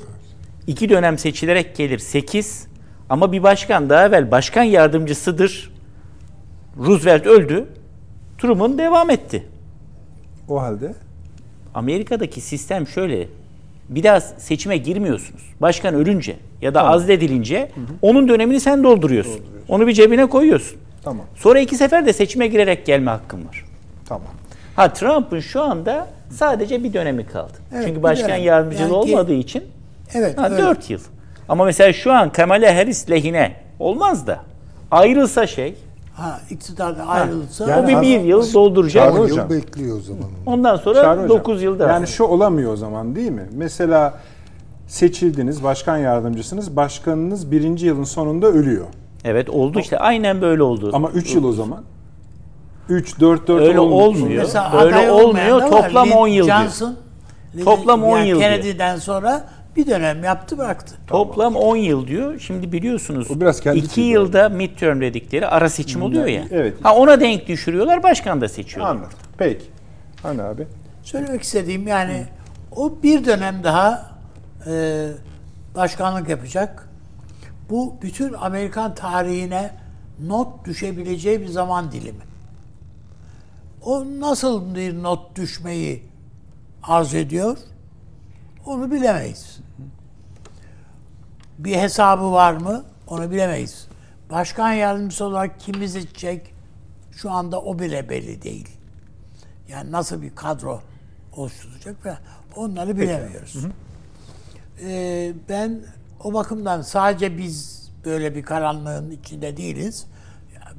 iki 0.66 0.88
dönem 0.88 1.18
seçilerek 1.18 1.76
gelir 1.76 1.98
8 1.98 2.66
ama 3.08 3.32
bir 3.32 3.42
başkan 3.42 3.90
daha 3.90 4.06
evvel 4.06 4.30
başkan 4.30 4.62
yardımcısıdır. 4.62 5.72
Roosevelt 6.78 7.26
öldü. 7.26 7.66
Truman 8.38 8.78
devam 8.78 9.10
etti. 9.10 9.46
O 10.48 10.60
halde 10.62 10.94
Amerika'daki 11.74 12.40
sistem 12.40 12.86
şöyle. 12.86 13.28
Bir 13.88 14.02
daha 14.02 14.20
seçime 14.20 14.76
girmiyorsunuz. 14.76 15.42
Başkan 15.60 15.94
ölünce 15.94 16.36
ya 16.62 16.74
da 16.74 16.84
azledilince 16.84 17.70
onun 18.02 18.28
dönemini 18.28 18.60
sen 18.60 18.84
dolduruyorsun. 18.84 19.40
Onu 19.68 19.86
bir 19.86 19.92
cebine 19.92 20.26
koyuyorsun. 20.26 20.81
Tamam. 21.04 21.26
Sonra 21.34 21.60
iki 21.60 21.76
sefer 21.76 22.06
de 22.06 22.12
seçime 22.12 22.46
girerek 22.46 22.86
gelme 22.86 23.10
hakkın 23.10 23.38
var. 23.48 23.64
Tamam. 24.08 24.28
Ha 24.76 24.92
Trump'ın 24.92 25.40
şu 25.40 25.62
anda 25.62 26.06
sadece 26.30 26.84
bir 26.84 26.92
dönemi 26.92 27.26
kaldı. 27.26 27.52
Evet, 27.74 27.84
Çünkü 27.86 28.02
başkan 28.02 28.28
dönem. 28.30 28.42
yardımcısı 28.42 28.82
Yani 28.82 28.90
ki- 28.90 28.96
olmadığı 28.96 29.32
için 29.34 29.64
Evet. 30.14 30.38
ha, 30.38 30.50
öyle. 30.50 30.62
4 30.62 30.90
yıl. 30.90 31.00
Ama 31.48 31.64
mesela 31.64 31.92
şu 31.92 32.12
an 32.12 32.32
Kamala 32.32 32.76
Harris 32.76 33.10
lehine 33.10 33.56
olmaz 33.78 34.26
da 34.26 34.40
ayrılsa 34.90 35.46
şey 35.46 35.74
Ha, 36.16 36.40
iktidardan 36.50 37.06
ayrılırsa 37.06 37.70
yani 37.70 37.84
o 37.84 37.88
bir, 38.02 38.06
bir 38.08 38.20
yıl 38.20 38.54
dolduracak. 38.54 39.04
Çağrı 39.08 39.20
10 39.20 39.24
hocam. 39.24 39.50
yıl 39.50 39.56
bekliyor 39.56 39.96
o 39.96 40.00
zaman. 40.00 40.24
Ondan 40.46 40.76
Çağrı 40.76 40.84
sonra 40.84 41.12
hocam, 41.12 41.28
9 41.28 41.62
yıl 41.62 41.78
daha. 41.78 41.92
Yani 41.92 42.06
şu 42.06 42.24
olamıyor 42.24 42.72
o 42.72 42.76
zaman 42.76 43.14
değil 43.16 43.30
mi? 43.30 43.46
Mesela 43.52 44.14
seçildiniz, 44.88 45.62
başkan 45.64 45.96
yardımcısınız. 45.98 46.76
Başkanınız 46.76 47.50
birinci 47.50 47.86
yılın 47.86 48.04
sonunda 48.04 48.46
ölüyor. 48.46 48.86
Evet 49.24 49.50
oldu 49.50 49.80
işte 49.80 49.98
aynen 49.98 50.40
böyle 50.40 50.62
oldu. 50.62 50.90
Ama 50.92 51.10
3 51.10 51.34
yıl 51.34 51.44
o 51.44 51.52
zaman. 51.52 51.84
3, 52.88 53.20
4, 53.20 53.48
4 53.48 53.62
Öyle 53.62 53.80
olmuyor. 53.80 54.42
Mesela 54.42 54.72
aday 54.72 55.10
olmuyor. 55.10 55.28
olmayan 55.28 55.60
da 55.60 55.70
var. 55.70 55.82
Toplam 55.82 56.06
Lyndon 56.08 56.16
10 56.18 56.28
yıl 56.28 56.46
diyor. 56.46 56.58
Johnson, 56.58 56.96
Toplam 57.64 58.04
10 58.04 58.18
yani 58.18 58.28
yıl 58.28 58.38
diyor. 58.38 58.50
Kennedy'den 58.50 58.96
sonra 58.96 59.48
bir 59.76 59.86
dönem 59.86 60.24
yaptı 60.24 60.58
bıraktı. 60.58 60.94
Toplam 61.06 61.56
10 61.56 61.76
yıl 61.76 62.06
diyor. 62.06 62.38
Şimdi 62.38 62.72
biliyorsunuz 62.72 63.30
O 63.30 63.40
biraz 63.40 63.60
kendi 63.60 63.78
2 63.78 63.88
tipi 63.88 64.00
yılda 64.00 64.48
midterm 64.48 65.00
dedikleri 65.00 65.46
ara 65.46 65.68
seçim 65.68 66.02
oluyor 66.02 66.26
ya. 66.26 66.44
evet. 66.50 66.74
Ha 66.82 66.96
ona 66.96 67.20
denk 67.20 67.46
düşürüyorlar, 67.46 68.02
başkan 68.02 68.40
da 68.40 68.48
seçiyorlar. 68.48 68.94
Anladım. 68.94 69.18
Peki. 69.38 69.64
Hani 70.22 70.42
abi? 70.42 70.66
Söylemek 71.02 71.42
istediğim 71.42 71.86
yani 71.88 72.24
o 72.76 72.92
bir 73.02 73.24
dönem 73.24 73.64
daha 73.64 74.10
e, 74.66 75.06
başkanlık 75.74 76.28
yapacak. 76.28 76.88
Bu 77.70 77.96
bütün 78.02 78.32
Amerikan 78.32 78.94
tarihine 78.94 79.74
not 80.20 80.64
düşebileceği 80.64 81.40
bir 81.40 81.48
zaman 81.48 81.92
dilimi. 81.92 82.22
O 83.84 84.04
nasıl 84.20 84.74
bir 84.74 85.02
not 85.02 85.36
düşmeyi 85.36 86.02
arz 86.82 87.14
ediyor? 87.14 87.58
Onu 88.66 88.90
bilemeyiz. 88.90 89.60
Bir 91.58 91.76
hesabı 91.76 92.32
var 92.32 92.52
mı? 92.52 92.84
Onu 93.06 93.30
bilemeyiz. 93.30 93.88
Başkan 94.30 94.72
yardımcısı 94.72 95.24
olarak 95.24 95.60
kimi 95.60 95.88
seçecek? 95.88 96.54
Şu 97.12 97.30
anda 97.30 97.60
o 97.60 97.78
bile 97.78 98.08
belli 98.08 98.42
değil. 98.42 98.68
Yani 99.68 99.92
nasıl 99.92 100.22
bir 100.22 100.34
kadro 100.34 100.80
oluşturacak 101.36 102.02
falan. 102.02 102.18
Onları 102.56 102.98
bilemiyoruz. 102.98 103.56
Ee, 104.82 105.32
ben 105.48 105.80
o 106.24 106.32
bakımdan 106.34 106.82
sadece 106.82 107.38
biz 107.38 107.82
böyle 108.04 108.34
bir 108.34 108.42
karanlığın 108.42 109.10
içinde 109.10 109.56
değiliz. 109.56 110.06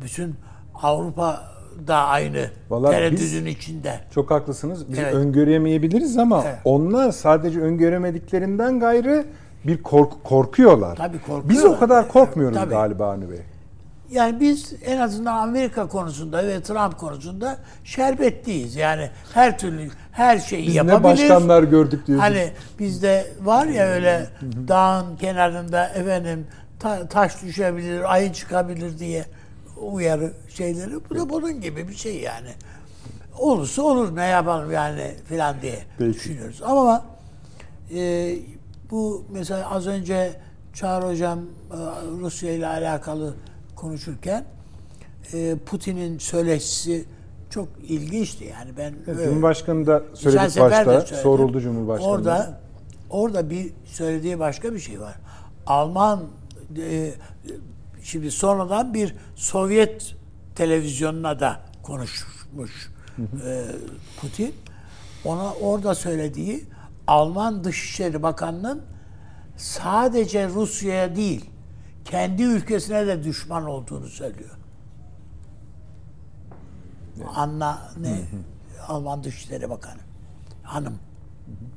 Bütün 0.04 0.36
Avrupa 0.76 1.44
da 1.88 1.96
aynı 1.96 2.50
Vallahi 2.70 2.92
tereddüdün 2.92 3.46
içinde. 3.46 4.00
Çok 4.16 4.32
haklısınız. 4.32 4.90
Biz 4.92 5.00
Evet. 5.00 5.14
öngöremeyebiliriz 5.14 6.18
ama 6.18 6.44
Evet. 6.46 6.58
onlar 6.66 7.12
sadece 7.12 7.60
öngöremediklerinden 7.60 8.80
gayrı 8.80 9.26
bir 9.68 9.84
kork 9.84 10.24
korkuyorlar. 10.24 10.96
Tabii 10.96 11.20
korkuyorlar. 11.20 11.50
Biz 11.50 11.66
o 11.66 11.80
kadar 11.80 12.08
korkmuyoruz 12.08 12.58
Tabii. 12.58 12.70
galiba 12.70 13.12
Avni 13.12 13.30
Bey. 13.32 13.40
Yani 14.12 14.40
biz 14.40 14.74
en 14.86 14.98
azından 14.98 15.38
Amerika 15.38 15.88
konusunda 15.88 16.48
ve 16.48 16.62
Trump 16.62 16.98
konusunda 16.98 17.58
şerbetliyiz. 17.84 18.76
Yani 18.76 19.10
her 19.34 19.58
türlü 19.58 19.90
her 20.14 20.38
şeyi 20.40 20.68
Biz 20.68 20.76
yapabilir. 20.76 21.00
ne 21.00 21.04
başkanlar 21.04 21.64
gördük 21.64 22.08
diyorsunuz. 22.08 22.30
Hani 22.30 22.52
bizde 22.80 23.28
var 23.42 23.66
ya 23.66 23.86
öyle 23.88 24.28
dağın 24.68 25.16
kenarında 25.16 25.90
efendim 25.90 26.48
ta- 26.80 27.08
taş 27.08 27.42
düşebilir, 27.44 28.14
ayı 28.14 28.34
çıkabilir 28.34 29.00
diye 29.00 29.26
uyarı 29.82 30.34
şeyleri. 30.50 30.92
Bu 31.10 31.16
da 31.16 31.30
bunun 31.30 31.62
gibi 31.62 31.88
bir 31.88 31.96
şey 31.96 32.20
yani. 32.20 32.50
Olursa 33.40 33.82
olur 33.82 34.16
ne 34.16 34.26
yapalım 34.26 34.72
yani 34.72 35.12
filan 35.30 35.62
diye 35.62 35.80
Peki. 35.98 36.14
düşünüyoruz. 36.14 36.62
Ama 36.66 37.06
e, 37.96 38.34
bu 38.92 39.26
mesela 39.32 39.70
az 39.72 39.88
önce 39.88 40.34
Çağrı 40.74 41.06
Hocam 41.06 41.40
e, 41.40 41.78
Rusya 42.20 42.52
ile 42.54 42.68
alakalı 42.68 43.34
konuşurken 43.76 44.46
e, 45.34 45.56
Putin'in 45.66 46.18
söyleşisi 46.18 47.06
çok 47.54 47.68
ilginçti 47.88 48.44
yani 48.46 48.72
ben 48.78 48.94
öyle- 49.08 49.26
Cumhurbaşkanı 49.26 49.88
da 49.88 50.04
de 50.16 50.62
başta. 50.62 51.16
Soruldu 51.16 51.62
Cumhurbaşkanı. 51.62 52.10
Orada 52.10 52.60
orada 53.10 53.50
bir 53.50 53.74
söylediği 53.86 54.40
başka 54.40 54.74
bir 54.74 54.80
şey 54.80 55.00
var. 55.02 55.16
Alman 55.68 56.24
e, 56.78 57.14
şimdi 58.04 58.32
sonradan 58.32 58.94
bir 58.94 59.16
Sovyet 59.36 60.16
televizyonuna 60.56 61.40
da 61.40 61.60
konuşmuş 61.84 62.92
e, 63.46 63.66
Putin. 64.22 64.54
Ona 65.26 65.54
orada 65.54 65.96
söylediği 65.96 66.64
Alman 67.08 67.64
Dışişleri 67.64 68.24
Bakanı'nın 68.24 68.82
sadece 69.58 70.48
Rusya'ya 70.50 71.16
değil, 71.16 71.50
kendi 72.06 72.44
ülkesine 72.44 73.08
de 73.08 73.24
düşman 73.24 73.66
olduğunu 73.66 74.08
söylüyor. 74.08 74.50
Anna 77.36 77.92
ne? 78.02 78.20
Alman 78.88 79.24
Dışişleri 79.24 79.70
Bakanı. 79.70 80.00
Hanım. 80.64 80.94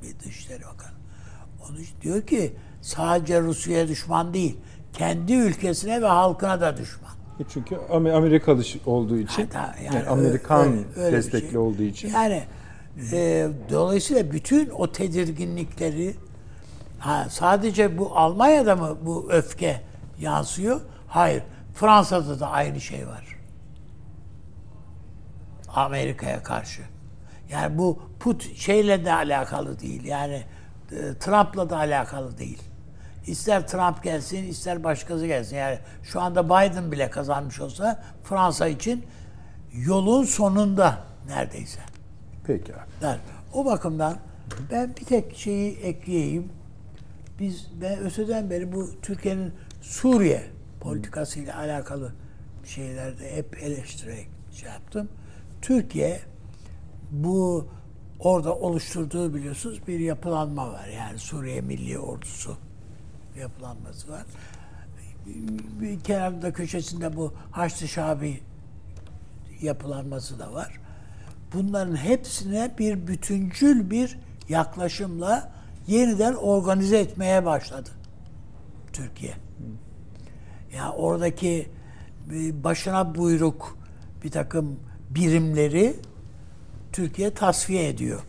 Bir 0.03 0.19
Dışişleri 0.19 0.61
Bakanı. 0.63 0.93
Onu 1.65 1.77
diyor 2.03 2.23
ki 2.23 2.53
sadece 2.83 3.41
Rusya'ya 3.41 3.89
düşman 3.89 4.35
değil, 4.35 4.57
kendi 4.93 5.33
ülkesine 5.33 6.03
ve 6.03 6.07
halkına 6.07 6.61
da 6.61 6.77
düşman. 6.77 7.11
E 7.41 7.43
Çünkü 7.49 7.75
Amer- 7.75 8.13
Amerikalı 8.13 8.63
olduğu 8.87 9.19
için, 9.19 9.43
Hatta 9.53 9.75
yani, 9.85 9.97
öyle- 9.99 10.09
Amerikan 10.09 10.67
öyle- 10.69 10.85
öyle 10.97 11.17
destekli 11.17 11.49
şey. 11.51 11.59
olduğu 11.59 11.83
için. 11.83 12.09
Yani 12.09 12.43
e, 13.13 13.49
dolayısıyla 13.71 14.33
bütün 14.33 14.71
o 14.71 14.93
tedirginlikleri 14.93 16.15
ha, 16.99 17.27
sadece 17.31 17.99
bu 17.99 18.17
Almanya'da 18.19 18.77
mı 18.77 18.97
bu 19.03 19.33
öfke 19.33 19.81
yansıyor? 20.21 20.81
Hayır. 21.09 21.43
Fransa'da 21.75 22.41
da 22.41 22.51
aynı 22.51 22.81
şey 22.81 23.07
var. 23.07 23.36
Amerika'ya 25.77 26.43
karşı. 26.43 26.83
Yani 27.51 27.79
bu 27.79 28.03
put 28.21 28.57
şeyle 28.57 29.05
de 29.05 29.13
alakalı 29.13 29.81
değil. 29.81 30.05
Yani 30.05 30.43
e, 30.93 31.19
Trump'la 31.21 31.71
da 31.71 31.77
alakalı 31.77 32.39
değil. 32.39 32.63
İster 33.27 33.69
Trump 33.69 34.03
gelsin, 34.03 34.45
ister 34.45 34.85
başkası 34.85 35.27
gelsin. 35.27 35.57
Yani 35.57 35.79
şu 36.03 36.21
anda 36.21 36.47
Biden 36.47 36.93
bile 36.93 37.11
kazanmış 37.11 37.61
olsa 37.61 38.03
Fransa 38.25 38.69
için 38.69 39.05
yolun 39.73 40.25
sonunda 40.25 40.99
neredeyse. 41.29 41.81
Peki 42.47 42.75
abi. 42.75 42.81
Der. 43.01 43.19
O 43.53 43.65
bakımdan 43.65 44.19
ben 44.71 44.97
bir 44.97 45.05
tek 45.05 45.37
şeyi 45.37 45.77
ekleyeyim. 45.77 46.49
Biz 47.41 47.67
ben 47.81 47.99
öteden 47.99 48.51
beri 48.51 48.73
bu 48.73 48.91
Türkiye'nin 49.03 49.53
Suriye 49.83 50.43
politikasıyla 50.81 51.59
alakalı 51.59 52.13
şeylerde 52.65 53.37
hep 53.37 53.63
eleştirerek 53.63 54.29
şey 54.53 54.69
yaptım. 54.69 55.09
Türkiye 55.67 56.21
bu 57.11 57.69
orada 58.19 58.55
oluşturduğu 58.55 59.35
biliyorsunuz 59.35 59.81
bir 59.89 60.01
yapılanma 60.01 60.73
var. 60.73 60.87
Yani 60.87 61.19
Suriye 61.19 61.61
Milli 61.61 61.99
Ordusu 61.99 62.57
yapılanması 63.41 64.13
var. 64.13 64.23
Bir 65.81 66.01
kenarında 66.01 66.53
köşesinde 66.53 67.17
bu 67.17 67.35
Haçlı 67.51 67.89
Şabi 67.89 68.41
yapılanması 69.61 70.39
da 70.39 70.53
var. 70.53 70.81
Bunların 71.55 71.97
hepsine 71.97 72.75
bir 72.79 73.07
bütüncül 73.07 73.91
bir 73.91 74.19
yaklaşımla 74.49 75.53
yeniden 75.87 76.35
organize 76.35 76.99
etmeye 76.99 77.45
başladı 77.45 77.91
Türkiye. 78.93 79.35
Ya 80.77 80.93
oradaki 80.93 81.69
bir 82.31 82.65
başına 82.65 83.15
buyruk 83.15 83.79
bir 84.25 84.31
takım 84.31 84.86
birimleri 85.11 85.97
Türkiye 86.93 87.35
tasfiye 87.35 87.89
ediyor. 87.89 88.21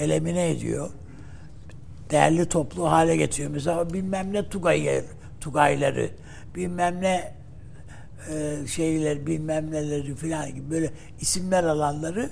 Elemine 0.00 0.50
ediyor. 0.50 0.90
Değerli 2.10 2.48
toplu 2.48 2.90
hale 2.90 3.16
getiriyor. 3.16 3.50
Mesela 3.50 3.92
bilmem 3.92 4.32
ne 4.32 4.48
Tugay, 4.48 5.04
Tugayları, 5.40 6.10
bilmem 6.54 7.00
ne 7.00 7.34
e, 8.30 8.66
şeyler, 8.66 9.26
bilmem 9.26 9.70
neleri 9.70 10.14
filan 10.14 10.54
gibi 10.54 10.70
böyle 10.70 10.90
isimler 11.20 11.64
alanları 11.64 12.30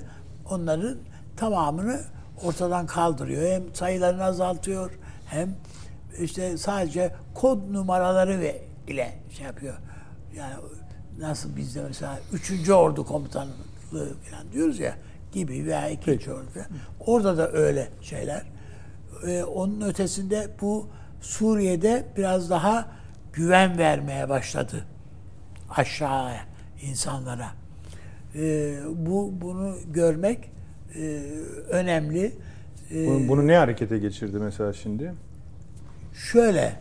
onların 0.49 0.97
tamamını 1.37 2.01
ortadan 2.43 2.85
kaldırıyor. 2.85 3.51
Hem 3.51 3.75
sayılarını 3.75 4.23
azaltıyor 4.23 4.91
hem 5.25 5.55
işte 6.19 6.57
sadece 6.57 7.15
kod 7.33 7.73
numaraları 7.73 8.39
ve 8.39 8.61
ile 8.87 9.13
şey 9.29 9.45
yapıyor. 9.45 9.73
Yani 10.35 10.53
nasıl 11.19 11.55
bizde 11.55 11.83
mesela 11.87 12.19
3. 12.33 12.69
Ordu 12.69 13.05
Komutanlığı 13.05 13.53
falan 14.31 14.51
diyoruz 14.53 14.79
ya 14.79 14.95
gibi 15.31 15.65
veya 15.65 15.89
2. 15.89 16.11
Ordu 16.11 16.45
falan. 16.53 16.67
Orada 16.99 17.37
da 17.37 17.51
öyle 17.51 17.87
şeyler. 18.01 18.43
Ee, 19.27 19.43
onun 19.43 19.81
ötesinde 19.81 20.47
bu 20.61 20.87
Suriye'de 21.21 22.05
biraz 22.17 22.49
daha 22.49 22.87
güven 23.33 23.77
vermeye 23.77 24.29
başladı 24.29 24.85
aşağıya 25.69 26.41
insanlara. 26.81 27.47
Ee, 28.35 28.75
bu 28.95 29.33
bunu 29.41 29.75
görmek 29.93 30.51
e, 30.95 31.01
önemli. 31.69 32.35
Ee, 32.91 33.07
Bunu, 33.07 33.27
bunu 33.27 33.47
ne 33.47 33.55
harekete 33.57 33.97
geçirdi 33.97 34.37
mesela 34.39 34.73
şimdi? 34.73 35.13
şöyle 36.31 36.75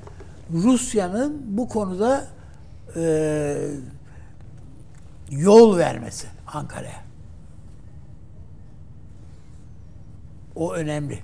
Rusya'nın 0.52 1.42
bu 1.46 1.68
konuda 1.68 2.24
e, 2.96 3.56
yol 5.38 5.78
vermesi 5.78 6.26
Ankara'ya. 6.46 7.04
O 10.54 10.74
önemli. 10.74 11.18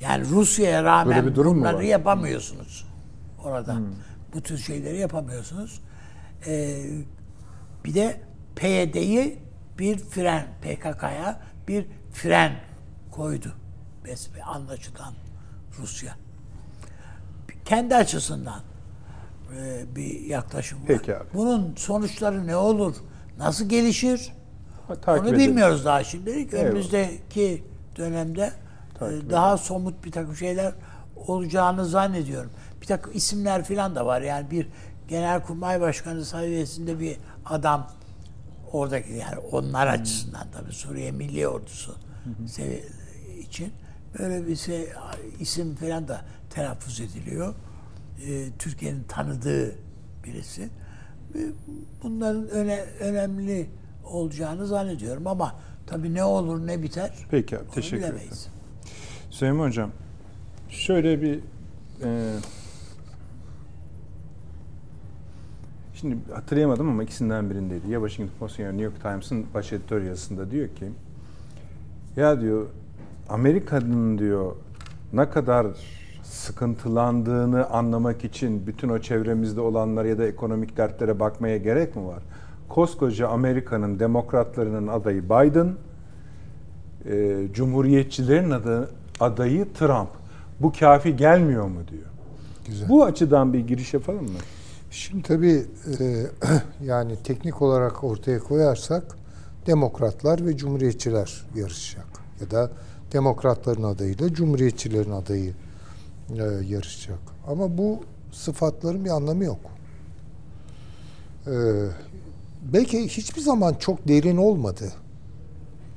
Yani 0.00 0.28
Rusya'ya 0.28 0.84
rağmen 0.84 1.16
Böyle 1.16 1.30
bir 1.30 1.34
durum 1.34 1.60
bunları 1.60 1.84
yapamıyorsunuz 1.84 2.86
orada. 3.44 3.76
Bu 4.34 4.40
tür 4.40 4.58
şeyleri 4.58 4.98
yapamıyorsunuz. 4.98 5.80
Ee, 6.46 6.84
bir 7.84 7.94
de 7.94 8.20
PYD'yi 8.56 9.38
bir 9.78 9.98
fren, 9.98 10.46
PKK'ya 10.62 11.40
bir 11.68 11.86
fren 12.12 12.52
koydu. 13.10 13.52
Besbe 14.04 14.42
anlaşılan 14.42 15.14
Rusya. 15.78 16.16
Kendi 17.64 17.96
açısından 17.96 18.60
e, 19.56 19.84
bir 19.96 20.20
yaklaşım 20.20 20.78
var. 20.78 20.86
Peki 20.86 21.16
abi. 21.16 21.24
Bunun 21.34 21.74
sonuçları 21.76 22.46
ne 22.46 22.56
olur? 22.56 22.96
Nasıl 23.38 23.68
gelişir? 23.68 24.32
Takip 24.88 25.08
Onu 25.08 25.28
edelim. 25.28 25.38
bilmiyoruz 25.38 25.84
daha 25.84 26.04
şimdilik. 26.04 26.54
Eyvallah. 26.54 26.66
Önümüzdeki 26.70 27.64
dönemde 27.96 28.52
Takip 28.98 29.24
e, 29.24 29.30
daha 29.30 29.56
somut 29.56 30.04
bir 30.04 30.12
takım 30.12 30.36
şeyler 30.36 30.72
olacağını 31.16 31.84
zannediyorum. 31.86 32.50
Bir 32.80 32.86
takım 32.86 33.12
isimler 33.14 33.64
falan 33.64 33.94
da 33.94 34.06
var. 34.06 34.20
Yani 34.22 34.50
bir 34.50 34.68
genelkurmay 35.08 35.80
başkanı 35.80 36.24
seviyesinde 36.24 37.00
bir 37.00 37.16
adam 37.44 37.90
oradaki 38.72 39.12
yani 39.12 39.38
onlar 39.52 39.86
açısından 39.86 40.46
tabii 40.52 40.72
Suriye 40.72 41.10
Milli 41.12 41.48
Ordusu 41.48 41.94
sevi- 42.46 42.84
için 43.40 43.72
böyle 44.18 44.46
bir 44.46 44.56
şey, 44.56 44.88
isim 45.40 45.74
falan 45.76 46.08
da 46.08 46.20
telaffuz 46.50 47.00
ediliyor. 47.00 47.54
E, 48.26 48.48
Türkiye'nin 48.58 49.04
tanıdığı 49.04 49.74
birisi. 50.24 50.68
Bunların 52.02 52.48
öne, 52.48 52.80
önemli 53.00 53.66
olacağını 54.04 54.66
zannediyorum 54.66 55.26
ama 55.26 55.54
tabii 55.86 56.14
ne 56.14 56.24
olur 56.24 56.66
ne 56.66 56.82
biter 56.82 57.12
Peki 57.30 57.58
abi 57.58 57.70
teşekkür 57.70 57.96
ederim. 57.96 58.14
bilemeyiz. 58.14 58.48
Süleyman 59.30 59.66
Hocam 59.68 59.90
şöyle 60.68 61.22
bir 61.22 61.40
e, 62.04 62.34
şimdi 65.94 66.16
hatırlayamadım 66.34 66.88
ama 66.88 67.02
ikisinden 67.02 67.50
birindeydi. 67.50 67.90
Ya 67.90 67.98
Washington 68.00 68.38
Post'un 68.38 68.62
ya 68.62 68.68
New 68.72 68.84
York 68.84 69.02
Times'ın 69.02 69.46
baş 69.54 69.72
editör 69.72 70.02
yazısında 70.02 70.50
diyor 70.50 70.68
ki 70.68 70.90
ya 72.16 72.40
diyor 72.40 72.66
Amerika'nın 73.28 74.18
diyor 74.18 74.56
ne 75.12 75.30
kadar 75.30 75.66
sıkıntılandığını 76.30 77.66
anlamak 77.66 78.24
için 78.24 78.66
bütün 78.66 78.88
o 78.88 78.98
çevremizde 78.98 79.60
olanlar 79.60 80.04
ya 80.04 80.18
da 80.18 80.26
ekonomik 80.26 80.76
dertlere 80.76 81.20
bakmaya 81.20 81.56
gerek 81.56 81.96
mi 81.96 82.06
var? 82.06 82.22
Koskoca 82.68 83.28
Amerika'nın 83.28 83.98
demokratlarının 83.98 84.86
adayı 84.86 85.24
Biden, 85.24 85.74
e, 87.10 87.46
Cumhuriyetçilerin 87.52 88.50
adı, 88.50 88.90
adayı 89.20 89.72
Trump. 89.72 90.08
Bu 90.60 90.72
kafi 90.72 91.16
gelmiyor 91.16 91.64
mu 91.64 91.80
diyor. 91.90 92.06
Güzel. 92.66 92.88
Bu 92.88 93.04
açıdan 93.04 93.52
bir 93.52 93.66
giriş 93.66 93.94
yapalım 93.94 94.24
mı? 94.24 94.38
Şimdi 94.90 95.22
tabii 95.22 95.66
e, 96.00 96.26
yani 96.84 97.16
teknik 97.24 97.62
olarak 97.62 98.04
ortaya 98.04 98.38
koyarsak 98.38 99.02
demokratlar 99.66 100.46
ve 100.46 100.56
cumhuriyetçiler 100.56 101.46
yarışacak. 101.54 102.06
Ya 102.40 102.50
da 102.50 102.70
demokratların 103.12 103.82
adayıyla 103.82 104.34
cumhuriyetçilerin 104.34 105.10
adayı 105.10 105.54
yarışacak. 106.68 107.18
Ama 107.46 107.78
bu 107.78 108.00
sıfatların 108.32 109.04
bir 109.04 109.10
anlamı 109.10 109.44
yok. 109.44 109.60
E, 111.46 111.54
belki 112.72 113.08
hiçbir 113.08 113.40
zaman 113.40 113.74
çok 113.74 114.08
derin 114.08 114.36
olmadı. 114.36 114.92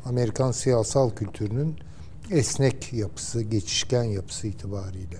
Amerikan 0.06 0.52
siyasal 0.52 1.10
kültürünün 1.10 1.76
esnek 2.32 2.94
yapısı, 2.94 3.42
geçişken 3.42 4.04
yapısı 4.04 4.48
itibariyle. 4.48 5.18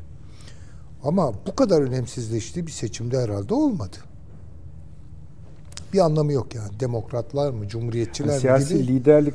Ama 1.04 1.34
bu 1.48 1.56
kadar 1.56 1.82
önemsizleştiği 1.82 2.68
bir 2.68 2.72
seçimde 2.72 3.20
herhalde 3.20 3.54
olmadı. 3.54 3.98
Bir 5.94 6.00
anlamı 6.00 6.32
yok 6.32 6.56
yani. 6.56 6.80
Demokratlar 6.80 7.52
mı, 7.52 7.68
cumhuriyetçiler 7.68 8.36
mi 8.36 8.42
siyasi 8.42 8.78
gibi. 8.78 8.88
liderlik 8.88 9.34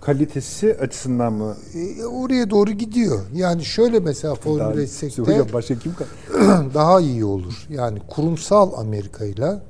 kalitesi 0.00 0.76
açısından 0.80 1.32
mı? 1.32 1.56
E, 1.74 2.04
oraya 2.04 2.50
doğru 2.50 2.70
gidiyor. 2.70 3.20
Yani 3.34 3.64
şöyle 3.64 4.00
mesela 4.00 4.34
formüle 4.34 4.82
etsek 4.82 5.16
de 5.16 5.22
Hocam 5.22 5.46
başka 5.52 5.78
kim 5.78 5.94
daha 6.74 7.00
iyi 7.00 7.24
olur. 7.24 7.66
Yani 7.70 7.98
kurumsal 8.08 8.72
Amerika 8.80 9.24
ile 9.24 9.60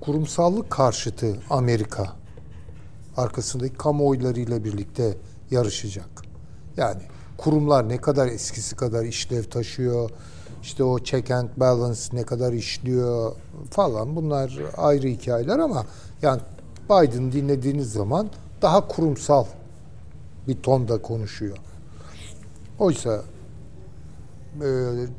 kurumsallık 0.00 0.70
karşıtı 0.70 1.36
Amerika 1.50 2.12
arkasındaki 3.16 3.74
kamuoylarıyla 3.74 4.64
birlikte 4.64 5.16
yarışacak. 5.50 6.08
Yani 6.76 7.02
kurumlar 7.38 7.88
ne 7.88 7.96
kadar 7.96 8.26
eskisi 8.26 8.76
kadar 8.76 9.04
işlev 9.04 9.44
taşıyor, 9.44 10.10
işte 10.62 10.84
o 10.84 10.98
check 10.98 11.30
and 11.30 11.48
balance 11.56 12.00
ne 12.12 12.22
kadar 12.22 12.52
işliyor 12.52 13.32
falan 13.70 14.16
bunlar 14.16 14.58
ayrı 14.76 15.08
hikayeler 15.08 15.58
ama 15.58 15.86
yani 16.22 16.40
Biden 16.90 17.32
dinlediğiniz 17.32 17.92
zaman 17.92 18.28
daha 18.62 18.88
kurumsal 18.88 19.44
bir 20.48 20.62
tonda 20.62 21.02
konuşuyor. 21.02 21.56
Oysa 22.78 23.22
e, 24.56 24.68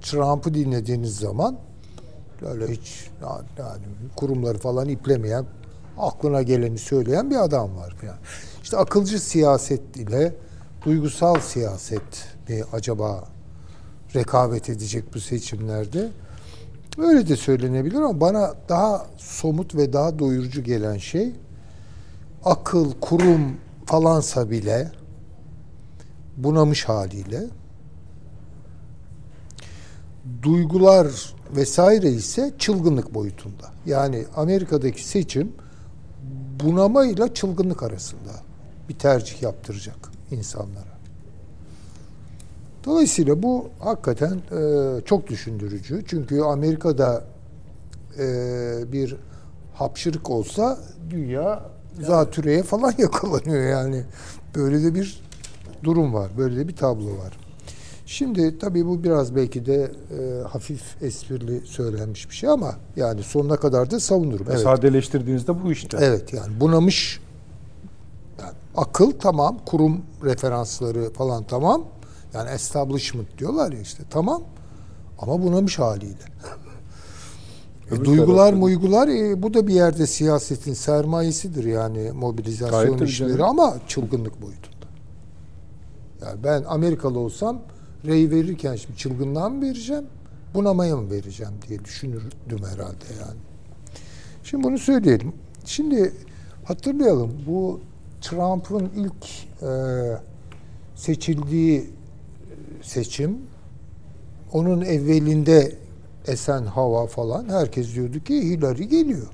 Trump'ı 0.02 0.54
dinlediğiniz 0.54 1.16
zaman 1.18 1.58
öyle 2.42 2.68
hiç 2.68 3.10
yani, 3.22 3.84
kurumları 4.16 4.58
falan 4.58 4.90
iplemeyen, 4.90 5.46
aklına 5.98 6.42
geleni 6.42 6.78
söyleyen 6.78 7.30
bir 7.30 7.44
adam 7.44 7.78
var 7.78 7.96
falan. 8.02 8.16
İşte 8.64 8.78
akılcı 8.78 9.20
siyaset 9.20 9.98
ile 9.98 10.36
duygusal 10.86 11.40
siyaset 11.40 12.28
mi 12.50 12.64
acaba 12.74 13.24
rekabet 14.16 14.70
edecek 14.70 15.14
bu 15.14 15.20
seçimlerde? 15.20 16.10
Öyle 16.98 17.28
de 17.28 17.36
söylenebilir 17.36 17.96
ama 17.96 18.22
bana 18.22 18.54
daha 18.70 19.06
somut 19.18 19.76
ve 19.76 19.94
daha 19.94 20.20
doyurucu 20.20 20.64
gelen 20.64 20.98
şey 20.98 21.34
akıl, 22.46 22.92
kurum 23.02 23.58
falansa 23.86 24.50
bile 24.50 24.92
bunamış 26.38 26.86
haliyle 26.86 27.44
duygular 30.42 31.08
vesaire 31.56 32.10
ise 32.10 32.54
çılgınlık 32.58 33.14
boyutunda. 33.14 33.72
Yani 33.86 34.26
Amerika'daki 34.36 35.08
seçim 35.08 35.54
bunamayla 36.64 37.34
çılgınlık 37.34 37.84
arasında 37.84 38.32
bir 38.90 38.94
tercih 38.94 39.42
yaptıracak 39.42 40.12
insanlara. 40.32 40.94
Dolayısıyla 42.86 43.44
bu 43.44 43.70
hakikaten 43.80 44.42
e, 44.52 45.02
çok 45.06 45.28
düşündürücü. 45.28 46.04
Çünkü 46.08 46.42
Amerika'da 46.42 47.24
e, 48.20 48.26
bir 48.92 49.16
hapşırık 49.74 50.30
olsa 50.30 50.80
dünya 51.10 51.73
zatürreye 52.02 52.64
falan 52.64 52.94
yakalanıyor 52.98 53.70
yani. 53.70 54.04
Böyle 54.56 54.84
de 54.84 54.96
bir 54.96 55.22
durum 55.84 56.14
var. 56.14 56.32
Böyle 56.38 56.58
de 56.58 56.68
bir 56.68 56.76
tablo 56.76 57.18
var. 57.18 57.38
Şimdi 58.06 58.60
tabii 58.60 58.86
bu 58.86 59.04
biraz 59.04 59.36
belki 59.36 59.66
de 59.66 59.92
e, 60.20 60.48
hafif 60.48 61.04
esprili 61.04 61.68
söylenmiş 61.68 62.30
bir 62.30 62.36
şey 62.36 62.50
ama 62.50 62.76
yani 62.96 63.24
sonuna 63.24 63.56
kadar 63.56 63.92
da 63.92 64.00
savunurum. 64.00 64.46
Evet. 64.50 64.60
Sadeleştirdiğinizde 64.60 65.64
bu 65.64 65.72
işte. 65.72 65.98
Evet 66.02 66.34
yani 66.34 66.60
bunamış 66.60 67.20
yani 68.40 68.54
akıl 68.76 69.12
tamam, 69.12 69.60
kurum 69.66 70.02
referansları 70.24 71.14
falan 71.14 71.44
tamam. 71.44 71.86
Yani 72.34 72.50
establishment 72.50 73.38
diyorlar 73.38 73.72
ya 73.72 73.80
işte 73.80 74.04
tamam 74.10 74.44
ama 75.20 75.44
bunamış 75.44 75.80
haliyle. 75.80 76.24
E, 77.94 77.96
Öbür 77.98 78.06
duygular 78.06 78.52
tarafta- 78.52 78.60
muygular 78.60 79.08
e, 79.08 79.44
bu 79.44 79.54
da 79.54 79.68
bir 79.68 79.74
yerde 79.74 80.08
siyasetin 80.08 80.74
sermayesidir 80.74 81.64
yani 81.64 82.12
mobilizasyon 82.12 82.98
Gayet 82.98 83.10
işleri 83.10 83.44
ama 83.44 83.76
çılgınlık 83.88 84.42
boyutunda. 84.42 84.86
Yani 86.26 86.44
ben 86.44 86.64
Amerikalı 86.68 87.20
olsam 87.20 87.62
rey 88.06 88.30
verirken 88.30 88.76
şimdi 88.76 88.98
çılgınlığa 88.98 89.50
mı 89.50 89.62
vereceğim, 89.62 90.06
bunamaya 90.54 90.98
mı 90.98 91.12
vereceğim 91.12 91.54
diye 91.68 91.86
düşünürdüm 91.86 92.60
herhalde 92.72 93.06
yani. 93.22 93.40
Şimdi 94.44 94.64
bunu 94.64 94.78
söyleyelim. 94.78 95.34
Şimdi 95.66 96.14
hatırlayalım 96.64 97.32
bu 97.48 97.80
Trump'ın 98.22 98.90
ilk 98.96 99.26
e, 99.64 99.70
seçildiği 100.96 101.90
seçim 102.82 103.38
onun 104.54 104.82
evvelinde 104.82 105.76
esen 106.28 106.66
hava 106.66 107.08
falan 107.08 107.50
herkes 107.50 107.96
diyordu 107.96 108.20
ki 108.20 108.42
Hillary 108.42 108.84
geliyor. 108.84 109.28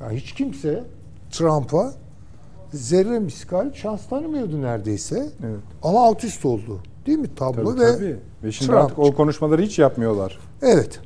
Ya 0.00 0.10
hiç 0.10 0.32
kimse 0.32 0.84
Trump'a 1.30 1.92
zerre 2.72 3.18
miskal 3.18 3.72
şans 3.72 4.08
tanımıyordu 4.08 4.62
neredeyse. 4.62 5.28
Evet. 5.46 5.60
Ama 5.82 6.06
alt 6.06 6.24
üst 6.24 6.44
oldu. 6.44 6.80
Değil 7.06 7.18
mi 7.18 7.34
tablo 7.34 7.76
Tabii, 7.76 7.80
ve 7.80 7.92
tabii. 7.92 8.16
Ve 8.44 8.52
şimdi 8.52 8.70
Trump 8.70 8.82
artık 8.82 8.98
o 8.98 9.14
konuşmaları 9.14 9.62
hiç 9.62 9.78
yapmıyorlar. 9.78 10.38
Evet. 10.62 11.00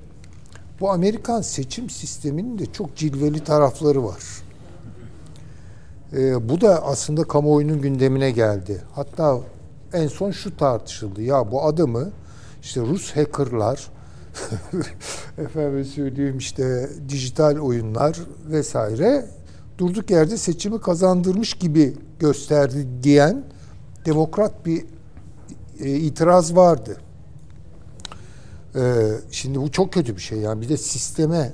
Bu 0.81 0.91
Amerikan 0.91 1.41
seçim 1.41 1.91
sisteminin 1.91 2.59
de 2.59 2.67
çok 2.67 2.97
cilveli 2.97 3.45
tarafları 3.45 4.05
var. 4.05 4.23
Ee, 6.13 6.49
bu 6.49 6.61
da 6.61 6.85
aslında 6.85 7.25
kamuoyunun 7.25 7.81
gündemine 7.81 8.31
geldi. 8.31 8.83
Hatta 8.95 9.39
en 9.93 10.07
son 10.07 10.31
şu 10.31 10.57
tartışıldı. 10.57 11.23
Ya 11.23 11.53
bu 11.53 11.65
adamı 11.65 12.11
işte 12.63 12.81
Rus 12.81 13.17
hackerlar, 13.17 13.91
efendim 15.39 15.85
söyleyeyim 15.85 16.39
işte 16.39 16.91
dijital 17.09 17.57
oyunlar 17.57 18.19
vesaire 18.51 19.27
durduk 19.79 20.11
yerde 20.11 20.37
seçimi 20.37 20.81
kazandırmış 20.81 21.55
gibi 21.55 21.97
gösterdi 22.19 22.87
diyen 23.03 23.45
demokrat 24.07 24.67
bir 24.67 24.85
e, 25.81 25.91
itiraz 25.91 26.57
vardı. 26.57 26.97
Ee, 28.77 29.13
şimdi 29.31 29.61
bu 29.61 29.71
çok 29.71 29.93
kötü 29.93 30.17
bir 30.17 30.21
şey 30.21 30.39
yani 30.39 30.61
bir 30.63 30.69
de 30.69 30.77
sisteme 30.77 31.53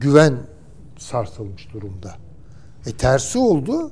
güven 0.00 0.34
sarsılmış 0.98 1.72
durumda. 1.72 2.14
E 2.86 2.92
tersi 2.92 3.38
oldu. 3.38 3.90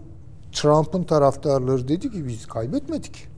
Trump'ın 0.53 1.05
taraftarları 1.05 1.89
dedi 1.89 2.11
ki 2.11 2.27
biz 2.27 2.47
kaybetmedik. 2.47 3.29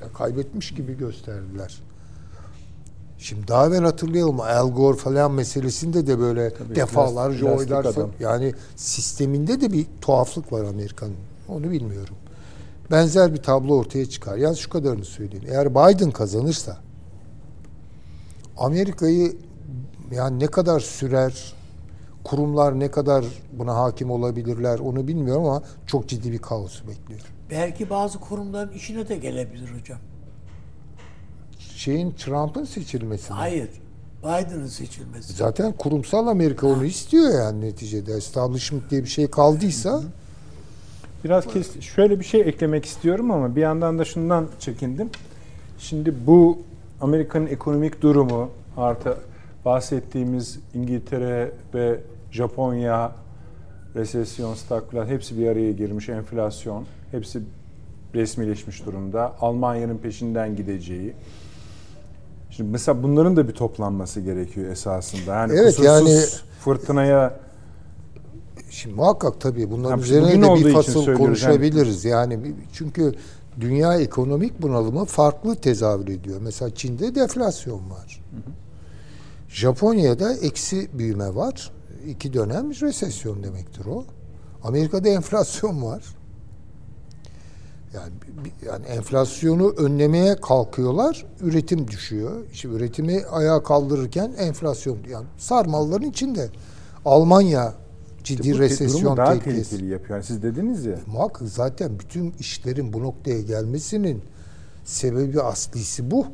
Sen 0.00 0.12
kaybetmiş 0.12 0.74
gibi 0.74 0.96
gösterdiler. 0.98 1.82
Şimdi 3.22 3.48
daha 3.48 3.66
evvel 3.66 3.82
hatırlayalım 3.82 4.40
Al 4.40 4.70
Gore 4.70 4.96
falan 4.96 5.32
meselesinde 5.32 6.06
de 6.06 6.18
böyle 6.18 6.54
Tabii, 6.54 6.74
defalarca 6.74 7.40
plastik 7.40 7.60
oylar 7.60 7.84
adam. 7.84 8.10
yani 8.20 8.54
sisteminde 8.76 9.60
de 9.60 9.72
bir 9.72 9.86
tuhaflık 10.00 10.52
var 10.52 10.64
Amerika'nın. 10.64 11.16
Onu 11.48 11.70
bilmiyorum. 11.70 12.14
Benzer 12.90 13.32
bir 13.34 13.42
tablo 13.42 13.76
ortaya 13.76 14.06
çıkar. 14.06 14.36
Yalnız 14.36 14.58
şu 14.58 14.70
kadarını 14.70 15.04
söyleyeyim. 15.04 15.44
Eğer 15.48 15.70
Biden 15.70 16.10
kazanırsa 16.10 16.76
Amerika'yı 18.56 19.36
yani 20.10 20.40
ne 20.40 20.46
kadar 20.46 20.80
sürer, 20.80 21.54
kurumlar 22.24 22.80
ne 22.80 22.90
kadar 22.90 23.24
buna 23.52 23.74
hakim 23.74 24.10
olabilirler 24.10 24.78
onu 24.78 25.08
bilmiyorum 25.08 25.44
ama 25.44 25.62
çok 25.86 26.08
ciddi 26.08 26.32
bir 26.32 26.38
kaos 26.38 26.82
bekliyor. 26.88 27.20
Belki 27.50 27.90
bazı 27.90 28.18
kurumların 28.18 28.72
işine 28.72 29.08
de 29.08 29.16
gelebilir 29.16 29.70
hocam. 29.80 29.98
Şeyin 31.82 32.10
Trump'ın 32.10 32.64
seçilmesi. 32.64 33.32
Hayır. 33.32 33.68
Biden'ın 34.22 34.66
seçilmesi. 34.66 35.32
Zaten 35.32 35.72
kurumsal 35.72 36.26
Amerika 36.26 36.66
onu 36.66 36.84
istiyor 36.84 37.34
yani 37.34 37.60
neticede. 37.60 38.12
Establishment 38.12 38.90
diye 38.90 39.02
bir 39.02 39.08
şey 39.08 39.30
kaldıysa 39.30 40.02
Biraz 41.24 41.46
kes, 41.46 41.80
şöyle 41.80 42.20
bir 42.20 42.24
şey 42.24 42.40
eklemek 42.40 42.84
istiyorum 42.84 43.30
ama 43.30 43.56
bir 43.56 43.60
yandan 43.60 43.98
da 43.98 44.04
şundan 44.04 44.48
çekindim. 44.58 45.10
Şimdi 45.78 46.14
bu 46.26 46.58
Amerika'nın 47.00 47.46
ekonomik 47.46 48.02
durumu 48.02 48.50
artı 48.76 49.16
bahsettiğimiz 49.64 50.58
İngiltere 50.74 51.52
ve 51.74 52.00
Japonya 52.30 53.12
resesyon, 53.94 54.54
stagflasyon 54.54 55.14
hepsi 55.14 55.38
bir 55.38 55.48
araya 55.48 55.72
girmiş, 55.72 56.08
enflasyon 56.08 56.86
hepsi 57.10 57.42
resmileşmiş 58.14 58.86
durumda. 58.86 59.34
Almanya'nın 59.40 59.98
peşinden 59.98 60.56
gideceği. 60.56 61.14
Şimdi 62.56 62.70
mesela 62.70 63.02
bunların 63.02 63.36
da 63.36 63.48
bir 63.48 63.52
toplanması 63.52 64.20
gerekiyor 64.20 64.70
esasında. 64.70 65.34
Yani 65.34 65.52
Evet, 65.56 65.78
yani- 65.78 66.24
fırtınaya 66.60 67.40
Şimdi 68.70 68.96
muhakkak 68.96 69.40
tabii 69.40 69.70
bunların 69.70 69.96
Tabii 69.96 70.02
üzerine 70.02 70.42
de 70.42 70.64
bir 70.64 70.72
fasıl 70.72 71.14
konuşabiliriz. 71.14 72.04
Yani 72.04 72.54
çünkü 72.72 73.14
dünya 73.60 73.94
ekonomik 73.94 74.62
bunalımı 74.62 75.04
farklı 75.04 75.56
tezahür 75.56 76.08
ediyor. 76.08 76.40
Mesela 76.42 76.74
Çin'de 76.74 77.14
deflasyon 77.14 77.90
var. 77.90 78.22
Japonya'da 79.48 80.34
eksi 80.34 80.98
büyüme 80.98 81.34
var. 81.34 81.70
İki 82.08 82.32
dönem 82.32 82.70
resesyon 82.70 83.42
demektir 83.42 83.86
o. 83.86 84.04
Amerika'da 84.62 85.08
enflasyon 85.08 85.82
var. 85.82 86.02
Yani 87.94 88.12
yani 88.66 88.86
enflasyonu 88.86 89.70
önlemeye 89.70 90.36
kalkıyorlar, 90.36 91.26
üretim 91.40 91.88
düşüyor. 91.88 92.44
İşte 92.52 92.68
üretimi 92.68 93.22
ayağa 93.30 93.62
kaldırırken 93.62 94.32
enflasyon 94.38 94.98
yani 95.10 95.26
sarmalların 95.38 96.10
içinde 96.10 96.48
Almanya 97.04 97.74
ciddi 98.24 98.50
İşte 98.50 98.58
resesyon 98.58 99.16
daha 99.16 99.32
tehlikesi. 99.38 99.70
tehlikeli 99.70 99.90
yapıyor. 99.92 100.10
Yani 100.10 100.24
siz 100.24 100.42
dediniz 100.42 100.84
ya. 100.86 100.98
Muhakkak 101.06 101.48
zaten 101.48 101.98
bütün 101.98 102.34
işlerin 102.40 102.92
bu 102.92 103.02
noktaya 103.02 103.40
gelmesinin 103.40 104.22
sebebi 104.84 105.42
aslisi 105.42 106.10
bu. 106.10 106.26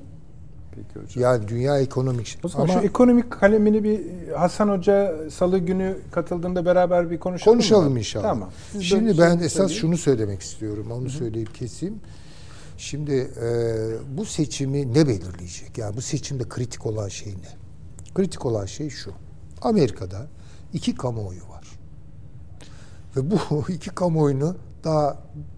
Peki 0.94 1.06
hocam. 1.06 1.22
Yani 1.22 1.48
dünya 1.48 1.78
ekonomik. 1.80 2.38
O 2.44 2.48
zaman 2.48 2.68
Ama 2.68 2.80
şu 2.80 2.86
ekonomik 2.86 3.30
kalemini 3.30 3.84
bir 3.84 4.00
Hasan 4.32 4.68
Hoca 4.68 5.14
salı 5.30 5.58
günü 5.58 5.98
katıldığında 6.12 6.64
beraber 6.64 7.10
bir 7.10 7.18
konuşalım 7.18 7.56
konuşalım 7.58 7.92
mı? 7.92 7.98
inşallah. 7.98 8.24
Tamam. 8.24 8.50
Siz 8.72 8.82
Şimdi 8.82 9.18
ben 9.18 9.38
esas 9.38 9.52
söyleyin. 9.52 9.80
şunu 9.80 9.96
söylemek 9.96 10.42
istiyorum. 10.42 10.86
Onu 10.92 11.10
söyleyip 11.10 11.54
keseyim. 11.54 12.00
Şimdi 12.78 13.12
e, 13.12 13.46
bu 14.18 14.24
seçimi 14.24 14.94
ne 14.94 15.08
belirleyecek? 15.08 15.78
Yani 15.78 15.96
bu 15.96 16.00
seçimde 16.00 16.48
kritik 16.48 16.86
olan 16.86 17.08
şey 17.08 17.32
ne? 17.32 17.58
Kritik 18.14 18.46
olan 18.46 18.66
şey 18.66 18.90
şu. 18.90 19.10
Amerika'da 19.62 20.26
iki 20.72 20.94
kamuoyu 20.94 21.40
var. 21.48 21.64
Ve 23.16 23.30
bu 23.30 23.38
iki 23.72 23.90
kamuoyunu 23.90 24.56
daha 24.84 25.16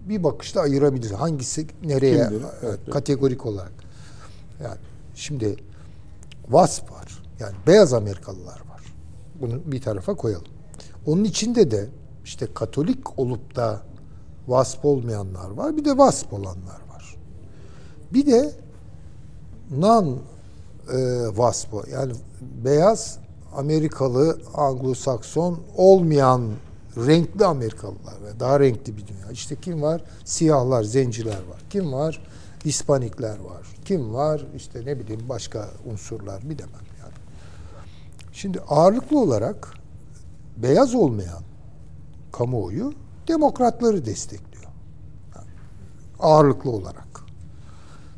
bir 0.09 0.23
bakışta 0.23 0.61
ayırabiliriz. 0.61 1.11
Hangisi 1.11 1.67
nereye 1.83 2.27
Kimdir? 2.29 2.43
e, 2.43 2.47
evet. 2.63 2.79
kategorik 2.91 3.45
olarak. 3.45 3.71
Yani 4.63 4.77
şimdi 5.21 5.55
WASP 6.43 6.91
var. 6.91 7.23
Yani 7.39 7.55
beyaz 7.67 7.93
Amerikalılar 7.93 8.59
var. 8.69 8.81
Bunu 9.41 9.61
bir 9.65 9.81
tarafa 9.81 10.15
koyalım. 10.15 10.47
Onun 11.07 11.23
içinde 11.23 11.71
de 11.71 11.89
işte 12.25 12.47
Katolik 12.53 13.19
olup 13.19 13.55
da 13.55 13.81
WASP 14.45 14.85
olmayanlar 14.85 15.49
var. 15.49 15.77
Bir 15.77 15.85
de 15.85 15.89
WASP 15.89 16.33
olanlar 16.33 16.81
var. 16.93 17.15
Bir 18.13 18.25
de 18.25 18.51
non 19.71 20.19
e, 20.93 21.25
WASP 21.27 21.69
yani 21.91 22.13
beyaz 22.65 23.17
Amerikalı 23.55 24.41
Anglo-Sakson 24.53 25.55
olmayan 25.77 26.51
renkli 26.97 27.45
Amerikalılar 27.45 28.15
ve 28.25 28.39
daha 28.39 28.59
renkli 28.59 28.97
bir 28.97 29.07
dünya. 29.07 29.31
İşte 29.31 29.55
kim 29.55 29.81
var? 29.81 30.01
Siyahlar, 30.25 30.83
zenciler 30.83 31.31
var. 31.31 31.61
Kim 31.69 31.93
var? 31.93 32.21
Hispanikler 32.65 33.39
var. 33.39 33.67
Kim 33.85 34.13
var? 34.13 34.45
İşte 34.55 34.85
ne 34.85 34.99
bileyim 34.99 35.29
başka 35.29 35.69
unsurlar 35.85 36.41
bilemem 36.49 36.85
yani. 37.01 37.13
Şimdi 38.33 38.59
ağırlıklı 38.59 39.19
olarak 39.19 39.73
beyaz 40.57 40.95
olmayan 40.95 41.43
kamuoyu 42.31 42.93
demokratları 43.27 44.05
destekliyor. 44.05 44.71
Yani 45.35 45.47
ağırlıklı 46.19 46.71
olarak. 46.71 47.21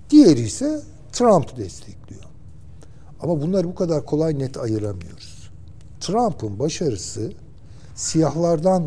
Diğeri 0.10 0.42
ise 0.42 0.82
Trump 1.12 1.58
destekliyor. 1.58 2.24
Ama 3.20 3.42
bunları 3.42 3.68
bu 3.68 3.76
kadar 3.76 4.06
kolay 4.06 4.40
net 4.40 4.58
ayıramıyoruz. 4.58 5.50
Trump'ın 6.00 6.60
başarısı 6.60 7.32
siyahlardan 7.96 8.84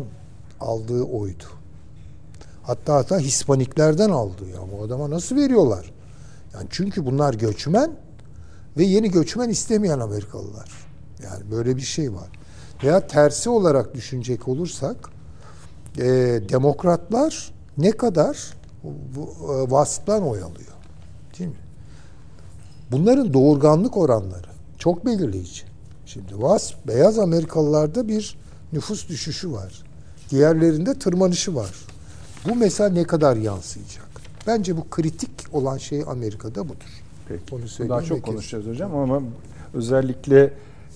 aldığı 0.59 1.03
oydu. 1.03 1.43
Hatta 2.67 2.95
hatta 2.95 3.19
Hispaniklerden 3.19 4.09
aldığı. 4.09 4.49
Ya 4.49 4.59
bu 4.71 4.83
adama 4.83 5.09
nasıl 5.09 5.35
veriyorlar? 5.35 5.91
Yani 6.53 6.67
çünkü 6.69 7.05
bunlar 7.05 7.33
göçmen 7.33 7.91
ve 8.77 8.83
yeni 8.83 9.11
göçmen 9.11 9.49
istemeyen 9.49 9.99
Amerikalılar. 9.99 10.69
Yani 11.23 11.51
böyle 11.51 11.75
bir 11.75 11.81
şey 11.81 12.13
var. 12.13 12.27
Veya 12.83 13.07
tersi 13.07 13.49
olarak 13.49 13.95
düşünecek 13.95 14.47
olursak 14.47 14.97
e, 15.97 16.03
demokratlar 16.49 17.51
ne 17.77 17.91
kadar 17.91 18.53
e, 18.83 19.63
WASP'tan 19.63 20.23
oy 20.23 20.43
alıyor. 20.43 20.73
Değil 21.39 21.49
mi? 21.49 21.57
Bunların 22.91 23.33
doğurganlık 23.33 23.97
oranları 23.97 24.47
çok 24.77 25.05
belirleyici. 25.05 25.63
Şimdi 26.05 26.29
WASP, 26.29 26.87
beyaz 26.87 27.19
Amerikalılarda 27.19 28.07
bir 28.07 28.37
nüfus 28.73 29.09
düşüşü 29.09 29.51
var. 29.51 29.83
Diğerlerinde 30.29 30.93
tırmanışı 30.99 31.55
var. 31.55 31.71
Bu 32.45 32.55
mesela 32.55 32.89
ne 32.89 33.03
kadar 33.03 33.35
yansıyacak? 33.37 34.07
Bence 34.47 34.77
bu 34.77 34.89
kritik 34.89 35.29
olan 35.53 35.77
şey 35.77 36.03
Amerika'da 36.07 36.63
budur. 36.63 37.01
Peki. 37.27 37.55
Onu 37.55 37.89
daha 37.89 38.01
çok 38.01 38.17
kesin. 38.17 38.21
konuşacağız 38.31 38.67
hocam 38.67 38.95
ama 38.95 39.21
özellikle 39.73 40.53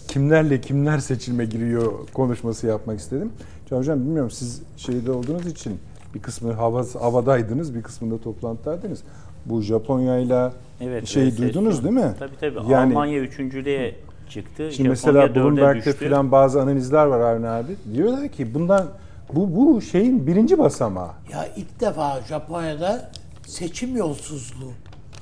kimlerle 0.07 0.61
kimler 0.61 0.99
seçilme 0.99 1.45
giriyor 1.45 1.93
konuşması 2.13 2.67
yapmak 2.67 2.99
istedim. 2.99 3.31
Can 3.69 3.77
Hocam 3.77 3.99
bilmiyorum 3.99 4.31
siz 4.31 4.61
şeyde 4.77 5.11
olduğunuz 5.11 5.45
için 5.45 5.79
bir 6.15 6.19
kısmı 6.21 6.53
hava, 6.53 6.85
havadaydınız 6.99 7.75
bir 7.75 7.81
kısmında 7.81 8.21
toplantıdaydınız. 8.21 8.99
Bu 9.45 9.61
Japonya'yla 9.61 10.53
Evet, 10.81 11.01
resesyon. 11.03 11.37
duydunuz 11.37 11.83
değil 11.83 11.95
mi? 11.95 12.13
Tabii 12.19 12.35
tabii. 12.39 12.71
Yani 12.71 12.93
Almanya 12.93 13.19
üçüncülüğe 13.19 13.95
çıktı. 14.29 14.71
şimdi 14.71 14.71
Japonya 14.71 14.89
mesela 14.89 15.35
Bloomberg'de 15.35 15.93
filan 15.93 16.31
bazı 16.31 16.61
analizler 16.61 17.05
var 17.05 17.19
Avni 17.19 17.47
abi. 17.47 17.75
Diyorlar 17.93 18.29
ki 18.29 18.53
bundan 18.53 18.87
bu 19.35 19.55
bu 19.55 19.81
şeyin 19.81 20.27
birinci 20.27 20.57
basamağı. 20.57 21.11
Ya 21.31 21.47
ilk 21.55 21.79
defa 21.79 22.21
Japonya'da 22.21 23.11
seçim 23.47 23.97
yolsuzluğu. 23.97 24.71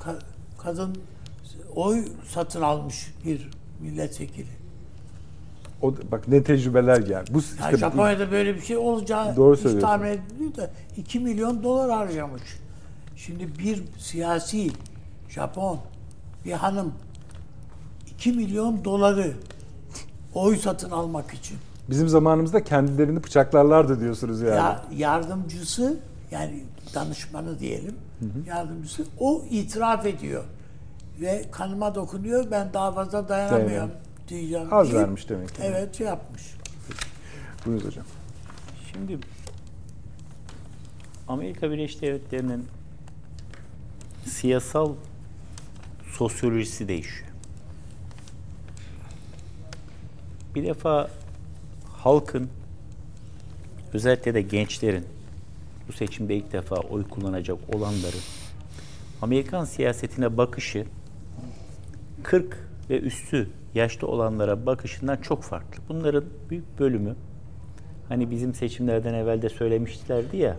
Ka- 0.04 0.22
kadın 0.58 0.96
oy 1.74 2.04
satın 2.28 2.62
almış 2.62 3.14
bir 3.24 3.50
milletvekili. 3.80 4.60
O 5.82 5.94
bak 6.12 6.28
ne 6.28 6.42
tecrübeler 6.42 6.96
geldi. 6.96 7.30
Bu 7.34 7.38
Ya 7.38 7.70
işte 7.70 7.76
Japonya'da 7.76 8.30
böyle 8.30 8.54
bir 8.54 8.60
şey 8.60 8.76
olacağı 8.76 9.36
Doğru 9.36 9.56
hiç 9.56 9.80
tahmin 9.80 10.08
edilmiyor 10.08 10.56
da 10.56 10.70
2 10.96 11.20
milyon 11.20 11.62
dolar 11.62 11.90
harcamış. 11.90 12.42
Şimdi 13.16 13.58
bir 13.58 13.82
siyasi 13.98 14.70
Japon 15.28 15.78
bir 16.44 16.52
hanım 16.52 16.92
2 18.10 18.32
milyon 18.32 18.84
doları 18.84 19.32
oy 20.34 20.56
satın 20.56 20.90
almak 20.90 21.34
için. 21.34 21.58
Bizim 21.90 22.08
zamanımızda 22.08 22.64
kendilerini 22.64 23.24
bıçaklarlardı 23.24 24.00
diyorsunuz 24.00 24.40
yani. 24.40 24.54
Ya 24.54 24.84
yardımcısı 24.96 26.00
yani 26.30 26.64
danışmanı 26.94 27.58
diyelim 27.58 27.94
yardımcısı 28.46 29.04
o 29.18 29.44
itiraf 29.50 30.06
ediyor 30.06 30.44
ve 31.20 31.44
kanıma 31.50 31.94
dokunuyor 31.94 32.50
ben 32.50 32.72
daha 32.72 32.92
fazla 32.92 33.28
dayanamıyorum 33.28 33.90
diyeceğim. 34.28 34.68
Az 34.74 34.86
deyip, 34.86 35.00
vermiş 35.00 35.28
demek 35.28 35.48
ki. 35.48 35.62
Evet 35.64 35.94
şey 35.94 36.06
yapmış. 36.06 36.42
Buyurun 37.66 37.86
hocam. 37.86 38.04
Şimdi 38.92 39.18
Amerika 41.28 41.70
Birleşik 41.70 42.02
Devletleri'nin 42.02 42.66
siyasal 44.24 44.92
sosyolojisi 46.16 46.88
değişiyor. 46.88 47.30
Bir 50.54 50.66
defa 50.66 51.10
halkın 52.04 52.48
özellikle 53.92 54.34
de 54.34 54.42
gençlerin 54.42 55.04
bu 55.88 55.92
seçimde 55.92 56.36
ilk 56.36 56.52
defa 56.52 56.76
oy 56.76 57.08
kullanacak 57.08 57.58
olanların 57.74 58.20
Amerikan 59.22 59.64
siyasetine 59.64 60.36
bakışı 60.36 60.86
40 62.22 62.56
ve 62.90 63.00
üstü 63.00 63.50
yaşlı 63.74 64.06
olanlara 64.08 64.66
bakışından 64.66 65.16
çok 65.16 65.42
farklı. 65.42 65.82
Bunların 65.88 66.24
büyük 66.50 66.78
bölümü 66.78 67.16
hani 68.08 68.30
bizim 68.30 68.54
seçimlerden 68.54 69.14
evvel 69.14 69.42
de 69.42 69.48
söylemişlerdi 69.48 70.36
ya 70.36 70.56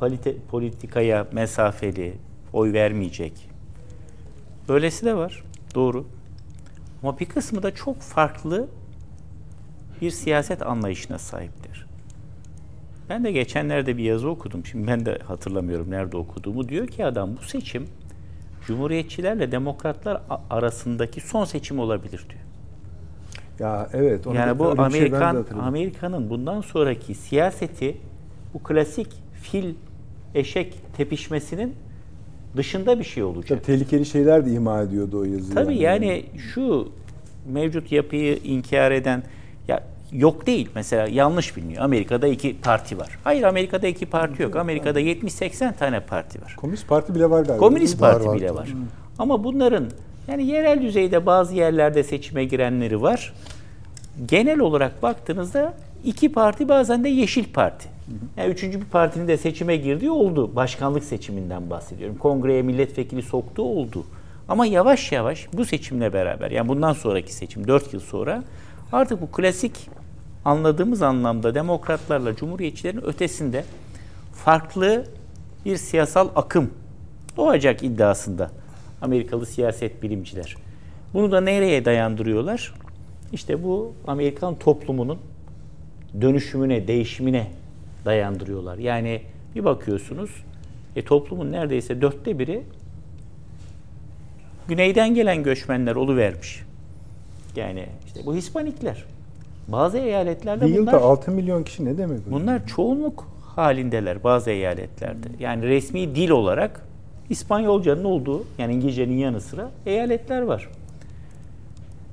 politi- 0.00 0.36
politikaya 0.50 1.26
mesafeli, 1.32 2.14
oy 2.52 2.72
vermeyecek. 2.72 3.50
Böylesi 4.68 5.06
de 5.06 5.16
var. 5.16 5.42
Doğru. 5.74 6.06
Ama 7.02 7.18
bir 7.18 7.26
kısmı 7.26 7.62
da 7.62 7.74
çok 7.74 8.00
farklı 8.00 8.68
bir 10.00 10.10
siyaset 10.10 10.62
anlayışına 10.62 11.18
sahiptir. 11.18 11.86
Ben 13.08 13.24
de 13.24 13.32
geçenlerde 13.32 13.96
bir 13.96 14.04
yazı 14.04 14.28
okudum. 14.28 14.66
Şimdi 14.66 14.86
ben 14.86 15.06
de 15.06 15.18
hatırlamıyorum 15.24 15.90
nerede 15.90 16.16
okuduğumu. 16.16 16.68
Diyor 16.68 16.86
ki 16.86 17.04
adam 17.04 17.36
bu 17.36 17.42
seçim 17.42 17.84
Cumhuriyetçilerle 18.66 19.52
demokratlar 19.52 20.22
arasındaki 20.50 21.20
son 21.20 21.44
seçim 21.44 21.78
olabilir 21.78 22.26
diyor. 22.28 22.40
Ya 23.58 23.88
evet. 23.92 24.26
Yani 24.34 24.58
bu 24.58 24.64
şey 24.64 24.84
Amerikan. 24.84 25.46
Amerika'nın 25.60 26.30
bundan 26.30 26.60
sonraki 26.60 27.14
siyaseti 27.14 27.96
bu 28.54 28.62
klasik 28.62 29.08
fil 29.42 29.74
eşek 30.34 30.74
tepişmesinin 30.96 31.74
dışında 32.56 32.98
bir 32.98 33.04
şey 33.04 33.22
olacak. 33.22 33.48
Tabii 33.48 33.62
tehlikeli 33.62 34.06
şeyler 34.06 34.46
de 34.46 34.50
ima 34.50 34.82
ediyordu 34.82 35.18
o 35.18 35.24
yazı. 35.24 35.54
Tabii 35.54 35.76
yani 35.76 36.24
şu 36.54 36.88
mevcut 37.48 37.92
yapıyı 37.92 38.36
inkar 38.36 38.90
eden 38.90 39.22
ya 39.68 39.80
yok 40.12 40.46
değil 40.46 40.68
mesela 40.74 41.08
yanlış 41.08 41.56
biliniyor. 41.56 41.82
Amerika'da 41.84 42.28
iki 42.28 42.60
parti 42.60 42.98
var. 42.98 43.18
Hayır 43.24 43.42
Amerika'da 43.42 43.86
iki 43.86 44.06
parti 44.06 44.42
yok. 44.42 44.56
Amerika'da 44.56 45.00
70-80 45.00 45.76
tane 45.76 46.00
parti 46.00 46.42
var. 46.42 46.54
Komünist 46.56 46.88
Parti 46.88 47.14
bile 47.14 47.30
var 47.30 47.42
galiba. 47.42 47.56
Komünist 47.56 48.00
Var, 48.00 48.12
Parti 48.12 48.28
var, 48.28 48.36
bile 48.36 48.46
tabii. 48.46 48.58
var. 48.58 48.68
Ama 49.18 49.44
bunların 49.44 49.84
yani 50.28 50.46
yerel 50.46 50.82
düzeyde 50.82 51.26
bazı 51.26 51.54
yerlerde 51.54 52.02
seçime 52.02 52.44
girenleri 52.44 53.02
var. 53.02 53.32
Genel 54.26 54.58
olarak 54.58 55.02
baktığınızda 55.02 55.74
iki 56.04 56.32
parti 56.32 56.68
bazen 56.68 57.04
de 57.04 57.08
Yeşil 57.08 57.44
Parti. 57.52 57.88
Yani 58.36 58.50
üçüncü 58.50 58.80
bir 58.80 58.86
partinin 58.86 59.28
de 59.28 59.36
seçime 59.36 59.76
girdiği 59.76 60.10
oldu. 60.10 60.56
Başkanlık 60.56 61.04
seçiminden 61.04 61.70
bahsediyorum. 61.70 62.16
Kongreye 62.18 62.62
milletvekili 62.62 63.22
soktuğu 63.22 63.62
oldu. 63.62 64.04
Ama 64.48 64.66
yavaş 64.66 65.12
yavaş 65.12 65.46
bu 65.52 65.64
seçimle 65.64 66.12
beraber 66.12 66.50
yani 66.50 66.68
bundan 66.68 66.92
sonraki 66.92 67.34
seçim 67.34 67.68
4 67.68 67.92
yıl 67.92 68.00
sonra 68.00 68.42
artık 68.92 69.20
bu 69.22 69.30
klasik 69.30 69.90
anladığımız 70.44 71.02
anlamda 71.02 71.54
demokratlarla 71.54 72.36
cumhuriyetçilerin 72.36 73.04
ötesinde 73.04 73.64
farklı 74.32 75.04
bir 75.64 75.76
siyasal 75.76 76.28
akım 76.36 76.70
doğacak 77.36 77.82
iddiasında 77.82 78.50
Amerikalı 79.02 79.46
siyaset 79.46 80.02
bilimciler. 80.02 80.56
Bunu 81.14 81.32
da 81.32 81.40
nereye 81.40 81.84
dayandırıyorlar? 81.84 82.74
İşte 83.32 83.62
bu 83.62 83.94
Amerikan 84.06 84.58
toplumunun 84.58 85.18
dönüşümüne, 86.20 86.88
değişimine 86.88 87.50
dayandırıyorlar. 88.04 88.78
Yani 88.78 89.22
bir 89.54 89.64
bakıyorsunuz 89.64 90.30
e, 90.96 91.04
toplumun 91.04 91.52
neredeyse 91.52 92.00
dörtte 92.00 92.38
biri 92.38 92.62
güneyden 94.68 95.14
gelen 95.14 95.42
göçmenler 95.42 95.96
oluvermiş. 95.96 96.67
Yani 97.56 97.86
işte 98.06 98.20
bu 98.26 98.34
Hispanikler. 98.34 99.04
Bazı 99.68 99.98
eyaletlerde 99.98 100.66
Bir 100.66 100.70
bunlar 100.70 100.92
yılda 100.92 101.00
6 101.04 101.30
milyon 101.30 101.62
kişi 101.62 101.84
ne 101.84 101.98
demek? 101.98 102.26
bu? 102.26 102.30
bunlar 102.30 102.66
çoğunluk 102.66 103.28
halindeler 103.56 104.24
bazı 104.24 104.50
eyaletlerde. 104.50 105.28
Yani 105.40 105.62
resmi 105.62 106.14
dil 106.14 106.30
olarak 106.30 106.80
İspanyolcanın 107.30 108.04
olduğu 108.04 108.44
yani 108.58 108.74
İngilizcenin 108.74 109.18
yanı 109.18 109.40
sıra 109.40 109.70
eyaletler 109.86 110.42
var. 110.42 110.68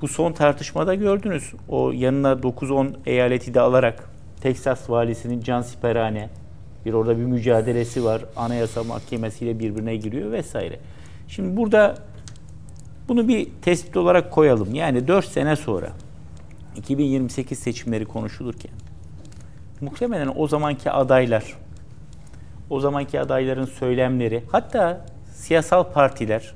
Bu 0.01 0.07
son 0.07 0.31
tartışmada 0.31 0.95
gördünüz. 0.95 1.53
O 1.69 1.91
yanına 1.91 2.31
9-10 2.31 2.89
eyaleti 3.05 3.53
de 3.53 3.61
alarak 3.61 4.09
Teksas 4.41 4.89
valisinin 4.89 5.41
Can 5.41 5.61
Siperhane 5.61 6.29
bir 6.85 6.93
orada 6.93 7.17
bir 7.17 7.23
mücadelesi 7.23 8.03
var. 8.03 8.21
Anayasa 8.35 8.83
Mahkemesi'yle 8.83 9.59
birbirine 9.59 9.95
giriyor 9.95 10.31
vesaire. 10.31 10.79
Şimdi 11.27 11.57
burada 11.57 11.95
bunu 13.07 13.27
bir 13.27 13.47
tespit 13.61 13.97
olarak 13.97 14.31
koyalım. 14.31 14.75
Yani 14.75 15.07
4 15.07 15.25
sene 15.25 15.55
sonra 15.55 15.89
2028 16.75 17.59
seçimleri 17.59 18.05
konuşulurken 18.05 18.71
muhtemelen 19.81 20.33
o 20.35 20.47
zamanki 20.47 20.91
adaylar, 20.91 21.53
o 22.69 22.79
zamanki 22.79 23.19
adayların 23.19 23.65
söylemleri, 23.65 24.43
hatta 24.51 25.05
siyasal 25.33 25.83
partiler 25.83 26.53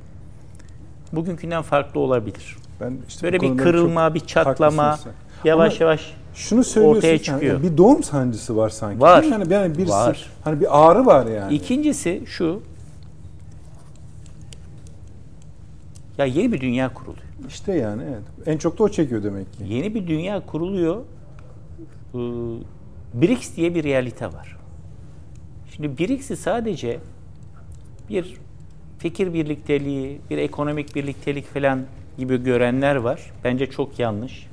bugünkünden 1.14 1.62
farklı 1.62 2.00
olabilir. 2.00 2.58
Ben 2.82 2.98
işte 3.08 3.24
Böyle 3.24 3.42
bir 3.42 3.58
kırılma, 3.58 4.14
bir 4.14 4.20
çatlama, 4.20 5.00
yavaş 5.44 5.82
Ama 5.82 5.90
yavaş 5.90 6.14
şunu 6.34 6.64
söylüyorsun 6.64 6.98
ortaya 6.98 7.18
çıkıyor. 7.18 7.54
yani 7.54 7.72
bir 7.72 7.78
doğum 7.78 8.04
sancısı 8.04 8.58
var 8.58 8.70
sanki. 8.70 9.02
Var. 9.02 9.24
Yani, 9.24 9.54
yani 9.54 9.78
bir 9.78 9.88
Var. 9.88 10.30
hani 10.44 10.60
bir 10.62 10.90
ağrı 10.90 11.06
var 11.06 11.26
yani. 11.26 11.54
İkincisi 11.54 12.24
şu. 12.26 12.62
Ya 16.20 16.26
yeni 16.26 16.52
bir 16.52 16.62
dünya 16.62 16.94
kuruluyor. 16.94 17.26
İşte 17.48 17.74
yani 17.74 18.04
evet. 18.04 18.48
En 18.48 18.58
çok 18.58 18.80
da 18.80 18.84
o 18.84 18.90
çekiyor 18.90 19.24
demek 19.24 19.54
ki. 19.54 19.64
Yeni 19.68 19.96
bir 19.96 20.08
dünya 20.08 20.46
kuruluyor. 20.46 21.02
Ee, 22.14 22.18
BRICS 23.14 23.56
diye 23.56 23.76
bir 23.76 23.84
realite 23.84 24.26
var. 24.28 24.58
Şimdi 25.76 25.98
BRICS'i 25.98 26.38
sadece 26.38 27.00
bir 28.10 28.38
fikir 28.98 29.34
birlikteliği, 29.34 30.22
bir 30.30 30.38
ekonomik 30.38 30.96
birliktelik 30.96 31.46
falan 31.46 31.86
gibi 32.18 32.44
görenler 32.44 32.96
var. 32.96 33.32
Bence 33.44 33.70
çok 33.70 34.00
yanlış. 34.00 34.48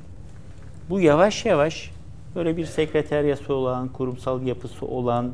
Bu 0.90 1.00
yavaş 1.00 1.44
yavaş 1.44 1.90
böyle 2.34 2.56
bir 2.56 2.64
sekreteryası 2.64 3.54
olan, 3.54 3.88
kurumsal 3.88 4.42
yapısı 4.42 4.86
olan, 4.86 5.32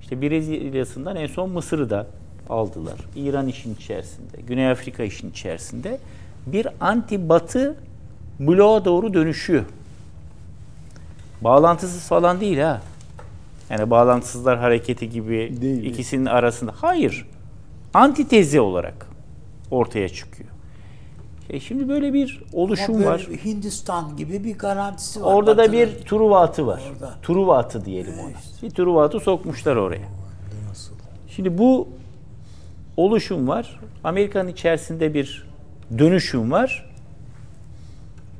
işte 0.00 0.22
Brezilya'sından 0.22 1.16
en 1.16 1.26
son 1.26 1.50
Mısır'ı 1.50 1.90
da 1.90 2.06
aldılar. 2.50 2.94
İran 3.16 3.48
işin 3.48 3.74
içerisinde, 3.74 4.36
Güney 4.46 4.70
Afrika 4.70 5.02
işin 5.02 5.30
içerisinde 5.30 5.98
bir 6.46 6.66
anti-batı 6.80 7.74
bloğa 8.40 8.84
doğru 8.84 9.14
dönüşüyor. 9.14 9.64
Bağlantısız 11.40 12.08
falan 12.08 12.40
değil 12.40 12.58
ha. 12.58 12.80
Yani 13.70 13.90
bağlantısızlar 13.90 14.58
hareketi 14.58 15.10
gibi 15.10 15.56
Değil. 15.60 15.84
ikisinin 15.84 16.26
arasında. 16.26 16.72
Hayır. 16.76 17.28
Antitezi 17.94 18.60
olarak 18.60 19.06
ortaya 19.70 20.08
çıkıyor. 20.08 20.48
E 21.50 21.60
şimdi 21.60 21.88
böyle 21.88 22.12
bir 22.12 22.42
oluşum 22.52 22.94
böyle 22.94 23.06
var. 23.06 23.20
Hindistan 23.44 24.16
gibi 24.16 24.44
bir 24.44 24.58
garantisi 24.58 25.22
var. 25.22 25.34
Orada 25.34 25.56
da 25.56 25.62
Batı'nın. 25.62 25.78
bir 25.78 26.04
Truva 26.04 26.40
atı 26.40 26.66
var. 26.66 26.82
Orada. 26.92 27.14
Truva 27.22 27.58
atı 27.58 27.84
diyelim 27.84 28.14
ona. 28.18 28.32
Bir 28.62 28.70
Truva 28.70 29.04
atı 29.04 29.20
sokmuşlar 29.20 29.76
oraya. 29.76 30.08
Şimdi 31.28 31.58
bu 31.58 31.88
oluşum 32.96 33.48
var. 33.48 33.80
Amerika'nın 34.04 34.48
içerisinde 34.48 35.14
bir 35.14 35.46
dönüşüm 35.98 36.50
var. 36.50 36.90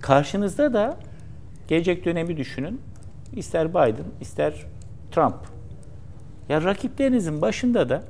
Karşınızda 0.00 0.72
da 0.72 0.96
gelecek 1.68 2.04
dönemi 2.04 2.36
düşünün. 2.36 2.80
İster 3.32 3.70
Biden, 3.70 4.06
ister 4.20 4.54
Trump. 5.12 5.36
Ya 6.48 6.62
rakiplerinizin 6.62 7.42
başında 7.42 7.88
da 7.88 8.02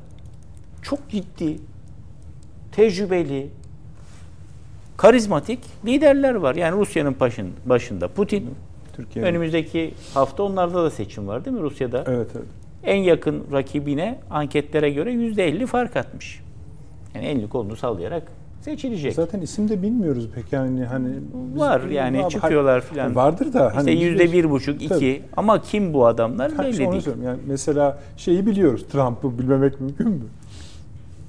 çok 0.83 1.11
ciddi, 1.11 1.57
tecrübeli, 2.73 3.51
karizmatik 4.97 5.59
liderler 5.85 6.35
var. 6.35 6.55
Yani 6.55 6.77
Rusya'nın 6.77 7.17
başın, 7.21 7.53
başında 7.67 8.09
Putin. 8.09 8.55
Türkiye'nin. 8.93 9.31
Önümüzdeki 9.31 9.95
hafta 10.15 10.43
onlarda 10.43 10.85
da 10.85 10.91
seçim 10.91 11.29
var 11.29 11.45
değil 11.45 11.57
mi 11.57 11.63
Rusya'da? 11.63 12.05
Evet 12.07 12.31
evet. 12.35 12.47
En 12.87 12.97
yakın 12.97 13.45
rakibine 13.53 14.19
anketlere 14.31 14.91
göre 14.91 15.13
%50 15.13 15.67
fark 15.67 15.97
atmış. 15.97 16.41
Yani 17.15 17.27
elini 17.27 17.49
kolunu 17.49 17.77
sallayarak 17.77 18.23
seçilecek. 18.61 19.15
Zaten 19.15 19.41
isim 19.41 19.69
de 19.69 19.83
bilmiyoruz 19.83 20.29
pek 20.35 20.53
yani 20.53 20.85
hani 20.85 21.09
Var 21.57 21.81
yani 21.81 22.23
Var- 22.23 22.31
çıkıyorlar 22.31 22.81
filan. 22.81 23.15
Vardır 23.17 23.53
da 23.53 23.67
İşte 23.67 23.75
hani 23.75 24.03
yüzde 24.03 24.33
bir 24.33 24.51
buçuk, 24.51 24.77
iki. 24.77 24.89
Tabii. 24.89 25.23
Ama 25.37 25.63
kim 25.63 25.95
bu 25.95 26.07
adamlar 26.07 26.53
Ha, 26.53 26.65
belli 26.65 26.79
değil. 26.79 27.07
Yani 27.25 27.39
mesela 27.47 27.99
şeyi 28.17 28.47
biliyoruz. 28.47 28.87
Trump'ı 28.93 29.39
bilmemek 29.39 29.81
mümkün 29.81 30.09
mü? 30.09 30.25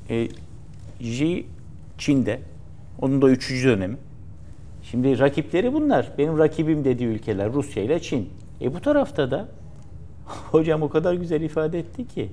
E, 0.09 0.27
Xi 0.99 1.45
Çin'de. 1.97 2.39
Onun 3.01 3.21
da 3.21 3.29
üçüncü 3.29 3.67
dönemi. 3.67 3.97
Şimdi 4.83 5.19
rakipleri 5.19 5.73
bunlar. 5.73 6.11
Benim 6.17 6.37
rakibim 6.37 6.85
dediği 6.85 7.05
ülkeler 7.05 7.53
Rusya 7.53 7.83
ile 7.83 7.99
Çin. 7.99 8.29
E 8.61 8.73
bu 8.73 8.79
tarafta 8.79 9.31
da 9.31 9.47
hocam 10.51 10.81
o 10.81 10.89
kadar 10.89 11.13
güzel 11.13 11.41
ifade 11.41 11.79
etti 11.79 12.07
ki 12.07 12.29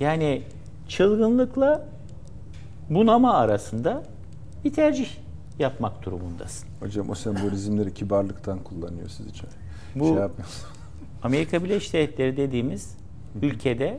yani 0.00 0.42
çılgınlıkla 0.88 1.86
bunama 2.90 3.34
arasında 3.34 4.02
bir 4.64 4.72
tercih 4.72 5.08
yapmak 5.58 6.04
durumundasın. 6.04 6.68
Hocam 6.80 7.10
o 7.10 7.14
sembolizmleri 7.14 7.94
kibarlıktan 7.94 8.58
kullanıyor 8.58 9.08
sizce. 9.08 9.42
Bu- 9.94 10.06
şey. 10.06 10.16
Amerika 11.22 11.64
Birleşik 11.64 11.92
Devletleri 11.92 12.36
dediğimiz 12.36 12.96
ülkede 13.42 13.98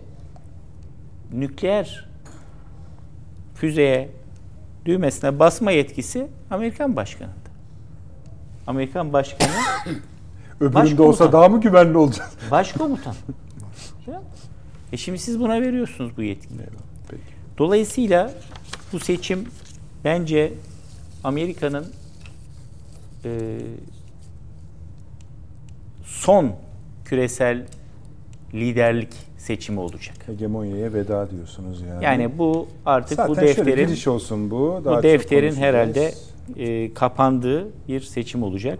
nükleer 1.33 2.09
füzeye 3.55 4.09
düğmesine 4.85 5.39
basma 5.39 5.71
yetkisi 5.71 6.27
Amerikan 6.51 6.95
başkanında. 6.95 7.35
Amerikan 8.67 9.13
başkanı 9.13 9.49
Öbüründe 10.61 11.01
olsa 11.01 11.31
daha 11.31 11.49
mı 11.49 11.61
güvenli 11.61 11.97
olacağız? 11.97 12.31
başkomutan. 12.51 13.15
e 14.93 14.97
şimdi 14.97 15.19
siz 15.19 15.39
buna 15.39 15.61
veriyorsunuz 15.61 16.17
bu 16.17 16.21
yetkiyi. 16.21 16.59
Peki. 17.09 17.21
Dolayısıyla 17.57 18.33
bu 18.93 18.99
seçim 18.99 19.47
bence 20.03 20.53
Amerika'nın 21.23 21.85
e, 23.25 23.59
son 26.03 26.51
küresel 27.05 27.65
liderlik 28.53 29.13
seçimi 29.37 29.79
olacak. 29.79 30.15
Hegemonyaya 30.25 30.93
veda 30.93 31.31
diyorsunuz 31.31 31.81
yani. 31.81 32.03
Yani 32.03 32.37
bu 32.37 32.67
artık 32.85 33.17
Zaten 33.17 33.35
bu 33.35 33.41
defterin 33.41 33.87
giriş 33.87 34.07
olsun 34.07 34.51
bu. 34.51 34.81
Daha 34.85 34.97
bu 34.97 35.03
defterin 35.03 35.55
herhalde 35.55 36.13
e, 36.57 36.93
kapandığı 36.93 37.67
bir 37.87 38.01
seçim 38.01 38.43
olacak. 38.43 38.79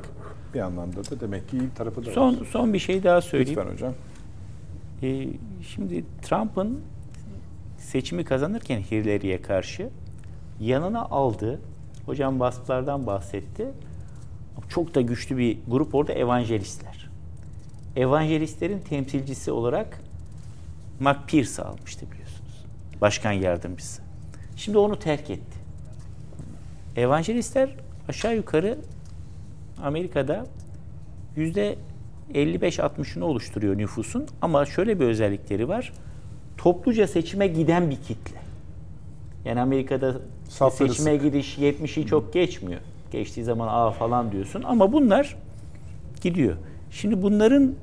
Bir 0.54 0.60
anlamda 0.60 1.04
da 1.12 1.20
demek 1.20 1.50
ki 1.50 1.58
iyi 1.58 1.70
tarafı 1.76 2.06
da 2.06 2.10
var. 2.10 2.14
Son 2.14 2.46
son 2.52 2.74
bir 2.74 2.80
şey 2.80 3.04
daha 3.04 3.22
söyleyeyim. 3.22 3.60
Lütfen 3.60 3.74
hocam. 3.74 3.94
E, 5.04 5.28
şimdi 5.68 6.06
Trump'ın 6.22 6.82
seçimi 7.78 8.26
kazanırken 8.26 8.80
Hillary'ye 8.80 9.42
karşı 9.42 9.90
yanına 10.60 11.02
aldığı, 11.02 11.62
hocam 12.06 12.40
baskılardan 12.40 13.08
bahsetti. 13.08 13.68
Çok 14.70 14.96
da 14.96 15.02
güçlü 15.02 15.38
bir 15.38 15.58
grup 15.68 15.96
orada 15.96 16.14
evangelistler. 16.14 17.10
Evangelistlerin 17.96 18.80
temsilcisi 18.80 19.52
olarak 19.52 20.02
Mark 21.00 21.28
Pierce 21.28 21.62
almıştı 21.62 22.06
biliyorsunuz. 22.12 22.66
Başkan 23.02 23.32
yardımcısı. 23.32 24.02
Şimdi 24.56 24.78
onu 24.78 25.00
terk 25.00 25.30
etti. 25.30 25.60
Evangelistler 26.96 27.76
aşağı 28.10 28.36
yukarı 28.36 28.78
Amerika'da 29.84 30.46
yüzde 31.36 31.76
55-60'ını 32.34 33.24
oluşturuyor 33.24 33.78
nüfusun 33.78 34.28
ama 34.42 34.66
şöyle 34.66 35.00
bir 35.00 35.06
özellikleri 35.06 35.68
var. 35.70 35.94
Topluca 36.58 37.08
seçime 37.08 37.48
giden 37.48 37.90
bir 37.90 37.96
kitle. 37.96 38.38
Yani 39.46 39.62
Amerika'da 39.62 40.16
Safları 40.50 40.90
seçime 40.90 41.18
gidiş 41.18 41.58
70'i 41.58 42.06
çok 42.06 42.34
geçmiyor. 42.34 42.82
Geçtiği 43.12 43.44
zaman 43.44 43.68
a 43.68 43.92
falan 43.92 44.32
diyorsun 44.32 44.64
ama 44.64 44.92
bunlar 44.94 45.36
gidiyor. 46.22 46.56
Şimdi 46.92 47.22
bunların 47.22 47.74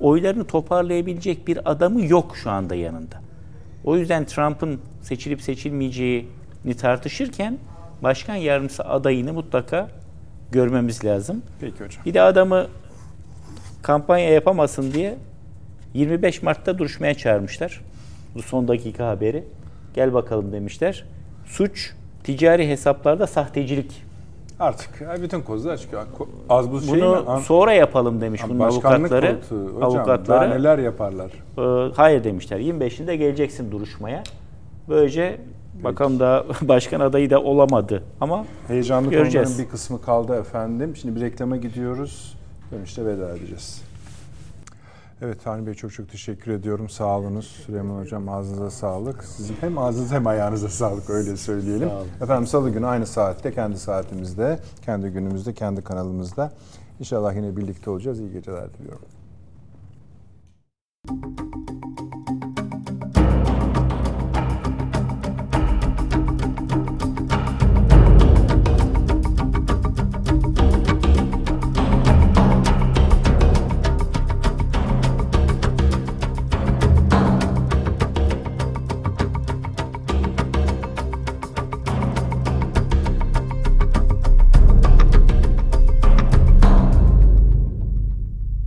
oylarını 0.00 0.44
toparlayabilecek 0.44 1.48
bir 1.48 1.70
adamı 1.70 2.04
yok 2.04 2.36
şu 2.36 2.50
anda 2.50 2.74
yanında. 2.74 3.20
O 3.84 3.96
yüzden 3.96 4.24
Trump'ın 4.24 4.80
seçilip 5.02 5.42
seçilmeyeceğini 5.42 6.74
tartışırken 6.78 7.58
başkan 8.02 8.34
yardımcısı 8.34 8.84
adayını 8.84 9.32
mutlaka 9.32 9.88
görmemiz 10.52 11.04
lazım. 11.04 11.42
Peki 11.60 11.84
hocam. 11.84 12.04
Bir 12.06 12.14
de 12.14 12.22
adamı 12.22 12.66
kampanya 13.82 14.28
yapamasın 14.30 14.92
diye 14.92 15.18
25 15.94 16.42
Mart'ta 16.42 16.78
duruşmaya 16.78 17.14
çağırmışlar. 17.14 17.80
Bu 18.34 18.42
son 18.42 18.68
dakika 18.68 19.08
haberi. 19.08 19.44
Gel 19.94 20.14
bakalım 20.14 20.52
demişler. 20.52 21.04
Suç 21.46 21.92
ticari 22.24 22.68
hesaplarda 22.68 23.26
sahtecilik. 23.26 24.02
Artık 24.60 25.22
bütün 25.22 25.40
kozlar 25.40 25.76
çıkıyor. 25.76 26.02
Az 26.48 26.70
bu 26.72 26.80
şey 26.80 26.94
mi? 26.94 27.00
Bunu 27.00 27.24
An- 27.26 27.38
sonra 27.40 27.72
yapalım 27.72 28.20
demiş 28.20 28.40
bunun 28.48 28.60
avukatları. 28.60 29.40
koltuğu. 29.40 29.66
Hocam 29.74 29.82
avukatları 29.82 30.50
neler 30.50 30.78
yaparlar? 30.78 31.30
e, 31.58 31.92
hayır 31.96 32.24
demişler. 32.24 32.60
25'inde 32.60 33.14
geleceksin 33.14 33.70
duruşmaya. 33.72 34.22
Böylece 34.88 35.40
bakalım 35.84 36.20
da 36.20 36.44
başkan 36.62 37.00
adayı 37.00 37.30
da 37.30 37.42
olamadı 37.42 38.02
ama 38.20 38.44
Heyecanlı 38.68 39.10
Göreceğiz. 39.10 39.48
konuların 39.48 39.64
bir 39.66 39.70
kısmı 39.70 40.00
kaldı 40.02 40.34
efendim. 40.40 40.96
Şimdi 40.96 41.16
bir 41.16 41.20
reklama 41.20 41.56
gidiyoruz. 41.56 42.36
Dönüşte 42.72 43.06
veda 43.06 43.36
edeceğiz. 43.36 43.82
Evet 45.22 45.46
Hani 45.46 45.66
Bey 45.66 45.74
çok 45.74 45.92
çok 45.92 46.10
teşekkür 46.10 46.52
ediyorum. 46.52 46.88
Sağ 46.88 47.18
olunuz. 47.18 47.46
Süleyman 47.66 48.00
Hocam 48.00 48.28
ağzınıza 48.28 48.70
sağlık. 48.70 49.24
Sizin 49.24 49.56
hem 49.60 49.78
ağzınıza 49.78 50.14
hem 50.14 50.26
ayağınıza 50.26 50.68
sağlık 50.68 51.10
öyle 51.10 51.36
söyleyelim. 51.36 51.90
Efendim 52.22 52.46
salı 52.46 52.70
günü 52.70 52.86
aynı 52.86 53.06
saatte, 53.06 53.52
kendi 53.52 53.78
saatimizde, 53.78 54.58
kendi 54.84 55.08
günümüzde, 55.08 55.54
kendi 55.54 55.84
kanalımızda. 55.84 56.52
İnşallah 57.00 57.34
yine 57.36 57.56
birlikte 57.56 57.90
olacağız. 57.90 58.20
İyi 58.20 58.32
geceler 58.32 58.74
diliyorum. 58.74 59.06